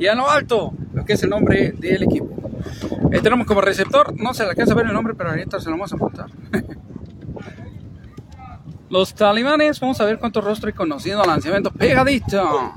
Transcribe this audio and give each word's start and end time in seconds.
Y 0.00 0.06
a 0.06 0.14
lo 0.14 0.30
alto, 0.30 0.72
lo 0.94 1.04
que 1.04 1.12
es 1.12 1.22
el 1.22 1.28
nombre 1.28 1.72
del 1.72 2.04
equipo. 2.04 2.34
Eh, 3.12 3.20
tenemos 3.20 3.46
como 3.46 3.60
receptor, 3.60 4.18
no 4.18 4.32
se 4.32 4.44
le 4.44 4.48
alcanza 4.48 4.72
a 4.72 4.76
ver 4.76 4.86
el 4.86 4.94
nombre, 4.94 5.12
pero 5.14 5.28
ahorita 5.28 5.60
se 5.60 5.66
lo 5.66 5.72
vamos 5.72 5.92
a 5.92 5.96
apuntar. 5.96 6.26
Los 8.88 9.14
talibanes, 9.14 9.78
vamos 9.78 10.00
a 10.00 10.06
ver 10.06 10.18
cuánto 10.18 10.40
rostro 10.40 10.68
hay 10.68 10.72
conocido 10.72 11.22
lanzamiento 11.22 11.70
pegadito. 11.70 12.72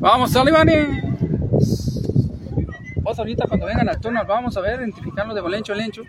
Vamos, 0.00 0.30
talibanes. 0.30 1.02
Vos 2.96 3.18
ahorita 3.18 3.46
cuando 3.48 3.64
vengan 3.64 3.88
al 3.88 3.98
turno 3.98 4.22
vamos 4.26 4.54
a 4.58 4.60
ver, 4.60 4.80
identificarlo 4.80 5.32
de 5.32 5.40
Bolencho 5.40 5.72
a 5.72 5.76
Lencho. 5.76 6.02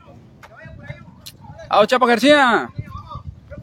¡Ah, 1.70 1.88
Chapo 1.88 2.06
García! 2.06 2.70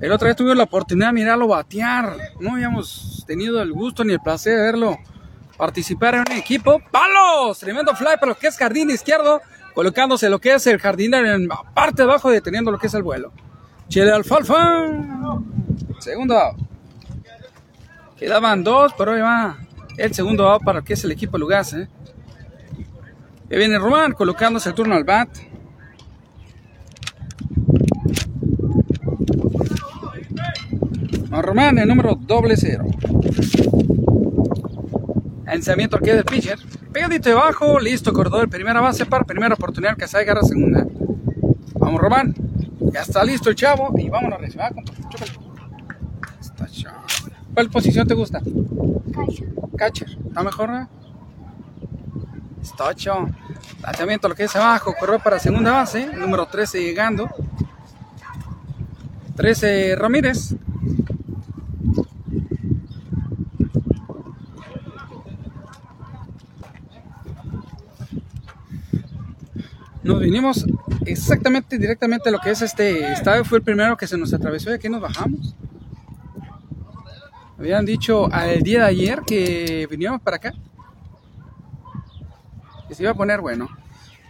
El 0.01 0.11
otro 0.11 0.27
día 0.27 0.35
tuve 0.35 0.55
la 0.55 0.65
oportunidad 0.65 1.09
de 1.09 1.13
mirarlo 1.13 1.49
batear. 1.49 2.17
No 2.41 2.53
habíamos 2.53 3.12
tenido 3.33 3.63
el 3.63 3.73
gusto 3.73 4.05
ni 4.05 4.13
el 4.13 4.21
placer 4.21 4.55
de 4.55 4.63
verlo 4.63 4.99
participar 5.57 6.17
en 6.17 6.21
un 6.21 6.33
equipo. 6.33 6.83
¡Palos! 6.91 7.59
Tremendo 7.59 7.97
fly 7.97 8.17
para 8.21 8.27
lo 8.27 8.35
que 8.37 8.49
es 8.49 8.59
jardín 8.59 8.91
izquierdo, 8.91 9.41
colocándose 9.75 10.29
lo 10.29 10.39
que 10.39 10.53
es 10.53 10.67
el 10.67 10.79
jardinero 10.79 11.33
en 11.33 11.49
la 11.49 11.63
parte 11.75 12.03
de 12.03 12.11
abajo, 12.11 12.31
deteniendo 12.31 12.71
lo 12.71 12.79
que 12.79 12.89
es 12.89 12.95
el 12.95 13.03
vuelo. 13.03 13.33
Chile 13.89 14.13
Alfalfa. 14.13 14.87
Segundo 15.99 16.39
out. 16.39 16.59
Quedaban 18.19 18.63
dos, 18.63 18.93
pero 18.99 19.13
hoy 19.13 19.23
va 19.23 19.57
el 19.97 20.13
segundo 20.13 20.47
out 20.51 20.63
para 20.63 20.81
lo 20.81 20.85
que 20.85 20.93
es 20.93 21.03
el 21.05 21.13
equipo 21.13 21.39
Lugas. 21.39 21.73
¿eh? 21.73 21.89
Viene 23.49 23.79
Román 23.79 24.13
colocándose 24.13 24.69
el 24.69 24.75
turno 24.75 24.95
al 24.95 25.05
bat. 25.05 25.31
Román, 31.41 31.79
el 31.79 31.89
número 31.89 32.15
doble 32.15 32.57
cero. 32.57 32.85
Lanzamiento 35.47 35.99
que 35.99 36.15
del 36.15 36.25
pitcher. 36.25 36.59
Pegadito 36.93 37.29
debajo, 37.31 37.79
listo, 37.79 38.13
corredor. 38.13 38.49
Primera 38.51 38.81
base 38.81 39.07
para 39.07 39.25
primera 39.25 39.55
oportunidad 39.55 39.97
que 39.97 40.07
se 40.09 40.19
agarra 40.19 40.43
segunda. 40.43 40.87
Vamos, 41.75 42.01
Román. 42.01 42.35
Ya 42.93 43.01
está 43.01 43.25
listo 43.25 43.49
el 43.51 43.57
chavo. 43.57 43.95
Y 43.99 44.09
vámonos 44.09 44.39
a 44.39 44.43
recibir. 44.43 44.67
Está 46.41 46.67
¿Cuál 47.55 47.71
posición 47.71 48.07
te 48.07 48.15
gusta? 48.15 48.41
Catcher. 49.15 49.49
Catcher. 49.77 50.19
¿Está 50.27 50.43
mejor? 50.43 50.71
Eh? 50.71 50.87
Está 52.63 52.91
hecho. 52.91 53.29
Lanzamiento 53.83 54.29
lo 54.29 54.35
que 54.35 54.45
es 54.45 54.57
abajo. 54.57 54.95
Corrió 54.99 55.19
para 55.19 55.39
segunda 55.39 55.73
base. 55.73 56.07
Número 56.17 56.47
13 56.47 56.83
llegando. 56.83 57.29
13 59.37 59.97
Ramírez. 59.97 60.55
Nos 70.03 70.21
vinimos 70.21 70.67
exactamente 71.07 71.79
directamente 71.79 72.29
a 72.29 72.33
lo 72.33 72.41
que 72.41 72.51
es 72.51 72.63
este 72.63 73.13
estadio. 73.13 73.45
Fue 73.45 73.59
el 73.59 73.65
primero 73.65 73.97
que 73.97 74.07
se 74.07 74.19
nos 74.19 74.33
atravesó 74.33 74.71
y 74.71 74.75
aquí 74.75 74.89
nos 74.89 75.01
bajamos. 75.01 75.55
Habían 77.59 77.87
dicho 77.87 78.33
al 78.33 78.63
día 78.63 78.81
de 78.81 78.87
ayer 78.87 79.21
que 79.27 79.87
veníamos 79.89 80.21
para 80.21 80.37
acá. 80.37 80.53
Que 82.89 82.95
se 82.95 83.05
iba 83.05 83.13
a 83.13 83.15
poner 83.15 83.41
bueno. 83.41 83.69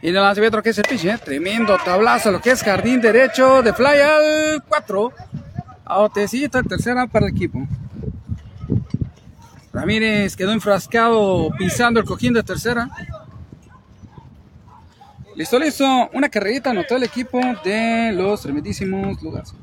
Y 0.03 0.09
en 0.09 0.17
el 0.17 0.23
otro 0.23 0.63
que 0.63 0.71
es 0.71 0.79
el 0.79 1.09
¿eh? 1.09 1.19
tremendo 1.25 1.79
tablazo, 1.83 2.33
lo 2.33 2.41
que 2.41 2.51
es 2.51 2.63
jardín 2.63 3.01
derecho 3.01 3.63
de 3.63 3.73
fly 3.73 4.01
al 4.01 4.63
4. 4.69 5.13
Aotecito, 5.85 6.63
tercera 6.65 7.07
para 7.07 7.27
el 7.27 7.33
equipo. 7.33 7.67
Ramírez 9.73 10.37
quedó 10.37 10.53
enfrascado 10.53 11.51
pisando 11.57 12.01
el 12.01 12.07
cojín 12.07 12.35
de 12.35 12.43
tercera. 12.43 12.91
Listo, 15.35 15.59
listo. 15.59 16.11
Una 16.13 16.29
carrerita 16.29 16.71
anotó 16.71 16.97
el 16.97 17.05
equipo 17.05 17.41
de 17.65 18.13
los 18.13 18.43
tremendísimos 18.43 19.23
lugares. 19.23 19.55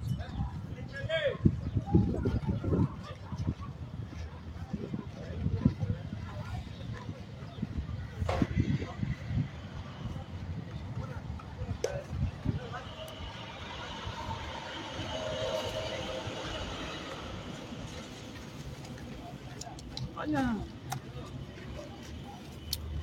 Vaya. 20.16 20.56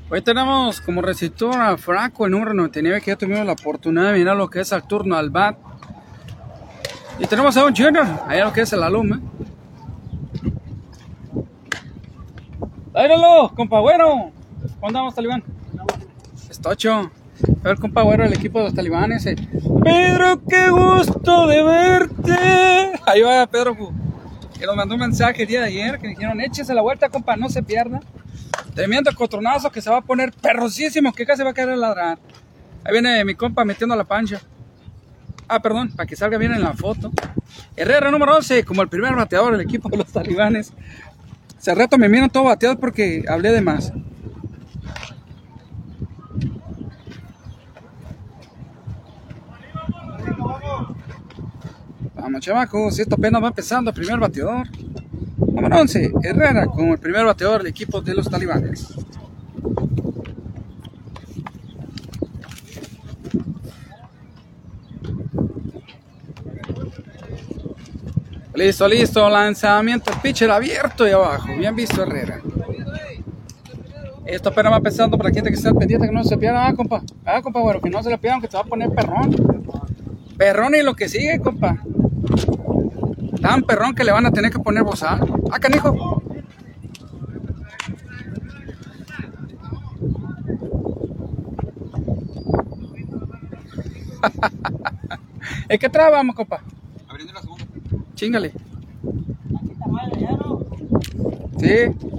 Hoy 0.08 0.22
tenemos 0.22 0.80
como 0.80 1.02
receptor 1.02 1.60
a 1.60 1.76
Franco, 1.76 2.26
el 2.26 2.30
número 2.30 2.54
99, 2.54 3.00
que 3.00 3.10
ya 3.10 3.16
tuvimos 3.16 3.44
la 3.44 3.54
oportunidad 3.54 4.12
de 4.12 4.18
mirar 4.18 4.36
lo 4.36 4.48
que 4.48 4.60
es 4.60 4.70
el 4.70 4.84
turno 4.84 5.16
al 5.16 5.30
bat. 5.30 5.58
Y 7.18 7.26
tenemos 7.26 7.56
a 7.56 7.64
un 7.64 7.74
junior, 7.74 8.06
allá 8.28 8.44
lo 8.44 8.52
que 8.52 8.60
es 8.60 8.72
el 8.72 8.84
alumno. 8.84 9.20
¡Dáyalo, 12.92 13.50
compa 13.56 13.80
bueno! 13.80 14.30
¿Cómo 14.76 14.86
andamos, 14.86 15.12
talibán? 15.12 15.42
Estocho. 16.48 17.10
A 17.64 17.68
ver, 17.68 17.78
compa 17.78 18.04
bueno, 18.04 18.22
el 18.22 18.32
equipo 18.32 18.60
de 18.60 18.66
los 18.66 18.74
talibanes. 18.74 19.26
Eh. 19.26 19.34
Pedro, 19.82 20.40
qué 20.48 20.70
gusto 20.70 21.48
de 21.48 21.64
verte. 21.64 22.92
Ahí 23.06 23.22
va 23.22 23.44
Pedro, 23.48 23.76
que 24.56 24.66
nos 24.66 24.76
mandó 24.76 24.94
un 24.94 25.00
mensaje 25.00 25.42
el 25.42 25.48
día 25.48 25.62
de 25.62 25.66
ayer, 25.66 25.98
que 25.98 26.06
dijeron, 26.06 26.40
échese 26.40 26.72
la 26.74 26.82
vuelta, 26.82 27.08
compa, 27.08 27.34
no 27.34 27.48
se 27.48 27.64
pierda. 27.64 28.00
Tremendo 28.74 29.10
cotronazo 29.14 29.70
que 29.70 29.80
se 29.80 29.90
va 29.90 29.98
a 29.98 30.00
poner 30.02 30.32
perrosísimo, 30.32 31.12
que 31.12 31.24
casi 31.24 31.42
va 31.42 31.50
a 31.50 31.54
caer 31.54 31.70
a 31.70 31.76
ladrar. 31.76 32.18
Ahí 32.84 32.92
viene 32.92 33.24
mi 33.24 33.34
compa 33.34 33.64
metiendo 33.64 33.96
la 33.96 34.04
pancha. 34.04 34.40
Ah, 35.48 35.60
perdón, 35.60 35.90
para 35.92 36.06
que 36.06 36.16
salga 36.16 36.38
bien 36.38 36.52
en 36.52 36.62
la 36.62 36.72
foto. 36.72 37.12
Herrera 37.76 38.10
número 38.10 38.36
11, 38.36 38.64
como 38.64 38.82
el 38.82 38.88
primer 38.88 39.14
bateador 39.14 39.52
del 39.52 39.60
equipo 39.60 39.88
de 39.88 39.96
los 39.96 40.12
talibanes. 40.12 40.72
Se 41.58 41.74
reto 41.74 41.98
me 41.98 42.08
miran 42.08 42.30
todo 42.30 42.44
bateado 42.44 42.78
porque 42.78 43.24
hablé 43.28 43.52
de 43.52 43.60
más. 43.60 43.92
Vamos, 52.14 52.40
chavacos, 52.40 52.98
esto 52.98 53.14
apenas 53.14 53.42
va 53.42 53.48
empezando, 53.48 53.92
primer 53.92 54.18
bateador. 54.18 54.66
Número 55.56 55.80
11, 55.80 56.12
Herrera 56.22 56.66
como 56.66 56.92
el 56.92 57.00
primer 57.00 57.24
bateador 57.24 57.62
del 57.62 57.68
equipo 57.68 58.02
de 58.02 58.14
los 58.14 58.28
talibanes. 58.28 58.94
Listo, 68.54 68.86
listo, 68.86 69.30
lanzamiento, 69.30 70.12
pitcher 70.22 70.50
abierto 70.50 71.08
y 71.08 71.12
abajo, 71.12 71.48
bien 71.58 71.74
visto 71.74 72.02
Herrera. 72.02 72.38
Esto 74.26 74.50
apenas 74.50 74.72
va 74.72 74.76
empezando 74.76 75.16
para 75.16 75.30
la 75.30 75.34
gente 75.34 75.48
que 75.48 75.56
está 75.56 75.72
pendiente 75.72 76.06
que 76.06 76.12
no 76.12 76.22
se 76.22 76.36
pierda, 76.36 76.66
ah, 76.66 76.74
compa, 76.74 77.00
ah, 77.24 77.40
compa, 77.40 77.60
bueno, 77.60 77.80
que 77.80 77.88
no 77.88 78.02
se 78.02 78.10
le 78.10 78.18
pierdan, 78.18 78.42
que 78.42 78.48
se 78.48 78.58
va 78.58 78.62
a 78.62 78.66
poner 78.66 78.90
perrón. 78.90 79.34
Perrón 80.36 80.74
y 80.74 80.82
lo 80.82 80.94
que 80.94 81.08
sigue, 81.08 81.40
compa. 81.40 81.82
Tan 83.40 83.62
perrón 83.62 83.94
que 83.94 84.04
le 84.04 84.12
van 84.12 84.26
a 84.26 84.30
tener 84.30 84.50
que 84.50 84.58
poner 84.58 84.82
bozal. 84.82 85.35
Ah, 85.50 85.58
canijo. 85.58 86.22
¿Es 95.68 95.78
que 95.78 95.88
trabamos, 95.88 96.34
compa? 96.34 96.60
Abriendo 97.08 97.32
la 97.32 97.40
segunda. 97.40 97.64
Chingale. 98.14 98.52
Sí. 101.58 102.15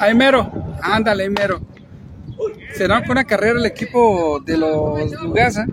Ahí 0.00 0.14
mero, 0.14 0.50
ándale, 0.82 1.24
ahí 1.24 1.28
mero. 1.28 1.60
Será 2.72 3.02
una 3.06 3.24
carrera 3.24 3.58
el 3.58 3.66
equipo 3.66 4.40
de 4.40 4.56
los 4.56 5.12
Lugasa. 5.20 5.66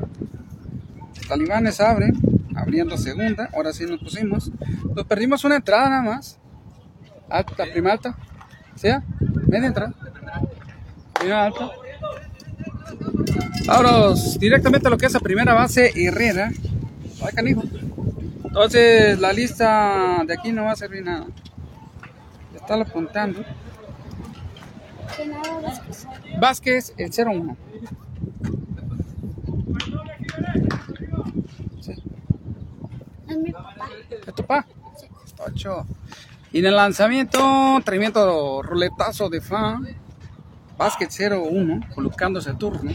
Talibanes 1.29 1.79
abren, 1.79 2.13
abriendo 2.53 2.97
segunda. 2.97 3.49
Ahora 3.53 3.71
sí 3.71 3.85
nos 3.85 4.01
pusimos. 4.01 4.51
Nos 4.93 5.05
perdimos 5.05 5.45
una 5.45 5.55
entrada 5.55 5.89
nada 5.89 6.01
más. 6.01 6.37
Alta, 7.29 7.63
prima 7.71 7.93
alta. 7.93 8.17
¿Sí? 8.75 8.89
Media 9.47 9.67
entrada. 9.67 9.93
Prima 11.13 11.45
alta. 11.45 11.69
Ahora 13.69 14.13
directamente 14.39 14.87
a 14.87 14.91
lo 14.91 14.97
que 14.97 15.05
es 15.05 15.13
la 15.13 15.21
primera 15.21 15.53
base 15.53 15.93
Herrera. 15.95 16.51
Ay, 17.23 17.33
canijo. 17.33 17.63
Entonces 18.43 19.17
la 19.21 19.31
lista 19.31 20.21
de 20.27 20.33
aquí 20.33 20.51
no 20.51 20.65
va 20.65 20.73
a 20.73 20.75
servir 20.75 21.05
nada. 21.05 21.27
Está 22.53 22.75
apuntando. 22.75 23.45
Vázquez, 26.39 26.93
el 26.97 27.11
01. 27.11 27.57
Sí. 31.81 31.93
Es 33.29 33.37
mi 33.37 33.51
papá. 33.51 33.89
¿Es 34.09 34.33
tu 34.33 34.43
papá? 34.45 34.65
Sí. 34.99 35.07
Ocho. 35.39 35.85
Y 36.51 36.59
en 36.59 36.65
el 36.67 36.75
lanzamiento, 36.75 37.79
tremendo 37.83 38.61
ruletazo 38.61 39.29
de 39.29 39.41
fan. 39.41 39.87
Vázquez 40.77 41.09
0-1, 41.19 41.93
colocándose 41.93 42.51
el 42.51 42.57
turno. 42.57 42.91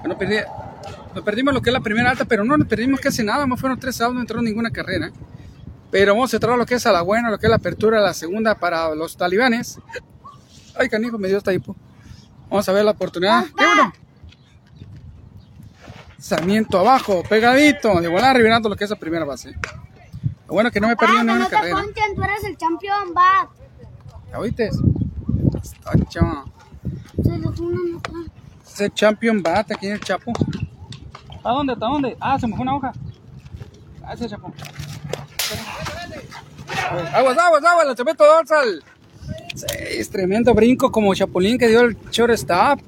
Bueno, 0.00 0.16
perdí, 0.16 0.36
nos 1.14 1.24
perdimos 1.24 1.52
lo 1.52 1.60
que 1.60 1.70
es 1.70 1.74
la 1.74 1.80
primera 1.80 2.10
alta, 2.10 2.24
pero 2.24 2.44
no 2.44 2.56
nos 2.56 2.68
perdimos 2.68 3.00
casi 3.00 3.24
nada, 3.24 3.46
no 3.46 3.56
fueron 3.56 3.78
tres 3.80 4.00
outs, 4.00 4.14
no 4.14 4.20
entró 4.20 4.40
ninguna 4.40 4.70
carrera. 4.70 5.10
Pero 5.90 6.14
vamos 6.14 6.32
a 6.32 6.36
entrar 6.36 6.56
lo 6.56 6.66
que 6.66 6.76
es 6.76 6.86
a 6.86 6.92
la 6.92 7.02
buena, 7.02 7.30
lo 7.30 7.38
que 7.38 7.46
es 7.46 7.50
la 7.50 7.56
apertura, 7.56 8.00
la 8.00 8.14
segunda 8.14 8.54
para 8.54 8.94
los 8.94 9.16
talibanes. 9.16 9.80
Ay, 10.78 10.88
canijo, 10.88 11.18
me 11.18 11.28
dio 11.28 11.38
esta 11.38 11.52
hipo. 11.52 11.74
Vamos 12.48 12.68
a 12.68 12.72
ver 12.72 12.84
la 12.84 12.90
oportunidad. 12.92 13.44
¡Qué 13.56 13.64
bueno! 13.66 13.92
Sarmiento 16.18 16.78
abajo, 16.78 17.22
pegadito, 17.28 18.00
de 18.00 18.08
volar, 18.08 18.36
revirando 18.36 18.68
lo 18.68 18.76
que 18.76 18.84
es 18.84 18.90
la 18.90 18.96
primera 18.96 19.24
base. 19.24 19.54
Lo 20.46 20.54
bueno 20.54 20.70
que 20.70 20.80
no 20.80 20.88
me 20.88 20.96
perdí 20.96 21.12
Ah, 21.16 21.22
ninguna 21.24 21.38
no 21.44 21.48
carrera. 21.48 21.76
conten, 21.82 22.14
tú 22.14 22.22
eres 22.22 22.44
el 22.44 22.56
campeón, 22.56 23.14
va. 23.16 23.48
¿Ya 24.30 24.38
oíste? 24.38 24.70
Acá. 25.84 26.44
Ese 28.66 28.90
champion 28.90 29.42
bat 29.42 29.70
aquí 29.72 29.86
en 29.86 29.94
el 29.94 30.00
Chapo. 30.00 30.32
¿A 31.42 31.50
dónde? 31.50 31.72
¿A 31.72 31.76
dónde? 31.76 32.16
Ah, 32.20 32.38
se 32.38 32.46
me 32.46 32.54
fue 32.54 32.62
una 32.62 32.74
hoja. 32.76 32.92
Ah, 34.04 34.12
ese 34.14 34.28
Chapo. 34.28 34.52
Aguas, 37.14 37.38
aguas, 37.38 37.64
aguas, 37.64 37.86
la 37.86 37.94
chapeto 37.94 38.24
dorsal. 38.24 38.84
Seis, 39.56 40.10
tremendo 40.10 40.52
brinco 40.54 40.92
como 40.92 41.14
Chapulín 41.14 41.56
que 41.58 41.68
dio 41.68 41.80
el 41.80 41.96
shortstop. 42.10 42.78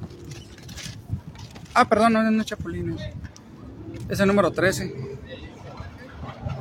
Ah, 1.75 1.89
perdón, 1.89 2.13
no, 2.13 2.31
no 2.31 2.41
es 2.43 2.47
Chapulín. 2.47 2.97
es- 4.09 4.21
el 4.21 4.27
número 4.29 4.51
13. 4.53 4.95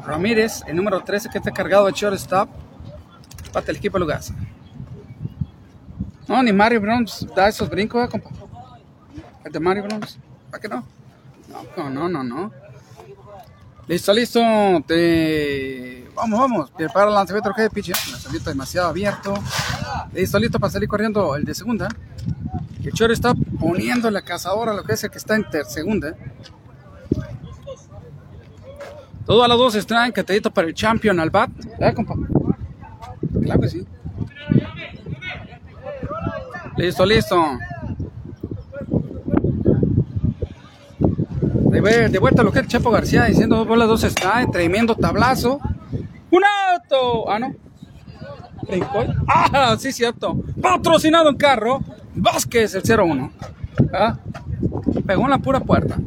Ramírez, 0.06 0.63
el 0.68 0.75
número 0.77 1.01
13 1.01 1.30
que 1.30 1.38
está 1.39 1.51
cargado 1.51 1.86
de 1.88 1.92
shortstop. 1.92 2.50
Pata 3.51 3.71
el 3.71 3.77
equipo 3.77 4.00
Lugasa. 4.00 4.33
No, 6.27 6.42
ni 6.44 6.51
Mario 6.54 6.81
Bronx 6.81 7.25
da 7.36 7.48
esos 7.50 7.69
brincos, 7.69 8.06
¿eh, 8.06 8.09
compa. 8.09 8.30
El 9.44 9.51
de 9.51 9.59
Mario 9.59 9.83
Bronx. 9.83 10.18
¿Para 10.51 10.62
qué 10.62 10.68
no? 10.68 10.86
No, 11.77 11.89
no, 11.89 12.09
no, 12.09 12.24
no. 12.24 12.51
Listo, 13.88 14.13
listo. 14.13 14.39
Te... 14.86 16.06
Vamos, 16.18 16.40
vamos. 16.40 16.72
Prepara 16.72 17.10
el 17.10 17.14
lanzamiento 17.14 17.54
de 17.56 17.69
pitch. 17.69 17.90
Lanzamiento 18.12 18.50
demasiado 18.50 18.88
abierto. 18.88 19.36
Listo, 20.14 20.40
listo 20.40 20.60
para 20.60 20.72
salir 20.72 20.90
corriendo 20.90 21.36
el 21.36 21.46
de 21.46 21.54
segunda. 21.54 21.88
El 22.84 22.92
Choro 22.92 23.14
está 23.14 23.36
poniendo 23.60 24.10
la 24.10 24.24
cazadora, 24.24 24.74
lo 24.74 24.84
que 24.84 24.94
es 24.94 25.04
el 25.04 25.12
que 25.12 25.19
está 25.19 25.36
en 25.36 25.48
ter 25.48 25.66
segunda. 25.66 26.16
Todo 29.28 29.44
a 29.44 29.48
las 29.48 29.58
dos 29.58 29.75
están 29.75 30.12
catadito 30.12 30.50
para 30.52 30.68
el 30.68 30.74
champion 30.74 31.19
al 31.19 31.30
bat. 31.30 31.52
¿Verdad, 31.78 31.94
compa? 31.94 32.16
Claro 33.44 33.62
que 33.62 33.69
sí. 33.69 33.86
Listo, 36.78 37.06
listo. 37.06 37.60
De, 42.10 42.18
vuelta 42.19 42.42
lo 42.42 42.52
que 42.52 42.60
el 42.60 42.68
Chapo 42.68 42.90
García 42.90 43.25
diciendo 43.25 43.58
dos 43.58 43.68
bolas, 43.68 43.88
dos 43.88 44.04
está, 44.04 44.44
tremendo 44.52 44.96
tablazo. 44.96 45.60
¡Un 46.32 46.42
auto! 46.44 47.30
Ah, 47.30 47.40
no. 47.40 47.56
Brincó. 48.68 49.04
Ah, 49.28 49.76
sí, 49.80 49.92
cierto. 49.92 50.38
Patrocinado 50.62 51.30
en 51.30 51.38
carro. 51.38 51.82
Vázquez, 52.16 52.76
el 52.76 52.84
01. 53.00 53.32
Ah, 53.94 54.18
Pegó 55.06 55.24
en 55.24 55.30
la 55.30 55.38
pura 55.38 55.60
puerta. 55.62 55.98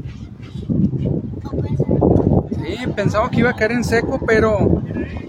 Sí, 2.50 2.86
pensaba 2.94 3.30
que 3.30 3.40
iba 3.40 3.50
a 3.50 3.56
caer 3.56 3.72
en 3.72 3.84
seco, 3.84 4.20
pero 4.26 4.82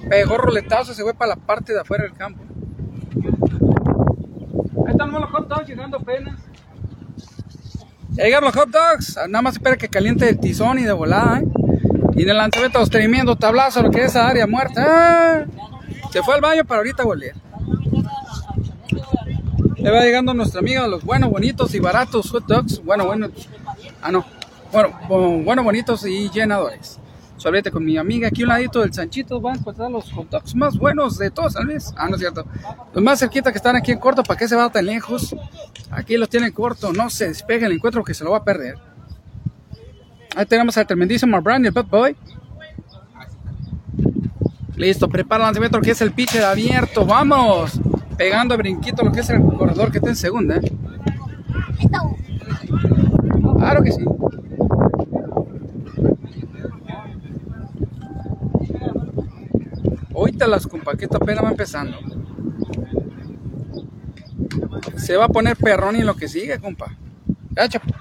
pegó 0.09 0.37
roletazo, 0.37 0.93
se 0.93 1.03
fue 1.03 1.13
para 1.13 1.29
la 1.29 1.35
parte 1.37 1.73
de 1.73 1.79
afuera 1.79 2.03
del 2.03 2.13
campo. 2.13 2.43
Ahí 4.85 4.91
están 4.91 5.11
los 5.11 5.31
hot 5.31 5.47
dogs 5.47 5.67
llegando 5.67 5.97
apenas. 5.97 6.39
Ya 8.09 8.25
llegaron 8.25 8.51
los 8.53 8.55
hot 8.55 8.69
dogs. 8.69 9.17
Nada 9.29 9.41
más 9.41 9.53
espera 9.53 9.77
que 9.77 9.87
caliente 9.87 10.27
el 10.27 10.37
tizón 10.39 10.79
y 10.79 10.83
de 10.83 10.91
volada. 10.91 11.39
¿eh? 11.39 11.47
Y 12.21 12.23
en 12.25 12.29
el 12.29 12.37
lanzamiento 12.37 12.85
tremendo 12.85 13.35
tablazo, 13.35 13.81
lo 13.81 13.89
que 13.89 14.01
es 14.01 14.11
esa 14.11 14.27
área 14.27 14.45
muerta. 14.45 14.85
¡Ah! 14.87 15.45
Se 16.11 16.21
fue 16.21 16.35
al 16.35 16.41
baño 16.41 16.63
para 16.63 16.77
ahorita 16.81 17.03
volver. 17.03 17.33
Ya 19.79 19.91
va 19.91 20.01
llegando 20.03 20.31
nuestra 20.35 20.59
amiga, 20.59 20.85
los 20.87 21.03
buenos, 21.03 21.31
bonitos 21.31 21.73
y 21.73 21.79
baratos 21.79 22.29
hot 22.29 22.45
dogs. 22.45 22.83
Bueno, 22.85 23.07
bueno. 23.07 23.29
Ah, 24.03 24.11
no. 24.11 24.23
Bueno, 24.71 24.89
bu- 25.09 25.43
bueno, 25.43 25.63
bonitos 25.63 26.05
y 26.05 26.29
llenadores. 26.29 26.99
Solamente 27.37 27.71
con 27.71 27.83
mi 27.83 27.97
amiga 27.97 28.27
aquí 28.27 28.43
un 28.43 28.49
ladito 28.49 28.81
del 28.81 28.93
Sanchito 28.93 29.41
van 29.41 29.55
a 29.55 29.57
encontrar 29.57 29.89
los 29.89 30.11
hot 30.11 30.29
dogs 30.29 30.53
más 30.53 30.77
buenos 30.77 31.17
de 31.17 31.31
todos, 31.31 31.55
tal 31.55 31.65
vez. 31.65 31.91
Ah, 31.97 32.07
no 32.07 32.17
es 32.17 32.19
cierto. 32.21 32.45
Los 32.93 33.03
más 33.03 33.17
cerquita 33.17 33.51
que 33.51 33.57
están 33.57 33.75
aquí 33.75 33.91
en 33.91 33.97
corto, 33.97 34.21
¿para 34.21 34.37
qué 34.37 34.47
se 34.47 34.55
va 34.55 34.69
tan 34.71 34.85
lejos? 34.85 35.35
Aquí 35.89 36.17
los 36.17 36.29
tienen 36.29 36.51
corto, 36.51 36.93
no 36.93 37.09
se 37.09 37.29
despegue 37.29 37.65
el 37.65 37.71
encuentro 37.71 38.03
que 38.03 38.13
se 38.13 38.23
lo 38.23 38.29
va 38.29 38.37
a 38.37 38.43
perder. 38.43 38.77
Ahí 40.35 40.45
tenemos 40.45 40.77
al 40.77 40.87
tremendísimo 40.87 41.41
Brand 41.41 41.65
y 41.65 41.67
el 41.67 41.73
Bad 41.73 41.85
Boy. 41.87 42.15
Listo, 44.75 45.09
prepara 45.09 45.43
el 45.43 45.47
lanzamiento 45.47 45.81
que 45.81 45.91
es 45.91 46.01
el 46.01 46.11
pitcher 46.11 46.43
abierto. 46.43 47.05
Vamos. 47.05 47.79
Pegando 48.17 48.53
a 48.53 48.57
brinquito 48.57 49.03
lo 49.03 49.11
que 49.11 49.19
es 49.19 49.29
el 49.29 49.41
corredor 49.41 49.91
que 49.91 49.97
está 49.97 50.09
en 50.09 50.15
segunda. 50.15 50.55
¿eh? 50.57 50.71
Claro 53.57 53.83
que 53.83 53.91
sí. 53.91 54.05
Ahorita 60.15 60.47
las 60.47 60.67
compa, 60.67 60.95
que 60.95 61.05
esta 61.05 61.17
apenas 61.17 61.43
va 61.43 61.49
empezando. 61.49 61.97
Se 64.97 65.17
va 65.17 65.25
a 65.25 65.29
poner 65.29 65.57
perrón 65.57 65.95
y 65.95 66.01
lo 66.01 66.15
que 66.15 66.27
sigue, 66.27 66.59
compa. 66.59 66.95
Ya, 67.51 67.67
chapo. 67.67 68.00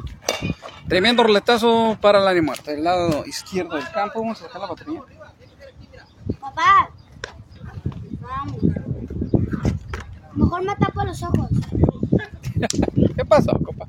Tremendo 0.91 1.23
roletazo 1.23 1.97
para 2.01 2.19
la 2.19 2.31
área 2.31 2.43
muerta. 2.43 2.73
Del 2.73 2.83
lado 2.83 3.25
izquierdo 3.25 3.77
del 3.77 3.89
campo. 3.93 4.19
Vamos 4.23 4.41
a 4.41 4.45
dejar 4.47 4.61
la 4.61 4.67
batería. 4.67 5.01
Papá. 6.41 6.91
Vamos. 8.21 8.57
Mejor 10.35 10.65
me 10.65 10.75
tapo 10.75 11.05
los 11.05 11.23
ojos. 11.23 11.49
¿Qué 13.17 13.25
pasó, 13.25 13.53
compa? 13.65 13.87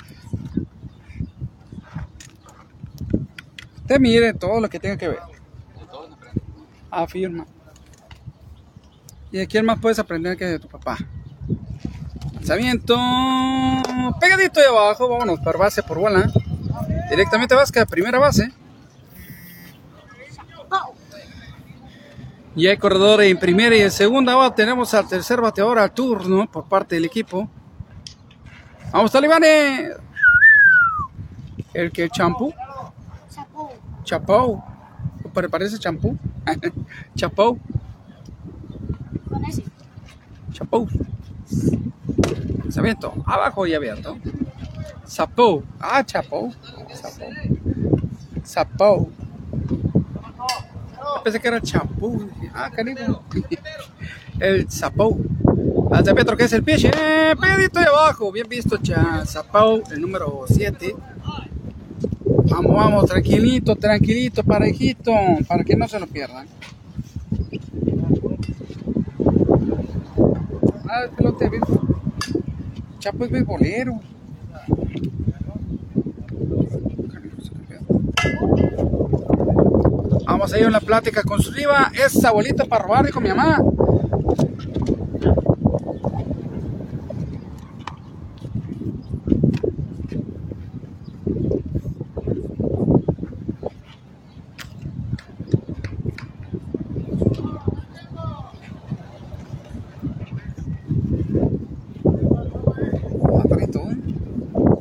Usted 3.77 3.99
mire 3.99 4.35
todo 4.35 4.61
lo 4.61 4.69
que 4.69 4.79
tenga 4.79 4.95
que 4.95 5.07
ver. 5.07 5.19
Afirma. 6.91 7.47
¿Y 9.31 9.39
de 9.39 9.47
quién 9.47 9.65
más 9.65 9.79
puedes 9.79 9.97
aprender 9.97 10.37
que 10.37 10.45
de 10.45 10.59
tu 10.59 10.67
papá? 10.67 10.99
Lanzamiento. 12.35 12.95
Pegadito 14.19 14.59
de 14.59 14.67
abajo. 14.67 15.09
Vámonos 15.09 15.39
para 15.39 15.57
base 15.57 15.81
por 15.81 15.97
bola. 15.97 16.31
Directamente 17.09 17.55
a 17.55 17.85
primera 17.85 18.19
base. 18.19 18.51
Y 22.55 22.67
hay 22.67 22.77
corredor 22.77 23.21
en 23.21 23.37
primera 23.37 23.75
y 23.75 23.81
en 23.81 23.91
segunda. 23.91 24.33
Ahora 24.33 24.53
tenemos 24.53 24.93
al 24.93 25.07
tercer 25.07 25.39
bateador 25.39 25.79
al 25.79 25.91
turno 25.93 26.49
por 26.51 26.65
parte 26.65 26.95
del 26.95 27.05
equipo. 27.05 27.49
Vamos, 28.91 29.11
talibanes. 29.11 29.91
El 31.73 31.91
que 31.91 32.09
champú. 32.09 32.53
Sacó. 33.29 33.71
Chapou. 34.03 34.63
Pero 35.33 35.49
parece 35.49 35.79
champú. 35.79 36.17
Ese. 39.47 39.63
Chapou. 40.51 40.89
Lanzamiento. 42.63 43.13
Abajo 43.25 43.67
y 43.67 43.73
abierto. 43.73 44.17
Sapou. 45.05 45.63
Ah, 45.79 46.03
chapou. 46.03 46.53
Sapou. 46.93 47.29
Sapou. 48.43 49.11
Pensé 51.23 51.39
que 51.39 51.47
era 51.47 51.61
champú. 51.61 52.29
Dije, 52.39 52.51
Ah, 52.53 52.69
cariño. 52.69 53.21
El 54.39 54.69
sapou. 54.71 55.23
Lanzamiento 55.91 56.35
que 56.35 56.45
es 56.45 56.53
el 56.53 56.63
pitch. 56.63 56.85
Eh, 56.85 57.35
de 57.35 57.85
abajo. 57.85 58.31
Bien 58.31 58.47
visto, 58.47 58.77
cha. 58.77 59.23
El 59.91 60.01
número 60.01 60.45
7. 60.47 60.95
Vamos, 62.45 62.75
vamos, 62.75 63.05
tranquilito, 63.05 63.75
tranquilito, 63.75 64.43
parejito, 64.43 65.11
para 65.47 65.63
que 65.63 65.75
no 65.75 65.87
se 65.87 65.99
lo 65.99 66.07
pierdan. 66.07 66.47
Ah, 70.93 71.03
el 71.03 71.09
pelote, 71.11 71.47
bien. 71.47 71.61
Chapo 72.99 73.23
es 73.23 73.31
beisbolero. 73.31 74.01
Vamos, 80.25 80.51
a 80.51 80.59
ir 80.59 80.65
a 80.65 80.67
una 80.67 80.81
plática 80.81 81.23
con 81.23 81.41
su 81.41 81.53
diva. 81.53 81.93
Es 81.93 82.25
abuelita 82.25 82.65
para 82.65 82.83
robar, 82.83 83.05
dijo 83.05 83.21
mi 83.21 83.29
mamá. 83.29 83.63
Ah, 103.33 103.43
perrito. 103.47 103.81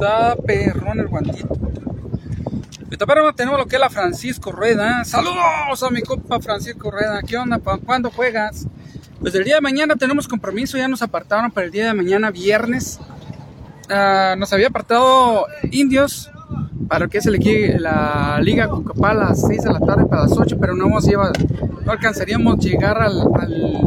Está 0.00 0.35
perrón 0.35 0.99
el 0.99 1.09
guantito. 1.09 1.54
Ahorita 2.85 3.33
tenemos 3.37 3.59
lo 3.61 3.66
que 3.66 3.76
es 3.76 3.80
la 3.80 3.90
Francisco 3.90 4.50
Rueda. 4.50 5.04
Saludos 5.04 5.83
a 5.83 5.90
mi 5.90 6.00
compa 6.00 6.40
Francisco 6.40 6.90
Rueda. 6.90 7.21
¿Qué 7.21 7.37
onda? 7.37 7.59
¿Cuándo 7.59 8.11
juegas? 8.11 8.66
Pues 9.21 9.35
el 9.35 9.45
día 9.45 9.57
de 9.57 9.61
mañana 9.61 9.97
tenemos 9.97 10.26
compromiso. 10.26 10.78
Ya 10.78 10.88
nos 10.88 11.02
apartaron 11.02 11.50
para 11.50 11.66
el 11.66 11.71
día 11.71 11.85
de 11.88 11.92
mañana, 11.92 12.30
viernes. 12.30 12.99
Ah, 13.90 14.37
nos 14.38 14.50
había 14.54 14.69
apartado 14.69 15.45
indios 15.71 16.30
para 16.88 17.07
que 17.07 17.19
es 17.19 17.26
el 17.26 17.35
equi- 17.35 17.76
la 17.78 18.38
Liga 18.40 18.69
Cucapá 18.69 19.11
a 19.11 19.14
las 19.14 19.47
6 19.47 19.64
de 19.64 19.71
la 19.75 19.80
tarde 19.80 20.07
para 20.07 20.23
las 20.23 20.33
8, 20.33 20.57
pero 20.59 20.75
no, 20.75 20.87
hemos 20.87 21.04
lleva- 21.04 21.30
no 21.85 21.92
alcanzaríamos 21.92 22.59
llegar 22.59 23.02
al, 23.02 23.21
al- 23.35 23.80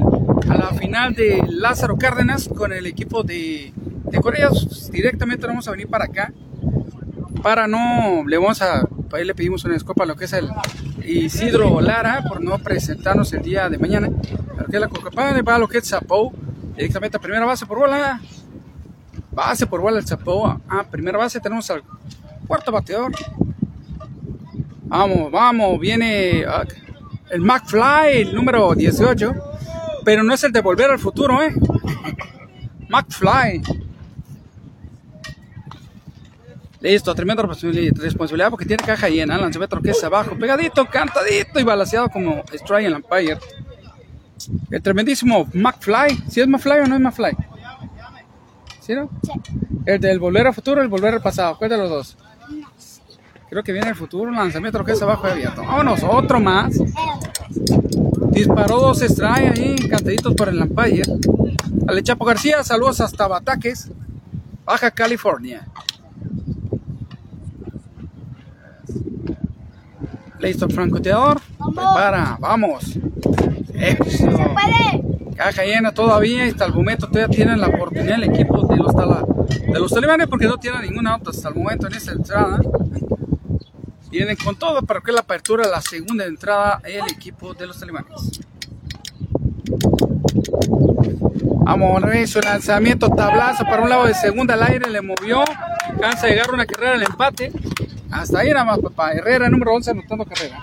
a 0.47 0.57
la 0.57 0.67
final 0.79 1.15
de 1.15 1.43
Lázaro 1.49 1.97
Cárdenas 1.97 2.47
con 2.55 2.71
el 2.71 2.85
equipo 2.85 3.23
de, 3.23 3.73
de 4.13 4.21
Corea. 4.21 4.49
Directamente 4.91 5.45
vamos 5.47 5.67
a 5.67 5.71
venir 5.71 5.87
para 5.87 6.05
acá 6.05 6.31
para 7.43 7.67
no, 7.67 8.23
le 8.25 8.37
vamos 8.37 8.61
a, 8.61 8.87
ahí 9.11 9.25
le 9.25 9.35
pedimos 9.35 9.65
una 9.65 9.73
disculpa 9.73 10.05
a 10.05 10.07
lo 10.07 10.15
que 10.15 10.25
es 10.25 10.33
el 10.33 10.49
Isidro 11.05 11.81
Lara 11.81 12.23
por 12.27 12.41
no 12.41 12.57
presentarnos 12.57 13.33
el 13.33 13.43
día 13.43 13.69
de 13.69 13.77
mañana. 13.77 14.07
Lo 14.57 14.65
que 14.65 14.77
es 14.77 14.79
la 14.79 14.87
Cucapá, 14.87 15.41
va 15.41 15.55
a 15.55 15.59
lo 15.59 15.67
que 15.67 15.79
es 15.79 15.87
Zapou, 15.87 16.31
directamente 16.77 17.17
a 17.17 17.19
primera 17.19 17.45
base 17.45 17.65
por 17.65 17.79
bola. 17.79 18.21
Base 19.31 19.67
por 19.67 19.81
bola 19.81 19.99
el 19.99 20.07
Zapou. 20.07 20.45
Ah, 20.69 20.85
primera 20.89 21.17
base 21.17 21.41
tenemos 21.41 21.69
al 21.69 21.83
cuarto 22.47 22.71
bateador. 22.71 23.11
Vamos, 24.83 25.31
vamos, 25.31 25.79
viene 25.79 26.45
ah, 26.47 26.63
el 27.29 27.41
McFly, 27.41 28.21
el 28.21 28.33
número 28.33 28.73
18. 28.73 29.33
Pero 30.05 30.23
no 30.23 30.33
es 30.33 30.43
el 30.45 30.53
de 30.53 30.61
volver 30.61 30.91
al 30.91 30.99
futuro, 30.99 31.41
¿eh? 31.43 31.53
McFly. 32.89 33.82
Listo, 36.83 37.15
tremenda 37.15 37.41
responsabili- 37.43 37.95
responsabilidad 37.95 38.49
porque 38.49 38.65
tiene 38.65 38.83
caja 38.83 39.07
llena. 39.07 39.37
Lanzamiento 39.37 39.79
que 39.81 39.91
es 39.91 40.03
abajo, 40.03 40.35
pegadito, 40.37 40.85
cantadito 40.85 41.57
y 41.59 41.63
balanceado 41.63 42.09
como 42.09 42.43
strike 42.51 42.87
en 42.87 42.93
Empire. 42.95 43.37
El 44.69 44.81
tremendísimo 44.81 45.47
McFly. 45.53 46.23
¿Si 46.29 46.41
es 46.41 46.47
McFly 46.47 46.79
o 46.81 46.87
no 46.87 46.95
es 46.95 47.01
McFly? 47.01 47.37
¿Sí, 48.81 48.93
no? 48.95 49.09
Sí. 49.23 49.31
El 49.85 50.01
del 50.01 50.19
volver 50.19 50.45
al 50.45 50.53
futuro 50.53 50.81
o 50.81 50.83
el 50.83 50.89
volver 50.89 51.13
al 51.13 51.21
pasado. 51.21 51.57
¿Cuál 51.57 51.69
de 51.69 51.77
los 51.77 51.89
dos? 51.89 52.17
Creo 53.49 53.63
que 53.63 53.71
viene 53.71 53.87
el 53.87 53.95
futuro. 53.95 54.29
Lanzamiento 54.31 54.83
que 54.83 54.91
es 54.91 55.01
abajo 55.01 55.25
y 55.29 55.31
abierto. 55.31 55.61
Vámonos, 55.61 56.03
otro 56.03 56.41
más. 56.41 56.73
Disparó 58.31 58.79
dos 58.81 58.99
strikes 58.99 59.53
ahí, 59.61 59.75
cantaditos 59.87 60.33
por 60.33 60.49
el 60.49 60.59
Empire. 60.59 61.03
Ale 61.87 62.03
Chapo 62.03 62.25
García, 62.25 62.61
saludos 62.63 62.99
hasta 62.99 63.25
Bataques, 63.27 63.89
Baja 64.65 64.91
California. 64.91 65.65
Listo, 70.43 70.67
francoteador. 70.69 71.39
Vamos. 71.57 71.73
Prepara, 71.75 72.37
vamos. 72.39 72.99
Eso. 73.73 74.27
Caja 75.37 75.63
llena 75.63 75.93
todavía 75.93 76.43
hasta 76.45 76.65
el 76.65 76.73
momento 76.73 77.07
todavía 77.07 77.33
tienen 77.35 77.59
la 77.61 77.67
oportunidad 77.67 78.15
el 78.21 78.25
equipo 78.25 78.67
de 78.67 78.75
los, 78.77 78.93
tala- 78.93 79.25
de 79.47 79.79
los 79.79 79.91
talibanes 79.91 80.27
porque 80.27 80.45
no 80.45 80.57
tienen 80.57 80.81
ninguna 80.81 81.13
auto 81.13 81.31
hasta 81.31 81.47
el 81.49 81.55
momento 81.55 81.87
en 81.87 81.93
esta 81.93 82.11
entrada. 82.11 82.59
Vienen 84.11 84.35
con 84.35 84.55
todo 84.57 84.81
para 84.83 84.99
que 85.01 85.11
la 85.13 85.21
apertura 85.21 85.65
la 85.67 85.81
segunda 85.81 86.25
entrada 86.25 86.81
el 86.83 87.09
equipo 87.09 87.53
de 87.53 87.65
los 87.67 87.79
talibanes. 87.79 88.41
Vamos, 91.65 92.01
su 92.29 92.39
lanzamiento, 92.41 93.09
tablazo 93.09 93.63
para 93.63 93.81
un 93.81 93.89
lado 93.89 94.05
de 94.05 94.13
segunda 94.13 94.53
al 94.55 94.63
aire, 94.63 94.89
le 94.89 95.01
movió, 95.01 95.43
cansa 95.99 96.27
de 96.27 96.33
llegar 96.33 96.51
una 96.53 96.65
carrera 96.65 96.93
al 96.95 97.03
empate. 97.03 97.51
Hasta 98.13 98.39
ahí 98.39 98.49
nada 98.49 98.63
más, 98.63 98.79
papá. 98.79 99.11
Herrera, 99.11 99.49
número 99.49 99.73
11, 99.73 99.91
anotando 99.91 100.25
carrera. 100.25 100.59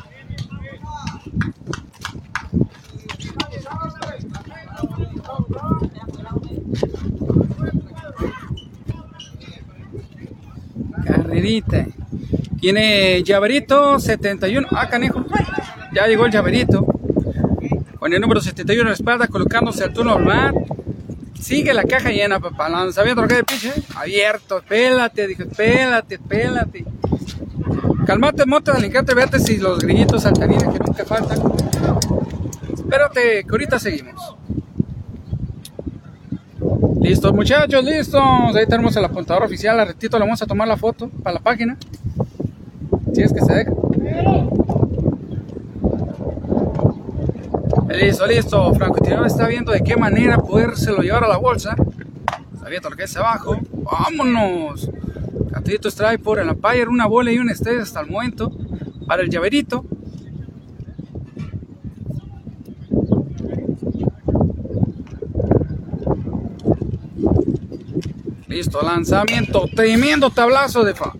Carrerita. 11.04 11.86
Tiene 12.60 13.22
llaverito 13.24 13.98
71. 13.98 14.68
Ah, 14.70 14.88
canejo. 14.88 15.24
Ya 15.92 16.06
llegó 16.06 16.26
el 16.26 16.32
llaverito. 16.32 16.86
Con 17.98 18.12
el 18.12 18.20
número 18.20 18.40
71 18.40 18.82
en 18.82 18.88
la 18.88 18.94
espalda, 18.94 19.26
colocándose 19.26 19.82
al 19.82 19.92
turno 19.92 20.12
normal. 20.12 20.54
Sigue 21.40 21.74
la 21.74 21.82
caja 21.82 22.10
llena, 22.10 22.38
papá. 22.38 22.68
Lanzamiento 22.68 23.26
de 23.26 23.42
piche. 23.42 23.72
Abierto. 23.96 24.62
Pélate, 24.68 25.26
dije, 25.26 25.46
pélate, 25.46 26.18
pélate. 26.18 26.84
Calmate, 28.06 28.46
monte, 28.46 28.72
delincuente, 28.72 29.14
vete 29.14 29.38
si 29.38 29.58
los 29.58 29.78
grillitos 29.78 30.22
saltarines 30.22 30.64
que 30.64 30.78
nunca 30.78 31.04
faltan. 31.04 31.38
Espérate, 32.72 33.44
que 33.44 33.50
ahorita 33.50 33.78
seguimos. 33.78 34.36
Listos, 37.00 37.32
muchachos, 37.32 37.84
listos. 37.84 38.22
Ahí 38.54 38.66
tenemos 38.66 38.96
el 38.96 39.04
apuntador 39.04 39.44
oficial. 39.44 39.78
A 39.80 39.84
ratito 39.84 40.18
le 40.18 40.24
vamos 40.24 40.42
a 40.42 40.46
tomar 40.46 40.68
la 40.68 40.76
foto 40.76 41.08
para 41.22 41.34
la 41.34 41.40
página. 41.40 41.76
Si 43.14 43.22
es 43.22 43.32
que 43.32 43.40
se 43.40 43.54
deja. 43.54 43.72
Listo, 47.88 48.26
listo. 48.26 48.74
Francotirador 48.74 49.26
está 49.26 49.46
viendo 49.46 49.72
de 49.72 49.80
qué 49.80 49.96
manera 49.96 50.38
podérselo 50.38 51.02
llevar 51.02 51.24
a 51.24 51.28
la 51.28 51.36
bolsa. 51.36 51.74
Está 52.54 52.68
viendo 52.68 52.90
lo 52.90 52.96
que 52.96 53.04
es 53.04 53.16
abajo. 53.16 53.56
Vámonos. 53.72 54.90
Catito 55.62 55.90
strike 55.90 56.22
por 56.22 56.38
el 56.38 56.48
Empire. 56.48 56.88
Una 56.88 57.06
bola 57.06 57.30
y 57.30 57.38
un 57.38 57.50
estrés 57.50 57.82
hasta 57.82 58.00
el 58.00 58.06
momento. 58.10 58.50
Para 59.06 59.20
el 59.22 59.28
llaverito. 59.28 59.84
Listo, 68.48 68.80
lanzamiento. 68.80 69.66
Tremendo 69.76 70.30
tablazo 70.30 70.82
de 70.82 70.94
fa. 70.94 71.12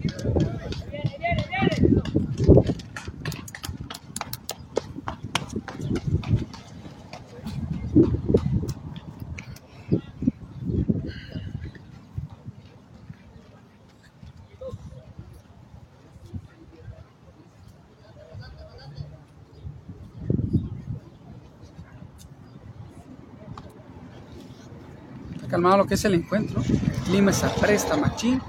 Calmado 25.60 25.76
lo 25.76 25.86
que 25.86 25.92
es 25.92 26.04
el 26.06 26.14
encuentro. 26.14 26.62
El 26.66 27.02
clima 27.04 27.34
se 27.34 27.44
apresta, 27.44 27.94
machín. 27.94 28.40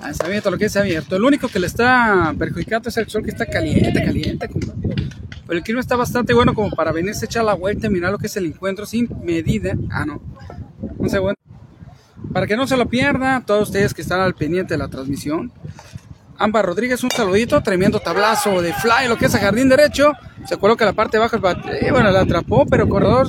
Ah, 0.00 0.08
está 0.08 0.24
abierto 0.24 0.50
lo 0.50 0.56
que 0.56 0.64
es 0.64 0.76
abierto. 0.78 1.16
El 1.16 1.22
único 1.22 1.48
que 1.48 1.58
le 1.58 1.66
está 1.66 2.34
perjudicando 2.38 2.88
es 2.88 2.96
el 2.96 3.10
sol 3.10 3.22
que 3.22 3.28
está 3.28 3.44
caliente, 3.44 4.02
caliente. 4.02 4.48
Pero 4.48 5.58
el 5.58 5.62
clima 5.62 5.80
está 5.80 5.96
bastante 5.96 6.32
bueno 6.32 6.54
como 6.54 6.70
para 6.70 6.92
venirse 6.92 7.26
a 7.26 7.26
echar 7.26 7.44
la 7.44 7.52
vuelta 7.52 7.88
y 7.88 7.90
mirar 7.90 8.10
lo 8.10 8.16
que 8.16 8.28
es 8.28 8.36
el 8.38 8.46
encuentro 8.46 8.86
sin 8.86 9.06
medida. 9.22 9.74
Ah, 9.90 10.06
no. 10.06 10.22
Un 10.96 11.10
segundo. 11.10 11.36
Para 12.32 12.46
que 12.46 12.56
no 12.56 12.66
se 12.66 12.78
lo 12.78 12.88
pierda, 12.88 13.42
todos 13.44 13.68
ustedes 13.68 13.92
que 13.92 14.00
están 14.00 14.22
al 14.22 14.34
pendiente 14.34 14.72
de 14.72 14.78
la 14.78 14.88
transmisión. 14.88 15.52
Ámbar 16.38 16.64
Rodríguez, 16.64 17.04
un 17.04 17.10
saludito, 17.10 17.62
tremendo 17.62 18.00
tablazo 18.00 18.62
de 18.62 18.72
fly, 18.72 19.08
lo 19.08 19.18
que 19.18 19.26
es 19.26 19.34
a 19.34 19.40
jardín 19.40 19.68
derecho. 19.68 20.14
Se 20.46 20.58
coloca 20.58 20.84
la 20.84 20.92
parte 20.92 21.18
baja, 21.18 21.36
el 21.36 21.92
bueno, 21.92 22.10
la 22.10 22.20
atrapó, 22.20 22.66
pero 22.66 22.88
corredor 22.88 23.28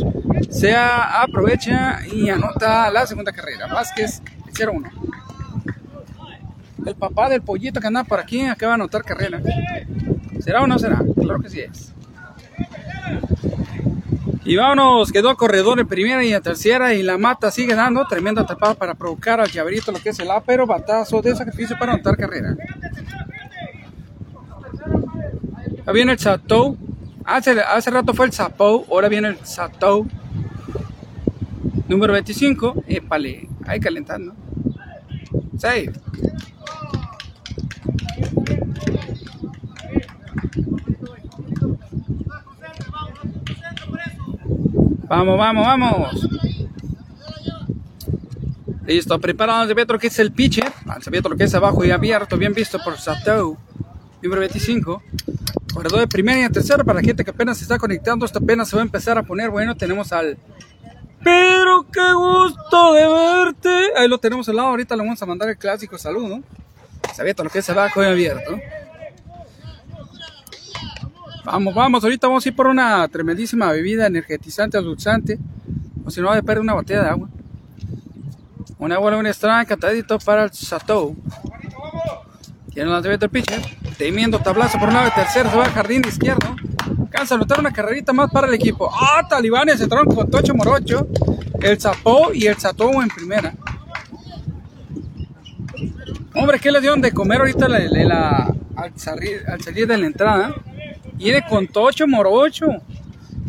se 0.49 0.75
aprovecha 0.75 1.99
y 2.11 2.29
anota 2.29 2.89
la 2.91 3.07
segunda 3.07 3.31
carrera. 3.31 3.67
Vázquez 3.67 4.21
0-1. 4.53 4.89
El 6.85 6.95
papá 6.95 7.29
del 7.29 7.41
pollito 7.41 7.79
que 7.79 7.87
anda 7.87 8.03
por 8.03 8.19
aquí 8.19 8.41
acaba 8.41 8.73
de 8.73 8.75
anotar 8.75 9.03
carrera. 9.03 9.41
¿Será 10.39 10.61
o 10.61 10.67
no 10.67 10.77
será? 10.77 11.01
Claro 11.15 11.39
que 11.39 11.49
sí 11.49 11.61
es. 11.61 11.93
Y 14.43 14.55
vámonos, 14.57 15.11
quedó 15.11 15.35
corredor 15.35 15.79
en 15.79 15.87
primera 15.87 16.23
y 16.23 16.31
en 16.31 16.41
tercera 16.43 16.93
y 16.93 17.01
la 17.01 17.17
mata 17.17 17.49
sigue 17.49 17.73
dando, 17.73 18.05
tremenda 18.05 18.43
atrapada 18.43 18.75
para 18.75 18.93
provocar 18.93 19.39
al 19.39 19.49
llaverito 19.49 19.91
lo 19.91 19.99
que 19.99 20.09
es 20.09 20.19
el 20.19 20.29
A, 20.29 20.39
pero 20.41 20.67
batazo 20.67 21.19
de 21.23 21.35
sacrificio 21.35 21.75
para 21.79 21.93
anotar 21.93 22.15
carrera. 22.15 22.55
Ya 25.83 25.91
viene 25.91 26.11
el 26.11 26.17
Chateau, 26.19 26.77
Hace, 27.25 27.59
hace 27.59 27.89
rato 27.89 28.13
fue 28.13 28.27
el 28.27 28.31
Sapo, 28.31 28.85
ahora 28.89 29.09
viene 29.09 29.29
el 29.29 29.37
Sato. 29.43 30.05
Número 31.87 32.13
25. 32.13 32.83
Épale, 32.87 33.47
ahí 33.65 33.79
calentando. 33.79 34.35
6. 35.57 35.89
Vamos, 45.07 45.37
vamos, 45.37 45.65
vamos. 45.65 46.29
Listo, 48.85 49.19
preparado 49.19 49.65
de 49.65 49.85
lo 49.85 49.99
que 49.99 50.07
es 50.07 50.19
el 50.19 50.31
pitcher. 50.31 50.71
lo 51.29 51.35
que 51.35 51.45
es 51.45 51.55
abajo 51.55 51.83
y 51.83 51.91
abierto, 51.91 52.37
bien 52.37 52.53
visto 52.53 52.79
por 52.83 52.97
Sato. 52.97 53.57
Número 54.21 54.41
25. 54.41 55.01
Corredor 55.75 55.99
de 55.99 56.07
primera 56.07 56.39
y 56.39 56.43
de 56.43 56.49
tercera 56.49 56.85
para 56.85 57.01
la 57.01 57.05
gente 57.05 57.25
que 57.25 57.31
apenas 57.31 57.57
se 57.57 57.65
está 57.65 57.77
conectando. 57.77 58.25
Esto 58.25 58.39
apenas 58.39 58.69
se 58.69 58.77
va 58.77 58.81
a 58.81 58.85
empezar 58.85 59.17
a 59.17 59.23
poner. 59.23 59.49
Bueno, 59.49 59.75
tenemos 59.75 60.13
al 60.13 60.37
Pedro, 61.21 61.85
qué 61.91 62.13
gusto 62.13 62.93
de 62.93 63.07
verte. 63.07 63.69
Ahí 63.97 64.07
lo 64.07 64.17
tenemos 64.17 64.47
al 64.47 64.55
lado. 64.55 64.69
Ahorita 64.69 64.95
le 64.95 65.03
vamos 65.03 65.21
a 65.21 65.25
mandar 65.25 65.49
el 65.49 65.57
clásico 65.57 65.97
saludo. 65.97 66.39
Sabía 67.13 67.33
lo 67.37 67.49
que 67.49 67.59
es 67.59 67.69
abajo 67.69 68.01
y 68.01 68.05
abierto. 68.05 68.57
Vamos, 71.43 71.75
vamos, 71.75 72.03
ahorita 72.05 72.27
vamos 72.27 72.45
a 72.45 72.49
ir 72.49 72.55
por 72.55 72.67
una 72.67 73.05
tremendísima 73.09 73.69
bebida 73.73 74.07
energetizante, 74.07 74.77
adulzante. 74.77 75.37
O 76.05 76.09
si 76.09 76.21
no, 76.21 76.27
va 76.27 76.37
a 76.37 76.41
perder 76.41 76.61
una 76.61 76.73
botella 76.73 77.03
de 77.03 77.09
agua. 77.09 77.27
Una 78.79 78.97
buena, 78.97 79.17
un 79.17 79.27
extraña, 79.27 79.65
cantadito 79.65 80.19
para 80.19 80.45
el 80.45 80.51
Chateau. 80.51 81.17
Tiene 82.75 82.89
el 82.89 82.93
lanzamiento 82.93 83.25
del 83.25 83.29
pitcher. 83.29 83.61
Temiendo 83.97 84.37
tablazo 84.39 84.77
por 84.77 84.89
un 84.89 84.95
lado 84.95 85.05
de 85.05 85.11
tercero, 85.11 85.49
se 85.49 85.55
va 85.55 85.63
al 85.63 85.71
jardín 85.71 86.01
izquierdo. 86.05 86.57
Cansa 87.09 87.35
anotar 87.35 87.57
una 87.57 87.71
carrerita 87.71 88.11
más 88.11 88.29
para 88.29 88.47
el 88.47 88.53
equipo. 88.53 88.91
Ah, 88.93 89.25
Talibanes 89.29 89.79
entraron 89.79 90.13
con 90.13 90.29
Tocho 90.29 90.53
Morocho, 90.53 91.07
el 91.61 91.79
Zapó 91.79 92.33
y 92.33 92.47
el 92.47 92.57
Satou 92.57 93.01
en 93.01 93.07
primera. 93.07 93.53
Hombre, 96.33 96.59
¿qué 96.59 96.69
le 96.69 96.81
dieron 96.81 96.99
de 96.99 97.13
comer 97.13 97.39
ahorita 97.39 97.65
al, 97.65 98.91
salir, 98.97 99.45
al 99.47 99.59
de 99.59 99.97
la 99.97 100.05
entrada? 100.05 100.53
Viene 101.13 101.45
con 101.47 101.67
Tocho 101.67 102.05
Morocho. 102.05 102.67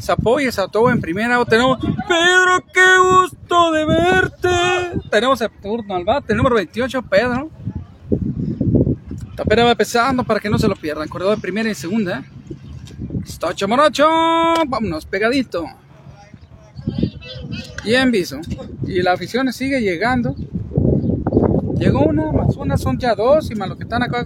Zapó 0.01 0.39
y 0.39 0.45
el 0.45 0.53
Sato 0.53 0.89
en 0.89 1.01
primera. 1.01 1.45
Tenemos 1.47 1.81
Pedro, 1.81 2.65
qué 2.73 2.99
gusto 3.01 3.73
de 3.73 3.87
verte. 3.87 5.01
Tenemos 5.11 5.41
el 5.41 5.51
turno 5.51 5.97
al 5.97 6.05
bate, 6.05 6.33
número 6.33 6.55
28, 6.55 7.03
Pedro. 7.03 7.51
Tapera 9.37 9.65
va 9.65 9.73
empezando 9.73 10.25
para 10.25 10.41
que 10.41 10.49
no 10.49 10.59
se 10.59 10.67
lo 10.67 10.75
pierdan. 10.75 11.09
Corredor 11.09 11.37
de 11.37 11.43
primera 11.43 11.71
y 11.71 11.75
segunda. 11.75 12.25
Tocho 13.39 13.69
Morocho. 13.69 14.09
Vámonos, 14.67 15.05
pegadito. 15.05 15.67
Bien 17.85 18.11
viso. 18.11 18.41
Y 18.87 19.03
la 19.03 19.13
afición 19.13 19.53
sigue 19.53 19.81
llegando. 19.81 20.35
Llegó 21.79 22.01
una, 22.05 22.33
más 22.33 22.57
una 22.57 22.79
son 22.79 22.99
ya 22.99 23.15
dos. 23.15 23.51
Y 23.51 23.55
más 23.55 23.69
lo 23.69 23.77
que 23.77 23.85
están 23.85 24.03
acá 24.03 24.25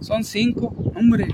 son 0.00 0.22
cinco. 0.22 0.74
Hombre. 0.94 1.26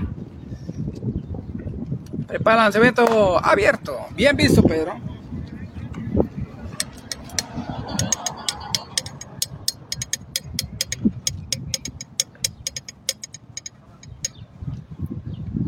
Prepara 2.27 2.57
el 2.57 2.63
lanzamiento 2.65 3.43
abierto. 3.45 3.95
Bien 4.15 4.35
visto, 4.35 4.63
Pedro. 4.63 4.99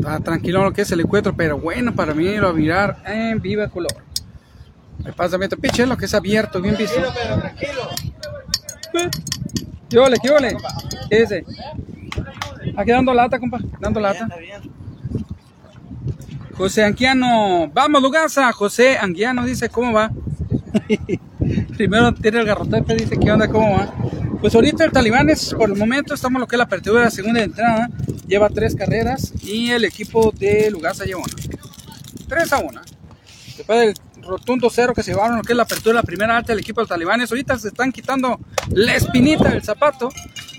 Está 0.02 0.20
tranquilo 0.20 0.64
lo 0.64 0.74
que 0.74 0.82
es 0.82 0.92
el 0.92 1.02
encuentro, 1.02 1.36
pero 1.36 1.60
bueno 1.60 1.94
para 1.94 2.16
mí 2.16 2.36
lo 2.38 2.50
a 2.50 2.54
mirar 2.54 3.04
en 3.06 3.40
viva 3.40 3.68
color. 3.68 3.94
El 5.06 5.14
pasamiento 5.14 5.58
pitcher, 5.58 5.88
lo 5.88 5.96
que 5.96 6.06
es 6.06 6.14
abierto, 6.16 6.60
bien 6.60 6.76
visto. 6.76 7.00
Tranquilo, 7.40 7.88
¿Qué 9.88 10.00
ole, 10.00 10.18
qué 10.22 10.30
ole? 10.32 10.58
¿Qué 11.08 11.22
ese? 11.22 11.46
Aquí 12.76 12.92
dando 12.92 13.14
lata, 13.14 13.38
compa, 13.40 13.60
dando 13.80 14.00
lata. 14.00 14.28
José 16.58 16.84
Anguiano, 16.84 17.70
vamos 17.72 18.02
Lugasa, 18.02 18.52
José 18.54 18.98
Anguiano 18.98 19.46
dice, 19.46 19.70
¿cómo 19.70 19.94
va? 19.94 20.12
Primero 21.78 22.12
tiene 22.16 22.40
el 22.40 22.46
garrote, 22.48 22.82
dice, 22.96 23.20
¿qué 23.20 23.32
onda, 23.32 23.48
cómo 23.48 23.78
va? 23.78 23.94
Pues 24.42 24.56
ahorita 24.56 24.84
el 24.86 24.92
Talibanes, 24.92 25.54
por 25.54 25.70
el 25.70 25.78
momento, 25.78 26.16
estamos 26.16 26.40
lo 26.40 26.48
que 26.48 26.56
es 26.56 26.58
la 26.58 26.64
apertura 26.64 27.02
de 27.02 27.06
la 27.06 27.12
segunda 27.12 27.44
entrada, 27.44 27.92
lleva 28.26 28.50
tres 28.50 28.76
carreras 28.76 29.32
y 29.44 29.70
el 29.70 29.86
equipo 29.86 30.34
de 30.36 30.72
Lugasa 30.72 31.06
lleva 31.06 31.20
una. 31.20 31.60
Tres 32.28 32.52
a 32.52 32.58
una. 32.58 32.82
Después 33.56 33.80
del 33.80 33.94
rotundo 34.24 34.72
cero 34.72 34.94
que 34.96 35.04
se 35.04 35.12
llevaron, 35.12 35.38
lo 35.38 35.44
que 35.44 35.54
es 35.54 35.58
la 35.58 35.62
apertura 35.62 35.94
de 35.94 36.02
la 36.02 36.04
primera 36.04 36.36
alta 36.36 36.54
del 36.54 36.62
equipo 36.62 36.82
de 36.82 36.88
Talibanes, 36.88 37.30
ahorita 37.30 37.60
se 37.60 37.68
están 37.68 37.92
quitando 37.92 38.40
la 38.72 38.96
espinita 38.96 39.48
del 39.50 39.62
zapato. 39.62 40.10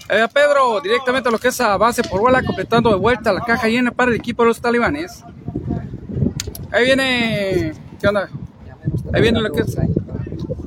Eh, 0.08 0.28
Pedro 0.32 0.80
directamente 0.80 1.28
a 1.28 1.32
lo 1.32 1.40
que 1.40 1.48
es 1.48 1.60
a 1.60 1.76
base 1.76 2.04
por 2.04 2.20
bola, 2.20 2.40
completando 2.44 2.88
de 2.88 2.96
vuelta 2.96 3.32
la 3.32 3.40
caja 3.40 3.66
llena 3.66 3.90
para 3.90 4.12
el 4.12 4.16
equipo 4.16 4.44
de 4.44 4.48
los 4.48 4.60
Talibanes. 4.60 5.24
Ahí 6.70 6.84
viene. 6.84 7.72
¿Qué 8.00 8.06
onda? 8.06 8.28
Ahí 9.12 9.22
viene 9.22 9.40
lo 9.40 9.50
que 9.50 9.62
es. 9.62 9.76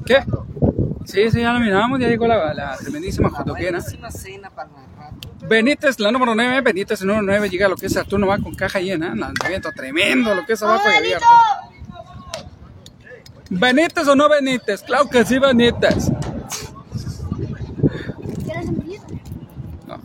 ¿Qué? 0.06 0.21
Sí, 1.05 1.29
sí, 1.31 1.41
ya 1.41 1.53
lo 1.53 1.59
miramos, 1.59 1.99
ya 1.99 2.07
llegó 2.07 2.27
la, 2.27 2.53
la 2.53 2.77
tremendísima 2.77 3.29
jotoquera. 3.29 3.79
Benítez, 5.47 5.99
la 5.99 6.11
número 6.11 6.33
9, 6.33 6.61
Benítez, 6.61 7.01
el 7.01 7.07
número 7.07 7.25
9, 7.25 7.49
llega 7.49 7.67
a 7.67 7.69
lo 7.69 7.75
que 7.75 7.85
es 7.85 7.93
Saturno, 7.93 8.27
va 8.27 8.39
con 8.39 8.55
caja 8.55 8.79
llena, 8.79 9.13
lanzamiento 9.15 9.71
tremendo, 9.71 10.33
lo 10.33 10.45
que 10.45 10.53
es 10.53 10.63
abajo 10.63 10.89
y 10.91 10.97
abierto. 10.97 11.25
¿Benítez 13.49 14.07
o 14.07 14.15
no 14.15 14.27
Benítez? 14.27 14.81
Claro 14.81 15.07
que 15.07 15.23
sí, 15.23 15.37
Benítez. 15.37 16.09
No. 19.87 20.01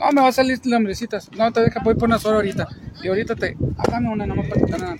No, 0.00 0.12
me 0.12 0.22
va 0.22 0.28
a 0.28 0.32
salir 0.32 0.58
hambrecitas. 0.74 1.30
No, 1.32 1.52
te 1.52 1.60
deja, 1.60 1.80
voy 1.84 1.94
por 1.94 2.04
una 2.08 2.18
sola 2.18 2.36
ahorita. 2.36 2.66
Y 3.02 3.08
ahorita 3.08 3.36
te. 3.36 3.56
Hágame 3.76 4.08
una 4.08 4.26
nomás 4.26 4.48
para 4.48 4.60
quitar 4.62 4.80
nada 4.80 4.96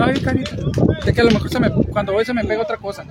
Ay, 0.00 0.20
carita. 0.20 0.56
De 1.04 1.12
que 1.12 1.20
a 1.20 1.24
lo 1.24 1.30
mejor 1.30 1.50
se 1.50 1.60
me, 1.60 1.70
cuando 1.70 2.12
voy 2.12 2.24
se 2.24 2.34
me 2.34 2.44
pega 2.44 2.62
otra 2.62 2.76
cosa. 2.76 3.04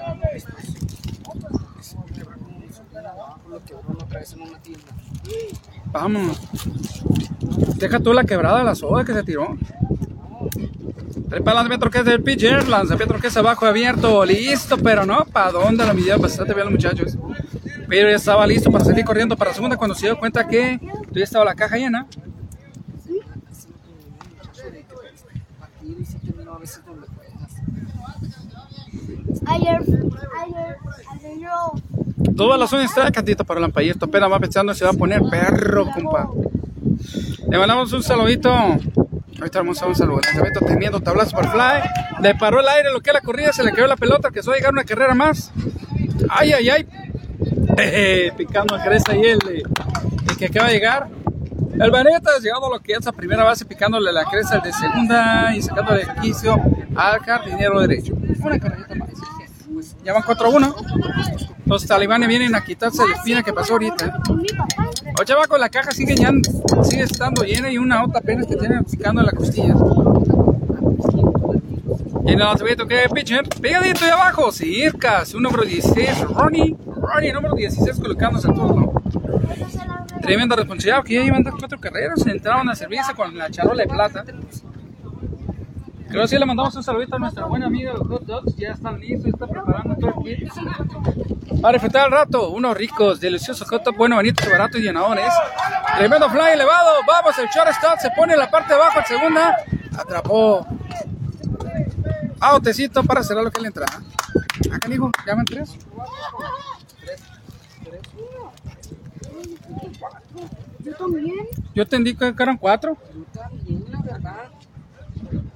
Vamos. 5.92 6.40
Deja 7.78 8.00
tú 8.00 8.14
la 8.14 8.24
quebrada 8.24 8.60
de 8.60 8.64
la 8.66 8.76
soda 8.76 9.04
que 9.04 9.14
se 9.14 9.24
tiró. 9.24 9.58
Trepa 11.30 11.54
lanzamiento 11.54 11.90
que 11.90 11.98
es 12.00 12.06
del 12.06 12.24
pitcher, 12.24 12.68
lanzamiento 12.68 13.20
que 13.20 13.28
es 13.28 13.36
abajo 13.38 13.66
abierto, 13.66 14.24
listo, 14.24 14.78
pero 14.78 15.06
no, 15.06 15.26
¿para 15.26 15.52
dónde 15.52 15.86
lo 15.86 15.94
midieron 15.94 16.22
bastante 16.22 16.54
bien 16.54 16.66
los 16.66 16.74
muchachos? 16.74 17.18
Pero 17.88 18.10
ya 18.10 18.16
estaba 18.16 18.48
listo 18.48 18.72
para 18.72 18.86
salir 18.86 19.04
corriendo 19.04 19.36
para 19.36 19.52
la 19.52 19.56
segunda 19.56 19.76
cuando 19.76 19.94
se 19.96 20.06
dio 20.06 20.18
cuenta 20.18 20.48
que 20.48 20.80
ya 21.12 21.24
estaba 21.24 21.44
la 21.44 21.56
caja 21.56 21.78
llena. 21.78 22.08
Ayer, 24.56 24.66
ayer, 24.66 24.86
ayer 29.06 29.27
Toda 32.36 32.58
la 32.58 32.68
zona 32.68 32.84
está 32.84 33.12
cantito 33.12 33.44
para 33.46 33.60
el 33.60 33.66
ampallito, 33.66 34.06
apenas 34.06 34.32
va 34.32 34.40
pensando 34.40 34.74
se 34.74 34.86
va 34.86 34.92
a 34.92 34.94
poner 34.94 35.22
perro, 35.30 35.90
compa. 35.92 36.30
Le 37.50 37.58
mandamos 37.58 37.92
un 37.94 38.04
saludito. 38.04 38.50
Ahorita 38.50 39.60
vamos 39.60 39.82
a 39.82 39.88
un 39.88 39.96
saludo. 39.96 40.20
Lanzamiento 40.22 40.60
teniendo 40.66 41.00
tablazo 41.00 41.36
por 41.36 41.50
fly. 41.50 41.82
Le 42.22 42.36
paró 42.36 42.60
el 42.60 42.68
aire, 42.68 42.92
lo 42.92 43.02
que 43.02 43.14
la 43.14 43.22
corrida, 43.22 43.54
se 43.54 43.64
le 43.64 43.72
cayó 43.72 43.88
la 43.88 43.96
pelota, 43.96 44.32
que 44.32 44.42
se 44.42 44.50
va 44.50 44.56
a 44.56 44.58
llegar 44.58 44.74
una 44.74 44.84
carrera 44.84 45.14
más. 45.14 45.52
Ay, 46.30 46.54
ay, 46.54 46.70
ay. 46.70 46.88
picando 48.38 48.76
a 48.76 48.84
cresta 48.84 49.16
y 49.16 49.22
el, 49.22 49.40
el 50.30 50.38
que 50.38 50.46
acaba 50.48 50.68
de 50.68 50.74
llegar. 50.74 51.08
El 51.80 51.92
Vanetas 51.92 52.42
llegando 52.42 52.68
a 52.68 52.70
lo 52.72 52.80
que 52.80 52.94
es 52.94 53.06
la 53.06 53.12
primera 53.12 53.44
base, 53.44 53.64
picándole 53.66 54.12
la 54.12 54.26
cresta 54.26 54.60
de 54.60 54.74
segunda 54.74 55.56
y 55.56 55.62
sacándole 55.62 56.02
el 56.02 56.14
quicio 56.22 56.60
al 56.96 57.20
jardinero 57.20 57.80
derecho. 57.80 58.14
Una 58.40 58.60
carrerita 58.60 58.96
más. 58.96 59.10
Ya 60.08 60.14
van 60.14 60.24
4-1. 60.24 60.74
Los 61.66 61.86
talibanes 61.86 62.30
vienen 62.30 62.56
a 62.56 62.64
quitarse 62.64 63.06
la 63.06 63.16
espina 63.16 63.44
que 63.44 63.52
pasó 63.52 63.74
ahorita. 63.74 64.22
Oye, 65.20 65.34
va 65.36 65.48
con 65.48 65.60
la 65.60 65.68
caja 65.68 65.92
sigue, 65.92 66.16
ya, 66.16 66.32
sigue 66.82 67.04
estando 67.04 67.44
llena 67.44 67.70
y 67.70 67.78
una 67.78 68.06
otra 68.06 68.20
apenas 68.20 68.48
que 68.48 68.56
tiene 68.56 68.82
picando 68.90 69.20
en 69.20 69.28
la 69.28 69.34
costilla. 69.34 69.76
Y 72.26 72.32
el 72.32 72.40
lanzamiento 72.40 72.88
que 72.88 73.10
pitcher, 73.14 73.50
pegadito 73.62 74.06
de 74.06 74.12
abajo, 74.12 74.50
Circas, 74.54 75.34
un 75.34 75.44
número 75.44 75.66
16, 75.66 76.22
Ronnie, 76.22 76.78
Ronnie, 76.86 77.34
número 77.34 77.56
16, 77.56 78.00
colocándose 78.00 78.48
el 78.48 78.54
turno. 78.54 78.94
Tremenda 80.22 80.56
responsabilidad, 80.56 81.04
que 81.04 81.16
ya 81.16 81.24
llevan 81.24 81.44
cuatro 81.44 81.82
carreras, 81.82 82.26
entraron 82.28 82.70
a 82.70 82.76
servirse 82.76 83.14
con 83.14 83.38
la 83.38 83.52
charola 83.52 83.84
de 83.84 83.90
plata. 83.90 84.24
Creo 86.10 86.22
que 86.22 86.28
sí 86.28 86.38
le 86.38 86.46
mandamos 86.46 86.76
un 86.76 86.84
saludito 86.84 87.16
a 87.16 87.20
nuestra 87.20 87.46
buena 87.46 87.68
amiga 87.68 87.94
los 87.94 88.08
hot 88.08 88.24
dogs, 88.24 88.56
ya 88.56 88.72
están 88.72 89.00
listos, 89.00 89.28
está 89.28 89.48
preparando 89.48 89.96
todo 89.96 90.24
el 90.26 90.38
kit. 90.38 90.52
Para 91.62 91.74
disfrutar 91.74 92.06
al 92.06 92.12
rato, 92.12 92.50
unos 92.50 92.78
ricos, 92.78 93.20
deliciosos 93.20 93.68
hot 93.70 93.84
dogs, 93.84 93.98
bueno, 93.98 94.16
bonitos, 94.16 94.50
baratos 94.50 94.80
y 94.80 94.84
llenadores. 94.84 95.34
Tremendo 95.98 96.30
fly 96.30 96.52
elevado. 96.54 96.92
Vamos, 97.06 97.38
el 97.40 97.48
shortstop 97.48 98.00
se 98.00 98.10
pone 98.12 98.34
en 98.34 98.40
la 98.40 98.50
parte 98.50 98.74
de 98.74 98.80
abajo, 98.80 99.00
en 99.00 99.06
segunda. 99.06 99.58
Atrapó. 99.98 100.66
Autecito 102.40 103.04
para 103.04 103.24
cerrar 103.24 103.44
lo 103.44 103.52
que 103.52 103.62
le 103.62 103.68
entra. 103.68 103.86
Acá, 104.72 104.94
hijo, 104.94 105.12
llaman 105.26 105.46
tres. 105.46 105.78
Yo 110.80 110.94
también. 110.96 111.48
Yo 111.74 111.84
entendí 111.84 112.16
que 112.16 112.34
eran 112.40 112.58
cuatro. 112.58 112.98
Yo 113.14 113.42
también, 113.42 113.86
la 113.90 114.02
verdad. 114.02 114.47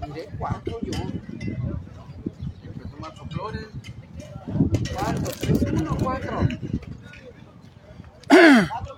Miré 0.08 0.30
cuatro 0.38 0.80
yo. 0.82 0.94
Empezó 2.64 2.98
Macho 3.00 3.26
Flores. 3.30 3.68
Cuatro, 4.94 5.32
tres, 5.40 5.62
uno, 5.74 5.98
cuatro. 6.02 6.48
Cuatro. 8.28 8.98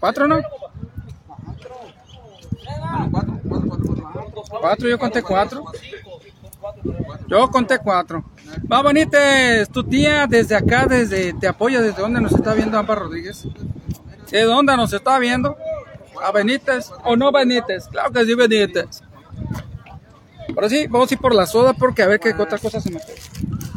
¿Cuatro 0.00 0.28
no? 0.28 0.40
Cuatro. 0.42 1.76
Ah, 2.68 2.98
no, 3.00 3.10
cuatro, 3.10 3.40
cuatro, 3.48 3.68
cuatro, 3.68 4.32
cuatro. 4.34 4.60
Cuatro, 4.60 4.88
yo 4.88 4.98
conté 4.98 5.22
cuatro. 5.22 5.64
Yo 7.28 7.50
conté 7.50 7.78
cuatro. 7.78 8.24
Va, 8.70 8.82
Benítez, 8.82 9.68
tu 9.68 9.84
tía 9.84 10.26
desde 10.26 10.54
acá, 10.56 10.86
desde 10.86 11.32
te 11.34 11.48
apoya, 11.48 11.80
desde 11.80 12.02
dónde 12.02 12.20
nos 12.20 12.32
está 12.32 12.54
viendo 12.54 12.78
Ampa 12.78 12.94
Rodríguez. 12.94 13.46
¿De 14.30 14.42
dónde 14.42 14.76
nos 14.76 14.92
está 14.92 15.18
viendo? 15.18 15.56
¿A 16.22 16.30
Benítez 16.32 16.90
o 17.04 17.16
no 17.16 17.32
Benítez? 17.32 17.88
Claro 17.88 18.12
que 18.12 18.24
sí, 18.24 18.34
Benítez. 18.34 19.02
Ahora 20.54 20.68
sí, 20.68 20.86
vamos 20.88 21.10
a 21.10 21.14
ir 21.14 21.20
por 21.20 21.34
la 21.34 21.46
soda 21.46 21.72
porque 21.72 22.02
a 22.02 22.06
ver 22.06 22.20
qué 22.20 22.30
otra 22.30 22.58
cosa 22.58 22.80
se 22.80 22.90
me 22.90 22.98
fue. 23.00 23.14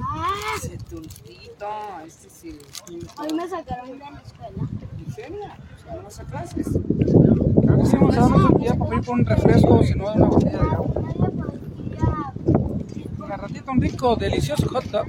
Ah, 0.04 0.34
Ese 0.58 0.78
tontito, 0.78 1.68
este 2.06 2.30
sí. 2.30 2.60
hoy 3.18 3.34
me 3.34 3.48
sacaron 3.48 3.92
de 3.92 3.98
la 3.98 4.22
escuela. 4.26 4.70
¿En 5.06 5.14
serio? 5.14 5.40
¿No 5.96 6.04
vas 6.04 6.20
a 6.20 6.24
clases? 6.26 6.68
Claro 7.62 7.80
que 7.80 7.86
sí, 7.86 7.96
vamos 7.96 8.18
a 8.18 8.20
darnos 8.22 8.50
un 8.52 8.58
día 8.62 8.74
para 8.76 8.96
ir 8.96 9.02
por 9.04 9.16
un 9.16 9.26
refresco, 9.26 9.84
si 9.84 9.94
no, 9.96 10.14
una 10.14 10.26
botella 10.26 10.52
de 10.52 10.58
agua. 10.70 10.88
Nadie 11.02 11.16
podía. 13.16 13.26
Un 13.26 13.30
ratito, 13.42 13.72
un 13.72 13.82
rico, 13.82 14.16
delicioso 14.18 14.68
hot 14.70 14.84
dog. 14.86 15.06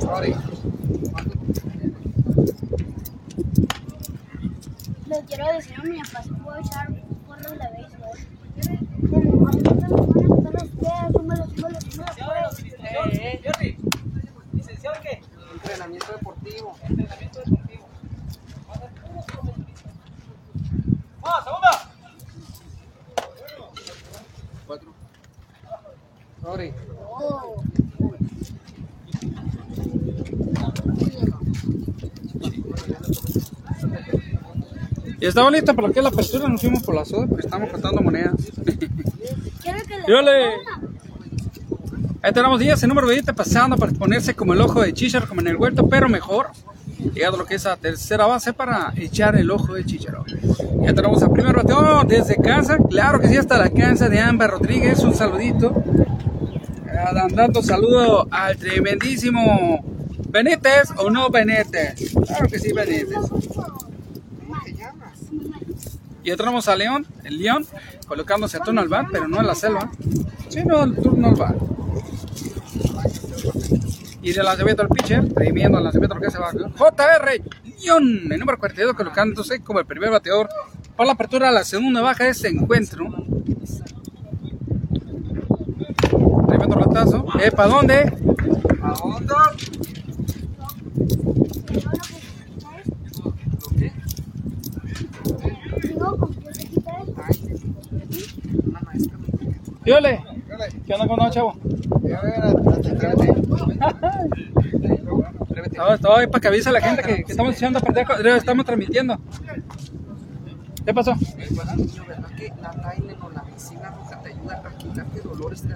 Sorry. 0.00 0.34
Le 5.12 5.22
quiero 5.26 5.46
decir 5.52 5.76
a 5.78 5.82
mi 5.82 5.98
papá 5.98 6.22
si 6.22 6.30
puedo 6.30 6.56
echar 6.58 6.88
porros 7.26 7.52
de 7.52 7.68
béisbol. 7.76 8.18
¿Licenciado 14.54 14.96
qué? 15.02 15.20
Entrenamiento 15.52 16.12
deportivo. 16.12 16.78
Entrenamiento 16.82 17.40
deportivo. 17.40 17.88
¡Vamos, 21.20 21.44
segunda! 21.44 21.72
Cuatro. 24.66 24.94
Sorry. 26.40 26.74
Oh. 27.06 27.62
Y 35.22 35.26
estamos 35.26 35.52
listos 35.52 35.76
para 35.76 35.88
que 35.92 36.02
la 36.02 36.08
apertura, 36.08 36.48
nos 36.48 36.60
fuimos 36.60 36.82
por 36.82 36.96
la 36.96 37.04
soda 37.04 37.28
porque 37.28 37.46
estamos 37.46 37.70
contando 37.70 38.02
monedas. 38.02 38.34
Que 39.62 40.20
le. 40.20 40.46
Ahí 42.22 42.32
tenemos 42.32 42.58
10, 42.58 42.82
el 42.82 42.88
número 42.88 43.06
20 43.06 43.32
pasando 43.32 43.76
para 43.76 43.92
ponerse 43.92 44.34
como 44.34 44.52
el 44.52 44.60
ojo 44.60 44.80
de 44.82 44.92
Chicharo, 44.92 45.28
como 45.28 45.40
en 45.40 45.46
el 45.46 45.56
huerto, 45.56 45.88
pero 45.88 46.08
mejor. 46.08 46.48
Llegado 47.14 47.36
lo 47.36 47.44
que 47.44 47.54
es 47.54 47.66
a 47.66 47.76
tercera 47.76 48.26
base 48.26 48.52
para 48.52 48.92
echar 48.96 49.36
el 49.36 49.48
ojo 49.52 49.74
de 49.74 49.84
Chicharo. 49.84 50.24
Ya 50.80 50.92
tenemos 50.92 51.22
al 51.22 51.30
primer 51.30 51.54
bateón 51.54 52.08
desde 52.08 52.34
casa, 52.34 52.78
claro 52.90 53.20
que 53.20 53.28
sí, 53.28 53.36
hasta 53.36 53.58
la 53.58 53.70
casa 53.70 54.08
de 54.08 54.18
Amba 54.18 54.48
Rodríguez, 54.48 54.98
un 55.04 55.14
saludito. 55.14 55.84
Dando 57.30 57.62
saludo 57.62 58.26
al 58.28 58.56
tremendísimo 58.56 59.84
Benítez 60.30 60.90
o 60.96 61.10
no 61.10 61.30
Benítez. 61.30 62.12
Claro 62.26 62.48
que 62.48 62.58
sí, 62.58 62.72
Benítez. 62.72 63.18
Y 66.24 66.36
tenemos 66.36 66.68
a 66.68 66.76
León, 66.76 67.06
el 67.24 67.38
León, 67.38 67.66
colocándose 68.06 68.56
a 68.56 68.60
turno 68.60 68.80
al 68.80 68.88
bar, 68.88 69.06
pero 69.10 69.26
no 69.26 69.40
en 69.40 69.46
la 69.46 69.54
selva, 69.54 69.90
sino 70.48 70.78
al 70.78 70.94
turno 70.94 71.28
al 71.28 71.34
bar. 71.34 71.56
Y 74.22 74.32
de 74.32 74.42
lanzamiento 74.42 74.82
al 74.82 74.88
pitcher, 74.88 75.32
tremendo 75.34 75.78
el 75.78 75.84
lanzamiento 75.84 76.20
que 76.20 76.30
se 76.30 76.38
va. 76.38 76.52
JR 76.52 77.42
León, 77.82 78.28
el 78.30 78.38
número 78.38 78.56
42, 78.58 78.94
colocándose 78.94 79.60
como 79.62 79.80
el 79.80 79.86
primer 79.86 80.10
bateador 80.10 80.48
para 80.96 81.08
la 81.08 81.12
apertura 81.14 81.48
de 81.48 81.54
la 81.54 81.64
segunda 81.64 82.00
baja 82.02 82.24
de 82.24 82.30
este 82.30 82.48
encuentro. 82.48 83.08
Tremendo 86.46 86.76
ratazo. 86.76 87.26
¿Eh, 87.42 87.50
¿Para 87.50 87.68
dónde? 87.68 88.12
¿A 88.80 88.94
dónde? 89.02 89.34
¿Lo 93.58 93.76
qué? 93.76 93.92
digo 93.92 94.32
con 94.72 94.90
qué 94.90 94.96
se 94.96 95.04
quita 95.04 95.22
esto. 95.24 95.32
Ay, 95.32 95.40
sí, 95.40 95.48
sí. 95.48 95.68
Una 95.68 95.71
que- 95.82 95.94
Yole, 99.84 100.22
¿qué 100.86 100.94
onda 100.94 101.06
con 101.08 101.16
no, 101.18 101.30
chavo? 101.30 101.54
Estaba 105.94 106.18
ahí 106.20 106.26
para 106.28 106.40
que 106.40 106.48
avise 106.48 106.68
a 106.68 106.72
la 106.72 106.80
gente 106.80 107.02
que, 107.02 107.24
que 107.24 107.32
estamos 107.32 107.54
echando 107.56 107.78
a 107.78 107.82
perder, 107.82 108.36
estamos 108.36 108.64
transmitiendo. 108.64 109.18
¿Qué 110.84 110.94
pasó? 110.94 111.14
Niño, 111.14 112.04
¿verdad 112.08 112.28
que 112.36 112.52
la 112.60 112.70
Tylenol 112.70 113.16
o 113.22 113.30
la 113.30 113.42
medicina 113.44 113.90
roja 113.90 114.20
te 114.20 114.28
ayuda 114.30 114.62
a 114.64 114.78
quitarte 114.78 115.20
dolores 115.20 115.62
de, 115.68 115.74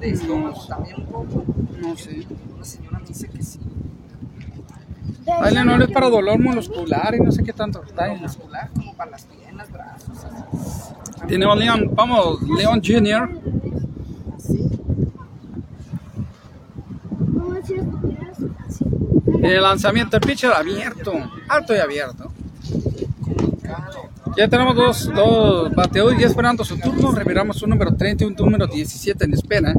de 0.00 0.10
estómago 0.10 0.64
también 0.66 0.96
un 1.00 1.06
poco? 1.06 1.44
No 1.80 1.96
sé. 1.96 2.26
Una 2.54 2.64
señora 2.64 2.98
me 2.98 3.06
dice 3.06 3.28
que 3.28 3.42
sí. 3.42 3.60
Tylenol 5.24 5.78
no 5.78 5.84
es 5.84 5.90
para 5.90 6.08
dolor 6.08 6.38
muscular 6.38 7.14
y 7.14 7.20
no 7.20 7.30
sé 7.32 7.42
qué 7.42 7.52
tanto. 7.52 7.80
Tylenol. 7.80 8.20
muscular 8.20 8.70
como 8.74 8.94
para 8.94 9.10
las 9.12 9.24
piernas, 9.24 9.70
brazos, 9.70 10.24
así. 10.24 10.94
Tenemos 11.28 11.58
León, 11.58 11.90
vamos, 11.92 12.42
León 12.42 12.80
Junior. 12.84 13.30
Así. 14.36 14.70
El 19.42 19.62
lanzamiento 19.62 20.18
del 20.18 20.28
pitcher 20.28 20.52
abierto, 20.52 21.12
alto 21.48 21.74
y 21.74 21.78
abierto. 21.78 22.32
Ya 24.36 24.48
tenemos 24.48 24.76
dos, 24.76 25.10
dos 25.14 25.72
bateadores 25.74 26.18
ya 26.18 26.26
esperando 26.26 26.64
su 26.64 26.78
turno. 26.78 27.12
Reviramos 27.12 27.62
un 27.62 27.70
número 27.70 27.94
30 27.94 28.24
y 28.24 28.26
un 28.26 28.34
número 28.34 28.66
17 28.66 29.24
en 29.24 29.34
espera 29.34 29.74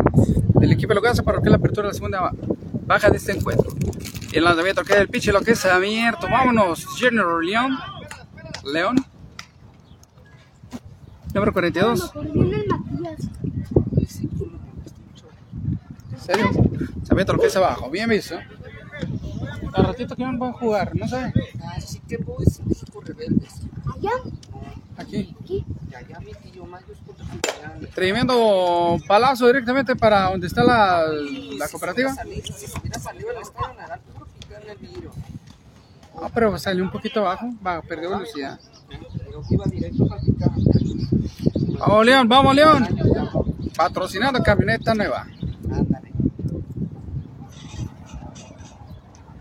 del 0.60 0.72
equipo 0.72 0.94
Logasa 0.94 1.24
para 1.24 1.42
que 1.42 1.50
la 1.50 1.56
apertura 1.56 1.88
de 1.88 1.94
la 1.94 1.94
segunda 1.94 2.32
baja 2.86 3.10
de 3.10 3.18
este 3.18 3.32
encuentro. 3.32 3.72
Y 4.32 4.38
el 4.38 4.44
lanzamiento 4.46 4.84
que 4.84 4.94
es 4.94 5.00
el 5.00 5.10
pitcher, 5.10 5.34
lo 5.34 5.42
que 5.42 5.52
es 5.52 5.66
abierto. 5.66 6.28
Vámonos, 6.30 6.86
Junior 7.00 7.44
León. 7.44 7.78
León. 8.64 8.96
Número 11.34 11.54
42. 11.54 12.16
Mejor 12.16 12.32
viene 12.32 12.56
el 12.58 12.68
Matías. 12.68 13.30
¿En 16.12 16.20
serio? 16.20 16.52
Lanzamiento 16.98 17.34
lo 17.34 17.40
que 17.40 17.48
es 17.48 17.56
abajo. 17.56 17.90
Bien 17.90 18.10
visto. 18.10 18.38
Al 19.74 19.86
ratito 19.86 20.16
que 20.16 20.24
van 20.24 20.42
a 20.42 20.54
jugar, 20.54 20.96
no 20.96 21.08
sé. 21.08 21.34
Así 21.76 22.00
que 22.08 22.18
Boys 22.18 22.60
y 22.60 22.70
México 22.70 23.02
Rebeldes. 23.02 23.54
Allá, 23.96 24.12
Aquí. 24.98 25.36
aquí. 25.42 25.66
Y 25.90 25.96
allá 25.96 26.20
mi 26.20 26.34
tío 26.52 26.66
Mayos 26.66 26.98
contra 27.06 27.26
Titán. 27.26 27.88
Tremendo 27.96 28.98
palazo 29.08 29.48
directamente 29.48 29.96
para 29.96 30.30
donde 30.30 30.48
está 30.48 30.64
la, 30.64 31.06
la 31.08 31.68
cooperativa. 31.70 32.14
Si 32.14 32.80
hubiera 32.80 33.00
salido 33.00 33.32
el 33.32 33.38
estadio 33.42 33.74
Naranjo, 33.78 34.21
el. 34.72 35.12
Ah, 36.22 36.30
pero 36.34 36.58
salió 36.58 36.84
un 36.84 36.92
poquito 36.92 37.22
abajo, 37.22 37.50
va, 37.66 37.82
perdió 37.82 38.10
velocidad. 38.10 38.60
Vamos 41.80 42.06
León, 42.06 42.28
vamos 42.28 42.56
León. 42.56 42.88
Patrocinando 43.76 44.42
camioneta 44.44 44.94
nueva. 44.94 45.28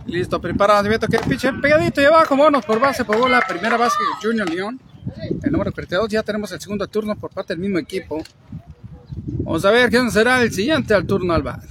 Listo, 0.07 0.41
prepara 0.41 0.75
lanzamiento 0.75 1.07
que 1.07 1.17
el 1.17 1.23
pitcher 1.23 1.61
pegadito 1.61 2.01
y 2.01 2.05
abajo, 2.05 2.37
vámonos 2.37 2.65
por 2.65 2.81
base, 2.81 3.05
por 3.05 3.19
bola, 3.19 3.41
primera 3.47 3.77
base 3.77 3.97
Junior 4.23 4.49
León. 4.49 4.81
El 5.43 5.53
número 5.53 5.73
42, 5.73 6.09
ya 6.09 6.23
tenemos 6.23 6.51
el 6.53 6.61
segundo 6.61 6.87
turno 6.89 7.15
por 7.17 7.31
parte 7.31 7.53
del 7.53 7.61
mismo 7.61 7.79
equipo. 7.79 8.23
Vamos 9.27 9.65
a 9.65 9.71
ver 9.71 9.91
quién 9.91 10.11
será 10.11 10.43
el 10.43 10.53
siguiente 10.53 10.95
al 10.95 11.07
turno 11.07 11.35
al 11.35 11.43
bat. 11.43 11.63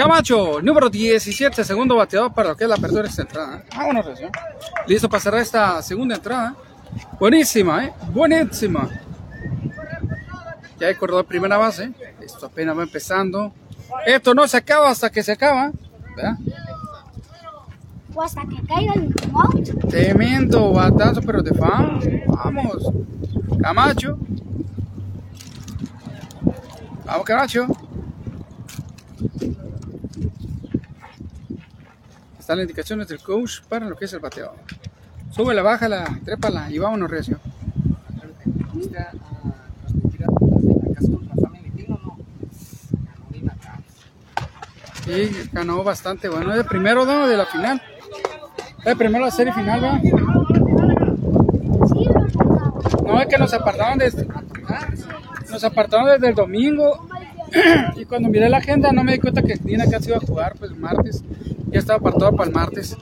Camacho, 0.00 0.62
número 0.62 0.88
17, 0.88 1.62
segundo 1.62 1.94
bateador 1.94 2.32
para 2.32 2.48
lo 2.48 2.56
que 2.56 2.64
es 2.64 2.70
la 2.70 2.76
apertura 2.76 3.02
de 3.02 3.10
esta 3.10 3.20
entrada. 3.20 3.62
Vámonos, 3.76 4.06
Recio. 4.06 4.30
Listo 4.86 5.10
para 5.10 5.20
cerrar 5.20 5.42
esta 5.42 5.82
segunda 5.82 6.14
entrada. 6.14 6.54
Buenísima, 7.18 7.84
¿eh? 7.84 7.92
Buenísima. 8.10 8.88
Ya 10.78 10.86
hay 10.86 10.94
corredor 10.94 11.26
primera 11.26 11.58
base. 11.58 11.92
Esto 12.18 12.46
apenas 12.46 12.78
va 12.78 12.84
empezando. 12.84 13.52
Esto 14.06 14.32
no 14.32 14.48
se 14.48 14.56
acaba 14.56 14.88
hasta 14.88 15.10
que 15.10 15.22
se 15.22 15.32
acaba. 15.32 15.70
¿verdad? 16.16 16.38
O 18.14 18.22
hasta 18.22 18.40
que 18.46 18.56
caiga 18.66 18.94
el 18.94 19.14
out. 19.34 19.90
Tremendo 19.90 20.72
batazo, 20.72 21.20
pero 21.20 21.42
de 21.42 21.52
fan. 21.52 22.00
Vamos. 22.26 22.90
Camacho. 23.60 24.18
Vamos, 27.04 27.24
Camacho. 27.26 27.66
Están 32.50 32.58
las 32.58 32.64
indicaciones 32.64 33.06
del 33.06 33.20
coach 33.20 33.60
para 33.68 33.88
lo 33.88 33.94
que 33.94 34.06
es 34.06 34.12
el 34.12 34.18
bateo. 34.18 34.52
Súbela, 35.30 35.62
bájala, 35.62 36.18
trépala 36.24 36.68
y 36.68 36.78
vámonos 36.78 37.08
recio. 37.08 37.38
Sí, 45.04 45.30
ganó 45.52 45.84
bastante. 45.84 46.28
Bueno, 46.28 46.50
es 46.50 46.58
el 46.58 46.64
primero 46.64 47.04
¿no? 47.04 47.28
de 47.28 47.36
la 47.36 47.46
final. 47.46 47.80
Es 48.80 48.86
el 48.86 48.96
primero 48.96 49.26
de 49.26 49.30
la 49.30 49.36
serie 49.36 49.52
final, 49.52 49.84
¿va? 49.84 50.00
No, 53.04 53.20
es 53.20 53.28
que 53.28 53.38
nos 53.38 53.54
apartaron 53.54 53.98
desde, 53.98 54.26
nos 55.48 55.62
apartaron 55.62 56.08
desde 56.08 56.30
el 56.30 56.34
domingo. 56.34 57.06
Y 57.96 58.04
cuando 58.06 58.28
miré 58.28 58.48
la 58.48 58.58
agenda 58.58 58.90
no 58.92 59.04
me 59.04 59.12
di 59.12 59.18
cuenta 59.18 59.42
que 59.42 59.54
Dina 59.54 59.84
casi 59.88 60.08
iba 60.08 60.16
a 60.16 60.20
jugar 60.20 60.54
pues 60.58 60.76
martes. 60.76 61.22
Ya 61.68 61.78
estaba 61.78 61.98
apartado 61.98 62.32
para 62.36 62.48
el 62.48 62.54
martes. 62.54 62.96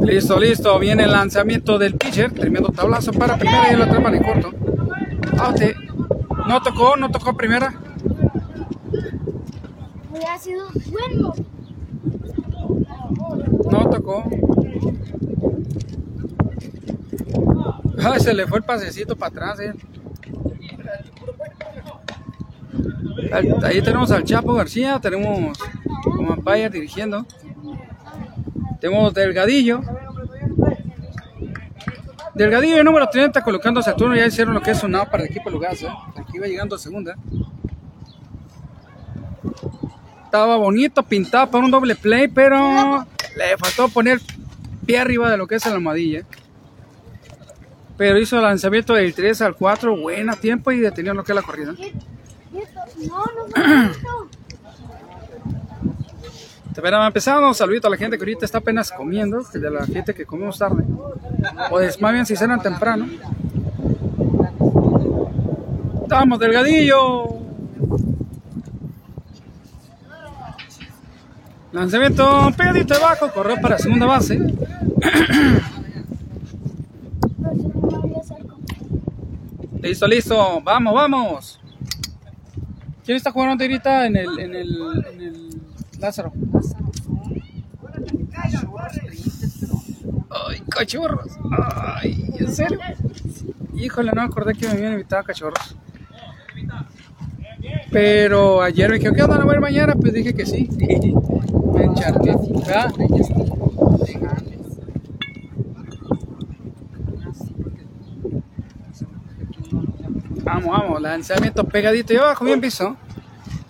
Listo, 0.00 0.38
listo. 0.38 0.78
Viene 0.78 1.04
el 1.04 1.12
lanzamiento 1.12 1.78
del 1.78 1.94
pitcher. 1.94 2.32
Tremendo 2.32 2.70
tablazo 2.70 3.12
para 3.12 3.36
primera 3.36 3.72
y 3.72 3.76
la 3.76 3.84
atrapan 3.84 4.14
en 4.14 4.22
corto. 4.22 4.52
Out. 5.38 5.60
No 6.48 6.62
tocó, 6.62 6.96
no 6.96 7.10
tocó 7.10 7.36
primera. 7.36 7.74
hubiera 10.10 10.38
sido 10.38 10.66
bueno. 10.90 11.34
No 13.70 13.90
tocó. 13.90 14.24
Ay, 18.02 18.20
se 18.20 18.32
le 18.32 18.46
fue 18.46 18.58
el 18.58 18.64
pasecito 18.64 19.16
para 19.16 19.30
atrás, 19.30 19.60
eh. 19.60 19.74
Ahí 23.62 23.82
tenemos 23.82 24.10
al 24.10 24.24
Chapo 24.24 24.54
García, 24.54 24.98
tenemos 25.00 25.58
como 26.10 26.34
umpire 26.34 26.70
dirigiendo. 26.70 27.26
Tenemos 28.80 29.12
Delgadillo. 29.14 29.80
Delgadillo 32.34 32.84
número 32.84 33.08
30 33.08 33.42
colocándose 33.42 33.90
a 33.90 33.96
turno, 33.96 34.14
ya 34.14 34.26
hicieron 34.26 34.54
lo 34.54 34.62
que 34.62 34.70
es 34.70 34.84
out 34.84 35.08
para 35.10 35.24
el 35.24 35.30
equipo 35.30 35.50
Lugazo. 35.50 35.88
Aquí 36.16 36.36
iba 36.36 36.46
llegando 36.46 36.76
a 36.76 36.78
segunda. 36.78 37.16
Estaba 40.24 40.56
bonito, 40.56 41.02
pintado 41.02 41.50
para 41.50 41.64
un 41.64 41.70
doble 41.70 41.96
play, 41.96 42.28
pero 42.28 43.06
le 43.36 43.56
faltó 43.56 43.88
poner 43.88 44.20
pie 44.86 44.98
arriba 44.98 45.30
de 45.30 45.36
lo 45.36 45.46
que 45.46 45.56
es 45.56 45.66
la 45.66 45.72
almohadilla. 45.72 46.24
Pero 47.96 48.18
hizo 48.18 48.36
el 48.36 48.42
lanzamiento 48.42 48.94
del 48.94 49.14
3 49.14 49.42
al 49.42 49.56
4, 49.56 49.96
buena 49.96 50.36
tiempo 50.36 50.70
y 50.70 50.78
detenió 50.78 51.14
lo 51.14 51.24
que 51.24 51.32
es 51.32 51.36
la 51.36 51.42
corrida. 51.42 51.74
¿Qué? 51.76 51.92
No, 53.08 53.24
no 53.24 54.28
Pero 56.80 57.04
empezamos, 57.04 57.56
saludito 57.56 57.88
a 57.88 57.90
la 57.90 57.96
gente 57.96 58.16
que 58.16 58.22
ahorita 58.22 58.44
está 58.44 58.58
apenas 58.58 58.92
comiendo, 58.92 59.42
de 59.52 59.70
la 59.70 59.84
gente 59.84 60.14
que 60.14 60.24
comemos 60.24 60.58
tarde. 60.58 60.84
O 61.70 61.80
es, 61.80 62.00
más 62.00 62.12
bien 62.12 62.24
si 62.24 62.36
cenan 62.36 62.62
temprano. 62.62 63.08
Vamos, 66.08 66.38
delgadillo. 66.38 67.36
Lanzamiento 71.72 72.52
pegadito 72.56 72.94
debajo, 72.94 73.28
corrió 73.32 73.56
para 73.60 73.78
segunda 73.78 74.06
base. 74.06 74.38
Listo, 79.80 80.06
listo, 80.08 80.60
vamos, 80.62 80.92
vamos. 80.92 81.60
¿Quién 83.04 83.16
está 83.16 83.30
jugando 83.30 83.64
ahorita 83.64 84.06
en 84.06 84.16
el, 84.16 84.38
en 84.38 84.54
el, 84.54 85.04
en 85.06 85.20
el 85.20 85.48
Lázaro? 85.98 86.32
Ay, 90.30 90.62
cachorros. 90.68 91.32
Ay, 92.00 92.24
¿en 92.38 92.54
serio? 92.54 92.78
Híjole, 93.74 94.12
no 94.12 94.22
me 94.22 94.28
acordé 94.28 94.54
que 94.54 94.66
me 94.66 94.72
habían 94.72 94.92
invitado 94.92 95.22
a 95.22 95.24
cachorros. 95.24 95.76
Pero 97.90 98.62
ayer 98.62 98.88
me 98.88 98.96
dijeron, 98.96 99.16
¿qué 99.16 99.22
onda? 99.22 99.38
¿No 99.38 99.44
voy 99.44 99.54
a 99.54 99.56
ir 99.56 99.60
mañana? 99.60 99.94
Pues 99.94 100.12
dije 100.12 100.34
que 100.34 100.46
sí. 100.46 100.68
Me 101.74 101.84
encharqué. 101.84 102.34
¿verdad? 102.50 102.92
Vamos, 110.42 110.66
vamos, 110.66 111.02
lanzamiento 111.02 111.64
pegadito 111.64 112.12
y 112.14 112.16
abajo, 112.16 112.44
bien 112.44 112.60
piso. 112.60 112.96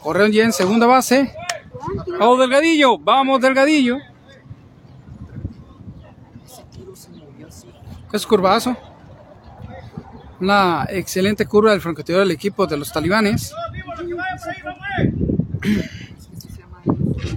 Correón 0.00 0.30
ya 0.32 0.44
en 0.44 0.52
segunda 0.52 0.86
base. 0.86 1.32
Vamos, 2.18 2.38
Delgadillo, 2.40 2.98
vamos, 2.98 3.40
Delgadillo. 3.40 3.98
Es 8.12 8.26
curvazo. 8.26 8.76
Una 10.40 10.86
excelente 10.88 11.46
curva 11.46 11.72
del 11.72 11.80
francotirador 11.80 12.26
del 12.26 12.34
equipo 12.34 12.66
de 12.66 12.76
los 12.76 12.92
talibanes. 12.92 13.54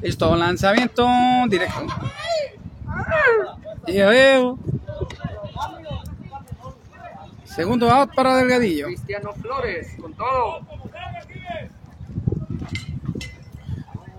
Listo, 0.02 0.36
lanzamiento 0.36 1.08
directo. 1.48 1.86
Ya 3.88 4.08
veo. 4.08 4.58
Segundo 7.44 7.90
out 7.90 8.16
para 8.16 8.36
Delgadillo. 8.36 8.88
Cristiano 8.88 9.34
Flores, 9.34 9.96
con 10.00 10.14
todo. 10.14 10.62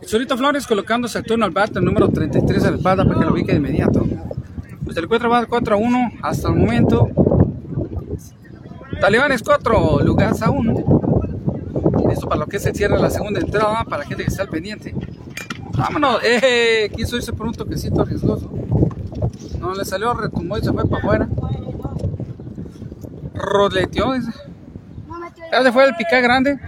El 0.01 0.02
Solito 0.13 0.37
Flores 0.37 0.67
colocándose 0.67 1.17
al 1.17 1.25
turno 1.25 1.47
al 1.47 1.53
bat, 1.53 1.75
el 1.75 1.87
número 1.87 2.07
33 2.07 2.65
a 2.65 2.71
la 2.71 2.77
espalda 2.77 3.03
para 3.03 3.19
que 3.19 3.25
lo 3.25 3.33
ubique 3.33 3.53
de 3.53 3.57
inmediato. 3.57 4.07
Pues 4.85 4.95
el 4.99 5.09
4 5.09 5.31
va 5.31 5.47
4 5.47 5.75
a 5.75 5.79
1 5.79 6.13
hasta 6.21 6.49
el 6.49 6.55
momento. 6.55 7.09
Talibanes 9.01 9.43
4, 9.43 10.01
Lugaza 10.05 10.51
1. 10.51 10.75
Listo 12.11 12.29
para 12.29 12.41
lo 12.41 12.47
que 12.47 12.59
se 12.59 12.75
cierra 12.75 12.99
la 12.99 13.09
segunda 13.09 13.41
entrada 13.41 13.85
para 13.85 14.05
gente 14.05 14.25
que 14.25 14.29
está 14.29 14.43
al 14.43 14.51
pendiente. 14.51 14.95
Vámonos, 15.79 16.21
eh, 16.23 16.93
quiso 16.95 17.17
irse 17.17 17.33
por 17.33 17.47
un 17.47 17.55
toquecito 17.55 18.05
riesgoso. 18.05 18.53
No 19.61 19.73
le 19.73 19.87
salió, 19.87 20.13
retumbó 20.13 20.59
y 20.59 20.61
se 20.61 20.75
fue 20.75 20.85
para 20.85 20.99
afuera. 20.99 21.29
Roleteó, 23.33 24.13
dice. 24.13 24.31
Se 25.51 25.73
fue 25.73 25.87
el 25.87 25.97
pica 25.97 26.21
grande. 26.21 26.61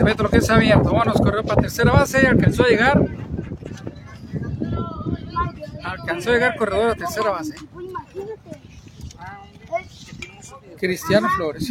Se 0.00 0.14
todo 0.14 0.22
lo 0.22 0.30
que 0.30 0.38
es 0.38 0.48
abierto. 0.48 0.92
Bueno, 0.92 1.12
corrió 1.12 1.44
para 1.44 1.60
tercera 1.60 1.92
base 1.92 2.26
alcanzó 2.26 2.64
a 2.64 2.68
llegar. 2.68 3.04
Alcanzó 5.84 6.30
a 6.30 6.32
llegar 6.32 6.56
corredor 6.56 6.92
a 6.92 6.94
tercera 6.94 7.30
base. 7.32 7.54
Cristiano 10.78 11.28
Flores. 11.36 11.70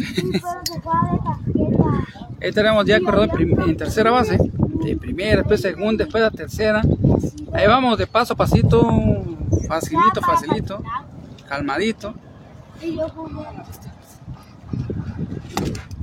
Ahí 2.40 2.52
tenemos 2.52 2.86
ya 2.86 2.98
el 2.98 3.02
corredor 3.02 3.30
en 3.40 3.76
tercera 3.76 4.12
base. 4.12 4.38
De 4.38 4.96
primera, 4.96 5.38
después 5.38 5.60
segunda, 5.60 6.04
después 6.04 6.22
la 6.22 6.30
tercera. 6.30 6.82
Ahí 7.52 7.66
vamos 7.66 7.98
de 7.98 8.06
paso 8.06 8.34
a 8.34 8.36
pasito. 8.36 8.80
Facilito, 9.66 10.20
facilito. 10.20 10.80
Calmadito. 11.48 12.14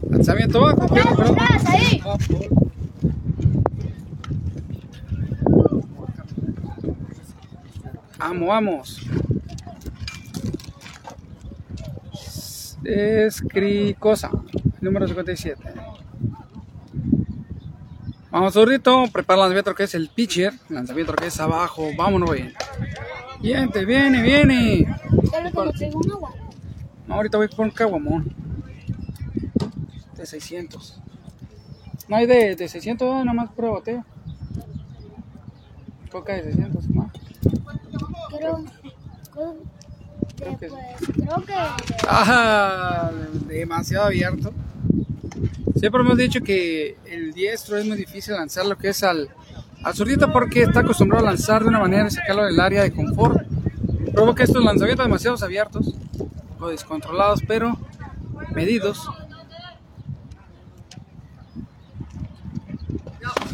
Lanzamiento 0.10 0.62
bajo. 0.62 0.84
atrás, 0.84 1.66
ahí! 1.68 2.02
Vamos, 8.18 8.48
vamos. 8.48 9.02
Es 12.84 13.42
Cricosa, 13.42 14.32
número 14.82 15.08
57. 15.08 15.62
Vamos, 18.32 18.54
zurdito. 18.54 19.06
Prepara 19.12 19.36
el 19.36 19.42
lanzamiento 19.42 19.76
que 19.76 19.84
es 19.84 19.96
el 19.96 20.10
pitcher. 20.10 20.54
Lanzamiento 20.70 21.14
que 21.14 21.28
es 21.28 21.40
abajo. 21.40 21.90
Vámonos 21.98 22.32
bien. 22.32 22.54
Viene, 23.42 23.86
viene, 23.86 24.22
viene. 24.22 24.96
Ahorita 27.10 27.38
voy 27.38 27.50
un 27.58 27.70
caguamón. 27.72 28.36
De 30.18 30.26
600. 30.26 31.00
No 32.08 32.16
hay 32.16 32.26
de, 32.26 32.56
de 32.56 32.68
600, 32.68 33.26
nada 33.26 33.34
más 33.34 33.52
pura 33.52 33.70
botella. 33.70 34.04
Coca 36.12 36.34
de 36.34 36.44
600, 36.44 36.90
no. 36.90 37.12
Quiero... 38.30 38.64
quiero- 39.34 39.78
Creo 40.38 40.58
que 40.60 40.68
creo 40.68 41.44
que. 41.46 41.54
Ah, 42.08 43.10
demasiado 43.48 44.06
abierto. 44.06 44.52
Siempre 45.76 46.02
hemos 46.02 46.18
dicho 46.18 46.42
que 46.42 46.96
el 47.06 47.34
diestro 47.34 47.78
es 47.78 47.86
muy 47.88 47.98
difícil 47.98 48.36
lanzar 48.36 48.66
lo 48.68 48.78
que 48.78 48.90
es 48.90 49.02
al, 49.04 49.30
al 49.84 49.96
zurdito 49.96 50.32
porque 50.32 50.62
está 50.64 50.82
acostumbrado 50.82 51.26
a 51.26 51.30
lanzar 51.32 51.64
de 51.64 51.70
una 51.70 51.80
manera 51.80 52.08
y 52.08 52.12
sacarlo 52.12 52.46
del 52.46 52.60
área 52.60 52.84
de 52.84 52.92
confort. 52.92 53.48
Provoca 54.14 54.44
estos 54.44 54.64
lanzamientos 54.64 55.06
demasiado 55.06 55.44
abiertos 55.44 55.96
o 56.60 56.68
descontrolados, 56.68 57.42
pero 57.48 57.76
medidos. 58.54 59.08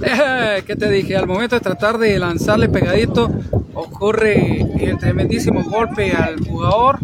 Eh, 0.02 0.64
¿Qué 0.68 0.76
te 0.76 0.90
dije? 0.90 1.16
Al 1.16 1.28
momento 1.28 1.56
de 1.56 1.62
tratar 1.62 1.98
de 1.98 2.18
lanzarle 2.20 2.70
pegadito, 2.70 3.30
ocurre 3.74 4.62
el 4.84 4.98
tremendísimo 4.98 5.64
golpe 5.64 6.12
al 6.14 6.40
jugador. 6.46 7.00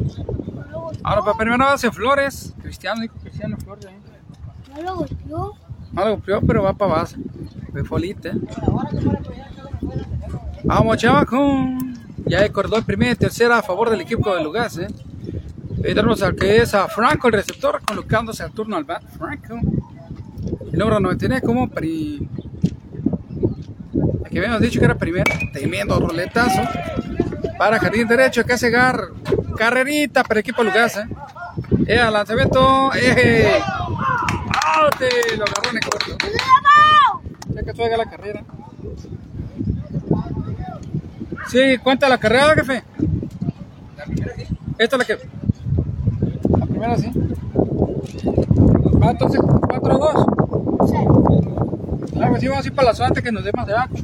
Ahora 1.04 1.22
para 1.22 1.38
primera 1.38 1.66
base 1.66 1.92
Flores, 1.92 2.54
Cristiano, 2.62 3.02
dijo 3.02 3.16
Cristiano 3.22 3.58
Flores. 3.58 3.86
¿eh? 3.86 4.00
No 4.76 4.82
lo 4.82 4.96
golpeó. 4.96 5.56
No 5.94 6.06
lo 6.06 6.12
golpeó, 6.12 6.42
pero 6.42 6.64
va 6.64 6.74
para 6.74 6.94
base. 6.94 7.18
Fue 7.72 7.84
folita. 7.84 8.32
Vamos, 10.64 10.98
chavaco. 10.98 11.40
Ya 12.26 12.44
acordó 12.44 12.78
el 12.78 12.84
primera 12.84 13.12
y 13.12 13.16
tercera 13.16 13.58
a 13.58 13.64
favor 13.64 13.90
del 13.90 14.02
equipo 14.02 14.36
de 14.36 14.44
Lugas. 14.44 14.78
¿eh? 14.78 14.88
Al 16.22 16.36
que 16.36 16.58
es 16.58 16.74
a 16.74 16.88
Franco, 16.88 17.28
el 17.28 17.34
receptor, 17.34 17.82
colocándose 17.82 18.44
al 18.44 18.52
turno 18.52 18.76
al 18.76 18.84
bat. 18.84 19.02
Franco. 19.18 19.60
El 20.72 20.78
número 20.78 21.00
99 21.00 21.42
como 21.46 21.70
pri... 21.70 22.28
Aquí 24.30 24.38
habíamos 24.38 24.62
dicho 24.62 24.80
que 24.80 24.86
era 24.86 24.94
primero. 24.94 25.26
Tremendo 25.52 26.00
roletazo. 26.00 26.62
Para 27.58 27.80
jardín 27.80 28.08
derecho, 28.08 28.46
que 28.46 28.54
hace 28.54 28.70
gar... 28.70 29.02
carrerita 29.58 30.22
para 30.22 30.36
el 30.36 30.42
equipo 30.42 30.64
de 30.64 30.70
Lugas. 30.70 30.98
¿eh? 30.98 31.08
Eh, 31.88 32.12
lanzamiento. 32.12 32.92
Eh. 32.94 33.58
¡Out! 33.58 35.02
Lo 35.36 35.46
agarró 35.46 35.72
en 35.72 35.78
el 35.78 35.84
corto. 35.84 36.16
Ya 37.56 37.64
que 37.64 37.74
traiga 37.74 37.98
la 37.98 38.08
carrera. 38.08 38.44
Sí, 41.48 41.80
cuenta 41.80 42.08
la 42.08 42.20
carrera, 42.20 42.54
jefe. 42.54 42.84
Esta 44.78 44.96
es 44.96 45.00
la 45.00 45.06
que. 45.06 45.18
La 46.56 46.68
primera 46.68 46.96
sí. 46.98 47.12
Va 49.02 49.10
entonces 49.10 49.42
4-2. 49.42 52.12
Claro, 52.14 52.32
pues 52.32 52.42
sí, 52.42 52.48
vamos 52.48 52.66
a 52.66 52.68
ir 52.68 52.76
para 52.76 52.90
la 52.90 52.94
zona 52.94 53.08
antes 53.08 53.24
que 53.24 53.32
nos 53.32 53.44
dé 53.44 53.52
más 53.56 53.66
de 53.66 53.74
abajo. 53.74 53.96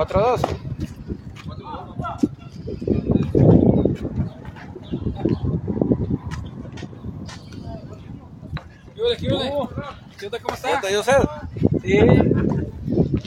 Cuatro 0.00 0.22
dos. 0.22 0.40
¿Qué 8.94 9.02
huele, 9.02 9.16
qué 9.18 9.28
huele? 9.28 9.52
¿Qué 10.18 10.26
onda, 10.26 10.38
¿Cómo 10.38 10.54
está? 10.54 10.80
¿Te 10.80 10.89
dio 11.00 11.02
sed? 11.02 11.28
Sí, 11.82 11.98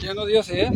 ya 0.02 0.14
no 0.14 0.26
dio 0.26 0.42
sed. 0.42 0.72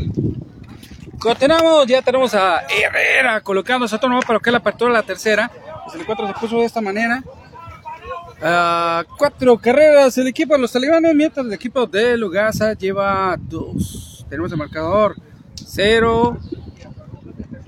Continuamos, 1.18 1.86
ya 1.86 2.02
tenemos 2.02 2.34
a 2.34 2.60
Herrera 2.68 3.40
colocándose 3.40 3.96
a 3.96 4.00
turno 4.00 4.20
para 4.26 4.38
que 4.38 4.50
la 4.50 4.58
apertura 4.58 4.92
la 4.92 5.02
tercera. 5.02 5.50
Pues 5.84 5.94
el 5.94 6.02
encuentro 6.02 6.26
se 6.26 6.34
puso 6.34 6.58
de 6.58 6.66
esta 6.66 6.80
manera. 6.80 7.22
Ah, 8.40 9.04
cuatro 9.16 9.58
carreras 9.58 10.16
el 10.18 10.28
equipo 10.28 10.54
de 10.54 10.60
los 10.60 10.70
talibanes, 10.70 11.14
mientras 11.14 11.44
el 11.44 11.52
equipo 11.52 11.86
de 11.86 12.16
Lugasa 12.16 12.74
lleva 12.74 13.36
dos. 13.38 14.24
Tenemos 14.28 14.52
el 14.52 14.58
marcador 14.58 15.16
0, 15.66 16.38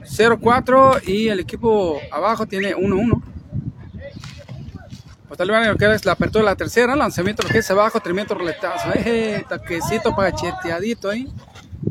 0-4 0.04 1.08
y 1.08 1.28
el 1.28 1.40
equipo 1.40 1.98
abajo 2.12 2.46
tiene 2.46 2.74
1-1. 2.74 3.22
Los 5.30 5.38
talibanes 5.38 5.68
lo 5.68 5.76
que 5.76 5.94
es 5.94 6.04
la 6.04 6.12
apertura 6.12 6.42
de 6.42 6.50
la 6.50 6.56
tercera, 6.56 6.96
lanzamiento 6.96 7.44
lo 7.44 7.50
que 7.50 7.58
es 7.58 7.70
abajo, 7.70 8.00
tremendo 8.00 8.34
roletazo. 8.34 8.90
Eh, 8.96 9.44
taquecito 9.48 10.14
pacheteadito 10.14 11.08
ahí. 11.08 11.32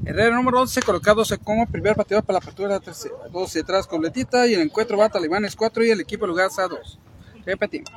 Herrera 0.04 0.36
número 0.36 0.60
11 0.60 0.82
colocándose 0.82 1.38
como 1.38 1.66
primer 1.66 1.96
bateador 1.96 2.26
para 2.26 2.40
la 2.40 2.44
apertura 2.44 2.68
de 2.68 2.74
la 2.76 2.80
tercera. 2.82 3.16
12 3.32 3.62
atrás 3.62 3.88
completita 3.88 4.46
y 4.46 4.56
el 4.56 4.62
encuentro 4.62 4.98
va 4.98 5.08
Talibanes 5.08 5.56
4 5.56 5.86
y 5.86 5.92
el 5.92 6.02
equipo 6.02 6.28
Lugasa 6.28 6.68
2. 6.68 7.00
Repetimos. 7.46 7.90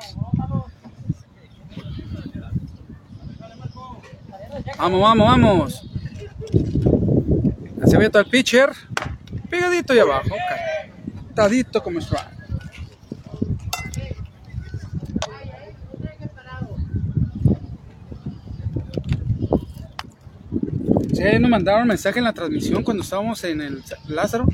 Vamos, 4.79 5.01
vamos, 5.01 5.27
vamos. 5.27 5.91
Lanzamiento 7.79 8.21
al 8.21 8.27
pitcher. 8.27 8.71
Pegadito 9.51 9.93
y 9.93 9.99
abajo. 9.99 10.37
Tadito 11.35 11.83
como 11.83 11.99
strike. 11.99 12.42
Sí, 21.13 21.25
nos 21.39 21.51
mandaron 21.51 21.87
mensaje 21.87 22.19
en 22.19 22.25
la 22.25 22.33
transmisión 22.33 22.83
cuando 22.83 23.03
estábamos 23.03 23.45
en 23.45 23.61
el 23.61 23.83
Lázaro. 24.09 24.47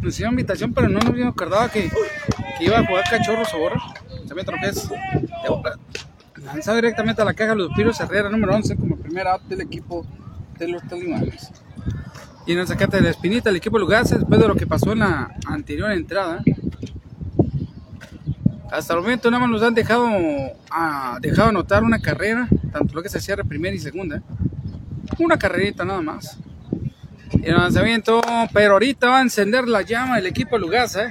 Nos 0.00 0.12
hicieron 0.12 0.32
invitación, 0.32 0.74
pero 0.74 0.88
no 0.88 0.98
nos 0.98 1.10
habíamos 1.10 1.34
acordado 1.34 1.70
que, 1.70 1.88
iba 2.60 2.78
a 2.78 2.86
jugar 2.86 3.04
cachorros 3.08 3.52
ahora. 3.54 3.80
Que 4.60 4.68
es. 4.68 4.88
Lanzado 6.44 6.76
directamente 6.76 7.22
a 7.22 7.24
la 7.24 7.34
caja 7.34 7.54
los 7.54 7.72
Piros 7.74 7.98
Herrera, 8.00 8.28
número 8.28 8.54
11, 8.54 8.76
como 8.76 8.96
primer 8.96 9.26
out 9.28 9.42
del 9.42 9.60
equipo 9.60 10.04
de 10.58 10.68
los 10.68 10.82
talibanes. 10.82 11.50
Y 12.46 12.52
en 12.52 12.58
el 12.58 12.66
sacate 12.66 12.98
de 12.98 13.04
la 13.04 13.10
espinita, 13.10 13.48
el 13.48 13.56
equipo 13.56 13.78
Lugas, 13.78 14.10
después 14.10 14.40
de 14.40 14.48
lo 14.48 14.54
que 14.56 14.66
pasó 14.66 14.92
en 14.92 14.98
la 14.98 15.34
anterior 15.46 15.90
entrada. 15.92 16.42
Hasta 18.70 18.92
el 18.92 19.00
momento 19.00 19.30
nada 19.30 19.40
más 19.40 19.50
nos 19.50 19.62
han 19.62 19.74
dejado, 19.74 20.08
ah, 20.70 21.16
dejado 21.20 21.50
anotar 21.50 21.84
una 21.84 22.00
carrera, 22.00 22.48
tanto 22.72 22.94
lo 22.94 23.02
que 23.02 23.08
se 23.08 23.20
cierra 23.20 23.44
primera 23.44 23.74
y 23.74 23.78
segunda. 23.78 24.20
Una 25.18 25.38
carrerita 25.38 25.84
nada 25.84 26.02
más. 26.02 26.38
El 27.42 27.54
lanzamiento, 27.56 28.20
pero 28.52 28.74
ahorita 28.74 29.08
va 29.08 29.18
a 29.18 29.22
encender 29.22 29.68
la 29.68 29.82
llama 29.82 30.18
el 30.18 30.26
equipo 30.26 30.58
Lugas. 30.58 30.96
¿eh? 30.96 31.10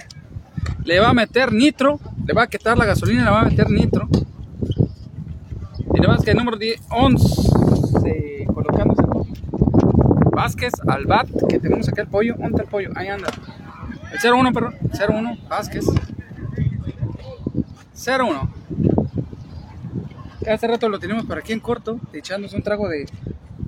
Le 0.84 1.00
va 1.00 1.10
a 1.10 1.14
meter 1.14 1.54
nitro, 1.54 2.00
le 2.26 2.34
va 2.34 2.44
a 2.44 2.48
quitar 2.48 2.78
la 2.78 2.86
gasolina 2.86 3.22
y 3.22 3.26
le 3.26 3.32
va 3.32 3.42
a 3.42 3.46
meter 3.46 3.70
nitro. 3.70 4.08
Y 5.94 6.00
además 6.00 6.24
que 6.24 6.32
el 6.32 6.38
número 6.38 6.58
10, 6.58 6.82
11 6.90 8.46
colocándose 8.54 9.04
Vázquez 10.32 10.74
al 10.88 11.06
bat, 11.06 11.28
que 11.48 11.60
tenemos 11.60 11.88
acá 11.88 12.02
el 12.02 12.08
pollo. 12.08 12.36
¿Dónde 12.38 12.64
el 12.64 12.68
pollo? 12.68 12.90
Ahí 12.96 13.08
anda. 13.08 13.30
El 14.12 14.20
0-1, 14.20 14.54
perdón. 14.54 14.76
0-1, 14.92 15.48
Vázquez. 15.48 15.86
0-1. 17.96 18.50
Hace 20.52 20.68
rato 20.68 20.90
lo 20.90 21.00
tenemos 21.00 21.26
por 21.26 21.38
aquí 21.38 21.54
en 21.54 21.62
corto, 21.62 22.00
echándose 22.12 22.56
un 22.56 22.64
trago 22.64 22.90
de 22.90 23.06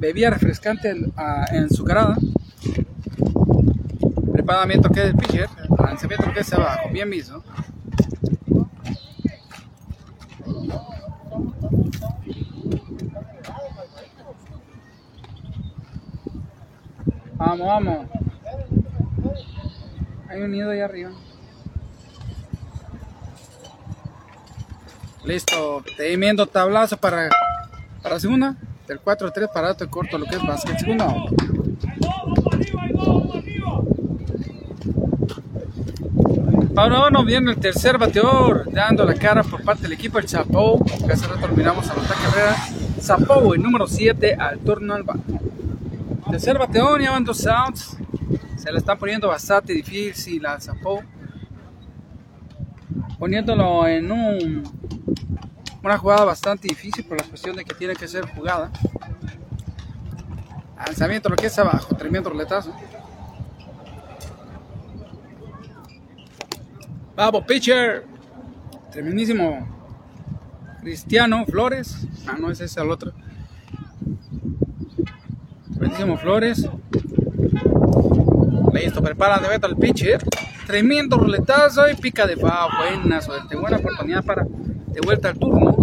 bebida 0.06 0.30
refrescante 0.30 0.90
en, 0.90 1.12
a, 1.18 1.46
enzucarada. 1.52 2.16
Preparamiento 4.32 4.90
que 4.90 5.00
es 5.00 5.06
el 5.08 5.16
pitcher. 5.16 5.50
Lanzamiento 5.80 6.32
que 6.32 6.40
es 6.42 6.54
abajo. 6.54 6.90
Bien 6.92 7.10
visto. 7.10 7.44
Vamos, 17.38 17.68
vamos. 17.68 18.08
Hay 20.30 20.42
un 20.42 20.52
nido 20.52 20.70
ahí 20.70 20.82
arriba. 20.82 21.12
Listo. 25.24 25.84
Teniendo 25.98 26.46
tablazo 26.46 26.98
para, 26.98 27.30
para 28.04 28.20
segunda. 28.20 28.56
Del 28.88 29.02
4-3 29.02 29.52
para 29.52 29.76
y 29.80 29.88
corto, 29.88 30.18
lo 30.18 30.26
que 30.26 30.36
es 30.36 30.44
básquet. 30.46 30.78
Segunda. 30.78 31.14
Ahora 36.76 37.10
no 37.10 37.24
viene 37.24 37.52
el 37.52 37.58
tercer 37.58 37.98
bateador, 37.98 38.70
dando 38.72 39.06
la 39.06 39.16
cara 39.16 39.44
por 39.44 39.64
parte 39.64 39.84
del 39.84 39.94
equipo, 39.94 40.20
el 40.20 40.26
Chapo. 40.26 40.84
Que 41.06 41.14
hace 41.14 41.26
rato 41.26 41.40
terminamos 41.40 41.90
a 41.90 41.96
carrera. 41.96 42.56
Chapo, 43.00 43.56
el 43.56 43.62
número 43.64 43.88
7, 43.88 44.36
al 44.36 44.60
turno 44.60 44.94
al 44.94 45.04
bate. 45.04 45.40
Tercer 46.30 46.60
bateador, 46.60 47.02
ya 47.02 47.12
van 47.12 47.24
dos 47.24 47.48
outs. 47.48 47.98
Se 48.58 48.72
le 48.72 48.78
está 48.78 48.96
poniendo 48.96 49.30
bastante 49.30 49.74
difícil 49.74 50.46
al 50.46 50.60
Chapo. 50.60 51.02
Poniéndolo 53.18 53.88
en 53.88 54.12
un, 54.12 54.64
una 55.86 56.00
jugada 56.00 56.26
bastante 56.26 56.68
difícil 56.68 57.06
por 57.06 57.22
la 57.22 57.28
cuestión 57.28 57.56
de 57.56 57.64
que 57.64 57.76
tiene 57.76 57.96
que 57.96 58.08
ser 58.08 58.28
jugada. 58.32 58.72
Lanzamiento 60.78 61.30
lo 61.30 61.36
que 61.36 61.46
es 61.46 61.60
abajo, 61.60 61.96
tremendo 61.96 62.32
roletazo. 62.32 62.76
Vamos, 67.16 67.46
pitcher. 67.46 68.04
Tremendísimo. 68.92 69.68
Cristiano 70.82 71.46
Flores. 71.46 72.08
Ah, 72.28 72.36
no, 72.40 72.50
ese 72.50 72.66
es 72.66 72.76
el 72.78 72.90
otro. 72.90 73.14
Tremendísimo 75.72 76.18
Flores. 76.18 76.68
Listo, 78.74 79.04
prepara 79.04 79.38
de 79.38 79.50
beta 79.50 79.68
el 79.68 79.78
pitcher. 79.78 80.24
Tremendo 80.66 81.18
roletazo 81.18 81.88
y 81.90 81.96
pica 81.96 82.26
de 82.26 82.38
fa. 82.38 82.68
Buena 82.76 83.22
suerte, 83.22 83.56
buena 83.56 83.78
oportunidad 83.78 84.24
para 84.24 84.46
de 84.96 85.02
vuelta 85.02 85.28
al 85.28 85.38
turno. 85.38 85.76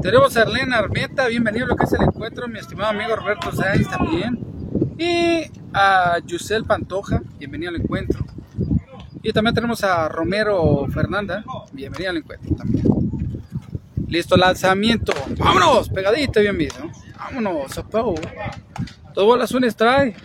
Tenemos 0.00 0.36
a 0.36 0.42
Arlene 0.42 0.76
Armeta. 0.76 1.26
Bienvenido 1.26 1.66
a 1.66 1.68
lo 1.70 1.76
que 1.76 1.84
es 1.84 1.92
el 1.92 2.02
encuentro. 2.02 2.46
Mi 2.46 2.60
estimado 2.60 2.90
amigo 2.90 3.16
Roberto 3.16 3.50
Sáenz 3.50 3.90
también. 3.90 4.38
Y 4.96 5.50
a 5.74 6.18
Yusel 6.24 6.64
Pantoja. 6.64 7.20
Bienvenido 7.36 7.70
al 7.70 7.80
encuentro. 7.80 8.24
Y 9.24 9.32
también 9.32 9.56
tenemos 9.56 9.82
a 9.82 10.08
Romero 10.08 10.86
Fernanda. 10.94 11.44
Bienvenida 11.72 12.10
al 12.10 12.18
encuentro 12.18 12.54
también. 12.54 12.86
Listo, 14.06 14.36
lanzamiento. 14.36 15.12
Vámonos, 15.36 15.88
pegadito, 15.88 16.38
bien 16.38 16.58
visto. 16.58 16.88
Vámonos, 17.18 17.72
Zapau. 17.72 18.14
Dos 19.14 19.24
bolas, 19.24 19.50
un 19.50 19.64
strike. 19.64 20.16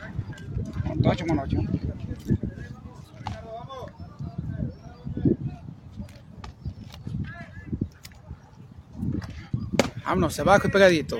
Vámonos, 10.04 10.40
abajo 10.40 10.68
y 10.68 10.72
pegadito. 10.72 11.18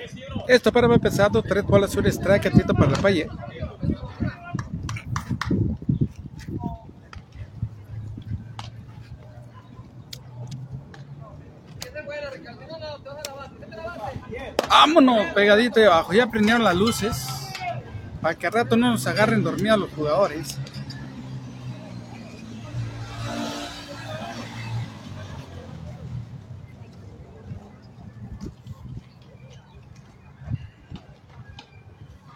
Esto 0.48 0.72
para 0.72 0.94
empezando, 0.94 1.42
tres 1.42 1.64
bolas, 1.64 1.96
un 1.96 2.06
strike, 2.08 2.48
atento 2.48 2.74
para 2.74 2.92
la 2.92 2.98
paye. 2.98 3.28
Vámonos, 14.68 15.28
pegadito 15.34 15.80
de 15.80 15.88
abajo. 15.88 16.14
Ya 16.14 16.28
prendieron 16.28 16.64
las 16.64 16.76
luces. 16.76 17.28
Para 18.22 18.36
que 18.36 18.48
al 18.48 18.54
rato 18.54 18.78
no 18.78 18.92
nos 18.92 19.06
agarren 19.08 19.44
dormidos 19.44 19.80
los 19.80 19.90
jugadores. 19.92 20.58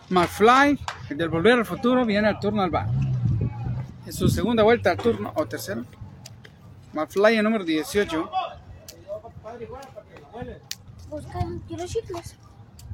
McFly, 0.10 0.80
el 1.10 1.18
del 1.18 1.30
volver 1.30 1.53
al 1.53 1.66
futuro, 1.66 2.06
viene 2.06 2.28
al 2.28 2.39
turno 2.39 2.62
al 2.62 2.70
bar. 2.70 2.88
En 4.06 4.14
su 4.14 4.30
segunda 4.30 4.64
vuelta 4.64 4.91
al 4.91 4.97
turno, 4.97 5.32
o 5.36 5.45
tercero. 5.45 5.84
McFly, 6.93 7.38
el 7.38 7.43
número 7.43 7.64
18. 7.64 8.30
Busca, 11.10 11.39
quiero 11.68 11.86
chicles. 11.86 12.36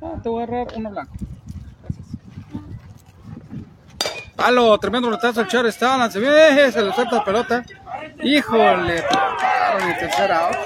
Ah, 0.02 0.14
te 0.22 0.30
voy 0.30 0.42
a 0.42 0.46
agarrar 0.46 0.68
uno 0.76 0.90
blanco. 0.90 1.14
Gracias. 1.82 2.08
Halo, 4.38 4.78
tremendo 4.80 5.10
rotazo 5.10 5.42
el 5.42 5.48
char 5.48 5.66
está, 5.66 5.98
lance 5.98 6.20
bien, 6.20 6.72
se 6.72 6.82
le 6.82 6.94
suelta 6.94 7.18
la 7.18 7.26
pelota. 7.26 7.64
Híjole, 8.24 9.04
en 9.80 9.98
tercera 10.00 10.48
out. 10.48 10.58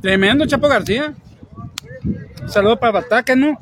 Tremendo 0.00 0.46
Chapo 0.46 0.68
García. 0.68 1.14
Saludos 2.46 2.78
para 2.78 2.92
Bataca, 2.92 3.34
¿no? 3.34 3.58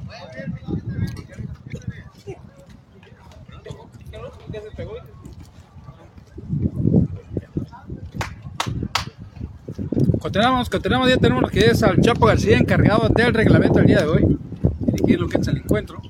Continuamos, 10.35 10.68
continuamos, 10.68 11.09
ya 11.11 11.16
tenemos 11.16 11.43
lo 11.45 11.49
que 11.49 11.61
es 11.66 11.80
al 11.85 12.01
Chapo 12.01 12.26
García 12.26 12.59
encargado 12.59 13.09
del 13.09 13.32
reglamento 13.32 13.78
del 13.78 13.87
día 13.87 14.01
de 14.01 14.07
hoy. 14.07 14.37
Dirigir 14.80 15.20
lo 15.20 15.28
que 15.28 15.37
es 15.39 15.47
el 15.47 15.59
encuentro. 15.59 16.03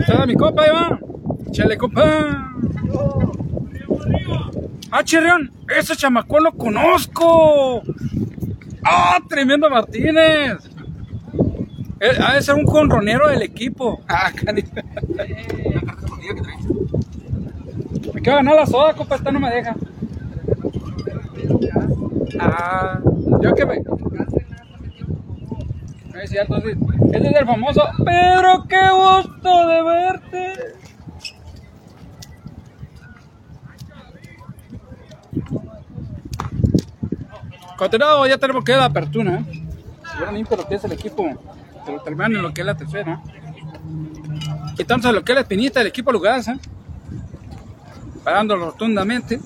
Está 0.00 0.24
mi 0.24 0.34
compa, 0.34 0.66
Iván. 0.66 1.00
Chale, 1.50 1.76
compa. 1.76 2.54
Ah, 4.90 5.04
Chirrión, 5.04 5.50
ese 5.78 5.94
chamacón 5.96 6.44
lo 6.44 6.52
conozco. 6.52 7.82
¡Ah, 8.82 9.18
tremendo 9.28 9.68
Martínez! 9.68 10.56
Eh, 12.00 12.12
Ha 12.18 12.36
de 12.36 12.40
ser 12.42 12.54
un 12.54 12.64
conronero 12.64 13.28
del 13.28 13.42
equipo. 13.42 14.00
Ah, 14.08 14.32
cani- 14.34 14.64
Me 18.14 18.22
quiero 18.22 18.36
ganar 18.38 18.56
la 18.56 18.64
soda, 18.64 18.94
compa, 18.94 19.16
esta 19.16 19.30
no 19.30 19.40
me 19.40 19.50
deja. 19.50 19.76
Ah, 22.40 22.98
yo 23.40 23.54
que 23.54 23.66
me. 23.66 23.82
Es 26.22 26.30
cierto. 26.30 26.56
Este 26.56 27.28
es 27.28 27.36
el 27.36 27.46
famoso 27.46 27.82
Pedro, 28.04 28.64
qué 28.68 28.80
gusto 28.90 29.68
de 29.68 29.82
verte. 29.82 30.52
Continuado, 37.76 38.26
ya 38.26 38.38
tenemos 38.38 38.64
que 38.64 38.72
la 38.72 38.86
apertura. 38.86 39.34
¿eh? 39.34 39.44
Si 39.50 40.16
vieron 40.16 40.34
limpio 40.34 40.56
lo 40.56 40.66
que 40.66 40.76
es 40.76 40.84
el 40.84 40.92
equipo, 40.92 41.28
pero 41.84 42.00
terminan 42.00 42.36
en 42.36 42.42
lo 42.42 42.54
que 42.54 42.62
es 42.62 42.66
la 42.66 42.76
tercera. 42.76 43.22
Quitándose 44.76 45.12
lo 45.12 45.22
que 45.22 45.32
es 45.32 45.36
la 45.36 45.42
espinita 45.42 45.80
del 45.80 45.88
equipo 45.88 46.10
Lugaza. 46.10 46.56
Parándolo 48.24 48.70
rotundamente. 48.70 49.40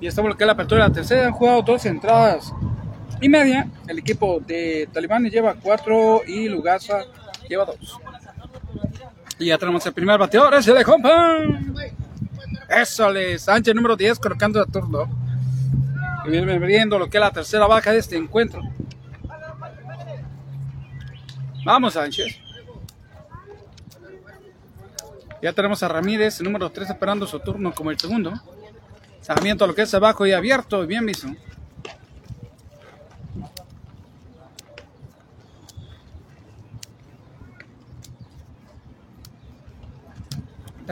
Y 0.00 0.06
estamos 0.06 0.28
en 0.28 0.30
lo 0.30 0.36
que 0.36 0.44
es 0.44 0.46
la 0.46 0.52
apertura 0.54 0.84
de 0.84 0.88
la 0.88 0.94
tercera. 0.94 1.26
Han 1.26 1.32
jugado 1.32 1.62
dos 1.62 1.84
entradas 1.84 2.52
y 3.20 3.28
media. 3.28 3.68
El 3.86 3.98
equipo 3.98 4.40
de 4.40 4.88
Talibanes 4.92 5.32
lleva 5.32 5.54
cuatro 5.54 6.22
y 6.26 6.48
Lugaza 6.48 7.04
lleva 7.48 7.66
dos. 7.66 7.98
Y 9.38 9.46
ya 9.46 9.58
tenemos 9.58 9.84
el 9.86 9.92
primer 9.92 10.18
bateador, 10.18 10.54
ese 10.54 10.72
de 10.72 10.84
compa. 10.84 11.38
Eso 12.68 13.10
le 13.10 13.38
Sánchez 13.38 13.74
número 13.74 13.96
10 13.96 14.18
colocando 14.18 14.60
a 14.60 14.66
turno. 14.66 15.08
Y 16.24 16.30
viene 16.30 16.58
viendo 16.58 16.98
lo 16.98 17.08
que 17.08 17.18
es 17.18 17.20
la 17.20 17.30
tercera 17.30 17.66
baja 17.66 17.92
de 17.92 17.98
este 17.98 18.16
encuentro. 18.16 18.62
Vamos, 21.64 21.94
Sánchez. 21.94 22.38
Ya 25.42 25.52
tenemos 25.52 25.82
a 25.82 25.88
Ramírez, 25.88 26.40
número 26.42 26.70
3, 26.70 26.90
esperando 26.90 27.26
su 27.26 27.40
turno 27.40 27.72
como 27.72 27.90
el 27.90 27.98
segundo. 27.98 28.32
Sarmiento 29.20 29.66
lo 29.66 29.74
que 29.74 29.82
es 29.82 29.94
abajo 29.94 30.26
y 30.26 30.32
abierto, 30.32 30.86
bien 30.86 31.04
mismo. 31.04 31.36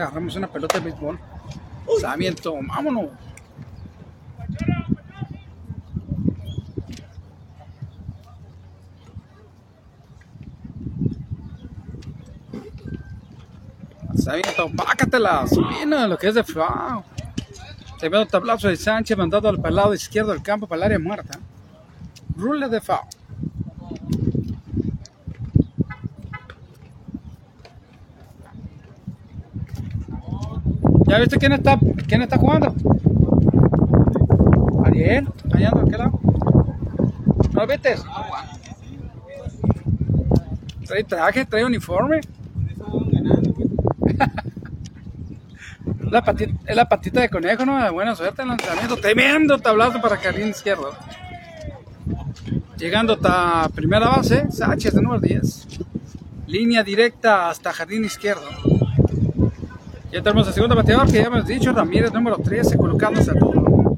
agarramos 0.01 0.35
una 0.35 0.47
pelota 0.47 0.79
de 0.79 0.85
béisbol. 0.85 1.19
Sarmiento, 1.99 2.55
vámonos. 2.61 3.09
Sarmiento, 14.15 14.69
pácatela, 14.75 15.47
subina, 15.47 16.07
lo 16.07 16.17
que 16.17 16.27
es 16.27 16.35
de 16.35 16.43
flau. 16.43 17.03
Tremendo 17.99 18.27
tablazo 18.27 18.69
de 18.69 18.77
Sánchez 18.77 19.17
mandado 19.17 19.49
al 19.49 19.75
lado 19.75 19.93
izquierdo 19.93 20.31
del 20.31 20.41
campo 20.41 20.67
para 20.67 20.77
el 20.77 20.83
área 20.83 20.99
muerta. 20.99 21.37
Rule 22.37 22.69
de 22.69 22.79
foul. 22.79 22.99
¿Ya 31.07 31.19
viste 31.19 31.37
quién 31.37 31.51
está, 31.51 31.77
quién 32.07 32.21
está 32.21 32.37
jugando? 32.37 32.73
Ariel, 34.85 35.27
allá 35.51 35.71
¿qué 35.89 35.97
lado? 35.97 36.19
¿No 37.51 37.61
lo 37.61 37.67
viste? 37.67 37.95
Trae 40.85 41.03
traje, 41.03 41.45
trae 41.45 41.65
uniforme. 41.65 42.21
La 46.11 46.23
patita, 46.23 46.53
es 46.65 46.75
la 46.75 46.89
patita 46.89 47.21
de 47.21 47.29
conejo, 47.29 47.65
¿no? 47.65 47.93
Buena 47.93 48.15
suerte 48.15 48.41
el 48.41 48.47
lanzamiento. 48.47 48.97
Tremendo 48.97 49.57
tablazo 49.57 50.01
para 50.01 50.17
Carrín 50.17 50.49
izquierdo. 50.49 50.91
Llegando 52.77 53.13
hasta 53.13 53.67
primera 53.75 54.07
base, 54.09 54.49
Sánchez 54.51 54.93
de 54.93 55.01
número 55.01 55.19
10. 55.19 55.67
Línea 56.47 56.81
directa 56.81 57.49
hasta 57.49 57.73
jardín 57.73 58.05
izquierdo. 58.05 58.47
Ya 60.11 60.21
tenemos 60.23 60.47
el 60.47 60.53
segundo 60.53 60.75
bateador 60.75 61.05
que 61.05 61.19
ya 61.19 61.25
hemos 61.25 61.45
dicho, 61.45 61.71
Ramírez 61.73 62.11
número 62.13 62.37
13, 62.37 62.77
colocándose 62.77 63.31
a 63.31 63.33
turno. 63.35 63.97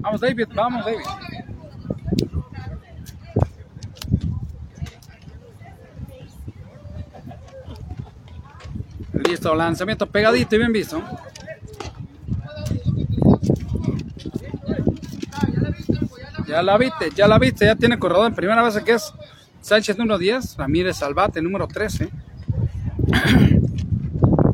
Vamos 0.00 0.20
David, 0.20 0.48
vamos 0.54 0.84
David. 0.84 1.25
Listo, 9.28 9.54
lanzamiento 9.54 10.06
pegadito 10.06 10.54
y 10.54 10.58
bien 10.58 10.72
visto. 10.72 11.02
Ya 16.46 16.62
la 16.62 16.78
viste, 16.78 17.10
ya 17.14 17.26
la 17.26 17.38
viste, 17.38 17.66
ya 17.66 17.74
tiene 17.74 17.98
corredor 17.98 18.26
en 18.28 18.34
primera 18.34 18.62
base 18.62 18.84
que 18.84 18.92
es 18.92 19.12
Sánchez 19.60 19.98
número 19.98 20.16
10, 20.16 20.56
Ramírez 20.56 20.96
Salvate 20.96 21.42
número 21.42 21.66
13. 21.66 22.08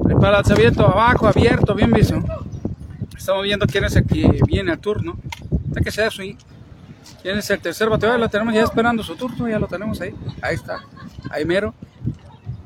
Prepara 0.04 0.28
el 0.28 0.32
lanzamiento 0.32 0.86
abajo, 0.86 1.26
abierto, 1.28 1.74
bien 1.74 1.92
visto. 1.92 2.22
Estamos 3.16 3.42
viendo 3.44 3.66
quién 3.66 3.84
es 3.84 3.94
el 3.94 4.06
que 4.06 4.40
viene 4.46 4.72
al 4.72 4.78
turno. 4.78 5.18
Hasta 5.68 5.80
que 5.82 5.90
sea. 5.90 6.08
¿Quién 6.08 7.38
es 7.38 7.50
el 7.50 7.60
tercer 7.60 7.88
bateador? 7.90 8.18
Lo 8.18 8.28
tenemos 8.28 8.54
ya 8.54 8.62
esperando 8.62 9.02
su 9.02 9.14
turno, 9.16 9.48
ya 9.48 9.58
lo 9.58 9.68
tenemos 9.68 10.00
ahí. 10.00 10.14
Ahí 10.40 10.54
está, 10.54 10.80
ahí 11.30 11.44
mero. 11.44 11.74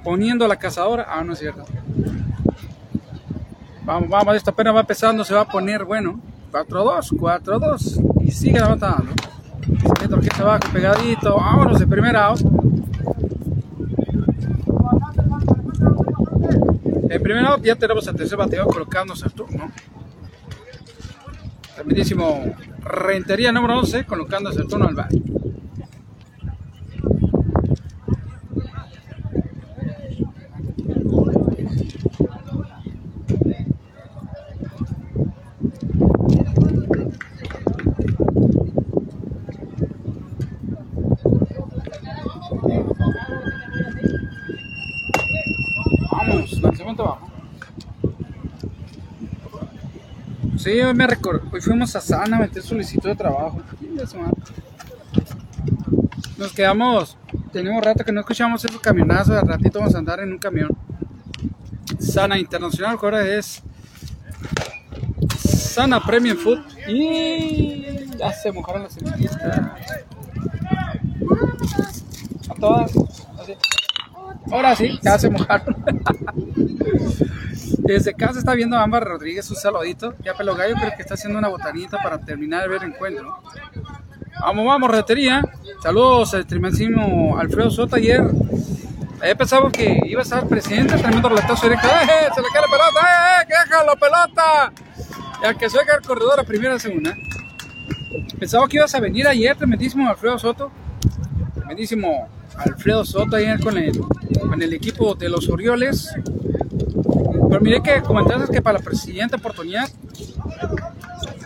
Poniendo 0.04 0.46
la 0.46 0.56
cazadora. 0.56 1.06
Ah, 1.08 1.24
no 1.24 1.32
es 1.32 1.40
cierto. 1.40 1.64
Vamos, 3.86 4.08
vamos, 4.08 4.34
esta 4.34 4.50
pena 4.50 4.72
va 4.72 4.80
empezando, 4.80 5.24
se 5.24 5.32
va 5.32 5.42
a 5.42 5.48
poner 5.48 5.84
bueno. 5.84 6.20
4-2, 6.50 7.12
4-2. 7.12 8.24
Y 8.24 8.32
sigue 8.32 8.58
levantando. 8.58 9.12
Dentro 10.00 10.20
que 10.20 10.28
abajo, 10.38 10.64
pegadito. 10.72 11.36
Vámonos 11.36 11.78
de 11.78 11.86
primera 11.86 12.26
out. 12.26 12.40
En 17.08 17.22
primera 17.22 17.50
out 17.50 17.62
ya 17.62 17.76
tenemos 17.76 18.06
al 18.08 18.16
tercer 18.16 18.36
bateador 18.36 18.72
colocándose 18.72 19.24
al 19.24 19.32
turno. 19.32 19.70
Tremendísimo 21.76 22.56
Rentería 22.86 23.50
número 23.50 23.78
11 23.80 24.04
colocándose 24.04 24.60
el 24.60 24.68
turno 24.68 24.86
al 24.86 24.94
bat. 24.94 25.12
Vamos, 46.12 46.60
lanzamiento 46.60 47.02
abajo. 47.02 47.26
Sí, 50.66 50.80
hoy 50.80 50.94
me 50.94 51.06
recuerdo. 51.06 51.42
Hoy 51.52 51.60
fuimos 51.60 51.94
a 51.94 52.00
Sana 52.00 52.38
a 52.38 52.40
meter 52.40 52.60
solicitud 52.60 53.08
de 53.08 53.14
trabajo. 53.14 53.62
Nos 56.36 56.52
quedamos. 56.52 57.16
Tenemos 57.52 57.84
rato 57.84 58.04
que 58.04 58.10
no 58.10 58.18
escuchamos 58.18 58.64
esos 58.64 58.80
camionazos. 58.80 59.36
Al 59.36 59.46
ratito 59.46 59.78
vamos 59.78 59.94
a 59.94 59.98
andar 59.98 60.18
en 60.18 60.32
un 60.32 60.38
camión. 60.38 60.70
Sana 62.00 62.36
Internacional, 62.36 62.98
ahora 63.00 63.24
es 63.24 63.62
Sana 65.38 66.04
Premium 66.04 66.36
Food. 66.36 66.58
Y 66.88 68.08
ya 68.18 68.32
se 68.32 68.50
mojaron 68.50 68.82
las 68.82 68.94
semillitas. 68.94 69.40
A 72.48 72.54
todas. 72.58 72.92
Ahora 74.50 74.74
sí, 74.74 74.98
ya 75.00 75.16
se 75.16 75.30
mojaron. 75.30 75.76
Desde 77.86 78.14
casa 78.14 78.40
está 78.40 78.54
viendo 78.54 78.76
a 78.76 78.82
Ámbar 78.82 79.04
Rodríguez 79.04 79.48
un 79.50 79.56
saludito. 79.56 80.14
Ya 80.24 80.34
Pelo 80.34 80.56
Gallo 80.56 80.74
creo 80.74 80.90
que 80.96 81.02
está 81.02 81.14
haciendo 81.14 81.38
una 81.38 81.48
botanita 81.48 81.98
para 82.02 82.18
terminar 82.18 82.62
de 82.62 82.68
ver 82.68 82.82
el 82.82 82.92
encuentro. 82.92 83.38
Vamos, 84.40 84.66
vamos, 84.66 84.90
retería. 84.90 85.42
Saludos 85.82 86.34
al 86.34 86.46
tremendísimo 86.46 87.38
Alfredo 87.38 87.70
Soto 87.70 87.96
ayer. 87.96 88.22
Ayer 89.20 89.36
pensaba 89.36 89.70
que 89.70 90.00
iba 90.04 90.20
a 90.20 90.24
estar 90.24 90.46
presidente, 90.48 90.96
tremendo 90.96 91.28
relatazo 91.28 91.68
directo. 91.68 91.86
¡Eh, 91.86 92.28
se 92.34 92.42
le 92.42 92.48
cae 92.52 92.62
la 92.62 92.68
pelota! 92.68 93.00
¡Eh, 93.00 93.42
eh, 93.42 93.46
que 93.46 93.54
deja 93.54 93.84
la 93.84 93.96
pelota! 93.96 94.72
Y 95.50 95.58
que 95.58 95.70
suelga 95.70 95.94
el 95.94 96.02
corredor 96.02 96.40
a 96.40 96.44
primera 96.44 96.78
segunda. 96.78 97.14
Pensaba 98.38 98.66
que 98.66 98.78
ibas 98.78 98.94
a 98.94 99.00
venir 99.00 99.28
ayer, 99.28 99.56
tremendísimo 99.56 100.08
Alfredo 100.08 100.38
Soto. 100.38 100.70
Tremendísimo 101.54 102.28
Alfredo 102.56 103.04
Soto 103.04 103.36
ayer 103.36 103.60
con 103.60 103.78
el, 103.78 103.98
con 104.40 104.60
el 104.60 104.72
equipo 104.74 105.14
de 105.14 105.28
los 105.28 105.48
Orioles. 105.48 106.10
Pero 107.56 107.64
miré 107.64 107.82
que 107.82 108.02
comentaste 108.02 108.52
que 108.52 108.60
para 108.60 108.78
la 108.78 108.90
siguiente 108.92 109.36
oportunidad 109.36 109.88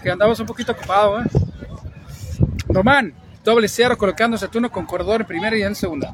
que 0.02 0.11
andabas 0.11 0.40
un 0.40 0.46
poquito 0.46 0.72
ocupado, 0.72 1.20
¿eh? 1.20 1.24
Román, 2.66 3.14
doble 3.44 3.68
cero 3.68 3.96
colocándose 3.96 4.46
el 4.46 4.50
turno 4.50 4.72
con 4.72 4.86
corredor 4.86 5.20
en 5.20 5.26
primera 5.28 5.56
y 5.56 5.62
en 5.62 5.76
segunda. 5.76 6.12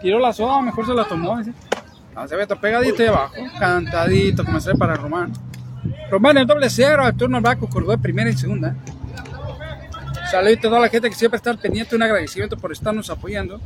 Tiró 0.00 0.18
la 0.18 0.32
soda, 0.32 0.62
mejor 0.62 0.86
se 0.86 0.94
la 0.94 1.04
tomó. 1.04 1.44
¿sí? 1.44 1.52
No, 2.14 2.26
se 2.26 2.34
ve 2.34 2.46
pegadito 2.46 3.02
y 3.02 3.06
abajo, 3.06 3.34
cantadito, 3.58 4.42
ve 4.42 4.74
para 4.78 4.94
Román. 4.94 5.34
Román 6.10 6.38
el 6.38 6.46
doble 6.46 6.70
cero, 6.70 7.06
el 7.06 7.14
turno 7.14 7.42
con 7.42 7.68
corredor 7.68 7.98
primera 8.00 8.30
y 8.30 8.36
segunda. 8.38 8.74
Saludos 10.30 10.58
a 10.58 10.60
toda 10.60 10.80
la 10.80 10.88
gente 10.88 11.08
que 11.08 11.14
siempre 11.16 11.36
está 11.36 11.54
pendiente, 11.54 11.94
un 11.94 12.02
agradecimiento 12.02 12.56
por 12.56 12.72
estarnos 12.72 13.10
apoyando. 13.10 13.60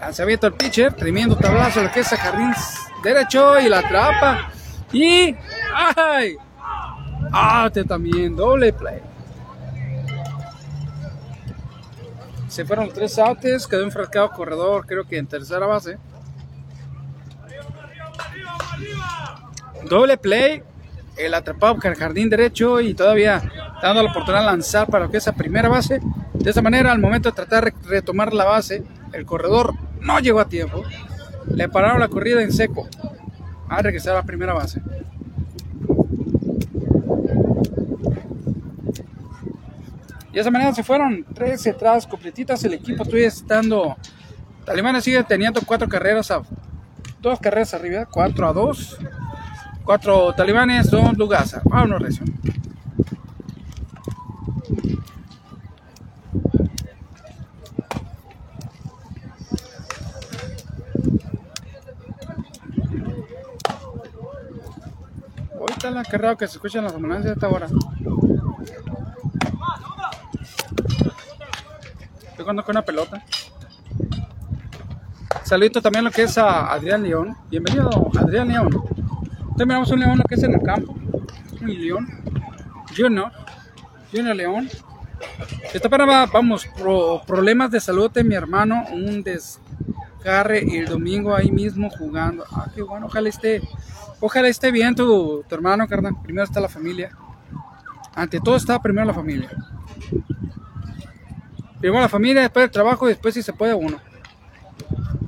Lanzamiento 0.00 0.46
el 0.46 0.52
pitcher, 0.54 0.92
tremendo 0.92 1.36
tablazo, 1.36 1.82
lo 1.82 1.90
que 1.90 2.00
es 2.00 2.12
a 2.12 2.16
jardín 2.16 2.52
derecho 3.02 3.60
y 3.60 3.68
la 3.68 3.78
atrapa. 3.80 4.50
Y. 4.92 5.34
¡Ay! 5.96 6.36
¡Ah! 7.32 7.70
También, 7.88 8.36
doble 8.36 8.72
play. 8.72 9.00
Se 12.48 12.64
fueron 12.64 12.88
tres 12.92 13.18
outs, 13.18 13.66
quedó 13.66 13.82
enfrascado 13.82 14.30
corredor, 14.30 14.86
creo 14.86 15.04
que 15.04 15.18
en 15.18 15.26
tercera 15.26 15.66
base. 15.66 15.98
Doble 19.88 20.16
play, 20.16 20.62
el 21.16 21.34
atrapado 21.34 21.76
por 21.76 21.86
el 21.86 21.96
jardín 21.96 22.28
derecho 22.28 22.80
y 22.80 22.94
todavía 22.94 23.42
dando 23.82 24.02
la 24.02 24.10
oportunidad 24.10 24.40
de 24.40 24.46
lanzar 24.46 24.86
para 24.86 25.04
lo 25.04 25.10
que 25.10 25.18
es 25.18 25.26
la 25.26 25.32
primera 25.32 25.68
base. 25.68 26.00
De 26.34 26.50
esa 26.50 26.62
manera, 26.62 26.92
al 26.92 26.98
momento 26.98 27.30
de 27.30 27.36
tratar 27.36 27.64
de 27.64 27.72
retomar 27.88 28.32
la 28.32 28.44
base, 28.44 28.82
el 29.12 29.24
corredor 29.24 29.74
no 30.00 30.18
llegó 30.18 30.40
a 30.40 30.48
tiempo. 30.48 30.82
Le 31.48 31.68
pararon 31.68 32.00
la 32.00 32.08
corrida 32.08 32.42
en 32.42 32.52
seco. 32.52 32.88
A 33.68 33.80
regresar 33.80 34.14
a 34.14 34.20
la 34.20 34.22
primera 34.24 34.52
base. 34.52 34.80
De 40.32 40.40
esa 40.40 40.50
manera 40.50 40.74
se 40.74 40.82
fueron 40.82 41.24
tres 41.32 41.64
entradas 41.66 42.06
completitas. 42.06 42.62
El 42.64 42.74
equipo 42.74 43.04
estoy 43.04 43.22
estando. 43.22 43.96
Alemania 44.66 45.00
sigue 45.00 45.22
teniendo 45.22 45.60
cuatro 45.64 45.88
carreras 45.88 46.30
a. 46.30 46.42
Dos 47.20 47.40
carreras 47.40 47.72
arriba, 47.72 48.04
4 48.04 48.48
a 48.48 48.52
2. 48.52 48.98
Cuatro 49.84 50.32
talibanes, 50.32 50.90
dos 50.90 51.16
Lugasa. 51.18 51.60
Vámonos 51.64 52.00
recio. 52.00 52.24
Ahorita 65.60 65.90
la 65.90 66.02
carrera 66.04 66.36
que 66.36 66.46
se 66.46 66.54
escuchan 66.54 66.84
las 66.84 66.94
ambulancias 66.94 67.32
a 67.32 67.34
esta 67.34 67.48
hora. 67.48 67.68
Yo 72.38 72.44
con 72.44 72.58
una 72.68 72.82
pelota. 72.82 73.22
Saludito 75.44 75.82
también 75.82 76.04
lo 76.06 76.10
que 76.10 76.22
es 76.22 76.38
a 76.38 76.72
Adrián 76.72 77.02
León. 77.02 77.36
Bienvenido, 77.50 78.10
Adrián 78.18 78.48
León. 78.48 79.03
También 79.56 79.68
miramos 79.68 79.90
un 79.90 80.00
león 80.00 80.18
lo 80.18 80.24
que 80.24 80.34
es 80.34 80.42
en 80.42 80.54
el 80.54 80.62
campo. 80.62 80.94
Un 81.60 81.68
león. 81.68 82.08
Junior. 82.96 83.30
Junior 84.12 84.36
León. 84.36 84.68
Esta 85.72 85.88
para 85.88 86.04
va- 86.04 86.26
vamos, 86.26 86.66
pro- 86.76 87.22
problemas 87.26 87.70
de 87.70 87.80
salud 87.80 88.10
de 88.10 88.22
mi 88.24 88.34
hermano, 88.34 88.84
un 88.92 89.22
desgarre 89.22 90.60
el 90.78 90.86
domingo 90.86 91.34
ahí 91.34 91.50
mismo 91.50 91.88
jugando. 91.90 92.44
Ah, 92.52 92.66
qué 92.74 92.82
bueno, 92.82 93.06
ojalá 93.06 93.28
esté, 93.28 93.60
ojalá 94.20 94.48
esté 94.48 94.70
bien 94.70 94.94
tu, 94.94 95.42
tu 95.48 95.54
hermano, 95.54 95.86
carnal. 95.88 96.14
Primero 96.22 96.44
está 96.44 96.60
la 96.60 96.68
familia. 96.68 97.10
Ante 98.14 98.38
todo 98.40 98.56
está 98.56 98.80
primero 98.80 99.06
la 99.06 99.14
familia. 99.14 99.50
Primero 101.80 102.00
la 102.00 102.08
familia, 102.08 102.42
después 102.42 102.64
el 102.64 102.70
trabajo 102.70 103.06
y 103.06 103.10
después 103.12 103.34
si 103.34 103.42
se 103.42 103.52
puede 103.52 103.74
uno. 103.74 103.98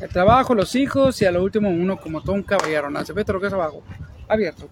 El 0.01 0.09
trabajo, 0.09 0.55
los 0.55 0.75
hijos 0.75 1.21
y 1.23 1.25
a 1.25 1.33
lo 1.33 1.43
último 1.43 1.69
uno 1.71 1.97
como 1.97 2.21
todo 2.23 2.35
un 2.35 2.43
caballero. 2.43 2.91
¿no? 2.91 3.05
Se 3.05 3.13
ve 3.13 3.25
lo 3.27 3.41
que 3.41 3.47
es 3.49 3.53
abajo. 3.53 3.83
Abierto. 4.29 4.69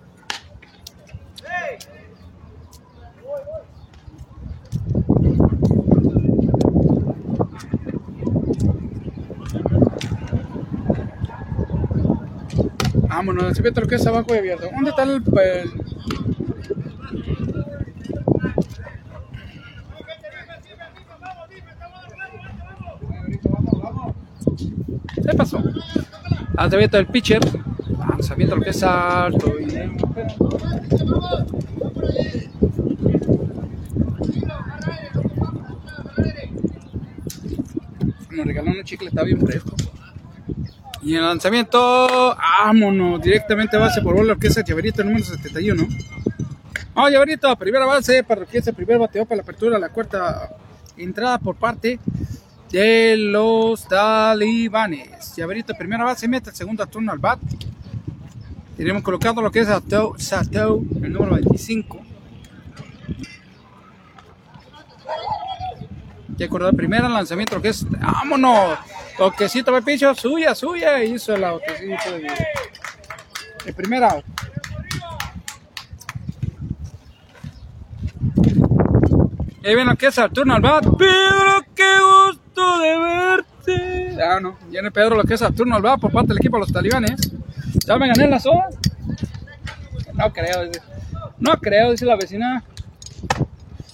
Vámonos, 13.09 13.57
se 13.57 13.63
ve 13.63 13.71
lo 13.75 13.87
que 13.87 13.97
es 13.97 14.07
abajo 14.07 14.35
y 14.35 14.39
abierto. 14.39 14.69
¿Dónde 14.73 14.91
está 14.91 15.03
el, 15.05 15.23
el- 15.43 15.73
¿Qué 25.15 25.35
pasó? 25.37 25.63
Lanzamiento 26.55 26.97
del 26.97 27.07
pitcher. 27.07 27.41
Lanzamiento 28.09 28.57
lo 28.57 28.63
que 28.63 28.71
es 28.71 28.83
alto. 28.83 29.53
y- 29.61 30.95
Nos 38.31 38.47
regaló 38.47 38.71
un 38.73 38.83
chicle, 38.85 39.09
está 39.09 39.23
bien 39.23 39.41
fresco. 39.41 39.75
Y 41.03 41.15
el 41.15 41.23
lanzamiento, 41.23 42.35
vámonos, 42.37 43.21
directamente 43.21 43.77
a 43.77 43.81
base 43.81 44.01
por 44.01 44.15
bola, 44.15 44.37
que 44.37 44.47
es 44.49 44.57
el 44.57 44.65
llaverito 44.65 45.05
número 45.05 45.25
71. 45.25 45.87
Vamos, 46.95 47.11
llaverito, 47.13 47.55
primera 47.57 47.85
base 47.87 48.23
para 48.25 48.47
que 48.47 48.59
el 48.59 48.75
primer 48.75 48.99
bateo 48.99 49.25
para 49.27 49.37
la 49.37 49.43
apertura, 49.43 49.79
la 49.79 49.89
cuarta 49.91 50.51
entrada 50.97 51.39
por 51.39 51.57
parte 51.57 51.99
de 52.71 53.17
los 53.19 53.87
talibanes. 53.87 55.35
Llaverito, 55.37 55.75
primera 55.75 56.05
base, 56.05 56.27
mete 56.27 56.51
el 56.51 56.57
segundo 56.57 56.87
turno 56.87 57.13
al 57.13 57.19
bat. 57.19 57.39
Tenemos 58.77 59.03
colocado 59.03 59.41
lo 59.41 59.51
que 59.51 59.61
es 59.61 59.69
Sato, 59.69 60.15
Sato, 60.19 60.83
el 61.03 61.13
número 61.13 61.37
25. 61.37 62.01
Ya 66.37 66.47
acordó 66.47 66.69
el 66.69 66.77
primer 66.77 67.03
lanzamiento, 67.03 67.57
lo 67.57 67.63
que 67.63 67.69
es. 67.69 67.87
¡Vámonos! 67.89 68.79
Toquecito 69.17 69.73
de 69.73 69.83
picho, 69.83 70.13
suya, 70.15 70.55
suya. 70.55 71.03
Hizo 71.05 71.35
el 71.35 71.43
de. 71.43 72.35
El 73.67 73.75
primer 73.75 74.03
out. 74.03 74.25
Ahí 79.65 79.75
viene 79.75 79.85
lo 79.85 79.97
que 79.97 80.07
es 80.07 80.19
el 80.19 80.31
turno 80.31 80.55
al 80.55 80.63
bat. 80.63 80.85
Pedro, 80.99 81.65
qué 81.75 81.97
gusto 82.01 82.79
de 82.81 82.99
verte. 82.99 84.23
Ah, 84.23 84.41
no. 84.41 84.59
Viene 84.69 84.91
Pedro 84.91 85.17
lo 85.17 85.23
que 85.23 85.35
es 85.35 85.43
el 85.43 85.55
turno 85.55 85.77
al 85.77 85.83
bat 85.83 86.01
por 86.01 86.11
parte 86.11 86.29
del 86.29 86.39
equipo 86.39 86.57
de 86.57 86.61
los 86.63 86.73
talibanes. 86.73 87.33
¿Ya 87.87 87.99
me 87.99 88.09
gané 88.09 88.29
la 88.29 88.41
soda? 88.41 88.69
No 90.15 90.33
creo, 90.33 90.67
dice. 90.67 90.81
No 91.39 91.53
creo, 91.59 91.91
dice 91.91 92.07
la 92.07 92.17
vecina. 92.17 92.65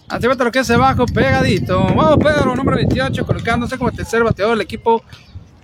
Activate 0.09 0.45
lo 0.45 0.53
que 0.53 0.61
es 0.61 0.70
abajo, 0.70 1.07
pegadito. 1.07 1.82
Vamos, 1.82 2.18
Pedro, 2.18 2.55
número 2.55 2.76
28, 2.76 3.26
colocándose 3.26 3.78
como 3.78 3.91
tercer 3.91 4.22
bateador 4.22 4.57
del 4.57 4.64
equipo 4.64 5.03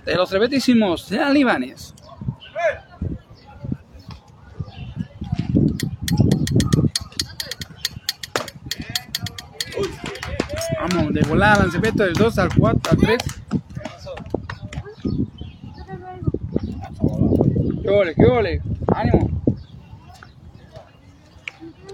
de 0.05 0.15
los 0.15 0.31
rebetísimos 0.31 1.07
talibanes. 1.07 1.93
Vamos, 10.79 11.13
de 11.13 11.21
volada, 11.21 11.63
lanzamiento 11.63 12.03
del 12.03 12.13
2 12.13 12.37
al 12.39 12.49
4 12.57 12.91
al 12.91 12.97
3. 12.97 13.17
¿Qué 17.87 17.93
ole, 17.93 18.15
qué 18.15 18.25
ole? 18.25 18.61
Ánimo. 18.93 19.29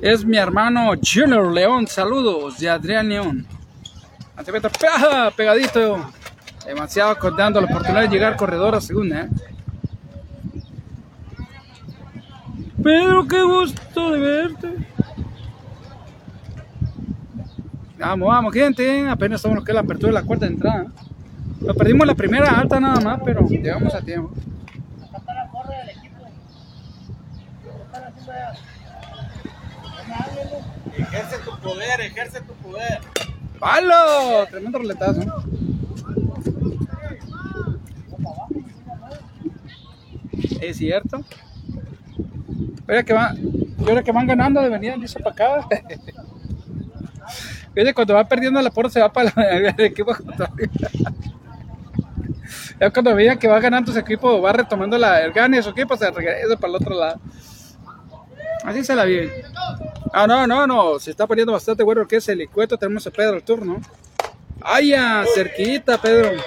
Es 0.02 0.26
mi 0.26 0.38
hermano 0.38 0.92
Junior 1.00 1.54
León. 1.54 1.86
Saludos 1.86 2.58
de 2.58 2.68
Adrián 2.68 3.10
León. 3.10 3.46
Pegadito. 5.38 6.04
Demasiado 6.66 7.16
co- 7.20 7.30
dando 7.30 7.62
la 7.62 7.68
oportunidad 7.68 8.02
de 8.02 8.08
llegar 8.08 8.36
corredor 8.36 8.74
a 8.74 8.82
segunda. 8.82 9.22
¿eh? 9.22 9.30
Pedro, 12.84 13.28
qué 13.28 13.44
gusto 13.44 14.12
de 14.14 14.20
verte. 14.20 14.70
Vamos, 18.00 18.28
vamos, 18.30 18.52
gente. 18.52 19.08
Apenas 19.08 19.42
estamos 19.46 19.64
que 19.64 19.74
la 19.74 19.82
apertura 19.82 20.08
de 20.08 20.14
la 20.22 20.24
cuarta 20.24 20.48
entrada. 20.48 20.88
Lo 21.62 21.76
perdimos 21.76 22.08
la 22.08 22.16
primera 22.16 22.50
alta 22.60 22.80
nada 22.80 23.00
más, 23.00 23.20
pero 23.24 23.48
llegamos 23.48 23.94
a 23.94 24.02
tiempo. 24.02 24.32
Ejerce 31.14 31.38
tu 31.46 31.56
poder, 31.60 32.02
ejerce 32.02 32.42
tu 32.42 32.54
poder. 32.54 33.00
¡Palo! 33.60 34.48
Tremendo 34.50 34.80
roletazo. 34.80 35.22
Es 40.60 40.78
cierto. 40.78 41.24
Oye, 42.90 43.06
que 43.06 43.14
van, 43.14 43.38
ahora 43.88 44.02
que 44.02 44.12
van 44.12 44.26
ganando 44.26 44.60
de 44.60 44.70
venir 44.70 45.00
dice 45.00 45.20
para 45.20 45.34
acá. 45.34 45.68
Oye, 47.78 47.94
cuando 47.94 48.16
va 48.16 48.28
perdiendo 48.28 48.60
la 48.60 48.72
porra 48.72 48.90
se 48.90 49.00
va 49.00 49.14
para 49.14 49.30
el 49.52 49.80
equipo 49.82 50.16
contrario. 50.16 50.68
Ya 52.80 52.90
cuando 52.90 53.14
veía 53.14 53.36
que 53.36 53.48
va 53.48 53.60
ganando 53.60 53.92
su 53.92 54.00
equipo, 54.00 54.42
va 54.42 54.52
retomando 54.52 54.98
la, 54.98 55.22
el 55.22 55.32
gane 55.32 55.58
de 55.58 55.64
su 55.64 55.70
equipo, 55.70 55.96
se 55.96 56.10
regresa 56.10 56.56
para 56.56 56.70
el 56.70 56.76
otro 56.76 57.00
lado. 57.00 57.22
Así 58.66 58.84
se 58.84 58.96
la 58.96 59.06
vive. 59.06 59.46
Ah, 60.16 60.28
no, 60.28 60.46
no, 60.46 60.68
no. 60.68 61.00
Se 61.00 61.10
está 61.10 61.26
poniendo 61.26 61.54
bastante 61.54 61.82
bueno 61.82 62.08
que 62.08 62.18
es 62.18 62.30
el 62.30 62.38
licueto. 62.38 62.78
Tenemos 62.78 63.08
a 63.08 63.10
Pedro 63.12 63.34
al 63.34 63.42
turno. 63.42 63.82
¡Ay! 64.62 64.94
Cerquita, 65.34 65.98
Pedro. 65.98 66.40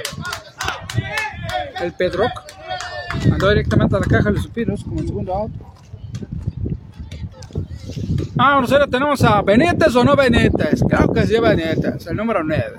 El 1.81 1.93
Pedroc. 1.93 2.31
Mandó 3.29 3.49
directamente 3.49 3.97
a 3.97 3.99
la 3.99 4.07
caja 4.07 4.25
de 4.25 4.33
los 4.33 4.43
suspiros 4.45 4.85
como 4.85 5.01
el 5.01 5.09
segundo 5.09 5.35
out. 5.35 5.53
Ah, 8.39 8.59
nosotros 8.61 8.89
tenemos 8.89 9.23
a 9.25 9.43
Benítez 9.43 9.97
o 9.97 10.05
no 10.05 10.14
Benítez. 10.14 10.81
Claro 10.89 11.12
que 11.12 11.27
sí, 11.27 11.37
Benítez. 11.41 12.07
El 12.07 12.17
número 12.17 12.45
9. 12.45 12.79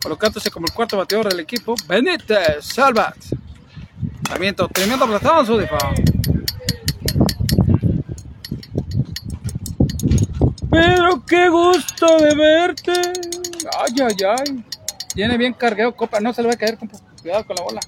Colocándose 0.00 0.52
como 0.52 0.66
el 0.66 0.72
cuarto 0.72 0.96
bateador 0.96 1.30
del 1.30 1.40
equipo. 1.40 1.74
Benítez, 1.88 2.64
Salvat. 2.64 3.16
Tremendo, 4.22 4.68
tremendo 4.68 5.44
su 5.44 5.58
disparo. 5.58 5.94
Pero 10.70 11.24
qué 11.26 11.48
gusto 11.48 12.18
de 12.18 12.34
verte. 12.34 12.92
Ay, 13.78 13.94
ay, 14.00 14.16
ay. 14.38 14.64
Viene 15.14 15.36
bien 15.36 15.52
cargado, 15.52 15.94
copa. 15.94 16.20
No 16.20 16.32
se 16.32 16.42
le 16.42 16.48
va 16.48 16.54
a 16.54 16.56
caer, 16.56 16.78
compa. 16.78 16.98
Cuidado 17.20 17.44
con 17.44 17.56
la 17.56 17.62
bola. 17.62 17.80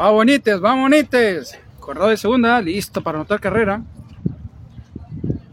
Va 0.00 0.10
bonites, 0.10 0.62
va 0.62 0.74
bonites. 0.74 1.58
Corredor 1.80 2.10
de 2.10 2.16
segunda, 2.16 2.60
listo 2.60 3.02
para 3.02 3.18
anotar 3.18 3.40
carrera. 3.40 3.82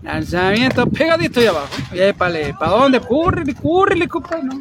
Lanzamiento 0.01 0.85
pegadito 0.87 1.39
ahí 1.39 1.47
abajo. 1.47 1.67
Épale, 1.93 2.53
¿para 2.53 2.71
dónde? 2.71 2.99
Cúrrele, 2.99 3.53
cúrrele, 3.53 4.07
compa. 4.07 4.37
No. 4.41 4.59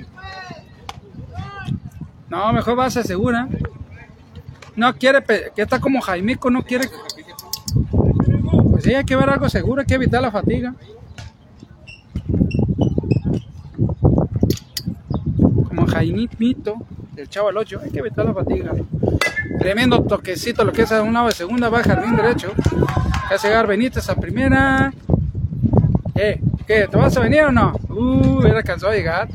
no, 2.28 2.52
mejor 2.52 2.76
base 2.76 3.02
segura. 3.02 3.48
No 4.78 4.94
quiere, 4.94 5.24
que 5.24 5.62
está 5.62 5.80
como 5.80 6.00
Jaimico, 6.00 6.50
no 6.50 6.62
quiere. 6.62 6.88
Pues 8.70 8.84
sí, 8.84 8.94
hay 8.94 9.04
que 9.04 9.16
ver 9.16 9.28
algo 9.28 9.48
seguro, 9.48 9.80
hay 9.80 9.86
que 9.88 9.94
evitar 9.94 10.22
la 10.22 10.30
fatiga. 10.30 10.72
Como 15.66 15.84
Jaimito, 15.84 16.76
del 17.12 17.28
Chavo 17.28 17.48
al 17.48 17.56
8, 17.56 17.80
hay 17.82 17.90
que 17.90 17.98
evitar 17.98 18.24
la 18.24 18.32
fatiga. 18.32 18.70
Tremendo 19.58 20.00
toquecito, 20.04 20.62
lo 20.62 20.72
que 20.72 20.82
es 20.82 20.92
a 20.92 21.02
un 21.02 21.12
lado 21.12 21.26
de 21.26 21.32
segunda, 21.32 21.68
va 21.68 21.82
jardín 21.82 22.14
derecho. 22.14 22.52
Hace 23.32 23.48
llegar 23.48 23.66
Benítez 23.66 24.08
a 24.08 24.14
primera. 24.14 24.92
¿Qué? 26.14 26.40
¿Qué? 26.68 26.86
¿Te 26.86 26.96
vas 26.96 27.16
a 27.16 27.20
venir 27.20 27.42
o 27.42 27.50
no? 27.50 27.72
Uh, 27.88 28.38
hubiera 28.38 28.58
alcanzado 28.58 28.92
a 28.92 28.94
llegar. 28.94 29.26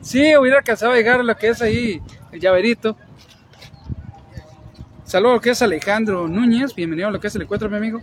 Sí, 0.00 0.34
hubiera 0.34 0.60
alcanzado 0.60 0.92
a 0.92 0.96
llegar 0.96 1.20
a 1.20 1.24
lo 1.24 1.36
que 1.36 1.48
es 1.48 1.60
ahí 1.60 2.00
el 2.32 2.40
llaverito. 2.40 2.96
Saludos 5.08 5.40
que 5.40 5.50
es 5.50 5.62
Alejandro 5.62 6.28
Núñez. 6.28 6.74
Bienvenido 6.74 7.08
a 7.08 7.10
lo 7.10 7.18
que 7.18 7.28
es 7.28 7.34
el 7.34 7.40
encuentro, 7.40 7.70
mi 7.70 7.78
amigo. 7.78 7.98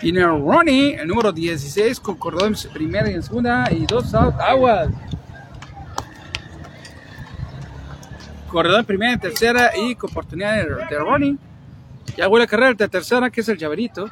El 0.00 0.22
Ronnie, 0.22 0.94
el 0.94 1.08
número 1.08 1.32
16, 1.32 1.98
concordó 1.98 2.46
en 2.46 2.54
primera 2.72 3.10
y 3.10 3.14
en 3.14 3.22
segunda. 3.24 3.68
Y 3.68 3.84
dos 3.84 4.14
out, 4.14 4.36
aguas. 4.38 4.90
Corredor 8.46 8.78
en 8.78 8.86
primera 8.86 9.10
y 9.10 9.14
en 9.14 9.20
tercera 9.20 9.72
y 9.76 9.96
con 9.96 10.08
oportunidad 10.08 10.54
de, 10.54 10.68
de 10.88 10.98
Ronnie. 11.00 11.36
Ya 12.16 12.28
huele 12.28 12.44
a 12.44 12.46
carrera 12.46 12.74
de 12.74 12.88
tercera, 12.88 13.28
que 13.28 13.40
es 13.40 13.48
el 13.48 13.58
llaverito. 13.58 14.08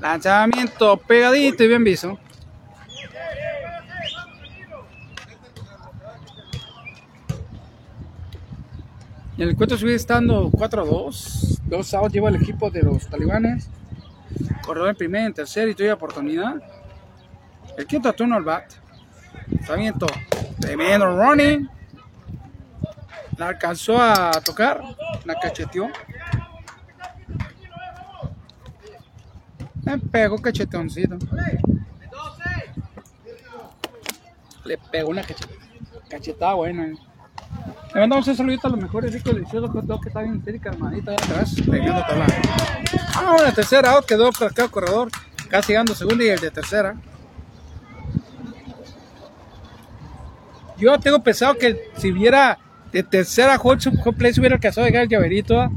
Lanzamiento 0.00 0.96
pegadito 0.96 1.62
y 1.62 1.68
bien 1.68 1.84
visto. 1.84 2.18
Y 9.36 9.42
el 9.42 9.50
encuentro 9.50 9.76
sigue 9.76 9.94
estando 9.94 10.50
4 10.50 10.82
a 10.82 10.84
2. 10.86 11.60
Dos 11.66 11.94
outs 11.94 12.12
lleva 12.12 12.30
el 12.30 12.36
equipo 12.36 12.70
de 12.70 12.82
los 12.82 13.06
talibanes. 13.06 13.68
Corredor 14.64 14.90
en 14.90 14.96
primera 14.96 15.26
en 15.26 15.34
tercera 15.34 15.70
y 15.70 15.74
tuya 15.74 15.94
oportunidad. 15.94 16.54
El 17.76 17.86
quinto 17.86 18.12
turno 18.14 18.36
al 18.36 18.44
bat. 18.44 18.72
Lanzamiento 19.48 20.06
tremendo 20.58 21.06
running. 21.06 21.68
La 23.36 23.48
alcanzó 23.48 24.00
a 24.00 24.30
tocar. 24.42 24.82
La 25.24 25.34
cacheteó. 25.34 25.88
Me 29.84 29.98
pegó 29.98 30.38
cachetoncito. 30.38 31.18
Le 34.64 34.78
pegó 34.78 35.10
una 35.10 35.22
cachet 35.22 35.48
cachetada 36.08 36.54
buena. 36.54 37.05
Le 37.94 38.00
mandamos 38.00 38.28
un 38.28 38.36
saludito 38.36 38.66
a 38.66 38.70
los 38.70 38.80
mejores 38.80 39.12
ricos 39.12 39.34
deliciosos 39.34 39.70
hot 39.70 39.84
dog 39.84 40.02
que 40.02 40.08
está 40.08 40.20
bien 40.20 40.36
histérica, 40.36 40.70
hermanita, 40.70 41.12
allá 41.12 41.24
atrás, 41.24 41.54
pegando 41.70 41.92
la... 41.92 42.26
Ah, 43.14 43.36
la 43.42 43.52
tercera 43.52 43.94
quedó 44.06 44.30
por 44.32 44.48
acá 44.48 44.64
el 44.64 44.70
corredor, 44.70 45.08
casi 45.48 45.72
llegando 45.72 45.94
segunda 45.94 46.24
y 46.24 46.28
el 46.28 46.40
de 46.40 46.50
tercera. 46.50 46.96
Yo 50.76 50.98
tengo 51.00 51.22
pensado 51.22 51.54
que 51.54 51.90
si 51.96 52.12
hubiera 52.12 52.58
de 52.92 53.02
tercera 53.02 53.56
hot 53.56 53.82
hot 54.04 54.16
play 54.16 54.32
se 54.32 54.40
hubiera 54.40 54.56
alcanzado 54.56 54.84
a 54.84 54.88
llegar 54.88 55.04
el 55.04 55.08
llaverito, 55.08 55.58
¿ah? 55.58 55.70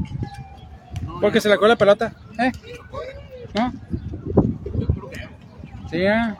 porque 1.20 1.40
se 1.40 1.48
le 1.48 1.56
la 1.56 1.76
pelota, 1.76 2.12
¿eh? 2.38 2.52
¿No? 3.54 3.72
Sí, 5.90 5.98
¿eh? 6.02 6.34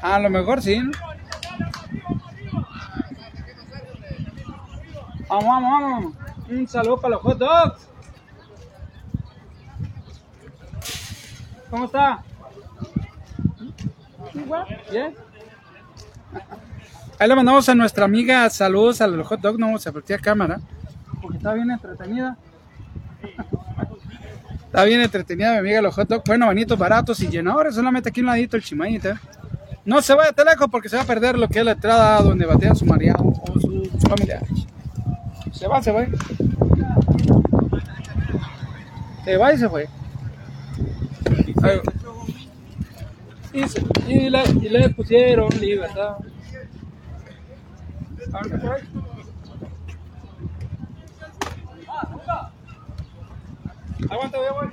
A 0.00 0.18
lo 0.18 0.30
mejor 0.30 0.60
sí. 0.60 0.82
Vamos, 5.32 5.46
vamos, 5.46 5.70
vamos. 5.70 6.14
Un 6.50 6.68
saludo 6.68 7.00
para 7.00 7.14
los 7.14 7.22
hot 7.22 7.38
dogs. 7.38 7.88
¿Cómo 11.70 11.86
está? 11.86 12.22
Bien. 14.90 15.14
Ahí 17.18 17.28
le 17.28 17.34
mandamos 17.34 17.66
a 17.66 17.74
nuestra 17.74 18.04
amiga 18.04 18.50
saludos 18.50 19.00
a 19.00 19.06
los 19.06 19.26
hot 19.26 19.40
dogs. 19.40 19.58
No 19.58 19.66
vamos 19.66 19.86
a 19.86 19.90
apretar 19.90 20.20
cámara 20.20 20.60
porque 21.22 21.38
está 21.38 21.54
bien 21.54 21.70
entretenida. 21.70 22.36
Está 24.66 24.84
bien 24.84 25.00
entretenida 25.00 25.52
mi 25.52 25.58
amiga 25.60 25.80
los 25.80 25.94
hot 25.94 26.08
dogs. 26.08 26.24
Bueno, 26.26 26.44
bonitos, 26.44 26.78
baratos 26.78 27.20
y 27.20 27.28
llenadores. 27.28 27.74
Solamente 27.74 28.10
aquí 28.10 28.20
un 28.20 28.26
ladito 28.26 28.58
el 28.58 28.62
chimaíta. 28.62 29.18
No 29.86 30.02
se 30.02 30.12
vaya 30.12 30.32
de 30.32 30.44
lejos 30.44 30.68
porque 30.70 30.90
se 30.90 30.96
va 30.96 31.02
a 31.02 31.06
perder 31.06 31.38
lo 31.38 31.48
que 31.48 31.60
es 31.60 31.64
la 31.64 31.72
entrada 31.72 32.20
donde 32.20 32.44
batea 32.44 32.74
su 32.74 32.84
marido 32.84 33.16
o 33.18 33.58
sus 33.58 33.88
familiares. 34.06 34.66
Se 35.62 35.68
va, 35.68 35.80
se 35.80 35.92
fue. 35.92 36.08
Se 39.24 39.36
va 39.36 39.52
y 39.52 39.58
se 39.58 39.68
fue. 39.68 39.88
Y, 43.52 43.68
se- 43.68 43.82
y 44.08 44.28
le, 44.28 44.42
y 44.60 44.68
le 44.68 44.88
pusieron 44.88 45.48
libertad. 45.60 46.16
Aguanta, 54.10 54.38
voy, 54.38 54.48
voy. 54.52 54.70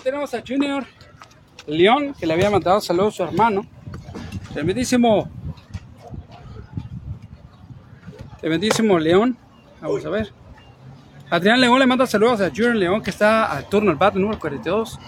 Tenemos 0.00 0.34
a 0.34 0.42
Junior 0.46 0.84
León, 1.66 2.14
que 2.18 2.26
le 2.26 2.34
había 2.34 2.50
mandado 2.50 2.80
saludos 2.80 3.14
a 3.14 3.16
su 3.18 3.22
hermano. 3.24 3.66
Tremendísimo. 4.52 5.30
Tremendísimo 8.40 8.98
León. 8.98 9.36
Vamos 9.80 10.04
a 10.04 10.10
ver. 10.10 10.32
Adrián 11.30 11.60
León 11.60 11.78
le 11.78 11.86
manda 11.86 12.06
saludos 12.06 12.40
a 12.40 12.50
Junior 12.50 12.74
León, 12.74 13.02
que 13.02 13.10
está 13.10 13.44
al 13.44 13.68
turno 13.68 13.90
al 13.90 13.96
bat 13.96 14.14
número 14.14 14.38
42. 14.38 14.98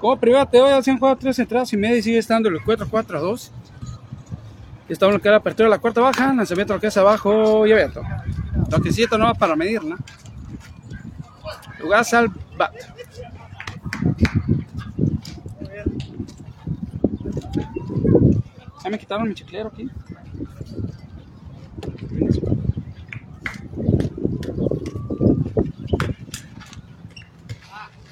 Como 0.00 0.18
private, 0.18 0.60
hoy 0.60 0.82
se 0.82 0.90
han 0.90 0.98
jugado 0.98 1.16
tres 1.16 1.38
entradas 1.38 1.72
y 1.72 1.76
media 1.76 1.98
y 1.98 2.02
sigue 2.02 2.18
estando 2.18 2.48
el 2.48 2.60
4-4 2.60 3.16
a 3.16 3.20
2. 3.20 3.52
Y 4.88 4.92
estamos 4.92 5.12
en 5.12 5.18
lo 5.18 5.22
que 5.22 5.28
la 5.28 5.36
apertura 5.36 5.68
de 5.68 5.70
la 5.70 5.78
cuarta 5.78 6.00
baja, 6.00 6.32
lanzamiento 6.32 6.72
lo 6.72 6.80
que 6.80 6.86
es 6.86 6.96
abajo 6.96 7.66
y 7.66 7.72
abierto. 7.72 8.02
Toquecito 8.70 9.18
no 9.18 9.26
va 9.26 9.34
para 9.34 9.54
medir, 9.54 9.84
¿no? 9.84 9.96
Lugar 11.80 12.04
al 12.12 12.28
bat. 12.56 12.74
Ya 18.84 18.90
me 18.90 18.98
quitaron 18.98 19.28
mi 19.28 19.34
chiclero 19.34 19.68
aquí. 19.68 19.88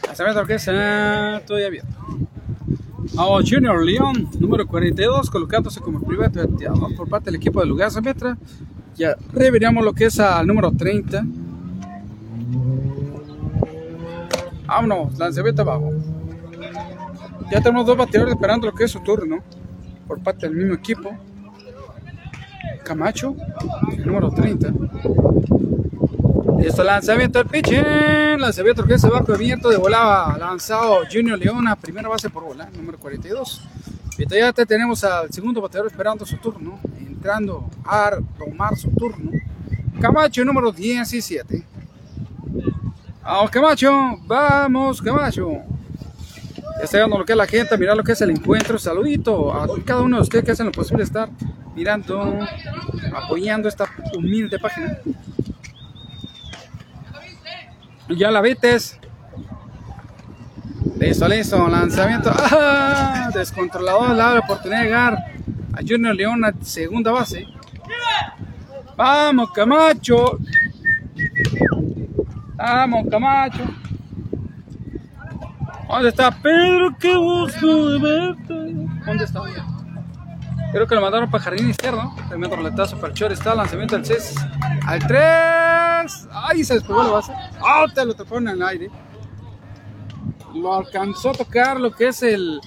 Lanzamiento 0.06 0.40
lo 0.40 0.46
que 0.46 0.54
es 0.54 0.68
alto 0.68 1.58
y 1.58 1.62
abierto. 1.62 1.96
Oh, 3.18 3.40
Junior 3.40 3.82
León, 3.82 4.28
número 4.38 4.66
42, 4.66 5.30
colocándose 5.30 5.80
como 5.80 6.00
primer 6.02 6.30
bateador 6.30 6.94
por 6.94 7.08
parte 7.08 7.26
del 7.26 7.36
equipo 7.36 7.60
de 7.60 7.66
Lugar 7.66 7.90
Metra. 8.02 8.36
Ya 8.96 9.16
reveríamos 9.32 9.84
lo 9.84 9.94
que 9.94 10.06
es 10.06 10.18
al 10.20 10.46
número 10.46 10.72
30. 10.72 11.24
Vámonos, 14.66 15.18
lanzamiento 15.18 15.62
abajo. 15.62 15.92
Ya 17.50 17.60
tenemos 17.60 17.86
dos 17.86 17.96
bateadores 17.96 18.34
esperando 18.34 18.66
lo 18.66 18.74
que 18.74 18.84
es 18.84 18.90
su 18.90 19.00
turno 19.00 19.38
por 20.06 20.20
parte 20.20 20.46
del 20.48 20.56
mismo 20.56 20.74
equipo. 20.74 21.16
Camacho, 22.84 23.36
el 23.92 24.06
número 24.06 24.30
30. 24.30 24.72
Listo, 26.58 26.82
lanzamiento 26.82 27.38
del 27.38 27.48
pitch. 27.48 27.72
Lanzamiento 28.38 28.84
que 28.84 28.94
es 28.94 29.04
abajo 29.04 29.32
abierto 29.32 29.68
de 29.68 29.76
volaba. 29.76 30.36
Lanzado 30.38 31.04
Junior 31.10 31.38
León 31.38 31.68
a 31.68 31.76
primera 31.76 32.08
base 32.08 32.28
por 32.30 32.44
bola, 32.44 32.68
número 32.76 32.98
42. 32.98 33.62
Y 34.18 34.26
ya 34.28 34.52
te 34.52 34.64
tenemos 34.64 35.04
al 35.04 35.30
segundo 35.32 35.60
bateador 35.60 35.88
esperando 35.88 36.24
su 36.24 36.38
turno, 36.38 36.80
entrando 36.98 37.68
a 37.84 38.18
tomar 38.38 38.76
su 38.76 38.90
turno. 38.90 39.30
Camacho, 40.00 40.44
número 40.44 40.72
17. 40.72 41.75
Vamos, 43.26 43.50
Camacho. 43.50 43.92
Vamos, 44.22 45.02
Camacho. 45.02 45.50
Ya 46.78 46.84
está 46.84 46.98
llegando 46.98 47.18
lo 47.18 47.24
que 47.24 47.32
es 47.32 47.36
la 47.36 47.46
gente, 47.46 47.76
mirar 47.76 47.96
lo 47.96 48.04
que 48.04 48.12
es 48.12 48.20
el 48.20 48.30
encuentro. 48.30 48.78
Saludito 48.78 49.52
a 49.52 49.66
cada 49.84 50.02
uno 50.02 50.18
de 50.18 50.22
ustedes 50.22 50.44
que 50.44 50.52
hacen 50.52 50.66
lo 50.66 50.72
posible 50.72 51.02
estar 51.02 51.28
mirando, 51.74 52.38
apoyando 53.12 53.68
esta 53.68 53.90
humilde 54.16 54.60
página. 54.60 54.98
Ya 58.10 58.30
la 58.30 58.40
vites. 58.40 58.96
Listo, 60.96 61.26
listo. 61.26 61.66
Lanzamiento. 61.66 62.30
¡Ah! 62.32 63.28
Descontrolador. 63.34 64.14
La 64.14 64.38
oportunidad 64.38 64.78
de 64.78 64.84
llegar 64.84 65.14
a 65.72 65.80
Junior 65.80 66.14
León 66.14 66.44
a 66.44 66.52
segunda 66.62 67.10
base. 67.10 67.44
Vamos, 68.96 69.50
Camacho. 69.50 70.38
Vamos, 72.56 73.06
Camacho. 73.10 73.64
¿Dónde 75.88 76.08
está 76.08 76.30
Pedro? 76.30 76.96
Qué 76.98 77.16
gusto 77.16 77.90
de 77.90 77.98
verte. 77.98 78.74
¿Dónde 79.04 79.24
está? 79.24 79.42
Creo 80.72 80.86
que 80.86 80.94
lo 80.94 81.00
mandaron 81.00 81.30
para 81.30 81.44
jardín 81.44 81.70
izquierdo. 81.70 82.12
Tremendo 82.28 82.56
roletazo 82.56 82.96
para 82.96 83.08
el 83.08 83.14
Chor. 83.14 83.32
Está 83.32 83.54
lanzamiento 83.54 83.96
al 83.96 84.04
6. 84.04 84.34
Al 84.86 85.06
3. 85.06 86.28
Ay, 86.32 86.64
se 86.64 86.74
despegó 86.74 87.04
la 87.04 87.10
base. 87.10 87.32
Ah, 87.60 87.84
te 87.94 88.04
lo 88.04 88.14
taparon 88.14 88.48
en 88.48 88.54
el 88.54 88.62
aire. 88.62 88.90
Lo 90.54 90.74
alcanzó 90.74 91.30
a 91.30 91.34
tocar 91.34 91.78
lo 91.78 91.92
que 91.92 92.08
es 92.08 92.22
el 92.22 92.60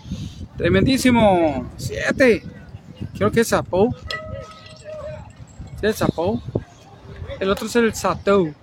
tremendísimo 0.56 1.70
7. 1.78 2.44
Creo 3.16 3.32
que 3.32 3.42
es 3.42 3.50
Zapou. 3.50 3.94
Sí, 5.80 5.86
el 5.86 5.94
Zapou. 5.94 6.42
El 7.40 7.50
otro 7.50 7.68
es 7.68 7.76
el 7.76 7.94
Satou. 7.94 8.54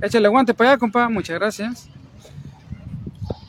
Échale 0.00 0.28
guante 0.28 0.54
para 0.54 0.70
allá, 0.70 0.78
compa. 0.78 1.08
Muchas 1.08 1.38
gracias. 1.38 1.88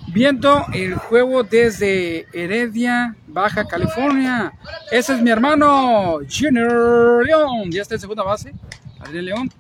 Viendo 0.08 0.66
el 0.74 0.96
juego 0.96 1.44
desde 1.44 2.26
Heredia, 2.34 3.16
Baja 3.28 3.66
California. 3.66 4.52
Ese 4.90 5.14
es 5.14 5.22
mi 5.22 5.30
hermano 5.30 6.20
Junior 6.28 7.24
León. 7.26 7.72
Ya 7.72 7.84
está 7.84 7.94
en 7.94 8.02
segunda 8.02 8.24
base. 8.24 8.54
Adrián 9.00 9.26
León. 9.26 9.52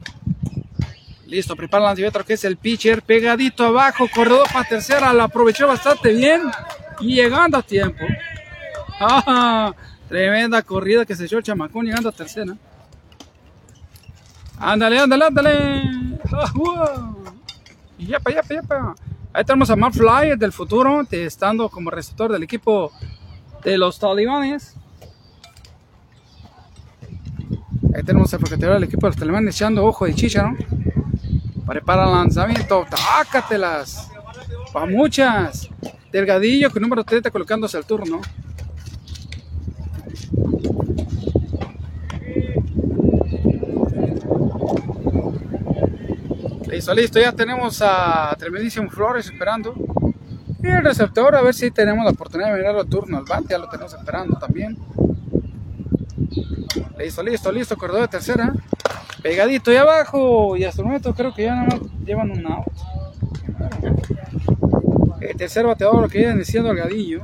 Listo, 1.27 1.55
prepara 1.55 1.83
el 1.83 1.87
lanzamiento 1.89 2.25
que 2.25 2.33
es 2.33 2.43
el 2.43 2.57
pitcher. 2.57 3.03
Pegadito 3.03 3.63
abajo, 3.63 4.07
corredor 4.13 4.47
para 4.51 4.67
tercera. 4.67 5.13
La 5.13 5.25
aprovechó 5.25 5.67
bastante 5.67 6.11
bien. 6.11 6.41
Y 6.99 7.15
llegando 7.15 7.57
a 7.57 7.61
tiempo. 7.61 8.05
Ah, 9.01 9.73
tremenda 10.09 10.61
corrida 10.61 11.05
que 11.05 11.15
se 11.15 11.23
echó 11.23 11.37
el 11.37 11.43
chamacón 11.45 11.85
llegando 11.85 12.09
a 12.09 12.11
tercera. 12.11 12.57
Ándale, 14.60 14.99
ándale, 14.99 15.26
ándale. 15.26 16.20
Ah, 16.32 17.14
yepa, 17.97 18.32
yepa, 18.32 18.53
yepa. 18.53 18.95
Ahí 19.32 19.43
tenemos 19.45 19.70
a 19.70 19.76
Matt 19.76 19.93
Flyer 19.93 20.38
del 20.38 20.51
futuro, 20.51 21.05
estando 21.10 21.70
como 21.70 21.89
receptor 21.89 22.32
del 22.32 22.43
equipo 22.43 22.91
de 23.64 23.78
los 23.78 23.99
talibanes. 23.99 24.76
Ahí 27.95 28.03
tenemos 28.03 28.32
el 28.34 28.39
paquetero 28.39 28.74
del 28.74 28.84
equipo 28.84 29.07
de 29.07 29.12
los 29.12 29.18
talibanes 29.18 29.55
echando 29.55 29.86
ojo 29.86 30.05
de 30.05 30.14
chicha, 30.14 30.43
¿no? 30.43 30.57
Prepara 31.66 32.05
el 32.05 32.12
lanzamiento. 32.12 32.86
¡Tácatelas! 32.89 34.10
Pa' 34.74 34.86
muchas. 34.86 35.70
Delgadillo 36.12 36.72
con 36.72 36.82
número 36.82 37.03
30 37.03 37.30
colocándose 37.32 37.78
al 37.78 37.86
turno. 37.86 38.22
Listo, 46.70 46.93
listo, 46.93 47.20
ya 47.20 47.32
tenemos 47.32 47.82
a 47.82 48.36
Tremendísimo 48.38 48.91
Flores 48.91 49.26
esperando. 49.26 49.74
Y 50.61 50.67
el 50.67 50.84
receptor, 50.84 51.36
a 51.36 51.41
ver 51.41 51.55
si 51.55 51.72
tenemos 51.72 52.05
la 52.05 52.11
oportunidad 52.11 52.51
de 52.51 52.57
mirar 52.57 52.76
el 52.76 52.88
turno 52.88 53.17
al 53.17 53.24
bate, 53.24 53.47
ya 53.49 53.57
lo 53.57 53.67
tenemos 53.70 53.91
esperando 53.91 54.38
también. 54.38 54.78
Listo, 56.99 57.24
listo, 57.24 57.51
listo, 57.51 57.76
corredor 57.76 58.01
de 58.01 58.07
tercera. 58.09 58.53
Pegadito 59.24 59.74
y 59.74 59.78
abajo. 59.78 60.55
Y 60.57 60.63
hasta 60.63 60.82
el 60.84 60.88
momento 60.88 61.15
creo 61.15 61.34
que 61.34 61.45
ya 61.45 61.55
nada 61.55 61.67
más 61.70 61.80
llevan 62.05 62.30
un 62.30 62.45
out. 62.45 62.67
El 65.22 65.36
tercer 65.38 65.65
bateador 65.65 66.03
lo 66.03 66.07
que 66.07 66.20
viene 66.20 66.45
siendo 66.45 66.70
el 66.70 66.78
gadillo. 66.78 67.24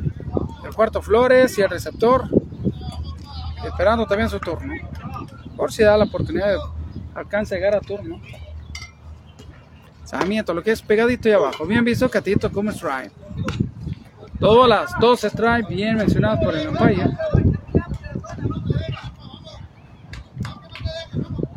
El 0.66 0.74
cuarto 0.74 1.04
Flores 1.04 1.56
y 1.60 1.62
el 1.62 1.70
receptor. 1.70 2.28
Esperando 3.64 4.08
también 4.08 4.28
su 4.28 4.40
turno. 4.40 4.74
Por 5.56 5.72
si 5.72 5.84
da 5.84 5.96
la 5.98 6.06
oportunidad 6.06 6.48
de 6.48 6.58
alcanzar 7.14 7.58
a 7.58 7.60
llegar 7.60 7.76
a 7.76 7.80
turno. 7.82 8.20
Sarmiento, 10.06 10.54
lo 10.54 10.64
que 10.64 10.72
es 10.72 10.82
pegadito 10.82 11.28
y 11.28 11.34
abajo. 11.34 11.66
Bien 11.66 11.84
visto, 11.84 12.10
Catito 12.10 12.52
como 12.52 12.72
strike. 12.72 13.12
Todas 14.40 14.70
las 14.70 15.00
dos 15.00 15.22
strikes 15.22 15.74
bien 15.74 15.98
mencionadas 15.98 16.40
por 16.44 16.56
el 16.56 16.70
umpire. 16.70 17.10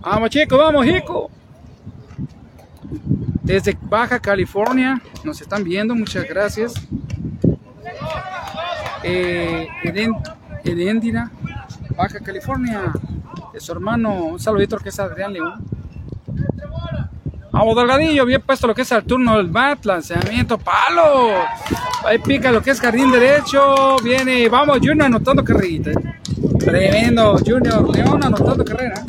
Vamos 0.00 0.30
chicos, 0.30 0.58
vamos 0.58 0.86
chicos. 0.86 1.30
Desde 3.42 3.76
Baja 3.82 4.18
California 4.18 5.00
nos 5.24 5.40
están 5.40 5.64
viendo, 5.64 5.94
muchas 5.94 6.26
gracias. 6.28 6.74
Eh, 9.02 9.68
Edendira, 10.64 11.30
Baja 11.96 12.20
California. 12.20 12.92
De 13.52 13.60
su 13.60 13.72
hermano, 13.72 14.26
un 14.26 14.40
saludito 14.40 14.76
que 14.78 14.90
es 14.90 14.98
Adrián 15.00 15.32
León. 15.32 15.64
Vamos, 17.58 17.74
Delgadillo, 17.74 18.24
bien 18.24 18.40
puesto 18.40 18.68
lo 18.68 18.74
que 18.76 18.82
es 18.82 18.92
el 18.92 19.02
turno 19.02 19.36
del 19.36 19.48
bat, 19.48 19.84
lanzamiento, 19.84 20.58
palo. 20.58 21.32
Ahí 22.04 22.20
pica 22.20 22.52
lo 22.52 22.62
que 22.62 22.70
es 22.70 22.80
jardín 22.80 23.10
derecho. 23.10 23.96
Viene, 23.96 24.48
vamos, 24.48 24.78
Junior 24.78 25.02
anotando 25.02 25.42
carrerita. 25.42 25.90
Tremendo, 26.60 27.36
Junior 27.44 27.92
León 27.92 28.22
anotando 28.22 28.64
carrera. 28.64 29.04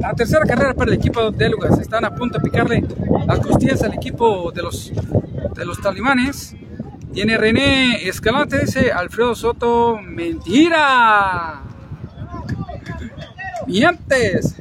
La 0.00 0.12
tercera 0.14 0.44
carrera 0.44 0.74
para 0.74 0.90
el 0.90 0.96
equipo 0.96 1.30
de 1.30 1.48
Lugas. 1.48 1.78
Están 1.78 2.04
a 2.04 2.12
punto 2.12 2.38
de 2.38 2.44
picarle 2.44 2.84
las 3.24 3.38
costillas 3.38 3.80
al 3.84 3.94
equipo 3.94 4.50
de 4.50 4.62
los, 4.62 4.92
de 5.54 5.64
los 5.64 5.80
talibanes. 5.80 6.56
Tiene 7.12 7.38
René 7.38 8.08
Escalante, 8.08 8.58
dice 8.58 8.90
Alfredo 8.90 9.36
Soto. 9.36 9.96
Mentira. 10.02 11.62
Mientes. 13.68 14.56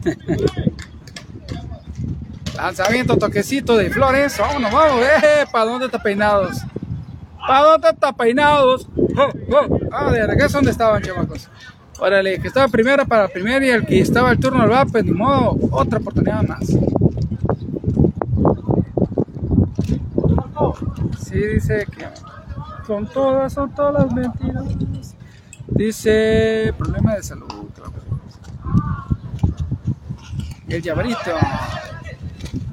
Lanzamiento, 2.58 3.18
toquecito 3.18 3.78
de 3.78 3.91
flores. 3.91 4.36
Vámonos, 4.38 4.72
vamos. 4.72 5.01
Eh, 5.05 5.45
¿Para 5.51 5.66
dónde 5.66 5.86
está 5.86 6.01
peinados? 6.01 6.58
¿Para 7.47 7.62
dónde 7.62 7.89
está 7.89 8.12
peinados? 8.12 8.89
Oh, 9.16 9.55
oh. 9.55 9.80
Ah, 9.91 10.12
de 10.12 10.26
regreso, 10.26 10.58
¿dónde 10.58 10.72
estaban, 10.72 11.01
chamacos? 11.03 11.49
Órale, 11.99 12.39
que 12.39 12.47
estaba 12.47 12.68
primero 12.68 13.05
para 13.05 13.26
el 13.26 13.32
primer 13.32 13.64
y 13.64 13.70
el 13.70 13.86
que 13.86 13.99
estaba 14.01 14.32
el 14.32 14.39
turno 14.39 14.62
del 14.62 14.72
va, 14.72 14.86
pues 14.86 15.05
ni 15.05 15.12
modo, 15.12 15.58
otra 15.72 15.99
oportunidad 15.99 16.41
más. 16.43 16.66
Sí, 21.24 21.39
dice 21.39 21.86
que 21.95 22.08
son 22.88 23.08
todas, 23.08 23.53
son 23.53 23.74
todas 23.74 23.93
las 23.93 24.14
mentiras. 24.14 24.66
Dice, 25.68 26.74
problema 26.78 27.16
de 27.16 27.24
salud. 27.24 27.47
El 30.68 30.82
llaverito. 30.82 31.32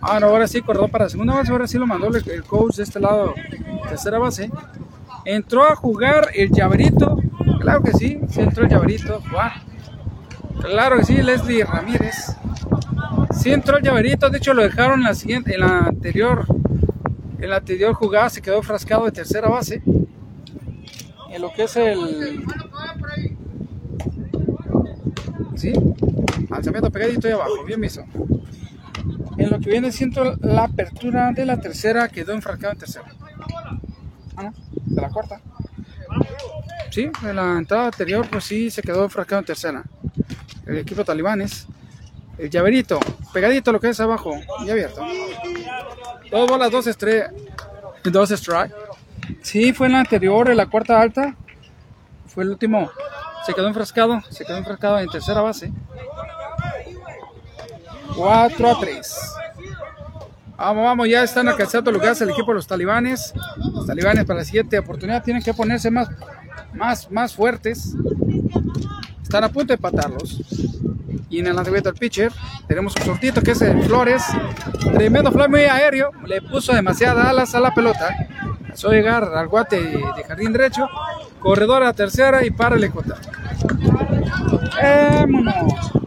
Ah, 0.06 0.20
no, 0.20 0.26
ahora 0.26 0.46
sí, 0.46 0.60
corredor 0.60 0.90
para 0.90 1.08
segunda 1.08 1.32
base, 1.34 1.50
ahora 1.50 1.66
sí 1.66 1.78
lo 1.78 1.86
mandó 1.86 2.08
el, 2.08 2.44
coach 2.44 2.76
de 2.76 2.82
este 2.82 3.00
lado, 3.00 3.32
tercera 3.88 4.18
base. 4.18 4.50
Entró 5.24 5.64
a 5.64 5.74
jugar 5.74 6.28
el 6.34 6.50
llaverito, 6.50 7.16
claro 7.58 7.82
que 7.82 7.92
sí, 7.92 8.20
sí 8.28 8.40
entró 8.40 8.64
el 8.64 8.70
llaverito, 8.70 9.22
Claro 10.60 10.98
que 10.98 11.04
sí, 11.04 11.16
Leslie 11.22 11.64
Ramírez. 11.64 12.36
Sí 13.32 13.50
entró 13.50 13.78
el 13.78 13.82
llaverito, 13.82 14.28
de 14.28 14.36
hecho 14.36 14.52
lo 14.52 14.62
dejaron 14.62 15.00
en 15.00 15.04
la 15.04 15.14
siguiente, 15.14 15.54
en 15.54 15.60
la 15.60 15.78
anterior, 15.78 16.46
en 17.40 17.48
la 17.48 17.56
anterior 17.56 17.94
jugada 17.94 18.28
se 18.28 18.42
quedó 18.42 18.62
frascado 18.62 19.06
de 19.06 19.12
tercera 19.12 19.48
base. 19.48 19.82
En 21.30 21.40
lo 21.40 21.50
que 21.54 21.62
es 21.62 21.76
el. 21.76 22.44
Sí, 25.56 25.72
lanzamiento 26.50 26.90
pegadito 26.90 27.26
y 27.26 27.32
abajo, 27.32 27.64
bien 27.66 27.80
visto 27.80 28.04
en 29.36 29.50
lo 29.50 29.58
que 29.58 29.70
viene 29.70 29.92
siendo 29.92 30.36
la 30.40 30.64
apertura 30.64 31.32
de 31.32 31.44
la 31.46 31.60
tercera 31.60 32.08
quedó 32.08 32.32
enfrascado 32.32 32.72
en 32.72 32.78
tercera. 32.78 33.06
Ah, 34.36 34.42
no, 34.44 34.54
de 34.86 35.00
la 35.00 35.08
cuarta. 35.08 35.40
Sí, 36.90 37.10
en 37.22 37.36
la 37.36 37.58
entrada 37.58 37.86
anterior 37.86 38.26
pues 38.30 38.44
sí 38.44 38.70
se 38.70 38.82
quedó 38.82 39.04
enfrascado 39.04 39.40
en 39.40 39.46
tercera. 39.46 39.82
El 40.66 40.78
equipo 40.78 41.04
talibanes. 41.04 41.66
El 42.36 42.50
llaverito, 42.50 42.98
pegadito 43.32 43.70
lo 43.70 43.78
que 43.78 43.90
es 43.90 44.00
abajo, 44.00 44.34
y 44.66 44.70
abierto. 44.70 45.02
Dos 46.32 46.48
bolas, 46.48 46.70
dos 46.70 46.86
estrellas, 46.88 47.30
dos 48.02 48.30
strike. 48.32 48.74
Sí, 49.40 49.72
fue 49.72 49.86
en 49.86 49.92
la 49.92 50.00
anterior, 50.00 50.50
en 50.50 50.56
la 50.56 50.66
cuarta 50.66 51.00
alta. 51.00 51.36
Fue 52.26 52.42
el 52.42 52.50
último. 52.50 52.90
Se 53.46 53.54
quedó 53.54 53.68
enfrascado, 53.68 54.20
se 54.30 54.44
quedó 54.44 54.56
enfrascado 54.56 54.98
en 54.98 55.08
tercera 55.08 55.42
base. 55.42 55.72
4 58.16 58.70
a 58.70 58.80
3. 58.80 59.16
Vamos, 60.56 60.84
vamos, 60.84 61.08
ya 61.08 61.24
están 61.24 61.48
alcanzando 61.48 61.90
lugares 61.90 62.20
el 62.20 62.30
equipo 62.30 62.52
de 62.52 62.54
los 62.54 62.66
talibanes. 62.66 63.34
Los 63.72 63.86
talibanes 63.86 64.24
para 64.24 64.38
la 64.40 64.44
siguiente 64.44 64.78
oportunidad 64.78 65.22
tienen 65.22 65.42
que 65.42 65.52
ponerse 65.52 65.90
más, 65.90 66.08
más, 66.72 67.10
más 67.10 67.34
fuertes. 67.34 67.94
Están 69.22 69.44
a 69.44 69.48
punto 69.48 69.68
de 69.68 69.74
empatarlos. 69.74 70.42
Y 71.28 71.40
en 71.40 71.48
el 71.48 71.56
lanzamiento 71.56 71.90
del 71.90 71.98
pitcher 71.98 72.30
tenemos 72.68 72.94
un 72.96 73.02
sortito 73.02 73.42
que 73.42 73.50
es 73.50 73.62
el 73.62 73.82
Flores. 73.82 74.22
Tremendo 74.92 75.32
fly 75.32 75.48
muy 75.48 75.62
aéreo. 75.62 76.12
Le 76.24 76.40
puso 76.40 76.72
demasiadas 76.72 77.26
alas 77.26 77.54
a 77.54 77.60
la 77.60 77.74
pelota. 77.74 78.14
Pasó 78.68 78.90
llegar 78.90 79.24
al 79.24 79.48
guate 79.48 79.80
de 79.80 80.24
jardín 80.26 80.52
derecho. 80.52 80.88
Corredor 81.40 81.82
a 81.82 81.92
tercera 81.92 82.44
y 82.46 82.50
para 82.50 82.76
el 82.76 82.84
ecuador. 82.84 83.18
Vámonos. 84.80 86.03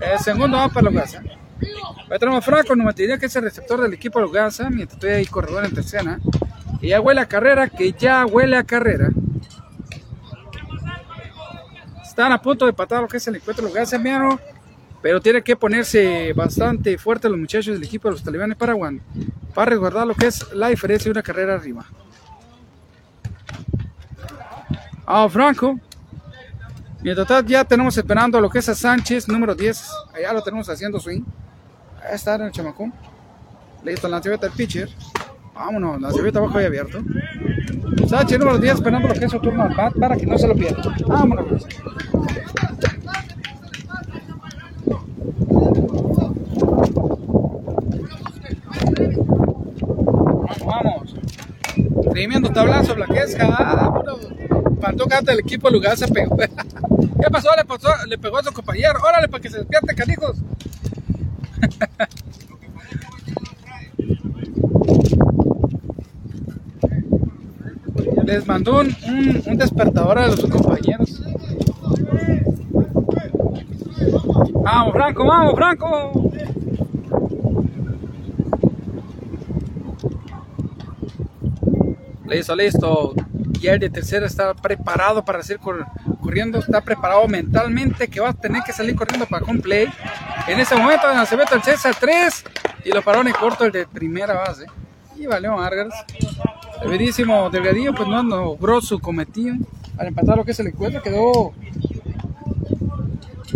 El 0.00 0.18
segundo 0.18 0.56
va 0.56 0.68
para 0.68 0.90
Lugasa. 0.90 1.22
Ahí 2.10 2.18
tenemos 2.18 2.44
Franco, 2.44 2.74
no 2.74 2.84
me 2.84 2.92
diría 2.92 3.18
que 3.18 3.26
es 3.26 3.36
el 3.36 3.42
receptor 3.42 3.80
del 3.80 3.92
equipo 3.92 4.20
Lugasa, 4.20 4.70
mientras 4.70 4.94
estoy 4.94 5.10
ahí 5.10 5.26
corredor 5.26 5.64
en 5.64 5.74
tercera. 5.74 6.18
Y 6.80 6.88
ya 6.88 7.00
huele 7.00 7.20
a 7.20 7.26
carrera, 7.26 7.68
que 7.68 7.92
ya 7.92 8.24
huele 8.24 8.56
a 8.56 8.64
carrera. 8.64 9.10
Están 12.02 12.32
a 12.32 12.40
punto 12.40 12.66
de 12.66 12.72
patar 12.72 13.02
lo 13.02 13.08
que 13.08 13.18
es 13.18 13.28
el 13.28 13.36
encuentro 13.36 13.66
Lugasa, 13.66 13.98
miano. 13.98 14.40
Pero 15.02 15.20
tiene 15.20 15.42
que 15.42 15.56
ponerse 15.56 16.32
bastante 16.34 16.98
fuerte 16.98 17.28
los 17.28 17.38
muchachos 17.38 17.74
del 17.74 17.84
equipo 17.84 18.08
de 18.08 18.12
los 18.12 18.22
talibanes 18.22 18.56
Paraguay 18.56 19.00
para 19.54 19.70
resguardar 19.70 20.06
lo 20.06 20.14
que 20.14 20.26
es 20.26 20.52
la 20.52 20.68
diferencia 20.68 21.04
de 21.04 21.12
una 21.12 21.22
carrera 21.22 21.54
arriba. 21.54 21.86
A 25.06 25.28
Franco. 25.28 25.78
Mientras 27.02 27.26
tanto, 27.26 27.50
ya 27.50 27.64
tenemos 27.64 27.96
esperando 27.96 28.40
lo 28.40 28.50
que 28.50 28.58
es 28.58 28.68
a 28.68 28.74
Sánchez, 28.74 29.26
número 29.28 29.54
10. 29.54 29.90
Allá 30.14 30.32
lo 30.34 30.42
tenemos 30.42 30.68
haciendo 30.68 31.00
swing. 31.00 31.22
Ahí 32.02 32.14
está 32.14 32.34
en 32.34 32.42
el 32.42 32.52
chamacón. 32.52 32.92
Listo, 33.84 34.06
la 34.06 34.16
lanzamiento 34.16 34.46
del 34.46 34.54
pitcher. 34.54 34.90
Vámonos, 35.54 36.00
la 36.00 36.08
lanzamiento 36.08 36.38
abajo 36.40 36.60
y 36.60 36.64
abierto. 36.64 36.98
Sánchez, 38.06 38.38
número 38.38 38.58
10, 38.58 38.74
esperando 38.74 39.08
lo 39.08 39.14
que 39.14 39.24
es 39.24 39.30
su 39.30 39.40
turno 39.40 39.62
al 39.62 39.74
bat 39.74 39.94
para 39.98 40.16
que 40.16 40.26
no 40.26 40.36
se 40.36 40.46
lo 40.46 40.54
pierda. 40.54 40.82
Vámonos. 41.06 41.66
Vamos, 50.66 51.14
vamos. 51.14 51.14
Tremendo 52.12 52.50
tablazo, 52.50 52.94
Blaquesca. 52.94 53.92
Ah, 54.80 54.86
bueno. 54.86 54.98
Faltó 54.98 55.06
canta 55.06 55.32
el 55.32 55.40
equipo 55.40 55.68
lugar 55.70 55.96
se 55.96 56.08
pegó. 56.08 56.36
¿Qué 57.20 57.30
pasó? 57.30 57.50
Le, 57.56 57.64
pasó? 57.64 57.88
le 58.06 58.18
pegó 58.18 58.38
a 58.38 58.42
su 58.42 58.52
compañero. 58.52 58.98
Órale, 59.02 59.28
para 59.28 59.42
que 59.42 59.50
se 59.50 59.58
despierte, 59.58 59.94
canijos. 59.94 60.36
Les 68.24 68.46
mandó 68.46 68.80
un, 68.80 68.96
un, 69.08 69.42
un 69.44 69.56
despertador 69.58 70.18
a 70.18 70.28
los 70.28 70.40
compañeros. 70.40 71.20
Vamos, 74.54 74.92
Franco, 74.92 75.24
vamos, 75.26 75.54
Franco. 75.56 76.30
Listo, 82.26 82.54
listo. 82.54 83.14
Y 83.60 83.68
el 83.68 83.78
de 83.78 83.90
tercera 83.90 84.26
está 84.26 84.54
preparado 84.54 85.22
para 85.24 85.40
cor 85.60 85.86
corriendo. 86.20 86.58
Está 86.58 86.80
preparado 86.80 87.28
mentalmente 87.28 88.08
que 88.08 88.20
va 88.20 88.30
a 88.30 88.32
tener 88.32 88.62
que 88.62 88.72
salir 88.72 88.96
corriendo 88.96 89.26
para 89.26 89.44
home 89.44 89.60
play. 89.60 89.86
En 90.48 90.58
ese 90.58 90.74
momento 90.76 91.06
se 91.26 91.36
mete 91.36 91.54
el 91.54 91.62
César 91.62 91.94
3 91.98 92.44
y 92.84 92.90
lo 92.90 93.02
paró 93.02 93.20
en 93.20 93.32
corto 93.32 93.64
el 93.64 93.72
de 93.72 93.86
primera 93.86 94.34
base. 94.34 94.64
Y 95.16 95.26
valió 95.26 95.56
Vargas. 95.56 95.92
El 96.82 96.90
Delgadillo 97.52 97.94
pues 97.94 98.08
no 98.08 98.22
logró 98.22 98.80
su 98.80 98.98
cometido. 98.98 99.56
Al 99.98 100.06
empatar 100.06 100.38
lo 100.38 100.44
que 100.44 100.52
es 100.52 100.60
el 100.60 100.68
encuentro 100.68 101.02
quedó 101.02 101.52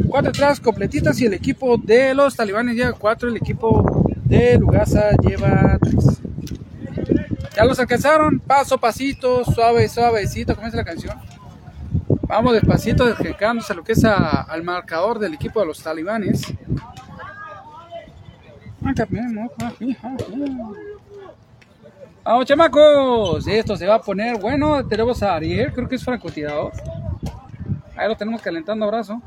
cuatro 0.09 0.31
atrás 0.31 0.61
completitas 0.61 1.19
y 1.21 1.27
el 1.27 1.35
equipo 1.35 1.79
de 1.79 2.15
los 2.15 2.37
talibanes 2.37 2.77
lleva 2.77 2.93
cuatro. 2.93 3.31
El 3.31 3.37
equipo 3.37 4.05
de 4.25 4.59
Lugasa 4.59 5.13
lleva 5.23 5.79
tres. 5.81 6.21
Ya 7.55 7.65
los 7.65 7.79
alcanzaron, 7.79 8.41
paso, 8.41 8.79
pasito, 8.79 9.45
suave, 9.45 9.89
suavecito, 9.89 10.55
dice 10.55 10.77
la 10.77 10.85
canción. 10.85 11.17
Vamos 12.27 12.55
despacito, 12.55 13.05
acercándose 13.05 13.73
a 13.73 13.77
lo 13.77 13.85
que 13.85 13.93
es 13.93 14.05
al 14.05 14.63
marcador 14.65 15.19
del 15.19 15.35
equipo 15.35 15.61
de 15.61 15.67
los 15.67 15.83
talibanes. 15.83 16.43
Vamos, 22.25 22.47
chamacos. 22.47 23.47
Esto 23.47 23.77
se 23.77 23.87
va 23.87 23.97
a 23.97 24.01
poner 24.01 24.41
bueno. 24.41 24.85
Tenemos 24.87 25.23
a 25.23 25.35
Ariel, 25.35 25.73
creo 25.73 25.89
que 25.89 25.95
es 25.95 26.05
francotirador. 26.05 26.73
Ahí 27.97 28.09
lo 28.09 28.17
tenemos 28.17 28.43
calentando 28.43 28.87
brazo. 28.87 29.23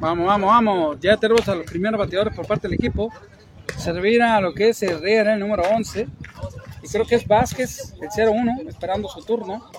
Vamos, 0.00 0.26
vamos, 0.26 0.48
vamos. 0.48 1.00
Ya 1.00 1.16
tenemos 1.18 1.46
a 1.48 1.54
los 1.54 1.66
primeros 1.66 1.98
bateadores 1.98 2.34
por 2.34 2.46
parte 2.46 2.66
del 2.66 2.74
equipo. 2.74 3.12
Servirá 3.76 4.36
a 4.36 4.40
lo 4.40 4.54
que 4.54 4.70
es 4.70 4.82
Herrera, 4.82 5.34
el 5.34 5.40
número 5.40 5.62
11. 5.62 6.08
Y 6.82 6.88
creo 6.88 7.06
que 7.06 7.16
es 7.16 7.26
Vázquez, 7.28 7.94
el 8.00 8.08
0-1, 8.08 8.66
esperando 8.66 9.08
su 9.08 9.22
turno. 9.22 9.70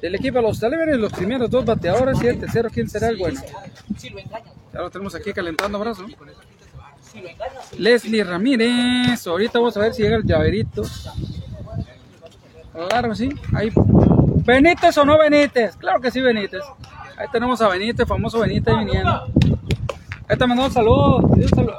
Del 0.00 0.14
equipo 0.14 0.38
de 0.38 0.42
los 0.42 0.58
talibanes, 0.58 0.96
los 0.96 1.12
primeros 1.12 1.50
dos 1.50 1.64
bateadores 1.64 2.22
y 2.22 2.26
el 2.26 2.40
tercero, 2.40 2.70
¿quién 2.70 2.88
será 2.88 3.08
el 3.08 3.18
bueno? 3.18 3.40
Ya 4.72 4.80
lo 4.80 4.90
tenemos 4.90 5.14
aquí 5.14 5.34
calentando 5.34 5.78
brazo. 5.78 6.06
Leslie 7.76 8.24
Ramírez. 8.24 9.26
Ahorita 9.26 9.58
vamos 9.58 9.76
a 9.76 9.80
ver 9.80 9.92
si 9.92 10.02
llega 10.02 10.16
el 10.16 10.24
llaverito. 10.24 10.82
Claro, 12.88 13.14
sí. 13.14 13.28
Ahí. 13.54 13.70
¿Benítez 14.44 14.96
o 14.96 15.04
no 15.04 15.18
Benítez? 15.18 15.76
Claro 15.76 16.00
que 16.00 16.10
sí, 16.10 16.22
Benítez. 16.22 16.62
Ahí 17.22 17.28
tenemos 17.30 17.60
a 17.60 17.68
Benítez, 17.68 18.04
famoso 18.04 18.40
Benítez 18.40 18.76
viniendo. 18.76 19.28
Ahí 20.28 20.36
te 20.36 20.44
mandamos 20.44 20.72
saludos. 20.72 21.22
Un 21.22 21.48
saludo. 21.48 21.78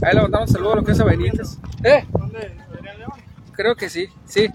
Ahí 0.00 0.14
le 0.14 0.22
mandamos 0.22 0.50
saludos 0.50 0.72
a 0.72 0.76
lo 0.76 0.84
que 0.84 0.92
es 0.92 1.00
a 1.00 1.04
Benítez. 1.04 1.58
¿Eh? 1.84 2.06
¿Dónde? 2.08 2.56
¿Adrián 2.74 2.98
León? 2.98 3.12
Creo 3.52 3.76
que 3.76 3.90
sí, 3.90 4.08
sí. 4.24 4.48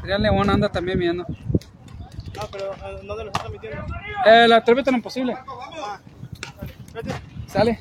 Adrián 0.00 0.22
León 0.22 0.50
anda 0.50 0.68
también 0.70 0.98
viendo. 0.98 1.24
No, 1.24 2.42
pero 2.50 2.72
¿a 2.82 2.90
¿dónde 3.04 3.22
lo 3.22 3.30
está 3.30 3.42
transmitiendo? 3.42 3.84
Eh, 4.26 4.48
la 4.48 4.56
entrevista 4.56 4.90
no 4.90 4.96
imposible. 4.96 5.36
Sale. 7.46 7.78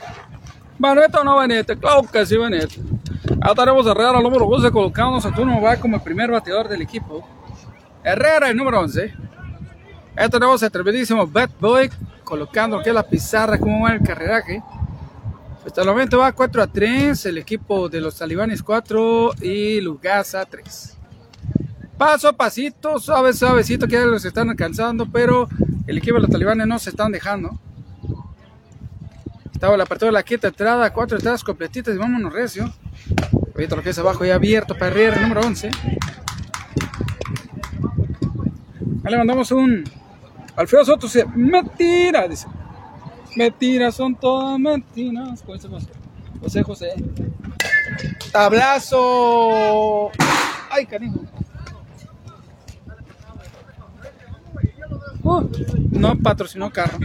Benítez 0.77 1.15
o 1.15 1.23
no 1.23 1.39
Benítez, 1.39 1.79
claro 1.79 2.03
que 2.03 2.23
sí, 2.23 2.37
Benítez. 2.37 2.77
Ahora 3.41 3.63
tenemos 3.63 3.87
a 3.87 3.91
Herrera, 3.93 4.17
el 4.19 4.23
número 4.23 4.45
11, 4.45 4.69
colocándose 4.69 5.27
a 5.27 5.33
turno, 5.33 5.59
va 5.59 5.77
como 5.77 5.95
el 5.95 6.03
primer 6.03 6.29
bateador 6.29 6.67
del 6.67 6.83
equipo. 6.83 7.27
Herrera, 8.03 8.49
el 8.51 8.57
número 8.57 8.79
11. 8.81 9.31
Ahí 10.15 10.29
tenemos 10.29 10.61
el 10.61 10.71
tremendísimo 10.71 11.25
Bad 11.25 11.51
Boy, 11.59 11.89
colocando 12.23 12.77
aquí 12.77 12.91
la 12.91 13.03
pizarra, 13.03 13.57
como 13.57 13.83
va 13.83 13.93
el 13.93 14.01
carreraje. 14.01 14.61
Hasta 15.65 15.81
el 15.81 15.87
momento 15.87 16.17
va 16.17 16.31
4 16.31 16.63
a 16.63 16.67
3, 16.67 17.25
el 17.27 17.37
equipo 17.37 17.87
de 17.87 18.01
los 18.01 18.17
talibanes 18.17 18.61
4 18.63 19.31
y 19.41 19.79
Lugasa 19.79 20.43
3. 20.45 20.97
Paso 21.97 22.27
a 22.27 22.33
pasito, 22.33 22.99
suave, 22.99 23.31
suavecito, 23.31 23.87
que 23.87 23.93
ya 23.93 24.05
los 24.05 24.25
están 24.25 24.49
alcanzando, 24.49 25.05
pero 25.05 25.47
el 25.87 25.97
equipo 25.99 26.15
de 26.15 26.23
los 26.23 26.31
talibanes 26.31 26.65
no 26.67 26.79
se 26.79 26.89
están 26.89 27.11
dejando. 27.11 27.59
Estaba 29.53 29.77
la 29.77 29.83
apertura 29.83 30.07
de 30.07 30.13
la 30.13 30.23
quinta 30.23 30.47
entrada, 30.47 30.91
cuatro 30.91 31.17
entradas 31.17 31.43
completitas 31.43 31.95
y 31.95 31.99
vámonos 31.99 32.33
recio. 32.33 32.73
Ahorita 33.53 33.75
lo 33.75 33.83
que 33.83 33.91
es 33.91 33.99
abajo 33.99 34.25
ya 34.25 34.35
abierto 34.35 34.75
para 34.75 34.87
Herrera, 34.87 35.21
número 35.21 35.41
11. 35.41 35.69
Ahí 39.03 39.11
le 39.11 39.17
mandamos 39.17 39.51
un... 39.51 39.83
Alfredo 40.55 40.85
Soto 40.85 41.07
dice, 41.07 41.25
mentira, 41.35 42.27
dice. 42.27 42.47
Mentiras, 43.35 43.95
son 43.95 44.15
todas 44.15 44.59
mentiras. 44.59 45.41
¿Cómo 45.41 45.53
dice 45.53 45.67
José? 45.69 45.87
José 46.41 46.63
José. 46.63 46.89
Tablazo. 48.31 50.11
Ay, 50.69 50.85
cariño. 50.85 51.19
Uh, 55.23 55.47
no 55.91 56.17
patrocinó 56.17 56.71
carro. 56.71 56.97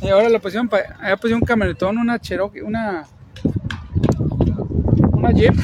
Y 0.00 0.08
ahora 0.08 0.28
le 0.28 0.40
pusieron, 0.40 0.70
allá 1.00 1.16
pusieron 1.16 1.42
un 1.42 1.46
camionetón, 1.46 1.98
una 1.98 2.18
Cherokee, 2.18 2.62
una. 2.62 3.04
Una 5.12 5.32
Jeep. 5.32 5.54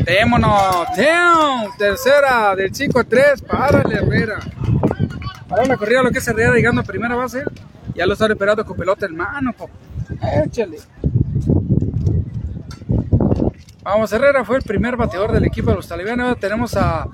Démonos, 0.00 0.86
damn, 0.96 1.76
tercera 1.76 2.56
del 2.56 2.74
5 2.74 2.98
a 2.98 3.04
3, 3.04 3.42
párale 3.42 3.96
Herrera. 3.96 4.38
Ahora 5.48 5.64
la 5.66 5.76
corrida 5.76 6.02
lo 6.02 6.10
que 6.10 6.18
es 6.18 6.28
Herrera 6.28 6.54
llegando 6.54 6.80
a 6.80 6.84
primera 6.84 7.14
base. 7.14 7.44
Ya 7.94 8.06
lo 8.06 8.14
están 8.14 8.30
esperando 8.30 8.64
con 8.64 8.76
pelota 8.76 9.06
en 9.06 9.16
mano, 9.16 9.52
papá. 9.52 9.72
Échale. 10.44 10.78
Vamos, 13.82 14.12
Herrera 14.12 14.44
fue 14.44 14.56
el 14.56 14.62
primer 14.62 14.96
bateador 14.96 15.32
del 15.32 15.44
equipo 15.44 15.70
de 15.70 15.76
los 15.76 15.88
talibanes. 15.88 16.38
Tenemos 16.38 16.76
a 16.76 17.06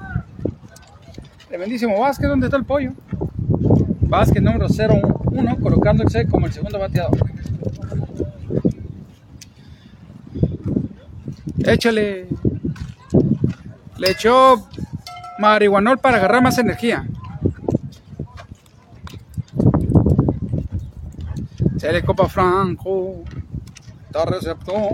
Tremendísimo 1.49 1.99
Vázquez. 1.99 2.29
¿Dónde 2.29 2.47
está 2.47 2.59
el 2.59 2.65
pollo? 2.65 2.93
Vázquez 4.03 4.43
número 4.43 4.67
01, 4.69 5.57
colocándose 5.61 6.27
como 6.27 6.47
el 6.47 6.53
segundo 6.53 6.79
bateador. 6.79 7.17
Échale. 11.65 12.29
Le 13.99 14.13
echó 14.13 14.69
marihuanol 15.39 15.99
para 15.99 16.19
agarrar 16.19 16.43
más 16.43 16.57
energía. 16.59 17.07
Se 21.79 21.93
le 21.93 22.05
copa 22.05 22.29
Franco. 22.29 23.25
Está 24.07 24.25
receptor. 24.25 24.91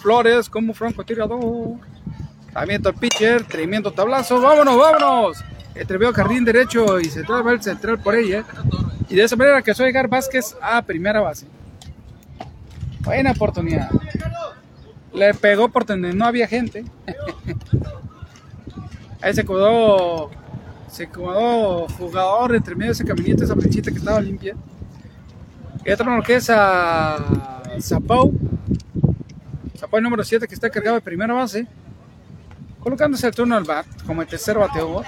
Flores 0.00 0.48
como 0.48 0.74
Franco 0.74 1.04
tirador. 1.04 1.76
Tremendo 2.52 2.90
el 2.90 2.94
pitcher. 2.94 3.44
Tremendo 3.44 3.92
tablazo. 3.92 4.40
Vámonos, 4.40 4.76
vámonos. 4.76 5.44
Entrevió 5.74 6.12
jardín 6.12 6.44
derecho 6.44 7.00
y 7.00 7.06
se 7.06 7.22
traba 7.22 7.52
el 7.52 7.62
central 7.62 7.98
por 7.98 8.14
ella. 8.14 8.44
Y 9.08 9.14
de 9.16 9.24
esa 9.24 9.36
manera 9.36 9.62
que 9.62 9.70
a 9.70 9.74
llegar 9.74 10.08
Vázquez 10.08 10.56
a 10.60 10.82
primera 10.82 11.20
base. 11.20 11.46
Buena 13.00 13.32
oportunidad. 13.32 13.90
Le 15.12 15.34
pegó 15.34 15.68
por 15.68 15.84
no 15.98 16.24
había 16.26 16.46
gente. 16.46 16.84
Ahí 19.22 19.32
se 19.32 19.44
quedó, 19.44 20.30
se 20.90 21.08
quedó 21.08 21.86
jugador 21.88 22.56
entre 22.56 22.74
medio 22.74 22.88
de 22.88 22.94
ese 22.94 23.04
caminito, 23.04 23.44
esa 23.44 23.54
flechita 23.54 23.92
que 23.92 23.98
estaba 23.98 24.20
limpia. 24.20 24.56
Y 25.84 25.90
otro 25.92 26.16
lo 26.16 26.22
que 26.22 26.34
es 26.34 26.50
a 26.50 27.62
Zapau. 27.80 28.32
Zapau 29.78 30.00
número 30.00 30.24
7 30.24 30.46
que 30.48 30.54
está 30.54 30.70
cargado 30.70 30.96
de 30.96 31.02
primera 31.02 31.34
base. 31.34 31.66
Colocándose 32.80 33.28
el 33.28 33.34
turno 33.34 33.56
al 33.56 33.64
bat 33.64 33.86
como 34.06 34.22
el 34.22 34.28
tercer 34.28 34.58
bateador. 34.58 35.04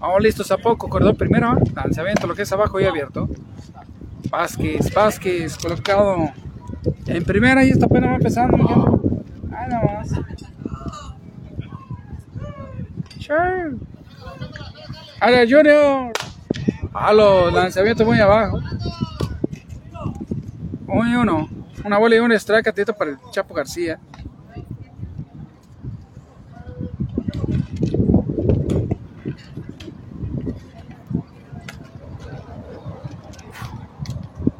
Vamos 0.00 0.22
listo, 0.22 0.42
Zapau, 0.42 0.78
corredor 0.78 1.16
primero. 1.16 1.54
Lanzamiento, 1.74 2.26
lo 2.26 2.34
que 2.34 2.42
es 2.42 2.52
abajo 2.52 2.80
y 2.80 2.84
abierto. 2.84 3.28
Vázquez, 4.30 4.92
Vázquez, 4.94 5.58
colocado 5.58 6.30
en 7.06 7.24
primera 7.24 7.62
y 7.64 7.70
esta 7.70 7.88
pena 7.88 8.08
va 8.08 8.16
empezando. 8.16 9.15
Ahí 9.56 9.68
nomás. 9.68 10.10
Sure. 13.18 13.76
Área 15.20 15.44
Junior. 15.48 16.12
A 16.92 17.12
los 17.12 17.52
lanzamientos 17.52 18.06
muy 18.06 18.20
abajo. 18.20 18.60
Uy, 20.86 21.14
uno. 21.14 21.48
Una 21.84 21.98
bola 21.98 22.16
y 22.16 22.18
un 22.18 22.32
strike 22.32 22.68
atento 22.68 22.94
para 22.94 23.12
el 23.12 23.18
Chapo 23.30 23.54
García. 23.54 23.98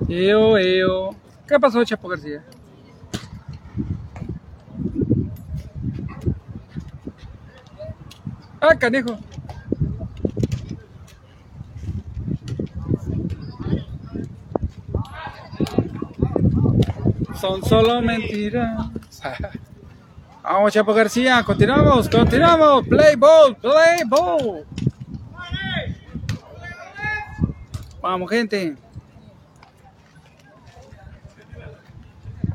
Eo, 0.08 0.56
eo. 0.56 1.14
¿Qué 1.46 1.58
pasó, 1.60 1.84
Chapo 1.84 2.08
García? 2.08 2.42
Ah. 8.68 8.76
Son 17.40 17.62
solo 17.64 18.02
mentiras. 18.02 18.86
Vamos, 20.42 20.72
Chapo 20.72 20.94
García, 20.94 21.42
continuamos, 21.44 22.08
continuamos. 22.08 22.86
Play 22.86 23.16
ball, 23.16 23.56
play 23.56 24.02
ball. 24.06 24.64
Vamos, 28.00 28.30
gente. 28.30 28.76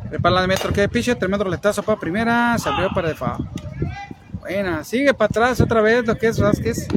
Prepara 0.09 0.41
de 0.41 0.47
metro 0.47 0.73
que 0.73 0.89
piche, 0.89 1.15
tremendo 1.15 1.45
letazo 1.45 1.83
para 1.83 1.99
primera, 1.99 2.57
se 2.57 2.67
abrió 2.67 2.89
para 2.93 3.09
default. 3.09 3.70
Buena, 4.41 4.83
sigue 4.83 5.13
para 5.13 5.27
atrás 5.27 5.61
otra 5.61 5.81
vez 5.81 6.03
lo 6.05 6.17
que 6.17 6.27
es 6.27 6.39
Vázquez. 6.39 6.87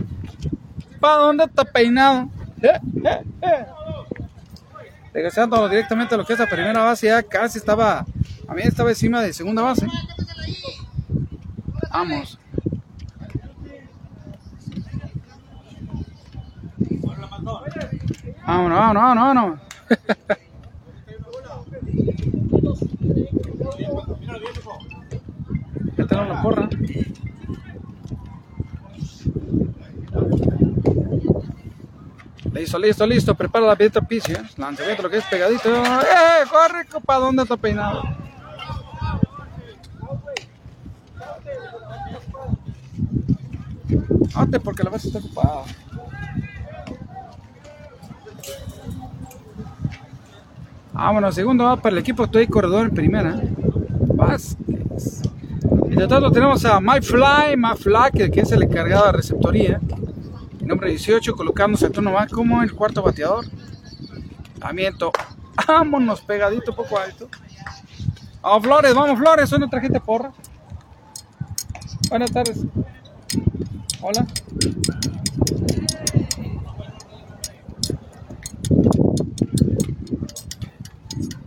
¿Para 0.99 1.17
dónde 1.17 1.45
está 1.45 1.63
peinado? 1.63 2.31
Eh, 2.63 2.81
eh, 3.05 3.23
eh. 3.43 3.67
Regresando 5.13 5.69
directamente 5.69 6.15
a 6.15 6.19
lo 6.19 6.25
que 6.25 6.33
es 6.33 6.39
la 6.39 6.49
primera 6.49 6.83
base, 6.83 7.09
ya 7.09 7.23
casi 7.23 7.59
estaba, 7.59 8.07
a 8.49 8.55
mí 8.55 8.63
estaba 8.63 8.89
encima 8.89 9.21
de 9.21 9.35
segunda 9.35 9.61
base. 9.61 9.87
Vamos. 11.93 12.39
Vámonos, 18.47 18.79
vámonos, 18.79 19.03
vámonos, 19.03 19.25
vámonos. 19.25 19.61
Ya 25.97 26.05
tenemos 26.07 26.29
la 26.29 26.43
porra. 26.43 26.69
Listo, 32.55 32.79
listo, 32.79 33.05
listo. 33.05 33.35
Prepara 33.35 33.67
la 33.67 33.75
piedra 33.75 34.01
piso. 34.01 34.31
¿eh? 34.31 34.41
Lanzamiento, 34.57 35.03
lo 35.03 35.11
que 35.11 35.17
es 35.17 35.25
pegadito. 35.25 35.75
¡Eh! 35.75 36.45
¡Corre! 36.49 36.87
¿Dónde 37.21 37.43
está 37.43 37.57
peinado? 37.57 38.03
Antes 44.37 44.61
porque 44.61 44.85
la 44.85 44.91
base 44.91 45.09
está 45.09 45.19
ocupada. 45.19 45.65
Vámonos, 50.93 51.35
segundo 51.35 51.65
va 51.65 51.77
para 51.77 51.95
el 51.95 51.99
equipo. 51.99 52.25
Estoy 52.25 52.47
corredor 52.47 52.87
en 52.87 52.95
primera. 52.95 53.41
Vázquez. 54.15 55.23
De 55.89 56.07
todo 56.07 56.31
tenemos 56.31 56.65
a 56.65 56.81
MyFly, 56.81 57.57
MyFly, 57.57 58.11
que, 58.13 58.31
que 58.31 58.41
es 58.41 58.53
el 58.53 58.63
encargado 58.63 59.07
de 59.07 59.13
receptoría. 59.13 59.81
El 60.65 60.69
nombre 60.69 60.89
18, 60.89 61.37
colocándose 61.37 61.85
el 61.85 61.93
turno 61.93 62.11
más 62.11 62.33
como 62.33 62.63
el 62.63 62.73
cuarto 62.73 63.03
bateador. 63.03 63.45
Amiento. 64.63 65.13
Vámonos, 65.69 66.23
pegadito, 66.23 66.75
poco 66.75 66.99
alto. 66.99 67.29
Vamos, 68.41 68.63
Flores, 68.63 68.95
vamos, 68.95 69.19
Flores. 69.19 69.51
Soy 69.51 69.59
nuestra 69.59 69.79
gente 69.79 70.01
porra. 70.01 70.33
Buenas 72.09 72.33
tardes. 72.33 72.65
Hola. 74.01 74.27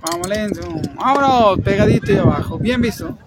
Vamos 0.01 0.27
lento. 0.29 0.61
Vámonos, 0.93 1.59
pegadito 1.61 2.11
y 2.11 2.17
abajo. 2.17 2.59
Bien 2.59 2.79
visto. 2.79 3.17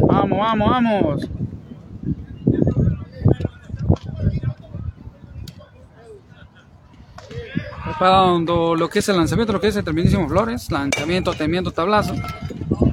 Vamos, 0.00 0.38
vamos, 0.38 0.70
vamos. 0.70 1.37
Preparando 7.98 8.76
lo 8.76 8.88
que 8.88 9.00
es 9.00 9.08
el 9.08 9.16
lanzamiento, 9.16 9.52
lo 9.52 9.60
que 9.60 9.66
es 9.66 9.74
el 9.74 9.82
tremendísimo 9.82 10.28
Flores. 10.28 10.70
Lanzamiento, 10.70 11.32
temiendo 11.34 11.72
tablazo. 11.72 12.14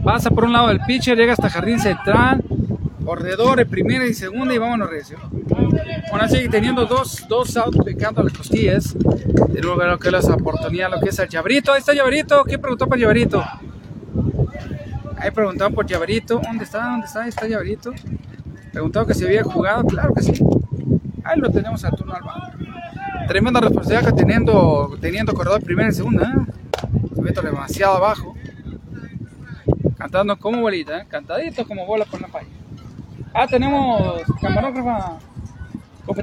Pasa 0.03 0.31
por 0.31 0.45
un 0.45 0.53
lado 0.53 0.69
del 0.69 0.79
pitcher, 0.79 1.15
llega 1.15 1.33
hasta 1.33 1.47
jardín 1.47 1.79
central. 1.79 2.43
Corredores, 3.05 3.67
primera 3.67 4.07
y 4.07 4.15
segunda 4.15 4.55
y 4.55 4.57
vámonos 4.57 4.89
recio. 4.89 5.19
Bueno, 6.09 6.27
sigue 6.27 6.49
teniendo 6.49 6.87
dos, 6.87 7.23
dos 7.29 7.55
outs 7.55 7.77
pecando 7.85 8.23
las 8.23 8.33
cosquillas. 8.33 8.95
De 9.49 9.61
nuevo 9.61 9.83
lo 9.83 9.99
que 9.99 10.07
es 10.07 10.27
la 10.27 10.33
oportunidad, 10.33 10.89
lo 10.89 10.99
que 10.99 11.09
es 11.09 11.19
el 11.19 11.29
llaverito. 11.29 11.71
Ahí 11.71 11.79
está 11.79 11.93
Llaverito. 11.93 12.43
¿Quién 12.43 12.59
preguntó 12.59 12.87
por 12.87 12.97
Llaverito? 12.97 13.43
Ahí 15.19 15.29
preguntaban 15.29 15.75
por 15.75 15.85
Llaverito. 15.85 16.41
¿Dónde 16.43 16.63
está? 16.63 16.83
¿Dónde 16.83 17.05
está? 17.05 17.21
Ahí 17.21 17.29
está 17.29 17.47
Llaverito. 17.47 17.93
Preguntado 18.71 19.05
que 19.05 19.13
si 19.13 19.23
había 19.23 19.43
jugado. 19.43 19.83
Claro 19.83 20.15
que 20.15 20.23
sí. 20.23 20.33
Ahí 21.23 21.39
lo 21.39 21.51
tenemos 21.51 21.85
al 21.85 21.95
turno 21.95 22.15
al 22.15 22.23
banco. 22.23 22.64
Tremenda 23.27 23.59
responsabilidad 23.59 24.13
teniendo, 24.15 24.97
teniendo 25.01 25.33
corredor 25.33 25.61
primera 25.63 25.89
y 25.89 25.93
segunda. 25.93 26.23
¿eh? 26.23 26.51
meto 27.25 27.41
demasiado 27.41 27.97
abajo. 27.97 28.35
Cantando 29.97 30.37
como 30.37 30.61
bolita, 30.61 30.99
¿eh? 30.99 31.05
cantadito 31.09 31.67
como 31.67 31.85
bola 31.85 32.05
por 32.05 32.21
la 32.21 32.27
paella. 32.27 32.49
Ah, 33.33 33.47
tenemos 33.47 34.21
camarógrafa. 34.39 35.17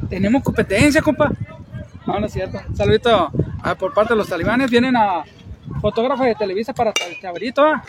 Tenemos 0.08 0.42
competencia, 0.42 1.02
compa. 1.02 1.30
No, 2.06 2.20
no 2.20 2.26
es 2.26 2.32
cierto. 2.32 2.58
Saludito 2.74 3.30
ah, 3.62 3.74
por 3.74 3.92
parte 3.92 4.14
de 4.14 4.18
los 4.18 4.28
talibanes. 4.28 4.70
Vienen 4.70 4.96
a 4.96 5.24
fotógrafo 5.80 6.22
de 6.22 6.34
Televisa 6.36 6.72
para 6.72 6.90
el 6.90 7.20
chaverito. 7.20 7.64
ah. 7.64 7.82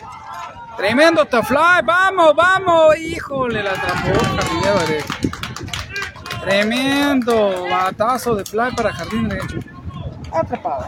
Tremendo 0.76 1.24
fly. 1.26 1.82
Vamos, 1.84 2.34
vamos. 2.34 2.98
Híjole, 2.98 3.62
la. 3.62 3.72
Camille, 3.72 4.70
vale. 4.74 4.98
Tremendo 6.44 7.66
batazo 7.70 8.34
de 8.36 8.44
fly 8.44 8.74
para 8.76 8.92
jardín 8.92 9.28
derecho. 9.28 9.58
Atrapado. 10.32 10.86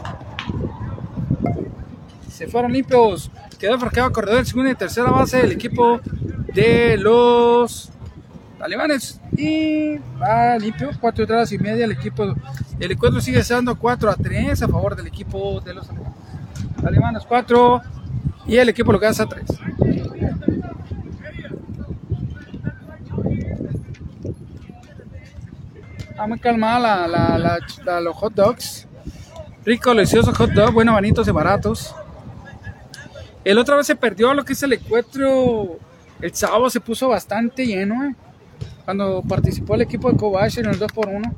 Se 2.29 2.47
fueron 2.47 2.71
limpios. 2.71 3.31
Quedó 3.59 3.77
marcado 3.77 4.11
corredor 4.11 4.39
de 4.39 4.45
segunda 4.45 4.71
y 4.71 4.75
tercera 4.75 5.09
base 5.09 5.37
del 5.37 5.51
equipo 5.51 5.99
de 6.53 6.97
los 6.97 7.89
talibanes. 8.59 9.19
Y 9.35 9.97
va 10.21 10.57
limpio. 10.59 10.91
Cuatro 11.01 11.23
entradas 11.23 11.51
y 11.51 11.57
media. 11.57 11.85
El 11.85 11.93
equipo 11.93 12.35
el 12.79 12.91
encuentro 12.91 13.19
sigue 13.21 13.43
siendo 13.43 13.75
4 13.75 14.11
a 14.11 14.15
3 14.15 14.61
a 14.61 14.67
favor 14.67 14.95
del 14.95 15.07
equipo 15.07 15.59
de 15.61 15.73
los 15.73 15.87
talibanes. 16.81 17.23
4 17.27 17.81
y 18.45 18.57
el 18.57 18.69
equipo 18.69 18.91
lo 18.91 18.99
que 18.99 19.07
hace 19.07 19.23
a 19.23 19.25
3. 19.25 19.45
Está 26.17 26.25
muy 26.25 26.39
calmada 26.39 27.07
la, 27.07 27.37
la, 27.37 27.59
la- 27.85 28.01
los 28.01 28.15
hot 28.15 28.33
dogs. 28.33 28.87
Rico, 29.63 29.91
delicioso 29.93 30.33
hot 30.33 30.49
dog, 30.49 30.73
bueno, 30.73 30.93
bonitos 30.93 31.27
y 31.27 31.31
baratos. 31.31 31.93
El 33.45 33.59
otra 33.59 33.75
vez 33.75 33.85
se 33.85 33.95
perdió 33.95 34.33
lo 34.33 34.43
que 34.43 34.53
es 34.53 34.63
el 34.63 34.73
encuentro. 34.73 35.77
El 36.19 36.33
sábado 36.33 36.71
se 36.71 36.79
puso 36.79 37.09
bastante 37.09 37.67
lleno, 37.67 38.03
eh, 38.03 38.15
Cuando 38.83 39.21
participó 39.21 39.75
el 39.75 39.81
equipo 39.81 40.11
de 40.11 40.17
Kobashi 40.17 40.61
en 40.61 40.65
el 40.69 40.79
2x1. 40.79 41.33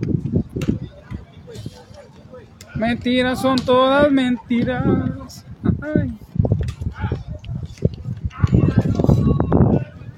Mentiras 2.75 3.41
son 3.41 3.57
todas 3.57 4.09
mentiras. 4.09 5.43
Ay. 5.81 6.17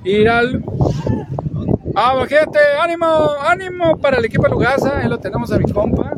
Ir 0.03 0.29
al 0.29 0.63
Vamos, 1.93 2.29
gente, 2.29 2.59
ánimo, 2.81 3.05
ánimo 3.45 3.97
para 3.97 4.17
el 4.17 4.25
equipo 4.25 4.43
de 4.43 4.49
Lugasa. 4.49 4.99
Ahí 4.99 5.09
lo 5.09 5.19
tenemos 5.19 5.51
a 5.51 5.57
mi 5.57 5.69
compa. 5.69 6.13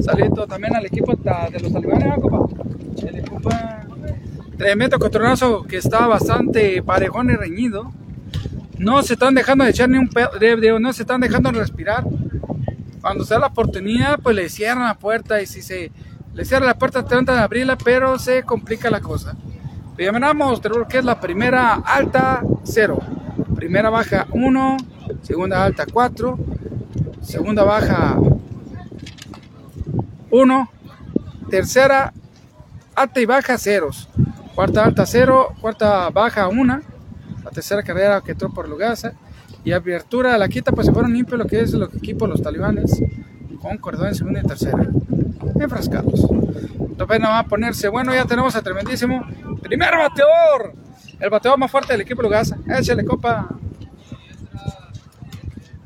Saludito 0.00 0.46
también 0.46 0.76
al 0.76 0.86
equipo 0.86 1.14
de 1.14 1.60
los 1.60 1.72
talibanes, 1.72 2.12
¿ah, 2.12 2.20
compa? 2.20 2.54
El 3.02 3.28
compa. 3.28 3.80
Tremendo 4.56 4.98
cotronazo 4.98 5.64
que 5.64 5.78
está 5.78 6.06
bastante 6.06 6.80
parejón 6.82 7.30
y 7.30 7.34
reñido. 7.34 7.92
No 8.78 9.02
se 9.02 9.14
están 9.14 9.34
dejando 9.34 9.64
de 9.64 9.70
echar 9.70 9.88
ni 9.88 9.98
un 9.98 10.08
pedo, 10.08 10.78
no 10.78 10.92
se 10.92 11.02
están 11.02 11.20
dejando 11.20 11.50
de 11.50 11.58
respirar. 11.58 12.04
Cuando 13.00 13.24
se 13.24 13.34
da 13.34 13.40
la 13.40 13.46
oportunidad, 13.48 14.20
pues 14.20 14.36
le 14.36 14.48
cierran 14.48 14.84
la 14.84 14.94
puerta 14.94 15.42
y 15.42 15.46
si 15.46 15.60
se 15.60 15.90
le 16.34 16.44
cierra 16.44 16.66
la 16.66 16.78
puerta 16.78 17.04
tratan 17.04 17.24
de 17.24 17.42
abrirla, 17.42 17.76
pero 17.76 18.18
se 18.18 18.44
complica 18.44 18.90
la 18.90 19.00
cosa. 19.00 19.34
Bienvenidos, 19.96 20.60
tenemos 20.60 20.86
que 20.86 20.98
es 20.98 21.04
la 21.04 21.20
primera 21.20 21.74
alta 21.74 22.42
0, 22.62 22.98
primera 23.56 23.90
baja 23.90 24.26
1, 24.32 24.76
segunda 25.22 25.64
alta 25.64 25.86
4, 25.90 26.38
segunda 27.22 27.64
baja 27.64 28.18
1, 30.30 30.70
tercera 31.50 32.12
alta 32.94 33.20
y 33.20 33.26
baja 33.26 33.58
ceros, 33.58 34.08
cuarta 34.54 34.84
alta 34.84 35.06
0, 35.06 35.54
cuarta 35.60 36.10
baja 36.10 36.48
1, 36.48 36.80
la 37.44 37.50
tercera 37.50 37.82
carrera 37.82 38.20
que 38.20 38.32
entró 38.32 38.50
por 38.50 38.68
Lugasa. 38.68 39.12
Y 39.62 39.72
apertura 39.72 40.32
de 40.32 40.38
la 40.38 40.48
quita 40.48 40.72
pues 40.72 40.86
se 40.86 40.92
fueron 40.92 41.12
limpios 41.12 41.38
lo 41.38 41.46
que 41.46 41.60
es 41.60 41.72
los 41.72 41.94
equipos 41.94 42.28
los 42.28 42.42
talibanes. 42.42 43.02
Con 43.60 43.76
cordón 43.76 44.08
en 44.08 44.14
segunda 44.14 44.40
y 44.40 44.46
tercera. 44.46 44.88
Enfrascados. 45.60 46.26
Entonces 46.80 47.20
va 47.22 47.38
a 47.38 47.46
ponerse 47.46 47.88
bueno 47.88 48.14
ya 48.14 48.24
tenemos 48.24 48.56
a 48.56 48.62
tremendísimo 48.62 49.22
primer 49.62 49.90
bateador. 49.90 50.74
El 51.18 51.28
bateador 51.28 51.58
más 51.58 51.70
fuerte 51.70 51.92
del 51.92 52.02
equipo 52.02 52.22
Lugasa. 52.22 52.56
Échale 52.68 53.04
copa 53.04 53.48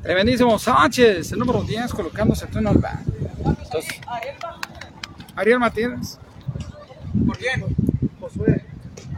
tremendísimo 0.05 0.57
Sánchez 0.57 1.31
el 1.31 1.39
número 1.39 1.63
10 1.63 1.91
colocándose 1.93 2.47
turno 2.47 2.69
al 2.69 2.77
bat 2.77 3.01
entonces 3.61 3.99
Ariel 5.35 5.59
Martínez 5.59 6.17
¿Por 7.25 7.37
quién? 7.37 7.63
Josué. 8.19 8.65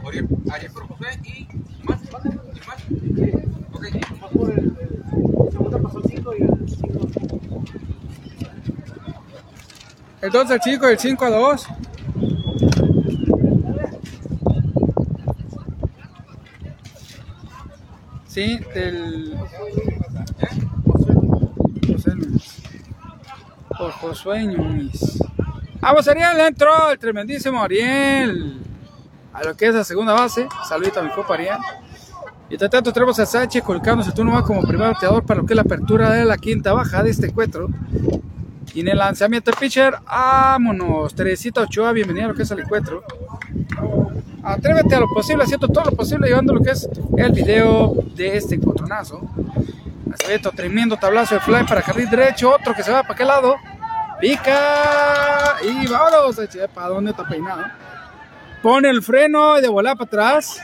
Ariel, 0.06 0.28
Ariel 0.50 0.72
por 0.72 0.86
Josué 0.86 1.08
y 1.24 1.48
más. 1.84 2.00
Y 2.04 2.12
más. 2.12 2.78
Ok. 3.72 3.84
El, 3.84 3.96
el 3.96 5.52
segundo 5.52 5.82
pasó 5.82 6.00
5 6.06 6.34
y 6.38 6.42
el 6.42 6.68
5. 6.68 7.08
el 10.22 10.30
2 10.30 10.48
del 10.48 10.60
chico 10.60 10.88
y 10.88 10.92
el 10.92 10.98
5 10.98 11.24
a 11.24 11.30
2 11.30 11.66
Sí, 18.28 18.58
del 18.74 19.36
José 21.86 22.14
Núñez. 22.14 22.62
Por 23.78 23.92
Josué 23.92 24.44
Núñez. 24.44 25.20
Vamos, 25.80 26.08
Ariel, 26.08 26.40
entró 26.40 26.90
el 26.90 26.98
tremendísimo 26.98 27.62
Ariel. 27.62 28.60
A 29.32 29.44
lo 29.44 29.56
que 29.56 29.66
es 29.66 29.74
la 29.74 29.84
segunda 29.84 30.14
base. 30.14 30.48
Saludito 30.68 30.98
a 30.98 31.04
mi 31.04 31.10
copa 31.10 31.34
Ariel. 31.34 31.58
Y 32.50 32.54
entre 32.54 32.68
tanto 32.68 32.92
tenemos 32.92 33.18
a 33.20 33.26
Sánchez 33.26 33.62
colocándose 33.62 34.10
turno 34.12 34.32
más 34.32 34.42
como 34.42 34.62
primer 34.62 34.88
bateador 34.88 35.24
para 35.24 35.40
lo 35.40 35.46
que 35.46 35.52
es 35.52 35.56
la 35.56 35.62
apertura 35.62 36.10
de 36.10 36.24
la 36.24 36.38
quinta 36.38 36.72
baja 36.72 37.02
de 37.02 37.10
este 37.10 37.28
encuentro. 37.28 37.68
Y 38.74 38.80
en 38.80 38.88
el 38.88 38.98
lanzamiento 38.98 39.50
de 39.52 39.56
pitcher, 39.56 39.94
vámonos. 40.04 41.14
Teresita 41.14 41.60
Ochoa, 41.62 41.92
bienvenida 41.92 42.24
a 42.24 42.28
lo 42.28 42.34
que 42.34 42.42
es 42.42 42.50
el 42.50 42.60
encuentro. 42.60 43.04
Atrévete 44.42 44.94
a 44.94 45.00
lo 45.00 45.08
posible, 45.08 45.44
haciendo 45.44 45.68
todo 45.68 45.84
lo 45.84 45.92
posible, 45.92 46.26
llevando 46.26 46.54
lo 46.54 46.62
que 46.62 46.70
es 46.70 46.88
el 47.16 47.32
video 47.32 47.94
de 48.16 48.36
este 48.36 48.56
encontronazo. 48.56 49.20
Acevedo, 50.28 50.52
tremendo 50.52 50.98
tablazo 50.98 51.36
de 51.36 51.40
fly 51.40 51.64
para 51.64 51.80
jardín 51.80 52.10
derecho, 52.10 52.54
otro 52.54 52.74
que 52.74 52.82
se 52.82 52.92
va 52.92 53.00
para 53.00 53.14
aquel 53.14 53.28
lado. 53.28 53.56
Pica 54.20 55.56
y 55.62 55.86
vámonos. 55.86 56.36
¿Para 56.74 56.88
dónde 56.88 57.12
está 57.12 57.26
peinado? 57.26 57.62
Pone 58.62 58.90
el 58.90 59.02
freno 59.02 59.58
de 59.58 59.68
volar 59.68 59.96
para 59.96 60.06
atrás. 60.06 60.60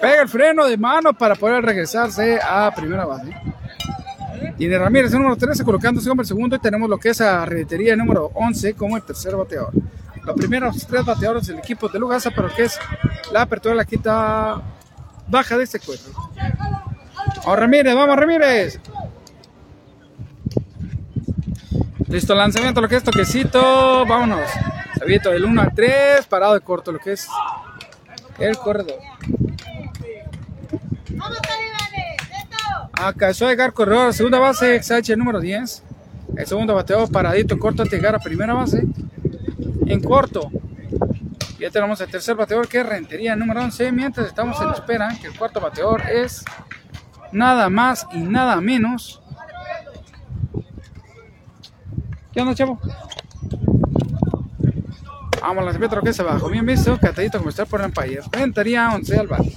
Pega 0.00 0.22
el 0.22 0.28
freno 0.28 0.64
de 0.64 0.78
mano 0.78 1.12
para 1.12 1.34
poder 1.34 1.62
regresarse 1.62 2.40
a 2.42 2.72
primera 2.74 3.04
base. 3.04 3.36
Tiene 4.56 4.78
Ramírez 4.78 5.12
el 5.12 5.18
número 5.18 5.36
13 5.36 5.62
colocándose 5.62 6.08
como 6.08 6.22
el 6.22 6.26
segundo 6.26 6.56
y 6.56 6.60
tenemos 6.60 6.88
lo 6.88 6.96
que 6.96 7.10
es 7.10 7.20
a 7.20 7.44
Retería 7.44 7.94
número 7.94 8.30
11 8.32 8.72
como 8.72 8.96
el 8.96 9.02
tercer 9.02 9.36
bateador. 9.36 9.72
Los 10.24 10.34
primeros 10.34 10.86
tres 10.86 11.04
bateadores 11.04 11.46
del 11.46 11.58
equipo 11.58 11.90
de 11.90 11.98
Lugasa, 11.98 12.30
pero 12.34 12.48
que 12.54 12.62
es 12.62 12.78
la 13.32 13.42
apertura 13.42 13.74
de 13.74 13.76
la 13.76 13.84
quita 13.84 14.62
baja 15.28 15.58
de 15.58 15.64
este 15.64 15.76
encuentro. 15.76 16.12
Vamos 17.44 17.58
Ramírez, 17.58 17.94
vamos 17.94 18.16
Ramírez. 18.16 18.80
Listo, 22.08 22.34
lanzamiento, 22.34 22.80
lo 22.80 22.88
que 22.88 22.96
es 22.96 23.02
toquecito, 23.02 24.06
vámonos. 24.06 24.48
Sabito 24.98 25.30
del 25.30 25.44
1 25.44 25.60
al 25.60 25.74
3, 25.74 26.26
parado 26.26 26.54
de 26.54 26.60
corto, 26.60 26.92
lo 26.92 26.98
que 26.98 27.12
es 27.12 27.26
el 28.38 28.56
corredor. 28.56 28.98
¡Vamos, 31.10 31.38
talibanes! 31.42 32.16
¡Esto! 32.20 32.90
Alcanzó 32.92 33.46
a 33.46 33.50
llegar 33.50 33.72
corredor 33.72 34.14
segunda 34.14 34.38
base, 34.38 34.80
XH 34.82 35.16
número 35.16 35.40
10. 35.40 35.82
El 36.36 36.46
segundo 36.46 36.74
bateador 36.74 37.10
paradito 37.10 37.58
corto 37.58 37.82
antes 37.82 37.92
de 37.92 37.98
llegar 37.98 38.14
a 38.14 38.18
primera 38.18 38.54
base. 38.54 38.84
En 39.86 40.00
corto. 40.00 40.50
Ya 41.58 41.70
tenemos 41.70 42.00
el 42.00 42.10
tercer 42.10 42.34
bateador 42.34 42.68
que 42.68 42.80
es 42.80 42.86
Rentería 42.86 43.36
número 43.36 43.62
11. 43.62 43.92
Mientras 43.92 44.26
estamos 44.26 44.60
en 44.60 44.70
espera 44.70 45.16
que 45.20 45.28
el 45.28 45.36
cuarto 45.36 45.60
bateador 45.60 46.02
es 46.10 46.44
nada 47.34 47.68
más 47.68 48.06
y 48.12 48.18
nada 48.18 48.60
menos. 48.60 49.20
¿Qué 52.32 52.40
onda, 52.40 52.54
chavo? 52.54 52.80
Vamos, 55.40 55.64
lanzamiento 55.64 55.96
lo 55.96 56.02
que 56.02 56.12
se 56.12 56.22
bajó. 56.22 56.48
Bien 56.48 56.64
visto, 56.64 56.98
catadito 56.98 57.38
como 57.38 57.50
está 57.50 57.66
por 57.66 57.80
el 57.80 57.86
Empire. 57.86 58.22
Rentería 58.32 58.90
11 58.94 59.18
al 59.18 59.26
bate. 59.26 59.52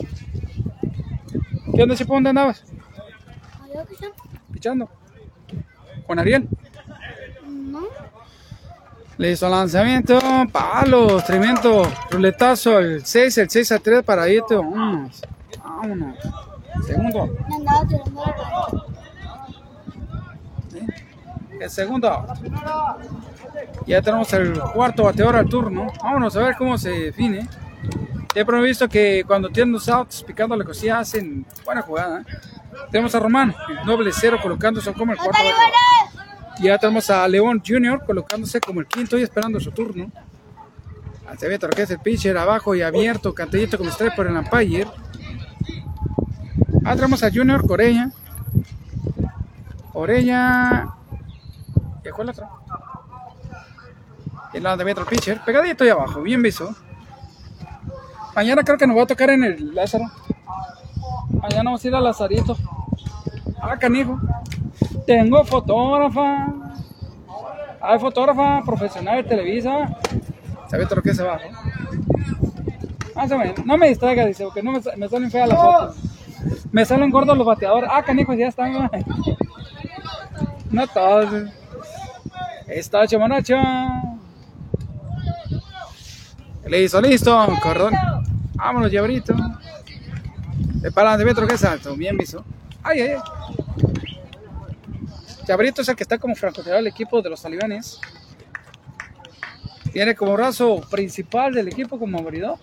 ¿Qué 1.73 1.83
onda, 1.83 1.95
chavo? 1.95 2.15
¿Dónde 2.15 2.29
andabas? 2.29 2.63
Pichando 4.51 4.89
con 6.07 6.19
Ariel. 6.19 6.47
No. 7.45 7.81
Listo, 9.17 9.49
lanzamiento, 9.49 10.19
palos, 10.51 11.25
tremendo 11.25 11.91
ruletazo, 12.11 12.79
el 12.79 13.05
6, 13.05 13.37
el 13.39 13.49
6 13.49 13.71
a 13.71 13.79
3 13.79 14.03
para 14.03 14.27
vámonos, 14.61 15.21
vámonos. 15.63 16.17
Segundo, 16.85 17.29
el 21.59 21.69
segundo. 21.69 22.25
Ya 23.85 24.01
tenemos 24.01 24.31
el 24.33 24.59
cuarto 24.73 25.03
bateador 25.03 25.35
al 25.37 25.47
turno. 25.47 25.87
Vámonos 26.03 26.35
a 26.35 26.39
ver 26.39 26.55
cómo 26.57 26.77
se 26.77 26.89
define. 26.89 27.47
He 28.35 28.45
previsto 28.45 28.87
que 28.87 29.23
cuando 29.25 29.49
tienen 29.49 29.73
los 29.73 29.89
outs 29.89 30.23
picando 30.23 30.55
la 30.55 30.63
cosilla 30.63 30.99
hacen 30.99 31.45
buena 31.65 31.81
jugada. 31.81 32.23
Tenemos 32.91 33.15
a 33.15 33.19
Román, 33.19 33.55
el 33.69 33.85
doble 33.85 34.11
cero 34.13 34.37
colocándose 34.41 34.93
como 34.93 35.11
el 35.11 35.17
¡Los 35.17 35.25
cuarto 35.25 35.43
bateador. 35.43 36.61
ya 36.61 36.77
tenemos 36.77 37.09
a 37.09 37.27
León 37.27 37.63
Jr. 37.65 38.03
colocándose 38.05 38.61
como 38.61 38.79
el 38.79 38.87
quinto 38.87 39.17
y 39.17 39.23
esperando 39.23 39.59
su 39.59 39.71
turno. 39.71 40.11
Acevedo, 41.27 41.67
que 41.69 41.81
es 41.81 41.89
el 41.89 41.99
pitcher 41.99 42.37
abajo 42.37 42.75
y 42.75 42.81
abierto, 42.83 43.33
cantellito 43.33 43.77
como 43.77 43.89
está 43.89 44.13
por 44.15 44.27
el 44.27 44.37
umpire. 44.37 44.87
Ah, 46.85 46.95
tenemos 46.95 47.21
a 47.23 47.29
Junior 47.31 47.65
Coreña 47.67 48.11
Orella. 49.93 50.87
¿Y 52.05 52.09
cuál 52.09 52.29
otro? 52.29 52.47
Y 54.53 54.59
la 54.59 54.77
de 54.77 54.85
Metro 54.85 55.05
Pitcher. 55.05 55.41
Pegadito 55.43 55.83
ahí 55.83 55.89
abajo, 55.89 56.21
bien 56.21 56.41
visto. 56.41 56.73
Mañana 58.35 58.63
creo 58.63 58.77
que 58.77 58.87
nos 58.87 58.97
va 58.97 59.03
a 59.03 59.07
tocar 59.07 59.29
en 59.31 59.43
el 59.43 59.75
Lázaro. 59.75 60.05
Mañana 61.41 61.63
vamos 61.65 61.83
a 61.83 61.87
ir 61.87 61.95
al 61.95 62.03
Lazarito. 62.03 62.55
Ah, 63.61 63.77
canijo. 63.77 64.19
Tengo 65.05 65.43
fotógrafa. 65.43 66.47
Hay 67.81 67.99
fotógrafa 67.99 68.61
profesional 68.65 69.17
de 69.17 69.23
Televisa. 69.23 69.97
¿Sabe 70.69 70.85
todo 70.85 70.97
lo 70.97 71.01
que? 71.01 71.11
Ah, 73.15 73.27
se 73.27 73.37
me- 73.37 73.55
no 73.65 73.77
me 73.77 73.89
distraiga, 73.89 74.25
dice, 74.25 74.43
porque 74.43 74.61
no 74.61 74.71
me, 74.73 74.79
me 74.97 75.07
salen 75.09 75.31
feas 75.31 75.49
las 75.49 75.57
fotos. 75.59 75.95
Me 76.77 76.85
salen 76.85 77.09
gordos 77.09 77.35
los 77.35 77.47
bateadores. 77.47 77.89
Ah, 77.91 78.03
canijos, 78.03 78.37
ya 78.37 78.49
están. 78.49 78.91
No 80.69 80.87
todos. 80.87 81.49
Está 82.67 83.07
chomanacho. 83.07 83.55
Listo, 86.67 87.01
listo. 87.01 87.47
Cordón. 87.63 87.95
Vámonos, 88.53 88.91
llaverito. 88.91 89.33
De 90.75 90.91
para 90.91 91.17
de 91.17 91.25
metro 91.25 91.47
que 91.47 91.55
es 91.55 91.63
alto. 91.63 91.95
Bien 91.95 92.15
visto. 92.15 92.45
Ay, 92.83 93.01
ay, 93.01 93.09
ay. 93.09 93.21
Es 95.79 95.89
el 95.89 95.95
que 95.95 96.03
está 96.03 96.19
como 96.19 96.35
francotirador 96.35 96.83
del 96.83 96.93
equipo 96.93 97.23
de 97.23 97.31
los 97.31 97.41
talibanes. 97.41 97.99
Tiene 99.91 100.13
como 100.13 100.33
brazo 100.33 100.79
principal 100.91 101.55
del 101.55 101.69
equipo 101.69 101.97
como 101.97 102.19
abridor. 102.19 102.59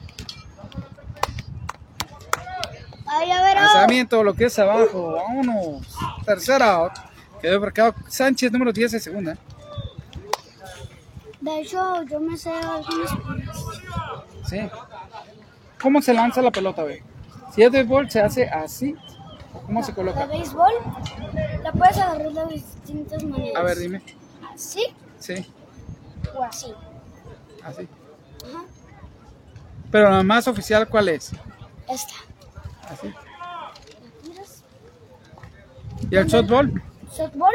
Ay, 3.16 3.31
a 3.31 3.43
ver, 3.43 3.57
oh. 3.57 3.61
Lanzamiento, 3.61 4.23
lo 4.24 4.35
que 4.35 4.45
es 4.47 4.59
abajo. 4.59 5.12
Vámonos. 5.12 5.86
Tercera 6.24 6.73
out. 6.74 6.93
Quedó 7.41 7.61
marcado 7.61 7.95
Sánchez, 8.09 8.51
número 8.53 8.73
10 8.73 8.93
de 8.93 9.01
segunda. 9.01 9.36
De 11.41 11.61
hecho, 11.61 12.03
yo 12.05 12.20
me 12.20 12.36
sé 12.36 12.51
algunas 12.51 13.11
Sí. 14.49 14.61
¿Cómo 15.81 16.01
se 16.01 16.15
lanza 16.15 16.41
la 16.41 16.51
pelota, 16.51 16.82
güey? 16.82 17.03
Si 17.55 17.62
es 17.62 17.70
de 17.70 17.78
béisbol, 17.78 18.11
se 18.11 18.20
hace 18.20 18.49
así. 18.49 18.97
¿O 19.53 19.61
¿Cómo 19.61 19.82
se 19.82 19.93
de 19.93 19.97
coloca? 19.97 20.24
béisbol. 20.27 20.73
La 21.62 21.73
puedes 21.73 21.99
agarrar 21.99 22.32
de 22.32 22.47
distintas 22.55 23.23
maneras. 23.23 23.57
A 23.57 23.62
ver, 23.62 23.78
dime. 23.78 24.03
Así 24.53 24.86
Sí, 25.19 25.47
o 26.35 26.43
así. 26.43 26.73
así. 27.62 27.89
Ajá. 28.45 28.65
Pero 29.91 30.11
la 30.11 30.23
más 30.23 30.49
oficial, 30.49 30.89
¿cuál 30.89 31.09
es? 31.11 31.32
Esta. 31.89 32.15
Así. 32.90 33.09
¿Y 36.11 36.16
el 36.16 36.28
softball? 36.31 36.82
Softball. 37.11 37.52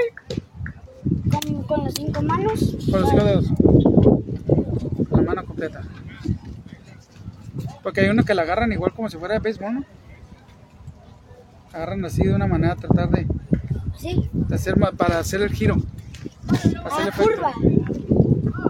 Con, 1.31 1.63
con 1.63 1.83
las 1.85 1.93
cinco 1.93 2.21
manos. 2.21 2.75
Con 2.91 3.01
los 3.01 3.09
cinco 3.09 3.23
dedos. 3.23 3.45
La 5.11 5.21
mano 5.21 5.45
completa. 5.45 5.81
Porque 7.83 8.01
hay 8.01 8.09
unos 8.09 8.25
que 8.25 8.33
la 8.33 8.41
agarran 8.43 8.71
igual 8.71 8.93
como 8.93 9.09
si 9.09 9.17
fuera 9.17 9.35
de 9.35 9.39
béisbol, 9.39 9.73
¿no? 9.75 9.83
Agarran 11.73 12.03
así 12.05 12.23
de 12.23 12.33
una 12.33 12.47
manera, 12.47 12.75
tratar 12.75 13.09
de, 13.09 13.27
Así. 13.95 14.27
de 14.33 14.55
hacer 14.55 14.75
para 14.97 15.19
hacer 15.19 15.41
el 15.41 15.51
giro. 15.51 15.77
Para 16.47 16.57
hacer 16.59 16.71
el 16.73 16.77
Ah, 16.85 17.09
efecto. 17.09 17.23
curva. 17.23 17.53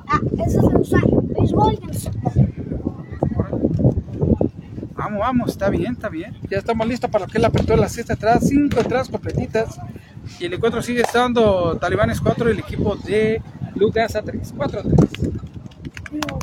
Ah, 0.07 0.19
esa 0.45 0.61
se 0.61 0.77
usa 0.77 0.99
en 0.99 1.27
béisbol 1.33 1.79
y 1.81 1.83
en 1.87 1.93
softball. 1.93 2.33
Vamos, 4.99 5.19
vamos, 5.21 5.49
está 5.51 5.69
bien, 5.69 5.93
está 5.93 6.09
bien. 6.09 6.37
Ya 6.49 6.57
estamos 6.57 6.85
listos 6.85 7.09
para 7.09 7.25
lo 7.25 7.31
que 7.31 7.37
es 7.37 7.41
la 7.41 7.47
apertura 7.47 7.77
de 7.77 7.81
las 7.83 7.93
sexta 7.93 8.13
entradas, 8.13 8.49
cinco 8.49 8.81
entradas 8.81 9.07
completitas. 9.07 9.79
Y 10.41 10.45
el 10.45 10.53
encuentro 10.53 10.81
sigue 10.81 11.03
estando 11.03 11.77
Talibanes 11.77 12.19
4 12.19 12.49
y 12.49 12.51
el 12.51 12.59
equipo 12.59 12.97
de 12.97 13.41
Lucas 13.75 14.17
a 14.17 14.21
3. 14.21 14.53
4 14.57 14.79
a 14.79 14.83
3. 14.83 14.95
No. 16.11 16.39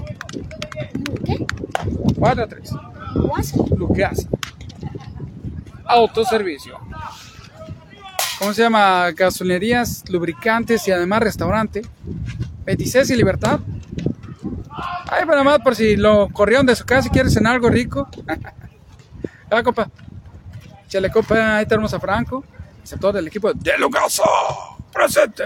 ¿Qué? 1.27 1.47
4 2.19 2.43
a 2.43 2.47
3. 2.47 2.73
¿What? 3.17 3.45
Lucas. 3.77 4.27
Autoservicio. 5.85 6.79
¿Cómo 8.39 8.55
se 8.55 8.63
llama? 8.63 9.11
Gasolinerías, 9.11 10.09
lubricantes 10.09 10.89
y 10.89 10.93
además 10.93 11.21
restaurante. 11.21 11.83
26 12.65 13.11
y 13.11 13.17
Libertad. 13.17 13.61
Ay, 15.11 15.25
para 15.27 15.43
más 15.43 15.59
por 15.61 15.75
si 15.75 15.97
lo 15.97 16.29
corrieron 16.29 16.67
de 16.67 16.77
su 16.77 16.85
casa 16.85 17.09
y 17.09 17.11
quieres 17.11 17.35
cenar 17.35 17.55
algo 17.55 17.69
rico. 17.69 18.09
Ah, 19.49 19.63
compa. 19.63 19.89
Chale, 20.89 21.09
compa. 21.09 21.59
Ahí 21.59 21.67
tenemos 21.67 21.95
a 21.95 22.01
Franco, 22.01 22.43
receptor 22.81 23.15
del 23.15 23.29
equipo 23.29 23.53
de 23.53 23.79
Lucasa. 23.79 24.25
Presente. 24.93 25.45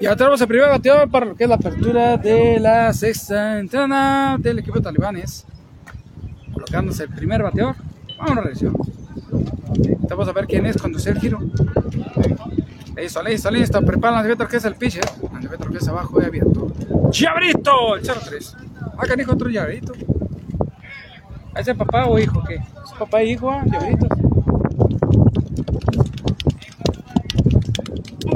Ya 0.00 0.16
tenemos 0.16 0.40
el 0.40 0.48
primer 0.48 0.70
bateador 0.70 1.10
para 1.10 1.26
lo 1.26 1.34
que 1.34 1.44
es 1.44 1.50
la 1.50 1.56
apertura 1.56 2.16
de 2.16 2.58
la 2.58 2.90
sexta 2.94 3.58
entrada 3.58 4.38
del 4.38 4.60
equipo 4.60 4.76
de 4.76 4.82
talibanes. 4.82 5.44
Colocándose 6.54 7.02
el 7.02 7.10
primer 7.10 7.42
bateador. 7.42 7.76
Vamos 8.18 8.38
a. 8.38 8.68
Vamos 10.08 10.28
a 10.28 10.32
ver 10.32 10.46
quién 10.46 10.64
es 10.64 10.78
cuando 10.78 10.98
sea 10.98 11.12
el 11.12 11.20
giro. 11.20 11.38
Listo, 12.98 13.22
listo, 13.22 13.50
listo. 13.50 13.80
Prepara 13.82 14.20
el 14.20 14.36
que 14.48 14.56
es 14.56 14.64
el 14.64 14.74
pitcher. 14.74 15.04
El 15.40 15.70
que 15.70 15.78
es 15.78 15.88
abajo 15.88 16.20
y 16.20 16.24
abierto. 16.24 16.72
¡Llaverito! 17.12 17.94
El 17.94 18.02
0-3. 18.02 18.56
Ah, 18.98 19.06
canijo, 19.06 19.32
otro 19.32 19.48
llaverito. 19.48 19.92
¿Ese 21.54 21.74
papá 21.76 22.06
o 22.06 22.18
hijo 22.18 22.42
qué? 22.42 22.56
¿Es 22.56 22.92
papá 22.98 23.20
e 23.20 23.26
hijo? 23.26 23.50
ah? 23.50 23.64
Llaverito. 23.70 24.06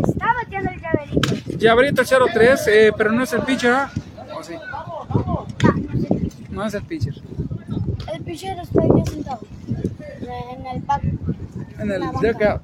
Está 0.08 0.26
bateando 0.34 0.70
el 0.70 0.80
llaverito. 0.80 1.58
Llaverito 1.58 2.02
el 2.02 2.08
0-3, 2.08 2.60
eh, 2.68 2.92
pero 2.96 3.10
no 3.10 3.24
es 3.24 3.32
el 3.32 3.42
pitcher, 3.42 3.72
¿ah? 3.72 3.90
¿O 4.38 4.44
sí? 4.44 4.54
No 6.50 6.64
es 6.64 6.74
el 6.74 6.82
pitcher. 6.84 7.14
El 8.14 8.22
pitcher 8.22 8.58
está 8.60 8.80
ahí 8.80 9.06
sentado. 9.06 9.40
En 10.20 10.66
el 10.66 10.82
pack. 10.82 11.02
En 11.78 11.90
el. 11.90 12.02
En 12.02 12.60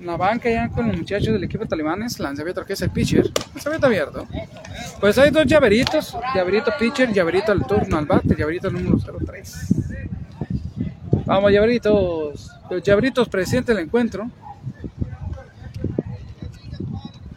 la 0.00 0.16
banca 0.16 0.48
ya 0.50 0.68
con 0.68 0.88
los 0.88 0.96
muchachos 0.96 1.32
del 1.32 1.44
equipo 1.44 1.64
de 1.64 1.68
talibanes, 1.68 2.18
lanzamiento 2.18 2.64
que 2.64 2.72
es 2.72 2.82
el 2.82 2.90
pitcher, 2.90 3.30
lanzamiento 3.54 3.86
abierto. 3.86 4.26
Pues 4.98 5.18
hay 5.18 5.30
dos 5.30 5.46
llaveritos, 5.46 6.16
llaverito 6.34 6.72
pitcher, 6.78 7.12
llaverito 7.12 7.52
al 7.52 7.66
turno 7.66 7.98
al 7.98 8.06
bate, 8.06 8.34
llaverito 8.34 8.70
número 8.70 8.98
03. 8.98 9.74
Vamos 11.26 11.52
llaveritos, 11.52 12.50
los 12.70 12.82
llaveritos 12.82 13.28
presentes 13.28 13.76
el 13.76 13.84
encuentro. 13.84 14.30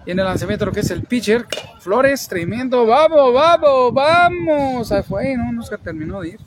Y 0.05 0.11
en 0.11 0.19
el 0.19 0.25
lanzamiento 0.25 0.65
lo 0.65 0.71
que 0.71 0.81
es 0.81 0.91
el 0.91 1.03
pitcher, 1.03 1.45
Flores, 1.79 2.27
tremendo, 2.27 2.85
vamos, 2.85 3.33
vamos, 3.33 3.93
vamos, 3.93 4.91
ahí 4.91 5.03
fue, 5.03 5.35
no, 5.37 5.51
no 5.51 5.63
se 5.63 5.77
terminó 5.77 6.21
de 6.21 6.29
ir. 6.29 6.39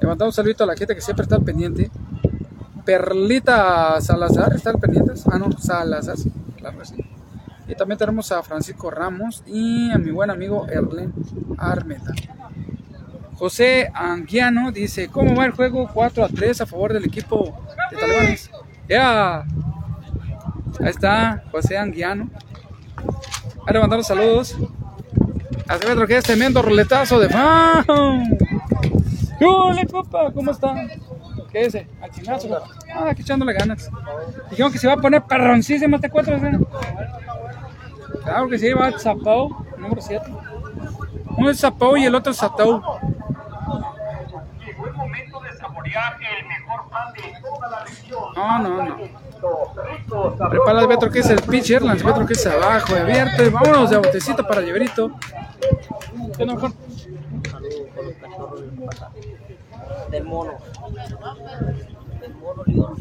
Le 0.00 0.08
mandamos 0.08 0.32
un 0.32 0.36
saludito 0.36 0.64
a 0.64 0.66
la 0.66 0.76
gente 0.76 0.94
que 0.94 1.00
siempre 1.00 1.24
está 1.24 1.38
pendiente. 1.38 1.90
Perlita 2.84 4.00
Salazar, 4.00 4.52
¿están 4.54 4.78
pendientes? 4.78 5.24
Ah, 5.30 5.38
no, 5.38 5.50
Salazar, 5.52 6.16
sí, 6.16 6.32
claro 6.56 6.84
sí. 6.84 6.96
Y 7.66 7.74
también 7.74 7.98
tenemos 7.98 8.30
a 8.30 8.42
Francisco 8.42 8.90
Ramos 8.90 9.42
y 9.46 9.90
a 9.90 9.98
mi 9.98 10.10
buen 10.10 10.30
amigo 10.30 10.66
Erlen 10.68 11.12
Armeta. 11.56 12.12
José 13.36 13.90
Anguiano 13.94 14.70
dice, 14.70 15.08
¿cómo 15.08 15.34
va 15.34 15.46
el 15.46 15.52
juego? 15.52 15.88
4 15.92 16.24
a 16.24 16.28
3 16.28 16.60
a 16.60 16.66
favor 16.66 16.92
del 16.92 17.04
equipo 17.04 17.58
de 17.90 17.96
Talibanes. 17.96 18.50
Ya. 18.88 19.44
Ahí 20.80 20.88
está 20.88 21.42
José 21.50 21.78
Anguiano. 21.78 22.28
Ahí 23.66 23.72
le 23.72 23.80
mandamos 23.80 24.06
saludos. 24.06 24.56
Hace 25.66 25.90
otro 25.90 26.06
que 26.06 26.18
es 26.18 26.24
tremendo 26.24 26.60
roletazo 26.60 27.18
de 27.18 27.28
fan. 27.30 27.84
¡Hola, 29.40 29.86
copa! 29.90 30.30
¿Cómo 30.32 30.50
está? 30.50 30.74
¿Qué 31.54 31.66
ese? 31.66 31.86
Al 32.02 32.10
copa. 32.10 32.64
Ah, 32.92 33.10
aquí 33.10 33.22
echándole 33.22 33.52
ganas. 33.52 33.88
Dijeron 34.50 34.72
que 34.72 34.78
se 34.78 34.88
va 34.88 34.94
a 34.94 34.96
poner 34.96 35.22
perroncísimo 35.22 35.94
este 35.94 36.10
4 36.10 36.40
¿sí? 36.40 36.46
Claro 38.24 38.48
que 38.48 38.58
sí, 38.58 38.72
va 38.72 38.88
el 38.88 38.98
Zapau, 38.98 39.64
número 39.78 40.02
7. 40.02 40.26
Uno 41.38 41.50
es 41.50 41.60
Zapau 41.60 41.96
y 41.96 42.06
el 42.06 42.14
otro 42.16 42.32
es 42.32 42.38
Satau. 42.38 42.82
Llegó 44.66 44.86
el 44.88 44.94
momento 44.94 45.40
de 45.42 45.56
saborear 45.56 46.16
el 46.40 46.46
mejor 46.48 46.90
pan 46.90 47.12
de 47.12 47.40
toda 47.40 47.70
la 47.70 47.84
región. 47.84 48.20
No, 48.34 48.58
no, 48.58 48.84
no. 48.88 50.48
Prepara 50.50 50.80
el 50.80 50.88
Betro 50.88 51.08
que 51.08 51.20
es 51.20 51.30
el 51.30 51.40
pitcher, 51.40 51.82
lanzamiento 51.82 52.26
que 52.26 52.32
es 52.32 52.44
abajo, 52.48 52.96
abierto. 52.96 53.44
Y 53.44 53.50
vámonos 53.50 53.90
de 53.90 53.98
botecito 53.98 54.44
para 54.44 54.60
Lleverito. 54.60 55.12
¿Qué 56.36 56.44
no? 56.44 56.56
Del 60.10 60.24
mono. 60.24 60.52
Del 62.20 62.34
mono 62.34 62.62
León. 62.66 62.96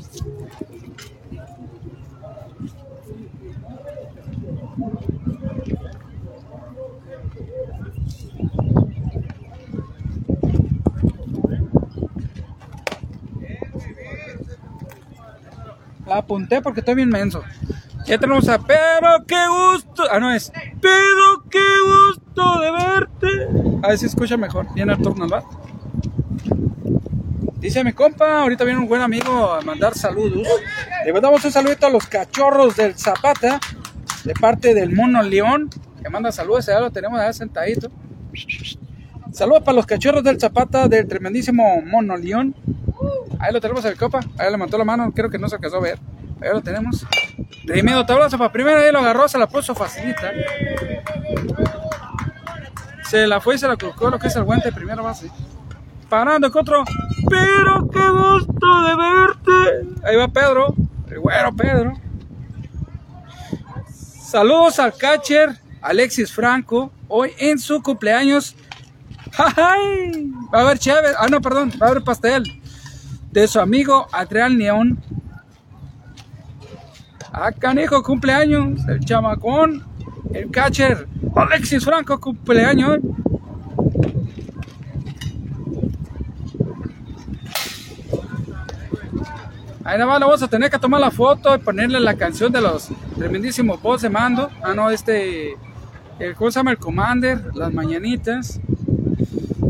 apunté 16.18 16.62
porque 16.62 16.80
estoy 16.82 16.96
bien 16.96 17.10
menso. 17.10 17.44
Ya 18.06 18.18
tenemos 18.18 18.48
a 18.50 18.60
Pero 18.60 19.26
qué 19.28 19.48
gusto. 19.48 20.04
Ah, 20.12 20.20
no 20.20 20.32
es. 20.32 20.52
Pero 20.82 21.44
qué 21.50 21.66
gusto 21.86 22.60
de 22.60 22.72
verte. 22.72 23.28
A 23.84 23.90
ver 23.90 23.98
si 23.98 24.06
escucha 24.06 24.38
mejor. 24.38 24.68
Turno 25.02 25.24
al 25.24 25.30
bar. 25.30 25.44
Dice 27.64 27.82
mi 27.82 27.94
compa, 27.94 28.42
ahorita 28.42 28.66
viene 28.66 28.82
un 28.82 28.90
buen 28.90 29.02
amigo 29.02 29.54
a 29.54 29.62
mandar 29.62 29.96
saludos. 29.96 30.46
Le 31.06 31.14
mandamos 31.14 31.46
un 31.46 31.50
saludito 31.50 31.88
a 31.88 31.90
los 31.90 32.06
cachorros 32.08 32.76
del 32.76 32.94
Zapata, 33.00 33.58
de 34.26 34.34
parte 34.34 34.74
del 34.74 34.94
Mono 34.94 35.24
León, 35.24 35.70
que 36.04 36.10
manda 36.10 36.30
saludos, 36.34 36.66
ya 36.66 36.82
lo 36.82 36.92
tenemos 36.92 37.18
ahí 37.22 37.34
sentadito. 37.34 37.90
Saludos 39.32 39.64
para 39.64 39.78
los 39.78 39.86
cachorros 39.86 40.26
del 40.26 40.42
Zapata, 40.42 40.90
del 40.90 41.08
tremendísimo 41.08 41.82
Mono 41.84 42.18
León. 42.18 42.54
Ahí 43.40 43.54
lo 43.54 43.62
tenemos 43.62 43.86
el 43.86 43.96
copa, 43.96 44.20
ahí 44.38 44.52
le 44.52 44.58
mató 44.58 44.78
la 44.78 44.84
mano, 44.84 45.10
creo 45.16 45.30
que 45.30 45.40
no 45.40 45.48
se 45.48 45.56
alcanzó 45.56 45.78
a 45.78 45.82
ver. 45.82 46.00
Ahí 46.42 46.50
lo 46.52 46.62
tenemos. 46.62 47.08
Tremendo 47.66 48.06
tablazo 48.06 48.38
para 48.38 48.52
primera, 48.52 48.82
ahí 48.82 48.92
lo 48.92 49.00
agarró, 49.00 49.30
se 49.30 49.38
la 49.38 49.48
puso 49.48 49.74
facilita. 49.74 50.34
Se 53.10 53.26
la 53.26 53.40
fue 53.40 53.56
y 53.56 53.58
se 53.58 53.70
la 53.70 53.78
colocó 53.78 54.10
lo 54.10 54.20
que 54.20 54.28
es 54.28 54.36
el 54.36 54.44
guante 54.44 54.68
de 54.68 54.76
primera 54.76 55.02
base. 55.02 55.32
Parando 56.14 56.52
con 56.52 56.62
otro. 56.62 56.84
Pero 57.28 57.90
qué 57.90 58.08
gusto 58.08 58.84
de 58.84 58.96
verte. 58.96 59.98
Ahí 60.04 60.16
va 60.16 60.28
Pedro. 60.28 60.76
El 61.10 61.20
güero 61.20 61.56
Pedro. 61.56 61.94
Saludos 64.22 64.78
al 64.78 64.96
catcher 64.96 65.58
Alexis 65.82 66.32
Franco. 66.32 66.92
Hoy 67.08 67.32
en 67.40 67.58
su 67.58 67.82
cumpleaños. 67.82 68.56
Va 69.40 70.60
a 70.60 70.62
haber 70.62 70.78
chévere. 70.78 71.16
Ah, 71.18 71.26
no, 71.32 71.42
perdón. 71.42 71.72
Va 71.82 71.88
a 71.88 71.90
haber 71.90 72.04
pastel. 72.04 72.44
De 73.32 73.48
su 73.48 73.60
amigo 73.60 74.08
Adrián 74.12 74.56
León. 74.56 75.02
Ah, 77.32 77.52
canijo, 77.52 78.04
cumpleaños. 78.04 78.88
El 78.88 79.00
chamacón. 79.00 79.84
El 80.32 80.52
catcher 80.52 81.08
Alexis 81.36 81.84
Franco, 81.84 82.20
cumpleaños. 82.20 83.00
Ahí 89.86 89.98
nada 89.98 90.06
más 90.06 90.20
vamos 90.22 90.42
a 90.42 90.48
tener 90.48 90.70
que 90.70 90.80
tomar 90.80 91.02
la 91.02 91.12
foto 91.12 91.54
y 91.56 91.58
ponerle 91.58 92.00
la 92.00 92.16
canción 92.16 92.52
de 92.52 92.62
los 92.62 92.90
tremendísimos 93.18 93.82
boss 93.82 94.02
de 94.02 94.10
mando. 94.10 94.50
Ah, 94.62 94.74
no, 94.74 94.90
este. 94.90 95.56
El, 96.20 96.36
¿Cómo 96.36 96.52
se 96.52 96.60
llama? 96.60 96.72
El 96.72 96.78
Commander, 96.78 97.54
las 97.54 97.74
mañanitas. 97.74 98.60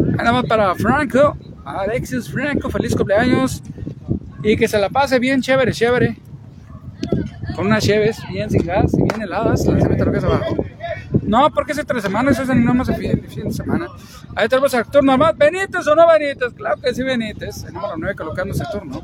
Ahí 0.10 0.18
nada 0.18 0.34
más 0.34 0.46
para 0.46 0.76
Franco, 0.76 1.36
Alexis 1.66 2.30
Franco, 2.30 2.70
feliz 2.70 2.96
cumpleaños. 2.96 3.64
Y 4.44 4.56
que 4.56 4.68
se 4.68 4.78
la 4.78 4.90
pase 4.90 5.18
bien 5.18 5.42
chévere, 5.42 5.72
chévere. 5.72 6.18
Con 7.56 7.68
unas 7.68 7.84
cheves 7.84 8.18
bien 8.30 8.50
sin 8.50 8.66
gas 8.66 8.92
bien 8.96 9.22
heladas. 9.22 9.62
Es. 9.62 10.24
No, 11.24 11.50
porque 11.52 11.72
es 11.72 11.86
tres 11.86 12.04
semanas, 12.04 12.38
eso 12.38 12.54
no 12.54 12.74
más 12.74 12.88
de 12.88 12.96
fin, 12.96 13.24
fin 13.28 13.46
de 13.46 13.54
semana. 13.54 13.88
Ahí 14.36 14.48
tenemos 14.48 14.74
al 14.76 14.86
turno 14.86 15.18
más. 15.18 15.36
¿Benítez 15.36 15.88
o 15.88 15.96
no 15.96 16.08
Benítez? 16.08 16.54
Claro 16.54 16.80
que 16.82 16.94
sí, 16.94 17.02
Benítez. 17.02 17.64
El 17.64 17.74
número 17.74 17.94
9 17.98 18.16
colocándose 18.16 18.64
el 18.64 18.80
turno. 18.80 19.02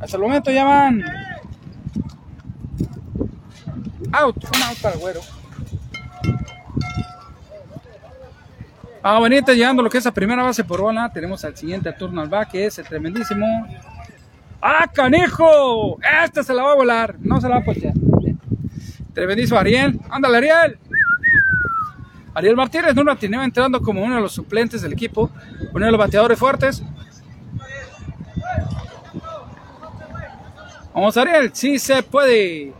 Hasta 0.00 0.16
el 0.16 0.22
momento 0.22 0.50
ya 0.50 0.64
van. 0.64 1.02
Out, 4.12 4.44
un 4.44 4.62
out 4.62 4.78
para 4.80 4.94
el 4.94 5.00
güero. 5.00 5.20
Ah, 9.02 9.18
Benítez 9.20 9.56
llegando 9.56 9.82
lo 9.82 9.88
que 9.88 9.98
es 9.98 10.04
la 10.04 10.12
primera 10.12 10.42
base 10.42 10.64
por 10.64 10.80
bola. 10.80 11.10
Tenemos 11.12 11.44
al 11.44 11.56
siguiente 11.56 11.92
turno 11.92 12.20
al 12.20 12.28
back, 12.28 12.50
que 12.50 12.66
es 12.66 12.78
el 12.78 12.86
tremendísimo. 12.86 13.46
¡Ah, 14.60 14.86
canejo! 14.92 15.98
Este 16.24 16.42
se 16.42 16.52
la 16.52 16.62
va 16.62 16.72
a 16.72 16.76
volar. 16.76 17.16
No 17.20 17.40
se 17.40 17.48
la 17.48 17.56
va 17.56 17.60
a 17.62 17.64
postear. 17.64 17.94
Tremendísimo 19.14 19.58
Ariel. 19.58 19.98
Ándale, 20.10 20.38
Ariel. 20.38 20.78
Ariel 22.34 22.56
Martínez 22.56 22.94
no 22.94 23.02
lo 23.02 23.16
tenía 23.16 23.42
entrando 23.42 23.80
como 23.80 24.02
uno 24.02 24.16
de 24.16 24.20
los 24.20 24.32
suplentes 24.32 24.82
del 24.82 24.92
equipo, 24.92 25.30
uno 25.72 25.84
de 25.84 25.90
los 25.90 25.98
bateadores 25.98 26.38
fuertes. 26.38 26.82
Vamos 30.94 31.16
Ariel, 31.16 31.50
sí 31.52 31.78
se 31.78 32.02
puede. 32.02 32.72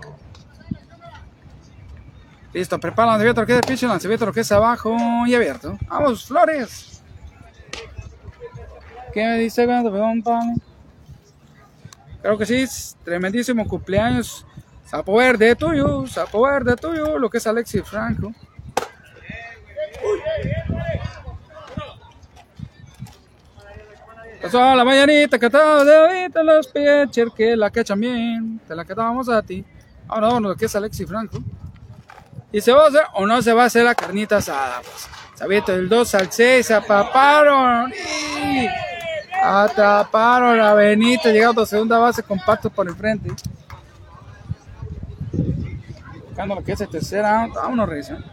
Listo, 2.52 2.80
prepara 2.80 3.06
el 3.06 3.10
lanzamiento 3.12 3.46
que 3.46 3.52
es 3.52 3.60
de 3.60 3.66
pitch, 3.66 3.82
el 3.84 3.88
lanzamiento 3.90 4.32
que 4.32 4.40
es 4.40 4.52
abajo 4.52 4.96
y 5.26 5.34
abierto. 5.34 5.78
Vamos, 5.88 6.26
Flores. 6.26 7.02
¿Qué 9.12 9.24
me 9.24 9.38
dice 9.38 9.66
Creo 12.22 12.38
que 12.38 12.46
sí, 12.46 12.64
tremendísimo 13.04 13.66
cumpleaños. 13.66 14.46
Sapo 14.84 15.16
verde 15.16 15.54
tuyo, 15.54 16.06
sapo 16.06 16.42
verde 16.42 16.76
tuyo, 16.76 17.18
lo 17.18 17.30
que 17.30 17.38
es 17.38 17.46
Alexis 17.46 17.84
Franco. 17.84 18.34
Pasó 24.40 24.74
la 24.74 24.84
mañanita 24.84 25.38
que 25.38 25.46
estaba 25.46 25.84
de 25.84 25.96
ahorita 25.96 26.42
los 26.42 26.68
pitchers 26.68 27.32
que 27.34 27.56
la 27.56 27.70
cachan 27.70 28.00
bien, 28.00 28.60
te 28.66 28.74
la 28.74 28.84
quedábamos 28.84 29.28
a 29.28 29.42
ti. 29.42 29.64
Ahora 30.08 30.28
vámonos, 30.28 30.56
que 30.56 30.64
es 30.64 30.74
Alexis 30.74 31.06
Franco. 31.06 31.38
¿Y 32.50 32.60
se 32.60 32.72
va 32.72 32.84
a 32.84 32.88
hacer 32.88 33.02
o 33.14 33.26
no 33.26 33.42
se 33.42 33.52
va 33.52 33.64
a 33.64 33.66
hacer 33.66 33.84
la 33.84 33.94
carnita 33.94 34.38
asada? 34.38 34.80
Pues, 34.80 35.08
Sabito, 35.34 35.72
el 35.72 35.88
2 35.88 36.14
al 36.14 36.32
6 36.32 36.66
se 36.66 36.74
apaparon. 36.74 37.92
Y 37.92 38.66
atraparon 39.42 40.58
a 40.60 40.74
Benito, 40.74 41.30
llegando 41.30 41.62
a 41.62 41.66
segunda 41.66 41.98
base 41.98 42.22
compacto 42.22 42.70
por 42.70 42.88
el 42.88 42.94
frente. 42.94 43.30
Buscando 46.26 46.54
lo 46.54 46.64
que 46.64 46.72
es 46.72 46.80
el 46.80 46.88
tercera, 46.88 47.46
vámonos, 47.54 47.88
revisión. 47.88 48.24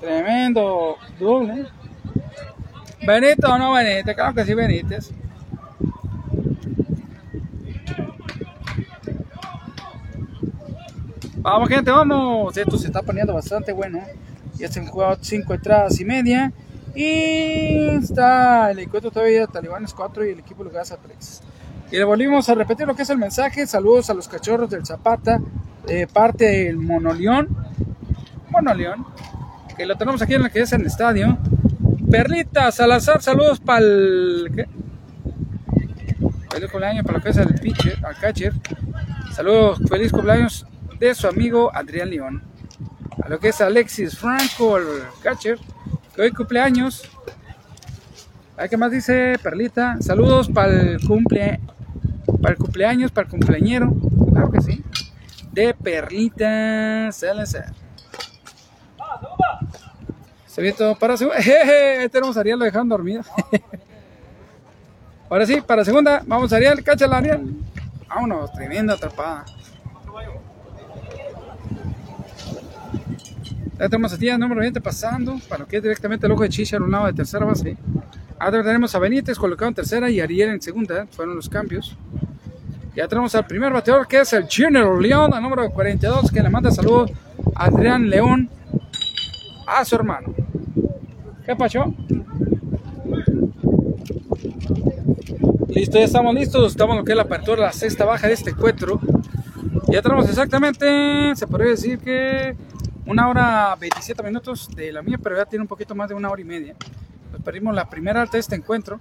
Tremendo 0.00 0.96
doble. 1.18 1.66
Benito 3.04 3.52
o 3.52 3.58
no 3.58 3.72
Benítez, 3.72 4.14
claro 4.14 4.34
que 4.34 4.44
sí 4.44 4.54
Benítez. 4.54 5.10
Vamos 11.38 11.68
gente, 11.68 11.92
vamos. 11.92 12.56
Esto 12.56 12.76
se 12.76 12.88
está 12.88 13.02
poniendo 13.02 13.32
bastante 13.32 13.72
bueno. 13.72 14.00
Ya 14.58 14.66
se 14.66 14.80
han 14.80 14.86
jugado 14.86 15.16
5 15.20 15.54
entradas 15.54 16.00
y 16.00 16.04
media. 16.04 16.52
Y 16.92 17.88
está 17.88 18.70
el 18.72 18.80
encuentro 18.80 19.12
todavía 19.12 19.46
Talibanes 19.46 19.94
4 19.94 20.26
y 20.26 20.30
el 20.30 20.40
equipo 20.40 20.64
Lugares 20.64 20.90
a 20.90 20.96
3. 20.96 21.42
Y 21.92 21.98
le 21.98 22.04
volvimos 22.04 22.48
a 22.48 22.54
repetir 22.56 22.86
lo 22.86 22.96
que 22.96 23.02
es 23.02 23.10
el 23.10 23.18
mensaje. 23.18 23.64
Saludos 23.66 24.10
a 24.10 24.14
los 24.14 24.26
cachorros 24.26 24.70
del 24.70 24.84
Zapata, 24.84 25.40
de 25.86 26.08
parte 26.08 26.46
del 26.46 26.78
Monoleón. 26.78 27.48
Monoleón 28.50 29.06
que 29.76 29.86
lo 29.86 29.94
tenemos 29.96 30.20
aquí 30.22 30.34
en 30.34 30.42
la 30.42 30.50
que 30.50 30.62
es 30.62 30.72
el 30.72 30.84
estadio. 30.84 31.38
Perlita 32.10 32.70
Salazar, 32.70 33.20
saludos 33.20 33.58
para 33.58 33.80
el. 33.80 34.68
Feliz 36.50 36.70
cumpleaños 36.70 37.04
para 37.04 37.18
lo 37.18 37.24
que 37.24 37.30
es 37.30 37.36
el 37.36 37.54
pitcher, 37.54 38.04
al 38.04 38.16
catcher. 38.16 38.52
Saludos, 39.34 39.80
feliz 39.88 40.12
cumpleaños 40.12 40.66
de 40.98 41.14
su 41.14 41.26
amigo 41.26 41.70
Adrián 41.74 42.10
León. 42.10 42.42
A 43.22 43.28
lo 43.28 43.40
que 43.40 43.48
es 43.48 43.60
Alexis 43.60 44.16
Franco, 44.16 44.76
el 44.76 44.86
catcher, 45.22 45.58
hoy 46.16 46.30
cumpleaños. 46.30 47.02
¿A 48.56 48.68
qué 48.68 48.76
más 48.76 48.92
dice 48.92 49.36
Perlita? 49.42 49.96
Saludos 50.00 50.48
para 50.48 50.72
el 50.72 51.00
cumple, 51.06 51.60
para 52.40 52.54
el 52.54 52.58
cumpleaños, 52.58 53.10
para 53.10 53.26
el 53.26 53.30
cumpleañero, 53.30 53.92
claro 54.30 54.50
que 54.50 54.60
sí, 54.60 54.82
de 55.52 55.74
Perlita 55.74 57.10
Salazar. 57.10 57.74
Se 60.56 60.62
ve 60.62 60.72
todo 60.72 60.94
para 60.94 61.18
segunda. 61.18 61.38
Jeje, 61.42 62.08
tenemos 62.08 62.34
a 62.34 62.40
Ariel, 62.40 62.58
lo 62.58 62.64
dejaron 62.64 62.88
dormido. 62.88 63.22
Ahora 65.28 65.44
sí, 65.44 65.60
para 65.60 65.84
segunda, 65.84 66.22
vamos 66.26 66.50
a 66.50 66.56
Ariel, 66.56 66.82
cáchala 66.82 67.18
Ariel. 67.18 67.56
Vámonos, 68.08 68.50
tremenda 68.54 68.94
atrapada. 68.94 69.44
Ya 73.78 73.88
tenemos 73.90 74.14
a 74.14 74.16
Tía 74.16 74.38
número 74.38 74.62
20 74.62 74.80
pasando, 74.80 75.38
para 75.46 75.66
que 75.66 75.78
directamente 75.78 76.24
el 76.24 76.32
ojo 76.32 76.44
de 76.44 76.48
Chicha 76.48 76.78
a 76.78 76.80
un 76.80 76.90
lado 76.90 77.04
de 77.04 77.12
tercera 77.12 77.44
base. 77.44 77.76
Ahora 78.38 78.64
tenemos 78.64 78.94
a 78.94 78.98
Benítez 78.98 79.36
colocado 79.36 79.68
en 79.68 79.74
tercera 79.74 80.08
y 80.08 80.20
Ariel 80.20 80.48
en 80.48 80.62
segunda, 80.62 81.06
fueron 81.10 81.36
los 81.36 81.50
cambios. 81.50 81.94
Ya 82.94 83.06
tenemos 83.06 83.34
al 83.34 83.46
primer 83.46 83.74
bateador 83.74 84.08
que 84.08 84.20
es 84.20 84.32
el 84.32 84.48
General 84.48 84.98
León, 85.02 85.34
al 85.34 85.42
número 85.42 85.68
42, 85.68 86.30
que 86.32 86.42
le 86.42 86.48
manda 86.48 86.70
saludos 86.70 87.12
a 87.54 87.66
Adrián 87.66 88.08
León, 88.08 88.48
a 89.66 89.84
su 89.84 89.94
hermano. 89.94 90.32
¿Qué 91.44 91.54
pasó? 91.56 91.94
Listo, 95.68 95.98
ya 95.98 96.04
estamos 96.04 96.34
listos. 96.34 96.72
Estamos 96.72 96.96
lo 96.96 97.04
que 97.04 97.12
es 97.12 97.16
la 97.16 97.24
apertura, 97.24 97.62
la 97.62 97.72
sexta 97.72 98.04
baja 98.04 98.26
de 98.28 98.34
este 98.34 98.50
encuentro. 98.50 99.00
Ya 99.88 100.02
tenemos 100.02 100.28
exactamente, 100.28 101.36
se 101.36 101.46
podría 101.46 101.70
decir 101.70 101.98
que 101.98 102.56
una 103.06 103.28
hora 103.28 103.76
27 103.78 104.22
minutos 104.22 104.68
de 104.74 104.92
la 104.92 105.02
mía, 105.02 105.18
pero 105.22 105.36
ya 105.36 105.44
tiene 105.44 105.62
un 105.62 105.68
poquito 105.68 105.94
más 105.94 106.08
de 106.08 106.14
una 106.14 106.28
hora 106.28 106.40
y 106.40 106.44
media. 106.44 106.74
Nos 107.32 107.40
perdimos 107.42 107.74
la 107.74 107.88
primera 107.88 108.22
alta 108.22 108.36
de 108.36 108.40
este 108.40 108.56
encuentro. 108.56 109.00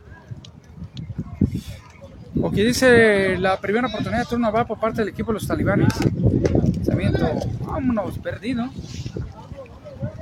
O 2.42 2.52
que 2.52 2.64
dice 2.64 3.38
la 3.38 3.60
primera 3.60 3.88
oportunidad 3.88 4.20
de 4.20 4.26
turno 4.26 4.52
va 4.52 4.66
por 4.66 4.80
parte 4.80 5.02
del 5.02 5.10
equipo 5.10 5.32
de 5.32 5.36
los 5.36 5.48
talibanes. 5.48 5.88
Lanzamiento, 6.76 7.26
vámonos, 7.62 8.20
perdido. 8.20 8.70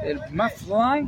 El 0.03 0.19
Mafly. 0.31 1.07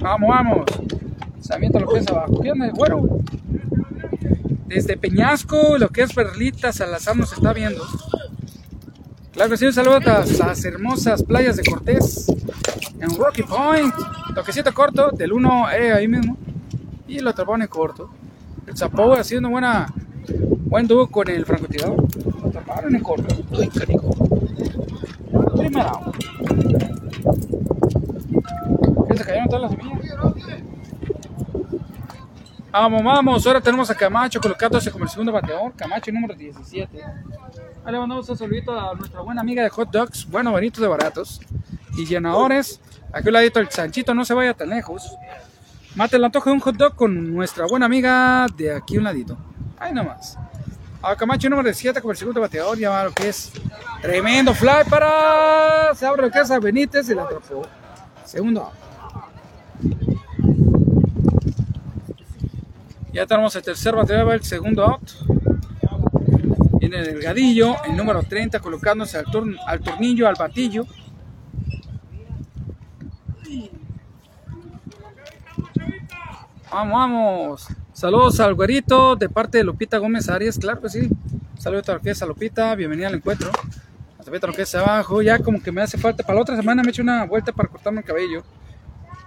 Vamos, 0.00 0.28
vamos. 0.28 0.64
Lanzamiento 1.34 1.80
lo 1.80 1.88
que 1.88 1.98
es 1.98 2.08
abajo. 2.08 2.40
¿Qué 2.40 2.52
onda, 2.52 2.70
güero? 2.70 3.18
Desde 4.66 4.96
Peñasco, 4.96 5.76
lo 5.76 5.90
que 5.90 6.02
es 6.02 6.12
Perlita, 6.14 6.72
Salazar 6.72 7.16
nos 7.16 7.32
está 7.32 7.52
viendo. 7.52 7.84
Claro 9.32 9.50
que 9.50 9.56
sí, 9.58 9.66
un 9.66 9.72
saludo 9.72 9.96
a 9.96 10.24
las 10.24 10.64
hermosas 10.64 11.22
playas 11.22 11.56
de 11.56 11.64
Cortés, 11.64 12.28
en 12.98 13.16
Rocky 13.16 13.42
Point. 13.42 13.94
Toquecito 14.34 14.72
corto, 14.72 15.10
del 15.10 15.32
1 15.32 15.70
eh, 15.72 15.92
ahí 15.92 16.08
mismo. 16.08 16.36
Y 17.06 17.18
el 17.18 17.26
otro 17.26 17.44
pone 17.44 17.68
corto. 17.68 18.10
El 18.66 18.76
Zapo 18.76 19.12
haciendo 19.14 19.50
buena, 19.50 19.92
buen 20.64 20.86
dúo 20.86 21.06
con 21.08 21.28
el 21.28 21.44
francotirador. 21.44 21.96
Lo 22.40 22.48
atraparon 22.48 22.94
en 22.94 23.02
corto. 23.02 23.34
Uy. 23.50 23.70
Primera. 25.56 25.92
¿Qué 29.08 29.18
se 29.18 29.24
cayeron 29.24 29.48
todas 29.48 29.62
las 29.62 29.70
semillas? 29.72 30.16
Vamos, 32.70 33.04
vamos. 33.04 33.46
Ahora 33.46 33.60
tenemos 33.60 33.90
a 33.90 33.94
Camacho 33.94 34.40
colocándose 34.40 34.90
como 34.90 35.04
el 35.04 35.10
segundo 35.10 35.30
bateador. 35.30 35.74
Camacho 35.76 36.10
número 36.10 36.34
17. 36.34 37.02
Ahí 37.84 37.92
le 37.92 37.98
mandamos 37.98 38.26
un 38.30 38.38
saludito 38.38 38.78
a 38.78 38.94
nuestra 38.94 39.20
buena 39.20 39.42
amiga 39.42 39.62
de 39.62 39.68
hot 39.68 39.90
dogs. 39.90 40.26
Bueno, 40.30 40.52
bonitos 40.52 40.80
de 40.80 40.88
baratos. 40.88 41.40
Y 41.98 42.06
llenadores. 42.06 42.80
Aquí 43.12 43.28
un 43.28 43.34
ladito 43.34 43.60
el 43.60 43.68
Sanchito, 43.70 44.14
no 44.14 44.24
se 44.24 44.34
vaya 44.34 44.54
tan 44.54 44.70
lejos. 44.70 45.16
Mate 45.94 46.16
el 46.16 46.24
antojo 46.24 46.48
de 46.48 46.54
un 46.54 46.60
hot 46.60 46.76
dog 46.76 46.94
con 46.94 47.34
nuestra 47.34 47.66
buena 47.66 47.86
amiga 47.86 48.46
de 48.56 48.74
aquí 48.74 48.96
un 48.96 49.04
ladito. 49.04 49.36
Ahí 49.78 49.92
nomás. 49.92 50.38
A 51.02 51.16
Camacho 51.16 51.50
número 51.50 51.66
17 51.66 52.00
como 52.00 52.12
el 52.12 52.16
segundo 52.16 52.40
bateador. 52.40 52.78
Ya 52.78 53.04
lo 53.04 53.12
que 53.12 53.28
es 53.28 53.52
tremendo 54.00 54.54
fly 54.54 54.84
para. 54.88 55.94
Se 55.94 56.06
abre 56.06 56.22
lo 56.22 56.30
que 56.30 56.38
es 56.40 56.50
a 56.50 56.58
Benítez 56.58 57.10
y 57.10 57.14
la 57.14 57.24
atrapó. 57.24 57.66
Segundo 58.24 58.62
out. 58.62 58.72
Ya 63.12 63.26
tenemos 63.26 63.54
el 63.56 63.62
tercer 63.62 63.94
bateador, 63.94 64.32
el 64.32 64.42
segundo 64.42 64.84
out. 64.84 65.10
Viene 66.80 67.00
el 67.00 67.04
delgadillo, 67.04 67.76
el 67.84 67.96
número 67.96 68.22
30, 68.22 68.60
colocándose 68.60 69.18
al, 69.18 69.26
al 69.66 69.80
tornillo, 69.80 70.26
al 70.26 70.36
batillo. 70.36 70.86
Vamos, 76.72 76.94
vamos. 76.94 77.66
Saludos 77.92 78.40
al 78.40 78.54
güerito 78.54 79.14
de 79.14 79.28
parte 79.28 79.58
de 79.58 79.64
Lupita 79.64 79.98
Gómez 79.98 80.30
Arias, 80.30 80.58
claro 80.58 80.80
que 80.80 80.88
sí. 80.88 81.06
Saludos 81.58 81.86
a 81.90 81.92
lo 81.92 82.00
que 82.00 82.08
es 82.12 82.22
a 82.22 82.26
Lupita, 82.26 82.74
bienvenida 82.74 83.08
al 83.08 83.14
encuentro. 83.16 83.50
Hasta 84.18 84.46
lo 84.46 84.54
que 84.54 84.62
es 84.62 84.74
abajo, 84.74 85.20
ya 85.20 85.38
como 85.40 85.62
que 85.62 85.70
me 85.70 85.82
hace 85.82 85.98
falta. 85.98 86.22
Para 86.22 86.36
la 86.36 86.40
otra 86.40 86.56
semana 86.56 86.82
me 86.82 86.88
he 86.88 86.90
hecho 86.92 87.02
una 87.02 87.26
vuelta 87.26 87.52
para 87.52 87.68
cortarme 87.68 88.00
el 88.00 88.06
cabello. 88.06 88.42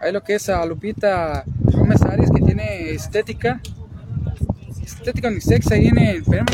Ahí 0.01 0.11
lo 0.11 0.23
que 0.23 0.33
es 0.33 0.49
a 0.49 0.65
Lupita 0.65 1.43
Gómez 1.65 2.01
Arias, 2.01 2.31
que 2.31 2.41
tiene 2.41 2.89
estética. 2.89 3.61
Estética 4.83 5.27
unisex, 5.27 5.71
ahí 5.71 5.85
espérame, 5.85 6.47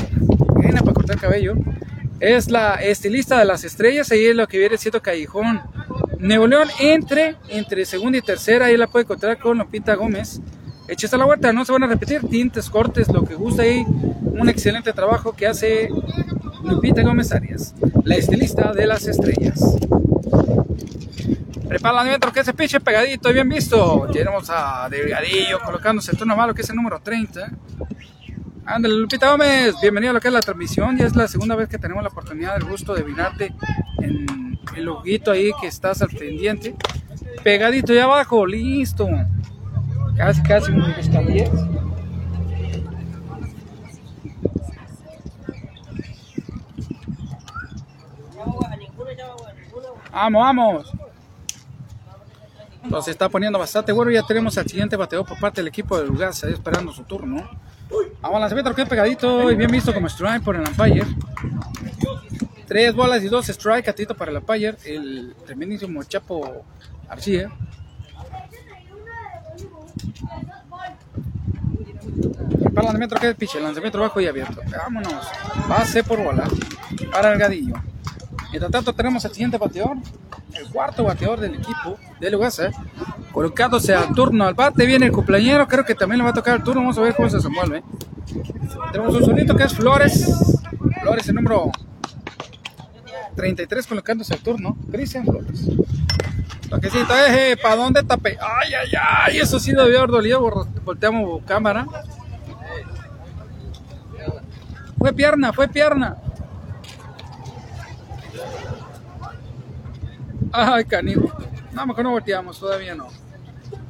viene 0.57 0.81
para 0.81 0.93
cortar 0.93 1.15
el 1.15 1.22
cabello. 1.22 1.53
Es 2.19 2.51
la 2.51 2.76
estilista 2.76 3.39
de 3.39 3.45
las 3.45 3.63
estrellas, 3.63 4.11
ahí 4.11 4.26
es 4.26 4.35
lo 4.35 4.45
que 4.45 4.57
viene 4.57 4.77
siendo 4.77 5.01
Callejón. 5.01 5.61
Nuevo 6.19 6.47
León 6.47 6.68
entre, 6.81 7.38
entre 7.47 7.85
segunda 7.85 8.18
y 8.18 8.22
tercera, 8.22 8.65
ahí 8.65 8.76
la 8.76 8.88
puede 8.88 9.03
encontrar 9.03 9.39
con 9.39 9.57
Lupita 9.57 9.95
Gómez. 9.95 10.41
A 10.91 11.18
la 11.18 11.26
vuelta, 11.26 11.53
no 11.53 11.63
se 11.63 11.72
van 11.72 11.84
a 11.84 11.88
repetir, 11.88 12.22
tintes, 12.30 12.69
cortes, 12.69 13.07
lo 13.07 13.23
que 13.23 13.34
gusta 13.34 13.63
ahí. 13.63 13.85
Un 13.88 14.49
excelente 14.49 14.91
trabajo 14.91 15.31
que 15.31 15.47
hace 15.47 15.89
Lupita 16.65 17.01
Gómez 17.01 17.31
Arias, 17.31 17.73
la 18.03 18.15
estilista 18.15 18.73
de 18.73 18.88
las 18.88 19.07
estrellas. 19.07 19.77
Prepara 21.68 22.01
adentro 22.01 22.34
que 22.34 22.41
ese 22.41 22.53
pinche 22.53 22.81
pegadito 22.81 23.30
y 23.30 23.34
bien 23.34 23.47
visto. 23.47 24.05
Tenemos 24.11 24.49
a 24.49 24.89
Delgadillo 24.91 25.59
colocándose 25.63 26.11
el 26.11 26.18
turno 26.18 26.35
malo 26.35 26.53
que 26.53 26.61
es 26.61 26.69
el 26.69 26.76
número 26.76 26.99
30. 26.99 27.49
Ándale, 28.65 28.93
Lupita 28.93 29.31
Gómez, 29.31 29.76
bienvenido 29.81 30.11
a 30.11 30.13
lo 30.15 30.19
que 30.19 30.27
es 30.27 30.34
la 30.34 30.41
transmisión. 30.41 30.97
Ya 30.97 31.05
es 31.05 31.15
la 31.15 31.30
segunda 31.30 31.55
vez 31.55 31.69
que 31.69 31.77
tenemos 31.77 32.03
la 32.03 32.09
oportunidad, 32.09 32.57
el 32.57 32.65
gusto 32.65 32.93
de 32.93 33.05
mirarte 33.05 33.55
en 33.99 34.59
el 34.76 34.84
loguito 34.84 35.31
ahí 35.31 35.51
que 35.61 35.68
estás 35.68 36.01
al 36.01 36.09
pendiente. 36.09 36.76
Pegadito 37.43 37.93
ya 37.93 38.03
abajo, 38.03 38.45
listo. 38.45 39.07
Casi, 40.22 40.43
casi 40.43 40.72
un 40.72 40.84
escalía. 40.91 41.49
Vamos, 50.11 50.41
vamos. 50.43 50.93
Entonces 52.84 53.14
está 53.14 53.30
poniendo 53.30 53.57
bastante 53.57 53.91
bueno. 53.91 54.11
Ya 54.11 54.22
tenemos 54.22 54.56
al 54.60 54.68
siguiente 54.68 54.95
bateador 54.95 55.26
por 55.26 55.39
parte 55.39 55.60
del 55.61 55.69
equipo 55.69 55.98
de 55.98 56.06
lugar. 56.06 56.35
Se 56.35 56.52
esperando 56.52 56.91
su 56.91 57.02
turno. 57.02 57.49
Vamos, 58.22 58.39
lanzamiento 58.41 58.76
que 58.76 58.85
pegadito 58.85 59.49
y 59.49 59.56
bien 59.56 59.72
visto 59.72 59.91
como 59.91 60.06
strike 60.06 60.43
por 60.43 60.56
el 60.56 60.61
umpire. 60.61 61.03
Tres 62.68 62.93
bolas 62.93 63.23
y 63.23 63.27
dos 63.27 63.49
strike, 63.49 63.88
atito 63.88 64.15
para 64.15 64.30
el 64.30 64.38
umpire. 64.38 64.76
El 64.85 65.34
tremendísimo 65.48 66.03
Chapo 66.03 66.64
Arcía. 67.10 67.52
Para 72.73 72.81
el 72.81 72.85
lanzamiento 72.85 73.15
que 73.15 73.29
es 73.29 73.35
piche, 73.35 73.57
el 73.57 73.63
lanzamiento 73.63 73.99
bajo 73.99 74.21
y 74.21 74.27
abierto. 74.27 74.61
Vámonos. 74.71 75.27
Base 75.67 76.03
por 76.03 76.23
bola 76.23 76.47
para 77.11 77.33
el 77.33 77.39
gadillo. 77.39 77.75
Mientras 78.49 78.71
tanto 78.71 78.93
tenemos 78.93 79.23
al 79.25 79.31
siguiente 79.31 79.57
bateador, 79.57 79.97
el 80.53 80.67
cuarto 80.69 81.03
bateador 81.03 81.39
del 81.39 81.55
equipo 81.55 81.97
del 82.19 82.35
Ugasa, 82.35 82.71
colocándose 83.31 83.93
al 83.95 84.13
turno 84.13 84.45
al 84.45 84.53
bate, 84.53 84.85
viene 84.85 85.05
el 85.05 85.11
cumpleañero, 85.11 85.67
creo 85.67 85.85
que 85.85 85.95
también 85.95 86.19
le 86.19 86.25
va 86.25 86.31
a 86.31 86.33
tocar 86.33 86.57
el 86.57 86.63
turno, 86.63 86.81
vamos 86.81 86.97
a 86.97 87.01
ver 87.01 87.15
cómo 87.15 87.29
se 87.29 87.37
desenvuelve. 87.37 87.83
Tenemos 88.91 89.15
un 89.15 89.23
solito 89.23 89.55
que 89.55 89.63
es 89.63 89.73
Flores, 89.73 90.29
Flores 91.01 91.29
el 91.29 91.35
número 91.35 91.71
33 93.35 93.87
colocándose 93.87 94.33
al 94.33 94.39
turno, 94.39 94.77
Cristian 94.91 95.25
Flores. 95.25 95.67
Toquecito, 96.69 97.13
eje, 97.15 97.57
¿para 97.57 97.75
dónde 97.75 98.03
tapé? 98.03 98.37
Ay, 98.41 98.73
ay, 98.73 98.91
ay, 98.99 99.37
eso 99.39 99.59
sí 99.59 99.73
debió 99.73 99.99
haber 99.99 100.09
dolido, 100.09 100.65
volteamos 100.83 101.43
cámara. 101.43 101.85
Fue 104.97 105.13
pierna, 105.13 105.51
fue 105.51 105.67
pierna. 105.67 106.17
Ay, 110.53 110.85
canijo. 110.85 111.31
No, 111.71 111.85
mejor 111.85 112.03
no 112.03 112.11
volteamos, 112.11 112.59
todavía 112.59 112.93
no. 112.95 113.07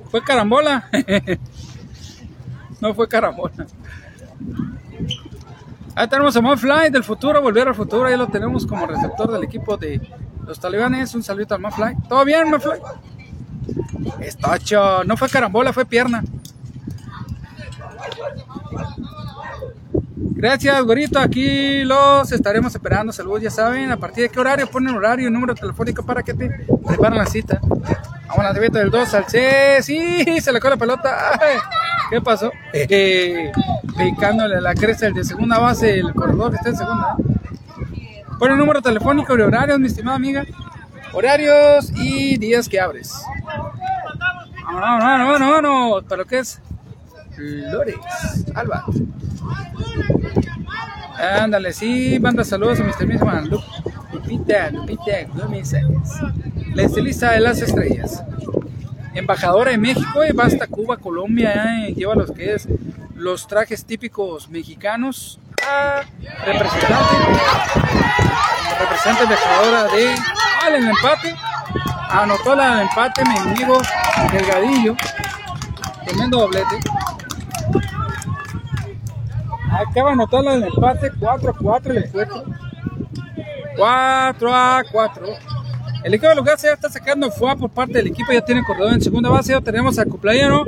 ¿Fue 0.09 0.23
carambola? 0.23 0.89
no 2.81 2.93
fue 2.93 3.07
carambola. 3.07 3.65
Ahí 5.95 6.07
tenemos 6.07 6.35
a 6.35 6.57
Fly 6.57 6.89
del 6.89 7.03
futuro, 7.03 7.41
volver 7.41 7.68
al 7.68 7.76
futuro. 7.76 8.05
Ahí 8.05 8.18
lo 8.18 8.27
tenemos 8.27 8.65
como 8.65 8.85
receptor 8.85 9.31
del 9.31 9.43
equipo 9.43 9.77
de 9.77 10.01
los 10.45 10.59
talibanes. 10.59 11.13
Un 11.15 11.23
saludo 11.23 11.55
al 11.55 11.73
Fly. 11.73 11.95
¿Todo 12.07 12.26
bien, 12.26 12.47
Fly? 12.59 12.80
Estacho. 14.22 15.03
No 15.03 15.18
fue 15.18 15.30
carambola, 15.30 15.73
fue 15.73 15.85
pierna. 15.85 16.23
Gracias, 20.15 20.84
gorito. 20.84 21.19
Aquí 21.19 21.84
los 21.84 22.31
estaremos 22.31 22.73
esperando. 22.73 23.11
Saludos, 23.11 23.41
ya 23.41 23.51
saben. 23.51 23.91
¿A 23.91 23.97
partir 23.97 24.23
de 24.23 24.30
qué 24.30 24.39
horario? 24.39 24.68
Ponen 24.68 24.95
horario 24.95 25.27
y 25.27 25.31
número 25.31 25.53
telefónico 25.53 26.03
para 26.03 26.23
que 26.23 26.34
te 26.34 26.49
preparen 26.88 27.18
la 27.18 27.26
cita. 27.26 27.59
A 28.41 28.45
la 28.45 28.53
debeta 28.53 28.80
del 28.80 28.89
2 28.89 29.13
al 29.13 29.26
C. 29.27 29.84
Sí, 29.84 30.41
se 30.41 30.51
le 30.51 30.59
coge 30.59 30.72
la 30.72 30.77
pelota. 30.77 31.39
Ay, 31.39 31.57
¿Qué 32.09 32.19
pasó? 32.22 32.51
Eh, 32.73 33.51
picándole 33.95 34.59
la 34.59 34.73
cresta 34.73 35.05
el 35.05 35.13
de 35.13 35.23
segunda 35.23 35.59
base, 35.59 35.99
el 35.99 36.11
corredor 36.15 36.49
que 36.49 36.55
está 36.55 36.69
en 36.69 36.76
segunda. 36.76 37.18
Pon 38.39 38.51
el 38.51 38.57
número 38.57 38.81
telefónico 38.81 39.38
y 39.38 39.41
horarios, 39.41 39.80
mi 39.80 39.85
estimada 39.85 40.15
amiga. 40.15 40.43
Horarios 41.13 41.91
y 41.95 42.35
días 42.39 42.68
que 42.68 42.80
abres. 42.80 43.13
Vámonos, 44.65 45.03
vámonos, 45.03 45.51
vámonos. 45.51 46.03
Para 46.05 46.23
lo 46.23 46.26
que 46.26 46.39
es 46.39 46.59
Flores, 47.35 47.95
Alba. 48.55 48.85
Ándale, 51.43 51.73
sí, 51.73 52.18
manda 52.19 52.43
saludos 52.43 52.80
a 52.80 52.84
Mr. 52.85 53.05
Misman, 53.05 53.51
Lupita, 54.11 54.72
Lupita 54.72 55.11
Gómez 55.35 55.76
la 56.73 56.84
estilista 56.84 57.31
de 57.31 57.39
las 57.39 57.61
estrellas. 57.61 58.23
Embajadora 59.14 59.72
de 59.72 59.77
México, 59.77 60.23
y 60.23 60.31
va 60.31 60.45
hasta 60.45 60.68
Cuba, 60.68 60.98
Colombia, 60.98 61.85
eh, 61.85 61.93
lleva 61.93 62.15
los 62.15 62.31
que 62.31 62.53
es 62.53 62.68
los 63.15 63.48
trajes 63.48 63.85
típicos 63.85 64.49
mexicanos. 64.49 65.39
representante, 66.45 67.15
representante 68.80 69.27
dejadora 69.27 69.84
de 69.85 70.15
al 70.65 70.76
el 70.76 70.88
empate. 70.88 71.35
Anotó 72.10 72.56
la 72.56 72.77
del 72.77 72.88
empate 72.88 73.23
mi 73.26 73.38
amigo 73.38 73.77
Delgadillo. 74.31 74.95
Tremendo 76.06 76.39
doblete. 76.39 76.80
Acaba 79.72 80.10
de 80.10 80.14
anotar 80.14 80.43
la 80.43 80.52
del 80.53 80.64
empate 80.64 81.11
4 81.19 81.49
a 81.49 81.53
4 81.53 81.91
el 81.93 82.03
encuentro. 82.06 82.43
4 83.77 84.56
a 84.56 84.84
4. 84.91 85.27
El 86.03 86.14
equipo 86.15 86.30
de 86.30 86.36
Lugar 86.36 86.57
ya 86.57 86.73
está 86.73 86.90
sacando 86.90 87.30
FUA 87.30 87.56
por 87.56 87.69
parte 87.69 87.94
del 87.94 88.07
equipo, 88.07 88.32
ya 88.32 88.41
tiene 88.41 88.64
corredor 88.64 88.94
en 88.94 89.02
segunda 89.02 89.30
base, 89.30 89.52
ya 89.52 89.61
tenemos 89.61 89.99
al 89.99 90.07
cumpleaños. 90.07 90.68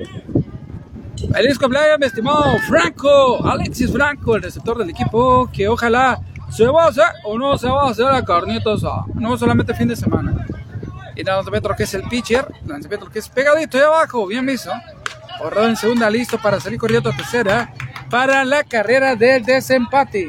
Feliz 1.32 1.58
cumpleaños, 1.58 1.98
mi 2.00 2.06
estimado 2.06 2.58
Franco, 2.68 3.44
Alexis 3.46 3.92
Franco, 3.92 4.36
el 4.36 4.44
receptor 4.44 4.78
del 4.78 4.92
equipo, 4.92 5.50
que 5.52 5.68
ojalá 5.68 6.20
se 6.52 6.68
va 6.68 6.86
a 6.86 6.88
hacer 6.90 7.06
o 7.24 7.38
no 7.40 7.58
se 7.58 7.68
va 7.68 7.88
a 7.88 7.90
hacer 7.90 8.06
la 8.06 8.24
carnitos, 8.24 8.86
no 9.16 9.38
solamente 9.38 9.74
fin 9.74 9.88
de 9.88 9.96
semana. 9.96 10.46
Y 11.16 11.24
lo 11.24 11.76
que 11.76 11.84
es 11.84 11.94
el 11.96 12.04
pitcher, 12.04 12.46
lo 12.66 13.10
que 13.10 13.20
es 13.20 13.30
pegadito 13.30 13.78
ahí 13.78 13.84
abajo, 13.84 14.28
bien 14.28 14.46
visto. 14.46 14.72
Corredor 15.40 15.70
en 15.70 15.76
segunda, 15.76 16.10
listo 16.10 16.38
para 16.38 16.60
salir 16.60 16.80
corriendo 16.80 17.10
a 17.10 17.16
tercera 17.16 17.74
para 18.10 18.46
la 18.46 18.64
carrera 18.64 19.16
del 19.16 19.44
desempate. 19.44 20.28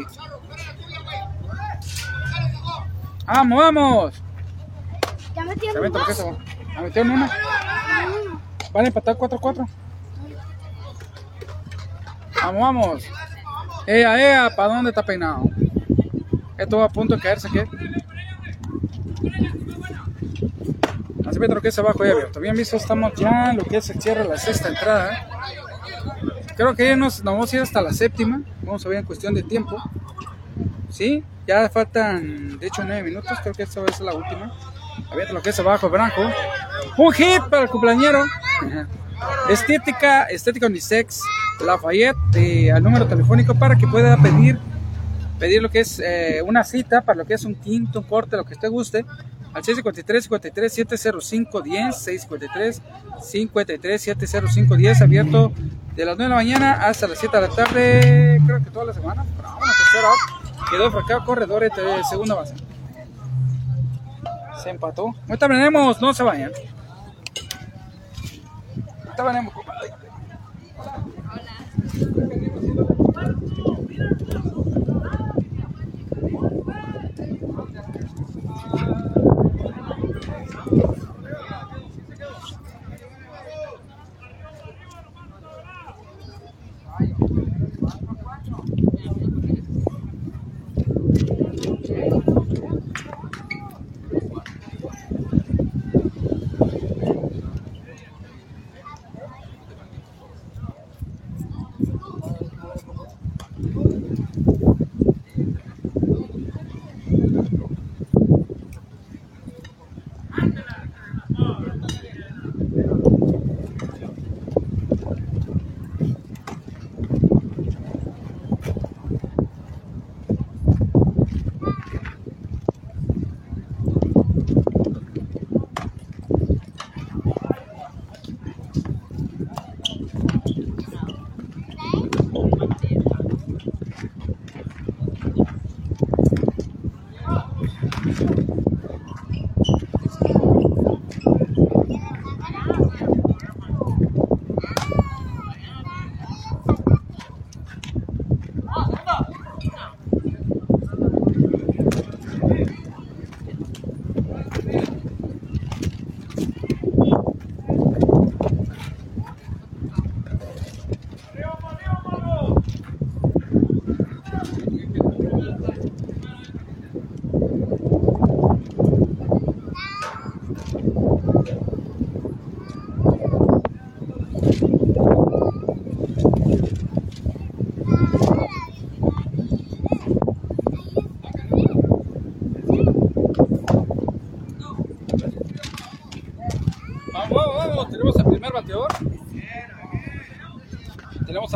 Vamos, 3.26 3.58
vamos. 3.58 4.23
Ya 5.44 5.50
metieron 5.50 5.92
dos. 5.92 6.24
¿La 6.74 6.82
metieron 6.82 7.12
una? 7.12 7.30
Van 8.72 8.84
a 8.84 8.88
empatar 8.88 9.16
4-4. 9.16 9.68
Vamos, 12.42 12.60
vamos. 12.60 13.04
Ea, 13.86 14.18
ea, 14.20 14.50
¿para 14.56 14.74
dónde 14.74 14.90
está 14.90 15.02
peinado? 15.02 15.44
Esto 16.56 16.78
va 16.78 16.86
a 16.86 16.88
punto 16.88 17.14
de 17.14 17.20
caerse 17.20 17.48
aquí. 17.48 17.58
Así 21.26 21.38
que 21.38 21.48
lo 21.48 21.60
que 21.60 21.68
es 21.68 21.78
abajo 21.78 22.04
y 22.04 22.10
abierto. 22.10 22.40
Bien 22.40 22.56
visto, 22.56 22.76
estamos 22.76 23.12
ya 23.14 23.50
en 23.50 23.58
lo 23.58 23.64
que 23.64 23.76
es 23.76 23.90
el 23.90 24.00
cierre 24.00 24.22
de 24.22 24.28
la 24.28 24.38
sexta 24.38 24.68
entrada. 24.68 25.28
Creo 26.56 26.74
que 26.74 26.86
ya 26.86 26.96
nos, 26.96 27.22
nos 27.24 27.34
vamos 27.34 27.52
a 27.52 27.56
ir 27.56 27.62
hasta 27.62 27.82
la 27.82 27.92
séptima. 27.92 28.42
Vamos 28.62 28.84
a 28.84 28.88
ver 28.88 28.98
en 28.98 29.04
cuestión 29.04 29.34
de 29.34 29.42
tiempo. 29.42 29.76
Sí, 30.90 31.24
ya 31.46 31.68
faltan 31.68 32.58
de 32.58 32.66
hecho 32.66 32.82
nueve 32.84 33.02
minutos. 33.02 33.38
Creo 33.42 33.54
que 33.54 33.64
esta 33.64 33.80
va 33.80 33.86
a 33.88 33.92
ser 33.92 34.06
la 34.06 34.14
última. 34.14 34.52
Abierto 35.10 35.34
lo 35.34 35.42
que 35.42 35.50
es 35.50 35.58
abajo, 35.58 35.88
Branco. 35.88 36.22
Un 36.96 37.12
hit 37.12 37.42
para 37.50 37.62
el 37.62 37.68
cumpleañero. 37.68 38.24
Estética, 39.48 40.24
estética 40.24 40.66
unisex, 40.66 41.22
Lafayette, 41.64 42.70
al 42.74 42.82
número 42.82 43.06
telefónico 43.06 43.54
para 43.54 43.76
que 43.76 43.86
pueda 43.86 44.16
pedir, 44.16 44.58
pedir 45.38 45.62
lo 45.62 45.70
que 45.70 45.80
es 45.80 46.00
eh, 46.00 46.42
una 46.44 46.64
cita 46.64 47.02
para 47.02 47.18
lo 47.18 47.24
que 47.24 47.34
es 47.34 47.44
un 47.44 47.54
quinto, 47.54 48.00
un 48.00 48.06
corte, 48.06 48.36
lo 48.36 48.44
que 48.44 48.54
usted 48.54 48.70
guste, 48.70 49.04
al 49.54 49.64
653 49.64 50.24
53 50.24 50.72
705 50.72 51.62
10 51.62 51.96
653 51.96 52.82
53 53.22 54.02
705 54.02 54.76
10 54.76 55.02
abierto 55.02 55.52
de 55.94 56.04
las 56.04 56.16
9 56.16 56.24
de 56.24 56.28
la 56.28 56.34
mañana 56.34 56.72
hasta 56.72 57.06
las 57.06 57.18
7 57.18 57.36
de 57.36 57.48
la 57.48 57.54
tarde, 57.54 58.42
creo 58.44 58.64
que 58.64 58.70
toda 58.70 58.86
la 58.86 58.94
semana, 58.94 59.24
pero 59.36 59.48
vamos 59.48 59.68
a 59.68 59.92
tercera 59.92 60.08
quedó 60.70 60.90
fracado 60.90 61.24
corredor 61.24 61.62
de 61.62 61.70
segunda 62.10 62.34
base. 62.34 62.54
Se 64.64 64.70
empató. 64.70 65.14
Ahorita 65.28 65.46
venemos, 65.46 66.00
no 66.00 66.14
se 66.14 66.22
vayan. 66.22 66.50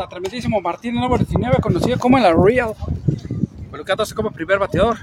A 0.03 0.09
tremendísimo 0.09 0.61
Martín, 0.61 0.95
número 0.95 1.19
19, 1.19 1.59
conocido 1.61 1.99
como 1.99 2.19
el 2.19 2.25
Real. 2.45 2.75
Colocándose 3.71 4.15
como 4.15 4.31
primer 4.31 4.59
bateador. 4.59 4.97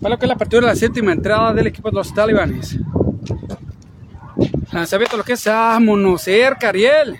Para 0.00 0.14
lo 0.14 0.18
que 0.18 0.24
es 0.26 0.28
la 0.28 0.34
apertura 0.34 0.62
de 0.62 0.72
la 0.72 0.76
séptima 0.76 1.12
entrada 1.12 1.52
del 1.52 1.66
equipo 1.66 1.90
de 1.90 1.96
los 1.96 2.12
talibanes. 2.14 2.78
Lanzamiento 4.72 5.16
lo 5.16 5.24
que 5.24 5.34
es 5.34 5.44
vámonos, 5.44 6.22
cerca, 6.22 6.68
Ariel. 6.68 7.18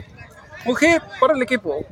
Un 0.65 0.77
hit 0.77 1.03
por 1.19 1.35
el 1.35 1.43
equipo. 1.43 1.85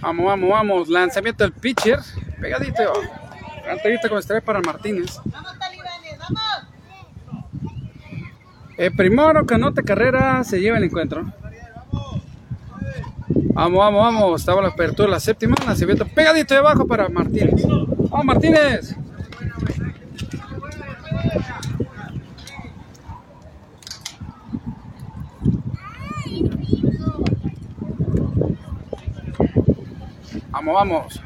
Vamos, 0.00 0.26
vamos, 0.26 0.50
vamos. 0.50 0.88
Lanzamiento 0.88 1.44
del 1.44 1.52
pitcher. 1.52 1.98
Pegadito. 2.40 2.92
Entrevista 3.70 4.08
con 4.08 4.18
estrella 4.18 4.40
para 4.44 4.60
Martínez. 4.60 5.20
El 8.76 8.92
primero 8.94 9.44
que 9.44 9.54
anote 9.54 9.82
carrera 9.82 10.42
se 10.44 10.60
lleva 10.60 10.78
el 10.78 10.84
encuentro. 10.84 11.32
Vamos, 13.54 13.78
vamos, 13.78 14.00
vamos. 14.00 14.40
Estaba 14.40 14.62
la 14.62 14.68
apertura 14.68 15.06
de 15.06 15.12
la 15.12 15.20
séptima. 15.20 15.56
Lanzamiento 15.66 16.06
pegadito 16.06 16.54
de 16.54 16.60
abajo 16.60 16.86
para 16.86 17.08
Martínez. 17.08 17.60
¡Vamos, 17.66 18.24
Martínez! 18.24 18.96
Vamos, 30.50 30.74
vamos. 30.74 31.17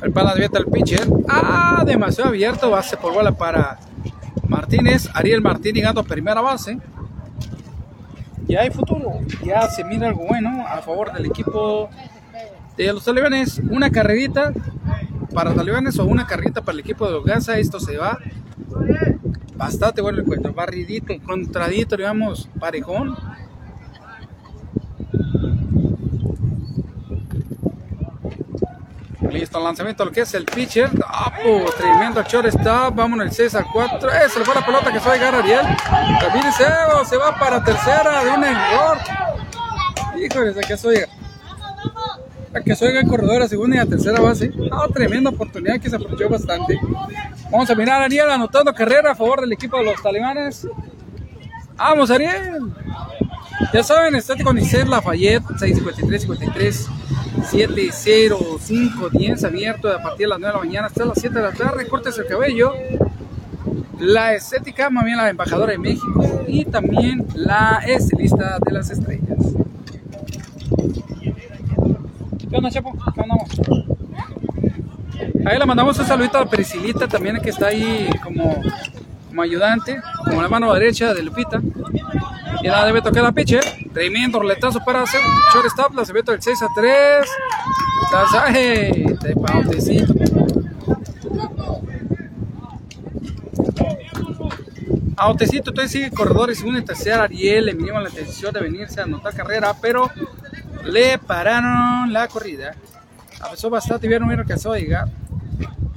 Prepara 0.00 0.30
abierta 0.30 0.58
el 0.58 0.66
pitcher. 0.66 1.06
Ah, 1.28 1.82
demasiado 1.86 2.30
abierto. 2.30 2.70
Base 2.70 2.96
por 2.96 3.12
bola 3.12 3.32
para 3.32 3.78
Martínez, 4.48 5.08
Ariel 5.14 5.42
Martínez 5.42 5.74
llegando 5.74 6.00
a 6.00 6.04
primera 6.04 6.40
base. 6.40 6.78
Ya 8.46 8.60
hay 8.60 8.70
futuro, 8.70 9.20
ya 9.44 9.68
se 9.68 9.84
mira 9.84 10.08
algo 10.08 10.24
bueno 10.26 10.64
a 10.66 10.80
favor 10.80 11.12
del 11.12 11.26
equipo 11.26 11.90
de 12.76 12.92
los 12.92 13.04
talibanes. 13.04 13.60
Una 13.70 13.90
carrerita 13.90 14.52
para 15.34 15.50
los 15.50 15.58
talibanes 15.58 15.98
o 15.98 16.04
una 16.06 16.26
carrerita 16.26 16.62
para 16.62 16.74
el 16.74 16.80
equipo 16.80 17.04
de 17.06 17.12
los 17.12 17.24
Gaza. 17.24 17.58
Esto 17.58 17.78
se 17.78 17.98
va 17.98 18.18
bastante 19.56 20.00
bueno 20.00 20.18
el 20.18 20.24
encuentro, 20.24 20.54
barridito, 20.54 21.12
encontradito, 21.12 21.96
digamos, 21.96 22.48
parejón. 22.58 23.16
Listo, 29.38 29.60
lanzamiento, 29.60 30.04
lo 30.04 30.10
que 30.10 30.22
es 30.22 30.34
el 30.34 30.44
pitcher. 30.44 30.90
Ah, 31.06 31.32
pues, 31.40 31.76
tremendo 31.76 32.22
shortstop. 32.24 32.92
Vámonos 32.92 33.26
el 33.26 33.32
6 33.32 33.54
al 33.54 33.66
4. 33.72 34.10
Eh, 34.10 34.28
se 34.28 34.40
le 34.40 34.44
fue 34.44 34.52
la 34.52 34.66
pelota 34.66 34.92
que 34.92 34.98
se 34.98 35.06
va 35.06 35.14
a 35.14 35.16
llegar 35.16 35.34
Ariel. 35.36 35.64
También 36.20 36.52
se, 36.52 36.64
se 37.08 37.16
va 37.16 37.38
para 37.38 37.62
tercera 37.62 38.24
de 38.24 38.30
un 38.30 38.42
error. 38.42 38.98
Híjole, 40.20 40.54
que 40.66 40.72
eso 40.72 40.90
llega. 40.90 41.06
A 42.52 42.60
que 42.60 42.74
soy 42.74 42.96
el 42.96 43.06
corredor 43.06 43.42
a 43.42 43.48
segunda 43.48 43.76
y 43.76 43.78
a 43.78 43.86
tercera 43.86 44.20
base. 44.20 44.50
Ah, 44.72 44.86
tremenda 44.92 45.30
oportunidad 45.30 45.78
que 45.78 45.88
se 45.88 45.94
aprovechó 45.94 46.28
bastante. 46.28 46.80
Vamos 47.52 47.70
a 47.70 47.74
mirar 47.76 48.02
a 48.02 48.06
Ariel 48.06 48.28
anotando 48.30 48.74
carrera 48.74 49.12
a 49.12 49.14
favor 49.14 49.40
del 49.42 49.52
equipo 49.52 49.78
de 49.78 49.84
los 49.84 50.02
talibanes. 50.02 50.66
Vamos, 51.76 52.10
Ariel. 52.10 52.72
Ya 53.72 53.82
saben, 53.82 54.14
está 54.14 54.34
con 54.42 54.56
Lafayette, 54.56 55.44
653-53. 55.44 56.88
7, 57.44 57.88
0, 57.92 58.38
5, 58.60 59.08
10 59.10 59.44
abierto 59.44 59.88
a 59.88 60.02
partir 60.02 60.26
de 60.26 60.28
las 60.28 60.40
9 60.40 60.52
de 60.52 60.58
la 60.58 60.64
mañana 60.64 60.86
hasta 60.88 61.04
las 61.04 61.18
7 61.18 61.34
de 61.34 61.42
la 61.42 61.52
tarde. 61.52 61.86
Cortes 61.86 62.18
el 62.18 62.26
cabello. 62.26 62.72
La 63.98 64.34
estética, 64.34 64.90
más 64.90 65.04
bien 65.04 65.16
la 65.16 65.28
embajadora 65.28 65.72
de 65.72 65.78
México 65.78 66.44
y 66.46 66.64
también 66.64 67.26
la 67.34 67.82
estilista 67.86 68.58
de 68.64 68.72
las 68.72 68.90
estrellas. 68.90 69.38
¿Qué 72.48 72.56
onda, 72.56 72.70
Chapo? 72.70 72.92
¿Qué 72.92 73.20
andamos? 73.20 73.48
Ahí 75.44 75.58
le 75.58 75.66
mandamos 75.66 75.98
un 75.98 76.06
saludito 76.06 76.38
a 76.38 76.44
la 76.44 76.50
Priscilita 76.50 77.08
también 77.08 77.40
que 77.40 77.50
está 77.50 77.66
ahí 77.68 78.08
como, 78.22 78.62
como 79.28 79.42
ayudante, 79.42 80.00
como 80.24 80.42
la 80.42 80.48
mano 80.48 80.72
derecha 80.74 81.12
de 81.12 81.22
Lupita. 81.22 81.60
Y 82.62 82.68
la 82.68 82.84
debe 82.84 83.02
tocar 83.02 83.22
la 83.22 83.32
pitcher. 83.32 83.64
Tremendo 83.92 84.40
roletazo 84.40 84.80
para 84.84 85.02
hacer 85.02 85.20
shortstop. 85.52 85.94
La 85.94 86.04
se 86.04 86.12
del 86.12 86.42
6 86.42 86.62
a 86.62 86.68
3. 86.74 87.26
Tasaje 88.10 89.16
de 89.20 89.34
pautecito. 89.34 90.14
Autecito, 95.16 95.70
entonces 95.70 95.90
sigue 95.90 96.10
corredores, 96.12 96.58
segunda 96.58 96.78
y 96.78 96.84
tercera. 96.84 97.24
Ariel 97.24 97.66
le 97.66 97.74
minimos 97.74 98.02
la 98.02 98.08
decisión 98.08 98.52
de 98.52 98.60
venirse 98.60 99.00
a 99.00 99.04
anotar 99.04 99.34
carrera, 99.34 99.74
pero 99.80 100.10
le 100.84 101.18
pararon 101.18 102.12
la 102.12 102.28
corrida. 102.28 102.74
Avanzó 103.40 103.68
bastante 103.68 104.06
bien, 104.06 104.20
no 104.20 104.26
hubiera 104.26 104.42
alcanzado 104.42 104.74
a 104.74 104.78
llegar. 104.78 105.08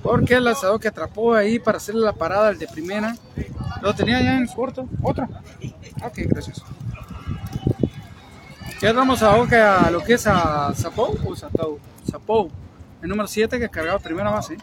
Porque 0.04 0.36
el 0.36 0.44
lanzador 0.44 0.80
que 0.80 0.88
atrapó 0.88 1.34
ahí 1.34 1.60
para 1.60 1.78
hacerle 1.78 2.02
la 2.02 2.14
parada 2.14 2.48
al 2.48 2.58
de 2.58 2.68
primera 2.68 3.16
lo 3.82 3.94
tenía 3.94 4.22
ya 4.22 4.38
en 4.38 4.48
corto. 4.48 4.88
Otro. 5.02 5.28
Ok, 6.04 6.20
gracias. 6.26 6.62
Ya 8.82 8.94
damos 8.94 9.22
a, 9.22 9.34
a 9.34 9.92
lo 9.92 10.04
que 10.04 10.14
es 10.14 10.26
a 10.26 10.74
Zapou 10.74 11.16
o 11.26 11.36
Satou. 11.36 11.80
Zapou, 12.10 12.50
el 13.02 13.10
número 13.10 13.28
7 13.28 13.60
que 13.60 13.70
cargaba 13.70 14.00
primera 14.00 14.32
base. 14.32 14.58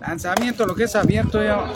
Lanzamiento, 0.00 0.64
lo 0.64 0.76
que 0.76 0.84
es 0.84 0.94
abierto 0.94 1.42
ya. 1.42 1.66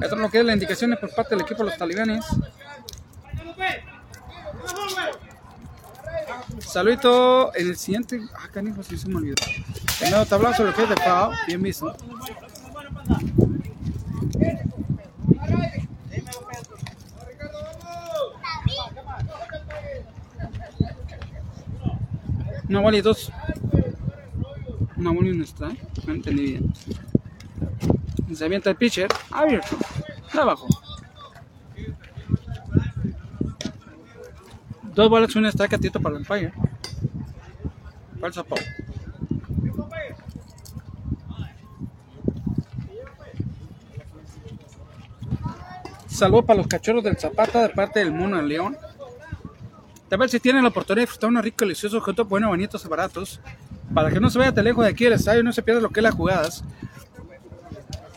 Esto 0.00 0.14
es 0.14 0.20
lo 0.20 0.30
que 0.30 0.38
es 0.38 0.44
las 0.44 0.54
indicaciones 0.54 0.98
por 1.00 1.12
parte 1.12 1.34
del 1.34 1.42
equipo 1.42 1.64
de 1.64 1.70
los 1.70 1.78
talibanes. 1.78 2.24
Saludito 6.60 7.54
en 7.54 7.68
el 7.68 7.76
siguiente. 7.76 8.20
Ah, 8.34 8.48
canijo, 8.52 8.82
si 8.82 8.96
se 8.96 9.08
me 9.08 9.16
olvidó. 9.16 9.36
El 10.00 10.10
nuevo 10.10 10.26
tablazo, 10.26 10.64
lo 10.64 10.74
que 10.74 10.82
es 10.82 10.88
de 10.88 10.96
Pau, 10.96 11.32
bien 11.46 11.62
visto. 11.62 11.96
Una 22.68 22.80
bola 22.80 23.00
dos. 23.00 23.32
Una 24.96 25.10
bola 25.10 25.28
y 25.28 25.30
un 25.32 25.42
strike. 25.42 26.06
No 26.06 26.14
entendí 26.14 26.42
bien. 26.42 26.72
Se 28.34 28.44
avienta 28.44 28.70
el 28.70 28.76
pitcher. 28.76 29.08
Abierto. 29.30 29.76
Trabajo. 30.30 30.66
Dos 34.98 35.08
bolas 35.08 35.32
y 35.32 35.38
un 35.38 35.46
strike 35.46 35.74
atito 35.74 36.00
para 36.00 36.16
el 36.16 36.22
Empire. 36.22 36.52
Falsa 38.20 38.42
Pau. 38.42 38.58
Salvo 46.08 46.42
para 46.42 46.56
los 46.56 46.66
cachorros 46.66 47.04
del 47.04 47.16
Zapata 47.16 47.62
de 47.62 47.68
parte 47.68 48.00
del 48.00 48.12
Mono 48.12 48.38
del 48.38 48.48
León. 48.48 48.76
También 50.08 50.30
si 50.30 50.40
tienen 50.40 50.64
la 50.64 50.70
oportunidad 50.70 50.96
de 50.96 51.02
disfrutar 51.02 51.30
unos 51.30 51.44
ricos, 51.44 51.60
deliciosos 51.60 52.00
objetos 52.00 52.28
buenos, 52.28 52.50
bonitos 52.50 52.84
y 52.84 52.88
baratos. 52.88 53.40
Para 53.94 54.10
que 54.10 54.18
no 54.18 54.28
se 54.30 54.40
vaya 54.40 54.52
tan 54.52 54.64
lejos 54.64 54.84
de 54.84 54.90
aquí 54.90 55.04
del 55.04 55.12
estadio 55.12 55.42
y 55.42 55.44
no 55.44 55.52
se 55.52 55.62
pierda 55.62 55.80
lo 55.80 55.90
que 55.90 56.00
es 56.00 56.04
las 56.04 56.14
jugadas. 56.16 56.64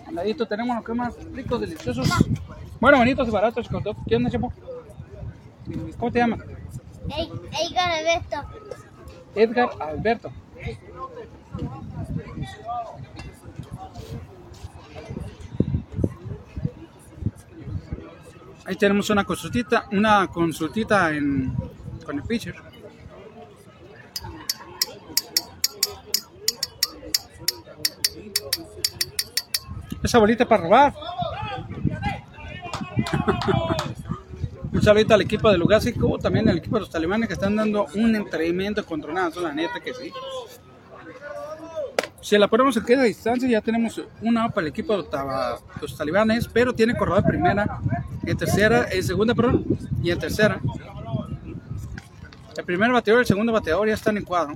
Al 0.08 0.16
ladito 0.16 0.48
tenemos 0.48 0.76
los 0.78 0.84
que 0.84 0.96
más 0.96 1.14
ricos, 1.32 1.62
deliciosos. 1.62 2.10
Bueno, 2.80 2.98
bonitos 2.98 3.28
y 3.28 3.32
baratos. 3.32 3.70
¿Qué 4.08 4.16
onda, 4.16 4.32
Chapo? 4.32 4.52
¿Cómo 6.00 6.12
te 6.12 6.18
llamas? 6.18 6.40
Edgar 7.10 7.92
Alberto. 7.92 8.38
Edgar 9.36 9.70
Alberto. 9.80 10.32
Ahí 18.66 18.76
tenemos 18.76 19.10
una 19.10 19.24
consultita, 19.24 19.88
una 19.92 20.28
consultita 20.28 21.12
en, 21.12 21.54
con 22.06 22.18
el 22.18 22.24
pitcher. 22.24 22.56
Esa 30.04 30.20
bolita 30.20 30.48
para 30.48 30.64
robar. 30.64 30.94
Un 34.74 34.82
saludito 34.82 35.14
al 35.14 35.22
equipo 35.22 35.52
de 35.52 35.58
Lugasi, 35.58 35.94
como 35.94 36.18
también 36.18 36.48
al 36.48 36.58
equipo 36.58 36.78
de 36.78 36.82
los 36.82 36.90
talibanes 36.90 37.28
que 37.28 37.34
están 37.34 37.56
dando 37.56 37.88
un 37.96 38.30
tremendo 38.30 38.86
controlado, 38.86 39.42
la 39.42 39.52
neta 39.52 39.80
que 39.80 39.94
sí. 39.94 40.14
Si 42.22 42.38
la 42.38 42.48
ponemos 42.48 42.78
en 42.78 42.86
queda 42.86 43.04
distancia, 43.04 43.50
ya 43.50 43.62
tenemos 43.62 44.02
una 44.22 44.48
para 44.50 44.68
el 44.68 44.72
equipo 44.72 44.96
de 44.96 45.10
los 45.82 45.98
talibanes, 45.98 46.48
pero 46.48 46.74
tiene 46.74 46.96
corredor 46.96 47.24
primera, 47.24 47.80
en 48.24 48.38
tercera, 48.38 48.88
en 48.92 49.04
segunda, 49.04 49.34
perdón, 49.34 49.66
y 50.02 50.12
en 50.12 50.20
tercera. 50.20 50.62
El 52.56 52.64
primer 52.64 52.92
bateador 52.92 53.22
y 53.22 53.24
el 53.24 53.28
segundo 53.28 53.52
bateador 53.52 53.88
ya 53.88 53.96
están 53.96 54.18
en 54.18 54.24
cuadro. 54.24 54.54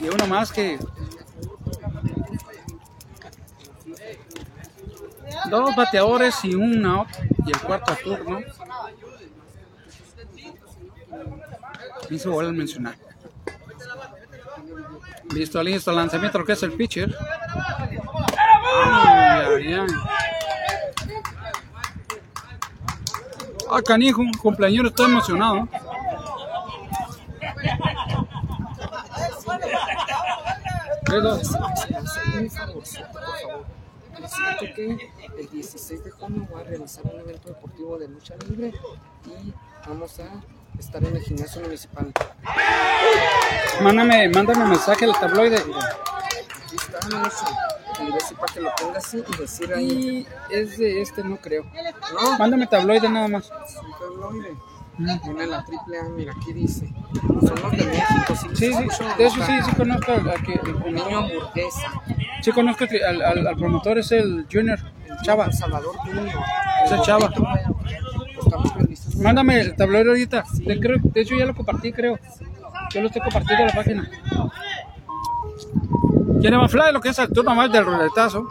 Y 0.00 0.08
uno 0.08 0.26
más 0.26 0.52
que. 0.52 0.78
Dos 5.50 5.76
bateadores 5.76 6.44
y 6.44 6.54
un 6.54 6.84
out. 6.86 7.08
Y 7.46 7.50
el 7.50 7.58
cuarto 7.60 7.96
turno. 8.02 8.40
se 12.18 12.28
vuelve 12.28 12.50
a 12.50 12.52
mencionar. 12.52 12.96
Listo, 15.32 15.62
listo, 15.62 15.92
lanzamiento, 15.92 16.38
lo 16.38 16.44
que 16.44 16.52
es 16.52 16.62
el 16.62 16.72
pitcher. 16.72 17.14
Ay. 18.84 19.76
Ah, 23.70 23.82
canijo, 23.82 24.20
un 24.20 24.32
cumpleañero 24.34 24.88
está 24.88 25.04
emocionado. 25.04 25.68
Que 34.74 35.10
el 35.44 35.50
16 35.50 36.04
de 36.04 36.10
junio 36.10 36.46
voy 36.50 36.60
a 36.62 36.64
realizar 36.64 37.04
un 37.04 37.20
evento 37.20 37.48
deportivo 37.48 37.98
de 37.98 38.08
lucha 38.08 38.34
libre 38.48 38.72
y 39.26 39.52
vamos 39.88 40.18
a 40.20 40.42
estar 40.78 41.04
en 41.04 41.16
el 41.16 41.22
gimnasio 41.22 41.60
municipal. 41.62 42.12
Mándame, 43.82 44.28
mándame 44.28 44.64
mensaje 44.66 45.04
al 45.04 45.12
tabloide. 45.20 45.58
Aquí 45.58 46.76
está, 46.76 46.98
Y 48.02 48.34
para 48.34 48.52
que 48.54 48.60
lo 48.60 48.70
pongas 48.80 49.04
así 49.04 49.22
y 49.26 49.36
decir 49.36 49.74
ahí. 49.74 50.26
Y 50.50 50.54
es 50.54 50.78
de 50.78 51.02
este, 51.02 51.22
no 51.22 51.36
creo. 51.36 51.64
No, 51.64 52.38
Mándame 52.38 52.66
tabloide 52.66 53.08
nada 53.08 53.28
más. 53.28 53.50
un 53.50 53.92
tabloide. 53.98 54.56
Viene 54.96 55.46
la 55.48 55.64
triple 55.64 55.98
A, 55.98 56.04
mira, 56.04 56.32
aquí 56.40 56.52
dice. 56.52 56.88
Son 57.40 57.60
los 57.60 57.72
de 57.72 57.84
México, 57.84 58.34
sí. 58.40 58.48
Sí, 58.54 58.72
sí, 58.72 59.04
de 59.18 59.26
eso 59.26 59.36
sí, 59.44 59.52
sí 59.64 59.72
conozco 59.76 60.12
que, 60.46 60.60
Un 60.86 60.94
niño 60.94 61.18
hamburguesa. 61.18 61.92
sí 62.42 62.52
conozco 62.52 62.84
al, 62.84 63.22
al, 63.22 63.46
al 63.46 63.56
promotor 63.56 63.98
es 63.98 64.12
el 64.12 64.46
Junior, 64.50 64.78
Chava. 65.22 65.52
Salvador 65.52 65.96
Junior. 65.96 66.40
Es 66.84 66.92
el 66.92 67.00
Chava. 67.02 67.30
Mándame 69.22 69.60
el 69.60 69.76
tablero 69.76 70.10
ahorita. 70.10 70.44
De, 70.54 70.78
creo, 70.80 70.98
de 71.02 71.20
hecho 71.20 71.34
ya 71.34 71.46
lo 71.46 71.54
compartí, 71.54 71.92
creo. 71.92 72.18
Yo 72.90 73.00
lo 73.00 73.06
estoy 73.06 73.22
compartiendo 73.22 73.62
en 73.62 73.68
la 73.68 73.74
página. 73.74 74.10
¿Quién 76.40 76.58
va 76.58 76.66
a 76.66 76.68
fly? 76.68 76.92
Lo 76.92 77.00
que 77.00 77.08
es 77.08 77.18
el 77.18 77.28
turno 77.28 77.54
más 77.54 77.72
del 77.72 77.84
ruletazo. 77.84 78.46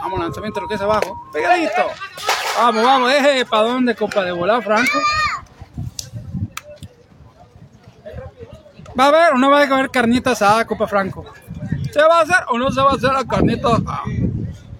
Vamos, 0.00 0.20
lanzamiento 0.20 0.60
lo 0.60 0.68
que 0.68 0.74
es 0.74 0.80
abajo. 0.80 1.28
Pegadito. 1.32 1.82
Vamos, 2.56 2.84
vamos, 2.84 3.12
deje 3.12 3.44
para 3.44 3.62
dónde, 3.64 3.94
compa, 3.94 4.24
de 4.24 4.32
volar, 4.32 4.62
Franco. 4.62 4.98
¿Va 8.98 9.04
a 9.04 9.08
haber 9.08 9.34
o 9.34 9.38
no 9.38 9.50
va 9.50 9.60
a 9.60 9.62
haber 9.64 9.90
carnita 9.90 10.32
asada, 10.32 10.66
compa 10.66 10.86
Franco? 10.86 11.24
¿Se 11.92 12.00
va 12.02 12.18
a 12.18 12.22
hacer 12.22 12.44
o 12.48 12.58
no 12.58 12.70
se 12.70 12.80
va 12.80 12.92
a 12.92 12.94
hacer 12.94 13.12
la 13.12 13.24
carnita 13.24 13.68
asada? 13.68 14.02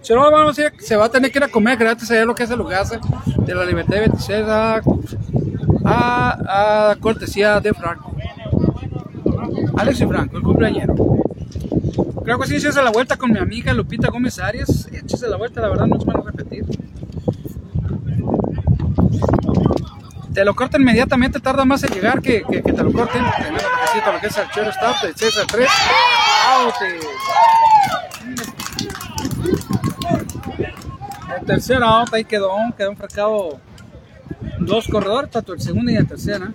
Si 0.03 0.15
no, 0.15 0.31
vamos 0.31 0.59
a 0.59 0.73
se 0.79 0.97
va 0.97 1.05
a 1.07 1.09
tener 1.11 1.31
que 1.31 1.39
ir 1.39 1.45
a 1.45 1.49
comer 1.49 1.77
gratis 1.77 2.11
allá 2.11 2.25
lo 2.25 2.35
que 2.35 2.45
es 2.45 2.51
el 2.51 2.59
lugar 2.59 2.87
de 2.87 3.55
la 3.55 3.65
Libertad 3.65 3.99
26 3.99 4.45
a, 4.47 4.81
a, 5.85 6.91
a 6.91 6.97
cortesía 6.97 7.61
de 7.61 7.75
Franco. 7.75 8.15
Alex 9.77 10.01
y 10.01 10.07
Franco, 10.07 10.37
el 10.39 10.43
cumpleañero. 10.43 10.95
Creo 12.25 12.39
que 12.39 12.47
sí, 12.47 12.57
échese 12.57 12.83
la 12.83 12.91
vuelta 12.91 13.17
con 13.17 13.33
mi 13.33 13.39
amiga 13.39 13.75
Lupita 13.75 14.11
Gómez 14.11 14.39
Arias. 14.39 14.89
Échese 14.93 15.29
la 15.29 15.37
vuelta, 15.37 15.61
la 15.61 15.69
verdad, 15.69 15.87
no 15.87 15.99
se 15.99 16.07
van 16.07 16.25
repetir. 16.25 16.65
Te 20.33 20.45
lo 20.45 20.55
cortan 20.55 20.83
inmediatamente, 20.83 21.41
tarda 21.41 21.65
más 21.65 21.83
en 21.83 21.93
llegar 21.93 22.23
que, 22.23 22.43
que, 22.43 22.63
te 22.63 22.83
lo 22.83 22.93
corten. 22.93 23.23
Necesito 23.23 24.13
lo 24.13 24.21
que 24.21 24.27
es 24.29 24.39
el 24.39 24.47
shortstop 24.49 25.03
del 25.03 25.15
6 25.17 25.39
a 25.39 25.47
3. 25.47 25.69
Out. 26.63 26.75
El 31.51 31.57
tercer 31.57 31.83
out, 31.83 32.15
ahí 32.15 32.25
quedó, 32.25 32.53
quedó 32.77 32.93
enfrascado 32.93 33.59
dos 34.61 34.87
corredores, 34.87 35.33
tanto 35.33 35.53
el 35.53 35.61
segundo 35.61 35.91
y 35.91 35.97
el 35.97 36.07
tercero. 36.07 36.47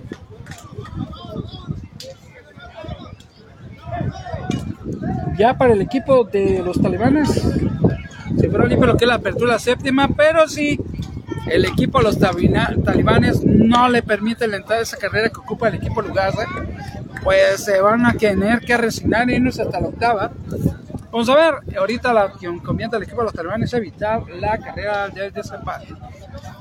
Ya 5.37 5.57
para 5.57 5.73
el 5.73 5.81
equipo 5.81 6.23
de 6.23 6.63
los 6.63 6.81
talibanes, 6.81 7.29
se 7.29 8.49
fueron 8.49 8.69
limpio 8.69 8.87
lo 8.87 8.95
que 8.95 9.03
es 9.03 9.09
la 9.09 9.15
apertura 9.15 9.59
séptima, 9.59 10.07
pero 10.15 10.47
sí, 10.47 10.79
el 11.47 11.65
equipo 11.65 11.97
de 11.97 12.05
los 12.05 12.17
talibanes 12.17 13.43
no 13.43 13.89
le 13.89 14.01
permite 14.01 14.47
la 14.47 14.55
entrada 14.55 14.77
de 14.77 14.83
esa 14.83 14.95
carrera 14.95 15.27
que 15.27 15.41
ocupa 15.41 15.67
el 15.67 15.75
equipo 15.75 16.01
Lugarza, 16.01 16.45
pues 17.21 17.65
se 17.65 17.81
van 17.81 18.05
a 18.05 18.13
tener 18.13 18.61
que 18.61 18.77
resignar 18.77 19.29
y 19.29 19.35
irnos 19.35 19.59
hasta 19.59 19.81
la 19.81 19.87
octava. 19.89 20.31
Vamos 21.15 21.29
a 21.29 21.35
ver, 21.35 21.77
ahorita 21.77 22.11
la 22.11 22.33
que 22.33 22.45
comienza 22.61 22.97
el 22.97 23.03
equipo 23.03 23.19
de 23.19 23.23
los 23.23 23.33
talibanes 23.33 23.69
es 23.69 23.73
evitar 23.73 24.29
la 24.31 24.57
carrera 24.57 25.07
de 25.07 25.31
desempate. 25.31 25.87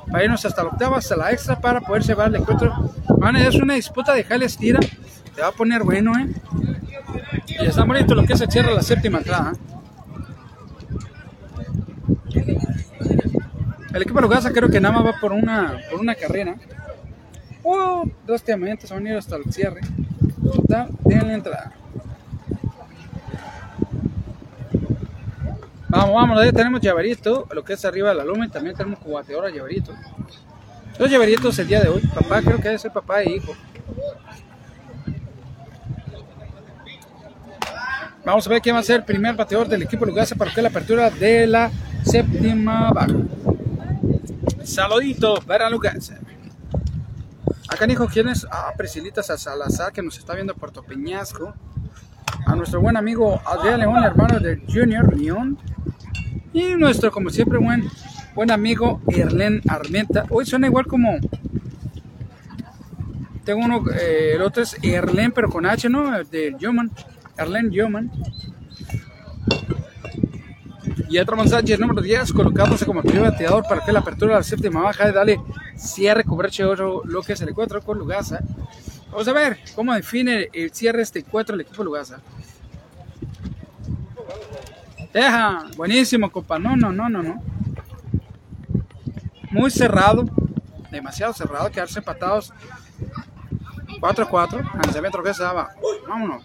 Para 0.08 0.22
irnos 0.22 0.44
hasta 0.44 0.62
la 0.62 0.68
octava, 0.68 0.98
hasta 0.98 1.16
la 1.16 1.32
extra 1.32 1.58
para 1.58 1.80
poder 1.80 2.04
llevar 2.04 2.28
el 2.28 2.36
encuentro. 2.36 2.72
A 3.20 3.30
es 3.40 3.56
una 3.56 3.74
disputa 3.74 4.14
de 4.14 4.22
jales 4.22 4.56
tira. 4.56 4.78
Se 5.34 5.42
va 5.42 5.48
a 5.48 5.50
poner 5.50 5.82
bueno, 5.82 6.12
¿eh? 6.16 6.32
Y 7.48 7.66
está 7.66 7.82
bonito 7.82 8.14
lo 8.14 8.24
que 8.24 8.36
se 8.36 8.46
cierra 8.46 8.70
la 8.70 8.82
séptima 8.82 9.18
entrada. 9.18 9.54
¿eh? 12.36 12.56
El 13.92 14.02
equipo 14.02 14.20
de 14.20 14.22
Lugasa 14.22 14.52
creo 14.52 14.68
que 14.68 14.80
nada 14.80 14.94
más 14.94 15.14
va 15.14 15.20
por 15.20 15.32
una, 15.32 15.80
por 15.90 15.98
una 15.98 16.14
carrera. 16.14 16.54
Oh, 17.64 18.04
dos 18.24 18.44
diamantes 18.44 18.88
van 18.88 19.04
a 19.04 19.10
ir 19.10 19.16
hasta 19.16 19.34
el 19.34 19.52
cierre. 19.52 19.80
Está 20.62 20.86
bien 21.04 21.26
la 21.26 21.34
entrada. 21.34 21.72
Vamos, 25.94 26.12
vamos, 26.12 26.40
ahí 26.40 26.50
tenemos 26.50 26.80
llaverito, 26.80 27.46
lo 27.52 27.62
que 27.62 27.74
es 27.74 27.84
arriba 27.84 28.08
de 28.08 28.16
la 28.16 28.24
loma 28.24 28.48
también 28.48 28.74
tenemos 28.74 28.98
cubateadora 28.98 29.48
llaverito. 29.50 29.94
Dos 30.98 31.08
llaveritos 31.08 31.56
el 31.60 31.68
día 31.68 31.80
de 31.80 31.88
hoy. 31.88 32.00
Papá, 32.12 32.42
creo 32.42 32.56
que 32.56 32.64
debe 32.64 32.78
ser 32.80 32.90
papá 32.90 33.22
e 33.22 33.36
hijo. 33.36 33.54
Vamos 38.24 38.44
a 38.44 38.50
ver 38.50 38.60
quién 38.60 38.74
va 38.74 38.80
a 38.80 38.82
ser 38.82 38.96
el 38.96 39.04
primer 39.04 39.36
bateador 39.36 39.68
del 39.68 39.82
equipo 39.82 40.04
Lugasa 40.04 40.34
para 40.34 40.52
que 40.52 40.62
la 40.62 40.68
apertura 40.68 41.10
de 41.10 41.46
la 41.46 41.70
séptima 42.04 42.90
baja. 42.90 43.14
Saludito 44.64 45.40
para 45.46 45.70
Lugasa. 45.70 46.18
Acá 47.68 47.86
dijo 47.86 48.08
quién 48.08 48.30
es. 48.30 48.44
Ah, 48.50 48.72
Priscilita 48.76 49.22
Salazar 49.22 49.92
que 49.92 50.02
nos 50.02 50.18
está 50.18 50.34
viendo 50.34 50.56
Puerto 50.56 50.82
Peñasco. 50.82 51.54
A 52.46 52.54
nuestro 52.54 52.80
buen 52.80 52.96
amigo 52.96 53.40
Adrián 53.46 53.80
León, 53.80 54.04
hermano 54.04 54.38
de 54.40 54.62
Junior 54.68 55.16
León. 55.16 55.58
Y 56.52 56.74
nuestro, 56.74 57.10
como 57.10 57.30
siempre, 57.30 57.58
buen, 57.58 57.88
buen 58.34 58.50
amigo 58.50 59.00
Erlen 59.08 59.60
Armenta. 59.68 60.26
Hoy 60.30 60.46
suena 60.46 60.66
igual 60.66 60.86
como. 60.86 61.16
Tengo 63.44 63.64
uno, 63.64 63.84
eh, 63.92 64.32
el 64.36 64.42
otro 64.42 64.62
es 64.62 64.76
Erlen, 64.82 65.32
pero 65.32 65.50
con 65.50 65.66
H, 65.66 65.88
¿no? 65.88 66.22
De 66.24 66.54
Yoman. 66.58 66.90
Erlen 67.36 67.70
Yoman. 67.70 68.10
Y 71.14 71.18
otro 71.18 71.46
Sánchez, 71.46 71.78
número 71.78 72.02
10, 72.02 72.32
colocándose 72.32 72.84
como 72.84 73.00
primer 73.00 73.30
bateador 73.30 73.64
para 73.68 73.84
que 73.84 73.92
la 73.92 74.00
apertura 74.00 74.32
de 74.32 74.40
la 74.40 74.42
séptima 74.42 74.82
baja 74.82 75.12
dale 75.12 75.38
cierre, 75.76 76.24
coberche 76.24 76.64
oro, 76.64 77.02
lo 77.04 77.22
que 77.22 77.34
es 77.34 77.40
el 77.40 77.50
encuentro 77.50 77.80
con 77.82 77.98
Lugasa. 77.98 78.40
Vamos 79.14 79.28
a 79.28 79.32
ver 79.32 79.60
cómo 79.76 79.94
define 79.94 80.48
el 80.52 80.74
cierre 80.74 81.00
este 81.02 81.20
encuentro 81.20 81.54
el 81.54 81.60
equipo 81.60 81.84
Lugasa. 81.84 82.20
Deja, 85.12 85.66
buenísimo, 85.76 86.32
compa. 86.32 86.58
No, 86.58 86.74
no, 86.74 86.90
no, 86.90 87.08
no, 87.08 87.22
no. 87.22 87.40
Muy 89.52 89.70
cerrado, 89.70 90.24
demasiado 90.90 91.32
cerrado, 91.32 91.70
quedarse 91.70 92.00
empatados 92.00 92.52
4 94.00 94.24
a 94.24 94.28
4. 94.28 94.62
Lanzamiento 94.82 95.22
que 95.22 95.32
se 95.32 95.44
daba. 95.44 95.70
Vámonos. 96.08 96.42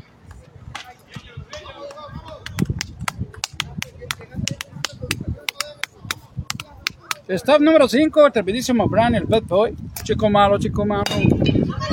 Stop 7.29 7.61
número 7.61 7.89
5, 7.89 8.27
el 8.27 8.31
trepidísimo 8.31 8.87
Brian, 8.87 9.15
el 9.15 9.23
bad 9.23 9.41
boy. 9.41 9.75
Chico 10.09 10.27
malo, 10.27 10.57
chico 10.57 10.87
malo. 10.87 11.03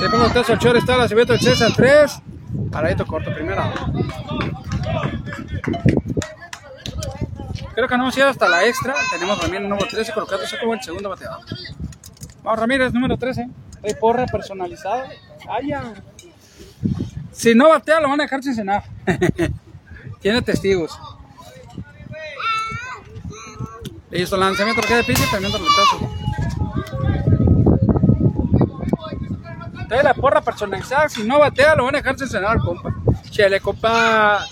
Le 0.01 0.09
pongo 0.09 0.30
tres 0.32 0.48
al 0.48 0.59
short, 0.59 0.78
está 0.78 0.97
la 0.97 1.06
cebeta 1.06 1.34
el 1.34 1.38
César 1.38 1.70
3. 1.76 2.22
Paradito 2.72 3.05
corto, 3.05 3.30
primera. 3.34 3.70
Creo 7.74 7.86
que 7.86 7.98
no 7.98 8.09
a 8.09 8.18
ir 8.18 8.22
hasta 8.22 8.48
la 8.48 8.64
extra. 8.64 8.94
Tenemos 9.10 9.38
Ramírez 9.38 9.68
número 9.68 9.86
13 9.86 10.14
colocándose 10.14 10.59
como 10.59 10.72
el 10.72 10.82
segundo 10.82 11.10
bateador. 11.10 11.40
Vamos, 12.43 12.59
Ramírez 12.59 12.94
número 12.94 13.18
13. 13.18 13.51
Hay 13.84 13.94
porra 14.01 14.24
personalizada. 14.24 15.10
Ay. 15.51 15.72
Si 17.32 17.55
no 17.55 17.68
batea, 17.68 18.01
lo 18.01 18.09
van 18.09 18.20
a 18.22 18.24
dejar 18.24 18.43
sin 18.43 18.55
cenar. 18.55 18.82
Tiene 20.22 20.40
testigos. 20.40 20.98
Listo, 24.10 24.38
lanzamiento 24.38 24.80
de 24.80 25.01
y 25.01 25.30
también 25.30 25.52
retazo. 25.52 26.25
Entonces 29.86 30.04
la 30.04 30.14
porra 30.14 30.40
personalizada, 30.40 31.08
si 31.08 31.22
no 31.22 31.38
batea, 31.38 31.76
lo 31.76 31.84
van 31.84 31.94
a 31.94 31.98
dejar 31.98 32.18
cenar, 32.18 32.58
compa. 32.58 32.92
Chele, 33.30 33.60
compa. 33.60 34.44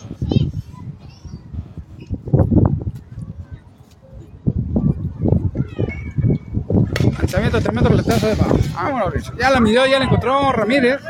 Lanzamiento 7.19 7.61
tremendo 7.61 7.90
roletazo 7.90 8.28
de 8.28 8.35
bajo. 8.36 8.59
Vámonos, 8.77 9.12
Rich. 9.12 9.32
Ya 9.36 9.51
la 9.51 9.59
midió, 9.59 9.85
ya 9.86 9.98
la 9.98 10.05
encontró 10.05 10.52
Ramírez. 10.52 11.01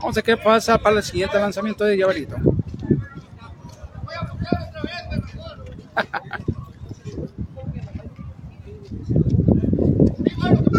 Vamos 0.00 0.14
a 0.14 0.20
ver 0.20 0.24
qué 0.24 0.36
pasa 0.36 0.76
para 0.76 0.96
el 0.96 1.02
siguiente 1.02 1.38
lanzamiento 1.38 1.84
de 1.84 1.96
Llaverito. 1.96 2.36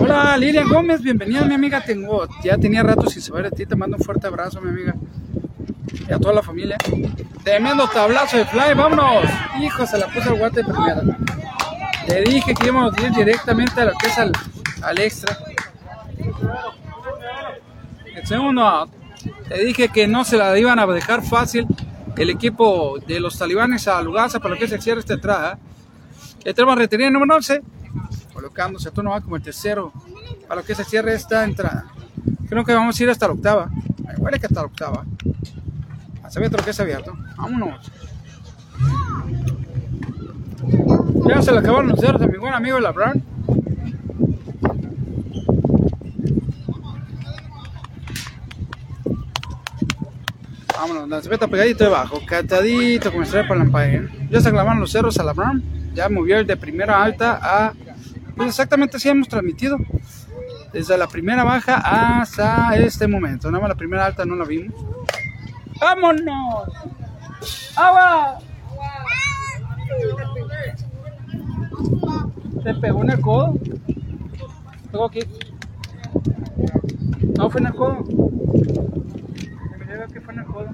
Hola 0.10 0.38
Lilian 0.38 0.68
Gómez, 0.68 1.04
bienvenida 1.04 1.46
mi 1.46 1.54
amiga. 1.54 1.82
Tengo, 1.82 2.28
ya 2.44 2.58
tenía 2.58 2.82
rato 2.82 3.08
sin 3.08 3.22
saber 3.22 3.52
de 3.52 3.52
ti, 3.52 3.68
te 3.68 3.76
mando 3.76 3.96
un 3.96 4.04
fuerte 4.04 4.26
abrazo, 4.26 4.60
mi 4.60 4.70
amiga. 4.70 4.96
Y 6.10 6.12
a 6.12 6.18
toda 6.18 6.34
la 6.34 6.42
familia. 6.42 6.78
Tremendo 7.44 7.88
tablazo 7.88 8.38
de 8.38 8.46
fly, 8.46 8.74
vámonos. 8.76 9.24
Hijo, 9.62 9.86
se 9.86 10.00
la 10.00 10.08
puse 10.08 10.30
al 10.30 10.40
guate 10.40 10.64
de 10.64 10.74
primera. 10.74 11.04
Le 12.08 12.22
dije 12.24 12.56
que 12.56 12.68
íbamos 12.68 12.92
a 12.98 13.02
ir 13.06 13.12
directamente 13.12 13.82
a 13.82 13.86
lo 13.86 13.92
que 13.92 14.08
es 14.08 14.18
al, 14.18 15.00
extra. 15.00 15.38
El 18.16 18.26
segundo. 18.26 18.90
Le 19.48 19.64
dije 19.64 19.90
que 19.90 20.08
no 20.08 20.24
se 20.24 20.38
la 20.38 20.58
iban 20.58 20.80
a 20.80 20.88
dejar 20.88 21.22
fácil 21.22 21.68
el 22.18 22.32
equipo 22.32 22.98
de 23.06 23.20
los 23.20 23.38
talibanes 23.38 23.88
a 23.88 24.02
Lugasa 24.02 24.40
para 24.40 24.56
lo 24.56 24.60
que 24.60 24.66
es 24.66 24.72
el 24.72 24.82
cierre 24.82 25.02
esta 25.02 25.14
entrada. 25.14 25.60
El 26.44 26.56
tenemos 26.56 26.80
retenida 26.80 27.12
número 27.12 27.36
11, 27.36 27.62
colocándose 28.40 28.88
a 28.88 28.92
turno 28.92 29.12
va 29.12 29.20
como 29.20 29.36
el 29.36 29.42
tercero 29.42 29.92
para 30.48 30.62
lo 30.62 30.66
que 30.66 30.72
es 30.72 30.80
el 30.80 30.86
cierre 30.86 31.14
esta 31.14 31.44
entrada. 31.44 31.86
Creo 32.48 32.64
que 32.64 32.74
vamos 32.74 32.98
a 32.98 33.04
ir 33.04 33.10
hasta 33.10 33.28
la 33.28 33.34
octava. 33.34 33.70
Huele 34.18 34.40
que 34.40 34.46
hasta 34.46 34.62
la 34.62 34.68
octava. 34.68 35.06
Se 36.30 36.40
ve 36.40 36.48
otro 36.48 36.64
que 36.64 36.70
es 36.70 36.80
abierto. 36.80 37.14
Vámonos. 37.36 37.92
Ya 41.28 41.42
se 41.42 41.52
le 41.52 41.60
acabaron 41.60 41.90
los 41.90 42.00
ceros 42.00 42.22
a 42.22 42.28
mi 42.28 42.38
buen 42.38 42.54
amigo 42.54 42.80
Labran. 42.80 43.22
Vámonos, 50.76 51.10
la 51.10 51.22
cebeta 51.22 51.48
pegadito 51.48 51.84
debajo, 51.84 52.22
catadito 52.26 53.12
como 53.12 53.26
para 53.26 53.56
la 53.56 53.64
Empire. 53.64 54.30
Ya 54.32 54.40
se 54.40 54.50
clavaron 54.50 54.80
los 54.80 54.92
cerros 54.92 55.20
a 55.20 55.24
Labran. 55.24 55.62
Ya 55.94 56.08
movió 56.08 56.40
el 56.40 56.48
de 56.48 56.56
primera 56.56 57.04
alta 57.04 57.40
a. 57.42 57.74
Pues 58.40 58.52
exactamente 58.52 58.96
así 58.96 59.10
hemos 59.10 59.28
transmitido. 59.28 59.78
Desde 60.72 60.98
la 60.98 61.08
primera 61.08 61.44
baja 61.44 61.76
hasta 62.22 62.74
este 62.78 63.06
momento. 63.06 63.52
Nada 63.52 63.64
más 63.64 63.70
la 63.72 63.76
primera 63.76 64.06
alta 64.06 64.24
no 64.24 64.38
la 64.38 64.46
vimos. 64.46 64.74
¡Vámonos! 65.82 66.70
¡Agua! 67.76 68.40
¿Te 72.64 72.74
pegó 72.76 73.04
en 73.04 73.10
el 73.10 73.20
codo? 73.20 73.56
¿Pegó 74.90 75.06
aquí? 75.08 75.20
No, 77.38 77.50
fue 77.50 77.60
en 77.60 77.68
el 77.68 77.74
codo. 77.74 78.06
Me 79.78 79.86
llega 79.86 80.08
que 80.08 80.22
fue 80.22 80.34
en 80.34 80.40
el 80.40 80.46
codo. 80.46 80.70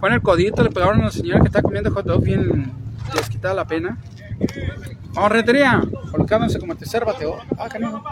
Fue 0.00 0.08
en 0.08 0.14
el 0.16 0.22
codito, 0.22 0.64
le 0.64 0.70
pegaron 0.70 1.00
a 1.02 1.04
la 1.04 1.10
señora 1.12 1.38
que 1.38 1.46
está 1.46 1.62
comiendo 1.62 1.92
hot 1.92 2.06
dog 2.06 2.24
bien 2.24 2.85
desquitada 3.14 3.54
la 3.54 3.66
pena. 3.66 3.98
Vamos, 5.14 5.32
retería, 5.32 5.82
colocándose 6.10 6.58
como 6.58 6.76
tercer 6.76 7.04
bateo. 7.04 7.38
Ah, 7.58 7.68
canijo. 7.68 8.02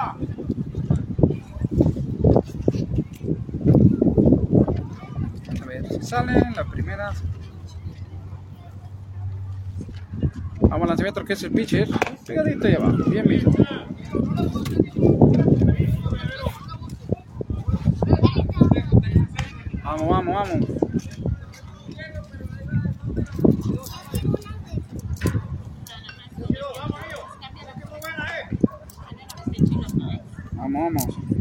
A 5.63 5.67
ver, 5.67 5.89
si 5.89 6.03
sale 6.03 6.43
la 6.55 6.65
primera. 6.65 7.13
Vamos, 10.61 10.89
lanzamiento 10.89 11.25
que 11.25 11.35
es 11.35 11.43
el 11.43 11.53
pitcher. 11.53 11.89
Pegadito 12.27 12.67
ahí 12.67 12.75
abajo, 12.75 13.05
bien 13.11 13.29
mismo. 13.29 13.53
Vamos, 19.85 20.09
vamos. 20.09 20.67
Vamos, 30.53 30.95
vamos. 30.95 31.35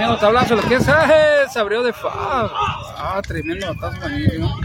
Tremendo 0.00 0.18
tablazo, 0.18 0.56
lo 0.56 0.62
que 0.62 0.76
es, 0.76 0.88
¡eh! 0.88 1.44
se 1.52 1.58
abrió 1.58 1.82
de 1.82 1.92
fa. 1.92 2.08
Ah, 2.10 3.20
tremendo 3.20 3.66
batazo 3.66 4.00
buenísimo. 4.00 4.58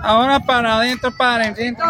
Ahora 0.00 0.40
para 0.40 0.76
adentro, 0.76 1.14
para 1.14 1.44
adentro. 1.44 1.84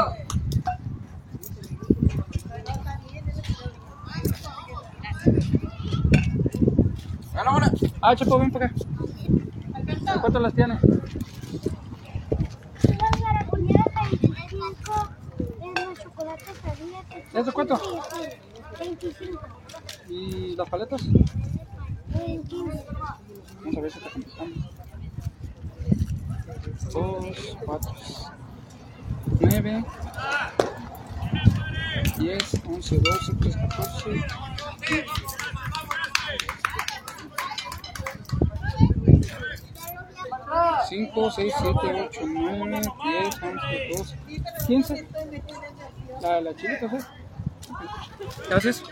Ah, 8.02 8.16
Chapo, 8.16 8.40
ven 8.40 8.50
para 8.50 8.66
acá. 8.66 8.74
¿Cuántas 10.20 10.42
las 10.42 10.54
tiene? 10.54 10.74
Las 12.82 13.20
garaponeras 13.22 13.86
25 14.10 15.08
en 15.62 15.84
los 15.84 15.98
chocolates 16.00 16.56
sabía 16.64 17.00
que 17.08 17.38
¿Eso 17.38 17.52
cuánto? 17.52 17.80
25. 18.80 19.40
¿Y 20.08 20.56
las 20.56 20.68
paletas? 20.68 21.00
En 22.26 22.42
15. 22.42 22.86
Vamos 23.60 23.76
a 23.76 23.80
ver 23.80 23.90
si 23.90 23.98
está 23.98 24.10
contestando. 24.10 24.70
Dos, 26.92 27.56
cuatro, 27.64 27.94
nueve, 29.40 29.84
diez, 32.18 32.60
once, 32.66 32.98
doce, 32.98 33.32
tres, 33.40 33.56
catorce. 33.56 34.20
Cinco, 40.88 41.30
seis, 41.30 41.52
siete, 41.58 42.08
ocho, 42.08 42.20
nueve, 42.26 42.80
diez, 43.02 43.34
once, 43.42 43.88
doce, 43.96 44.16
quince. 44.66 45.08
La, 46.20 46.40
la 46.40 46.54
chilita, 46.54 46.88
¿sí? 46.90 46.96
Gracias. 48.48 48.82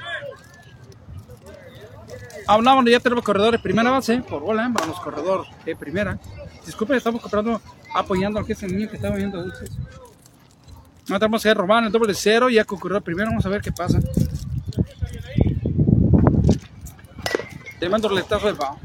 Hablamos, 2.46 2.84
ya 2.86 3.00
tenemos 3.00 3.24
corredores 3.24 3.60
primera 3.60 3.90
base, 3.90 4.18
por 4.22 4.42
bola, 4.42 4.68
vamos 4.70 5.00
corredor 5.00 5.46
de 5.64 5.76
primera. 5.76 6.18
Disculpen, 6.66 6.96
estamos 6.96 7.20
comprando, 7.20 7.60
apoyando 7.94 8.38
al 8.38 8.46
que 8.46 8.54
niño 8.66 8.88
que 8.88 8.96
está 8.96 9.10
viendo 9.10 9.42
dulces. 9.42 9.70
No 11.08 11.18
tenemos 11.18 11.42
que 11.42 11.54
robar 11.54 11.84
el 11.84 11.92
doble 11.92 12.08
de 12.08 12.14
cero, 12.14 12.48
ya 12.48 12.64
con 12.64 12.78
corredor 12.78 13.02
primero, 13.02 13.30
vamos 13.30 13.46
a 13.46 13.48
ver 13.48 13.60
qué 13.60 13.72
pasa. 13.72 14.00
Te 17.78 17.88
mando 17.88 18.08
el 18.08 18.14
letazo 18.16 18.46
del 18.46 18.56
bajo. 18.56 18.78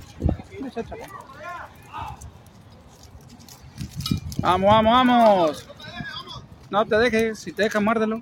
Vamos, 4.39 4.69
vamos, 4.69 4.91
vamos. 4.91 5.67
No 6.69 6.85
te 6.85 6.97
dejes, 6.97 7.39
si 7.39 7.51
te 7.51 7.63
deja, 7.63 7.79
muérdelo. 7.79 8.21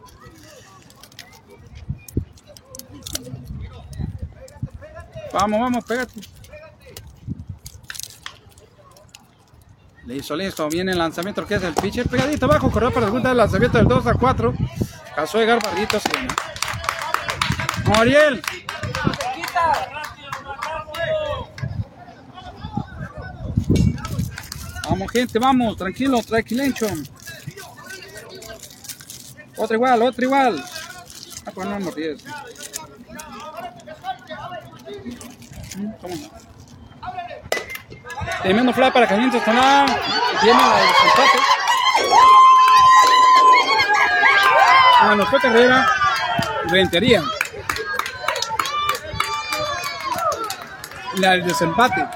Vamos, 5.36 5.60
vamos, 5.60 5.84
pégate. 5.84 6.22
Listo, 10.06 10.34
listo. 10.34 10.70
Viene 10.70 10.94
el 10.94 10.98
lanzamiento 10.98 11.46
que 11.46 11.56
es 11.56 11.64
el 11.64 11.74
pitcher 11.74 12.08
pegadito 12.08 12.46
abajo. 12.46 12.72
Corrió 12.72 12.90
para 12.90 13.08
segunda 13.08 13.32
el 13.32 13.38
lanzamiento 13.38 13.78
del 13.78 13.86
2 13.86 14.08
a 14.08 14.14
4. 14.14 14.54
Caso 15.14 15.38
de 15.38 15.46
Garbarrito. 15.46 16.00
Sí. 16.00 16.10
Ariel. 17.98 18.42
Vamos, 24.90 25.12
gente, 25.12 25.38
vamos. 25.38 25.76
Tranquilo, 25.76 26.22
tranquilencho. 26.24 26.88
Otra 29.58 29.76
igual, 29.76 30.02
otra 30.02 30.24
igual. 30.24 30.64
Ah, 31.46 31.52
pues 31.54 31.68
no 31.68 31.80
me 31.82 31.92
ríes. 31.92 32.24
¿Cómo 34.96 35.14
no? 35.14 35.26
Tremendo 38.42 38.74
fly 38.74 38.92
para 38.92 39.08
Calientes 39.08 39.44
Tonal. 39.44 39.88
Viene 40.42 40.60
la 40.60 40.78
del 40.78 40.86
empate. 40.86 41.40
Bueno, 45.06 45.26
fue 45.26 45.42
carrera. 45.42 45.86
Rentería. 46.68 47.24
La 51.18 51.32
del 51.32 51.46
desempate. 51.46 52.08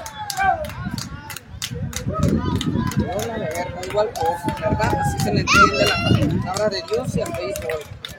Igual 3.88 4.08
de. 4.14 4.40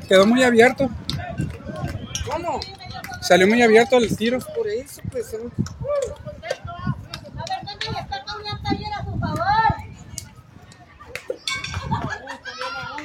Quedó 0.07 0.25
muy 0.25 0.43
abierto. 0.43 0.89
¿Cómo? 2.29 2.59
Salió 3.21 3.47
muy 3.47 3.61
abierto 3.61 3.97
el 3.97 4.15
tiro. 4.17 4.39
Por 4.39 4.67
eso, 4.67 5.01
pues. 5.11 5.35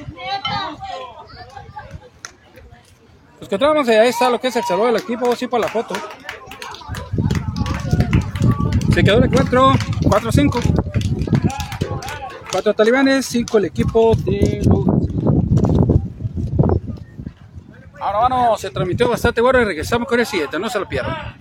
Neta. 0.09 0.77
Pues 3.37 3.49
que 3.49 3.57
traemos 3.57 3.87
ahí 3.87 4.09
está 4.09 4.29
lo 4.29 4.41
que 4.41 4.47
es 4.47 4.55
el 4.55 4.63
saludo 4.63 4.87
del 4.87 4.97
equipo, 4.97 5.35
sí 5.35 5.47
para 5.47 5.65
la 5.65 5.69
foto. 5.69 5.93
Se 8.93 9.03
quedó 9.03 9.19
de 9.21 9.29
4, 9.29 9.73
4 10.09 10.31
5. 10.31 10.59
4 12.51 12.73
talibanes, 12.73 13.27
5 13.27 13.57
el 13.59 13.65
equipo 13.65 14.15
de 14.15 14.61
Ahora, 17.99 18.19
bueno, 18.19 18.57
se 18.57 18.69
transmitió 18.69 19.09
bastante 19.09 19.41
bueno 19.41 19.61
y 19.61 19.65
regresamos 19.65 20.07
con 20.07 20.19
el 20.19 20.25
siguiente, 20.25 20.59
no 20.59 20.69
se 20.69 20.79
lo 20.79 20.87
pierdan. 20.87 21.37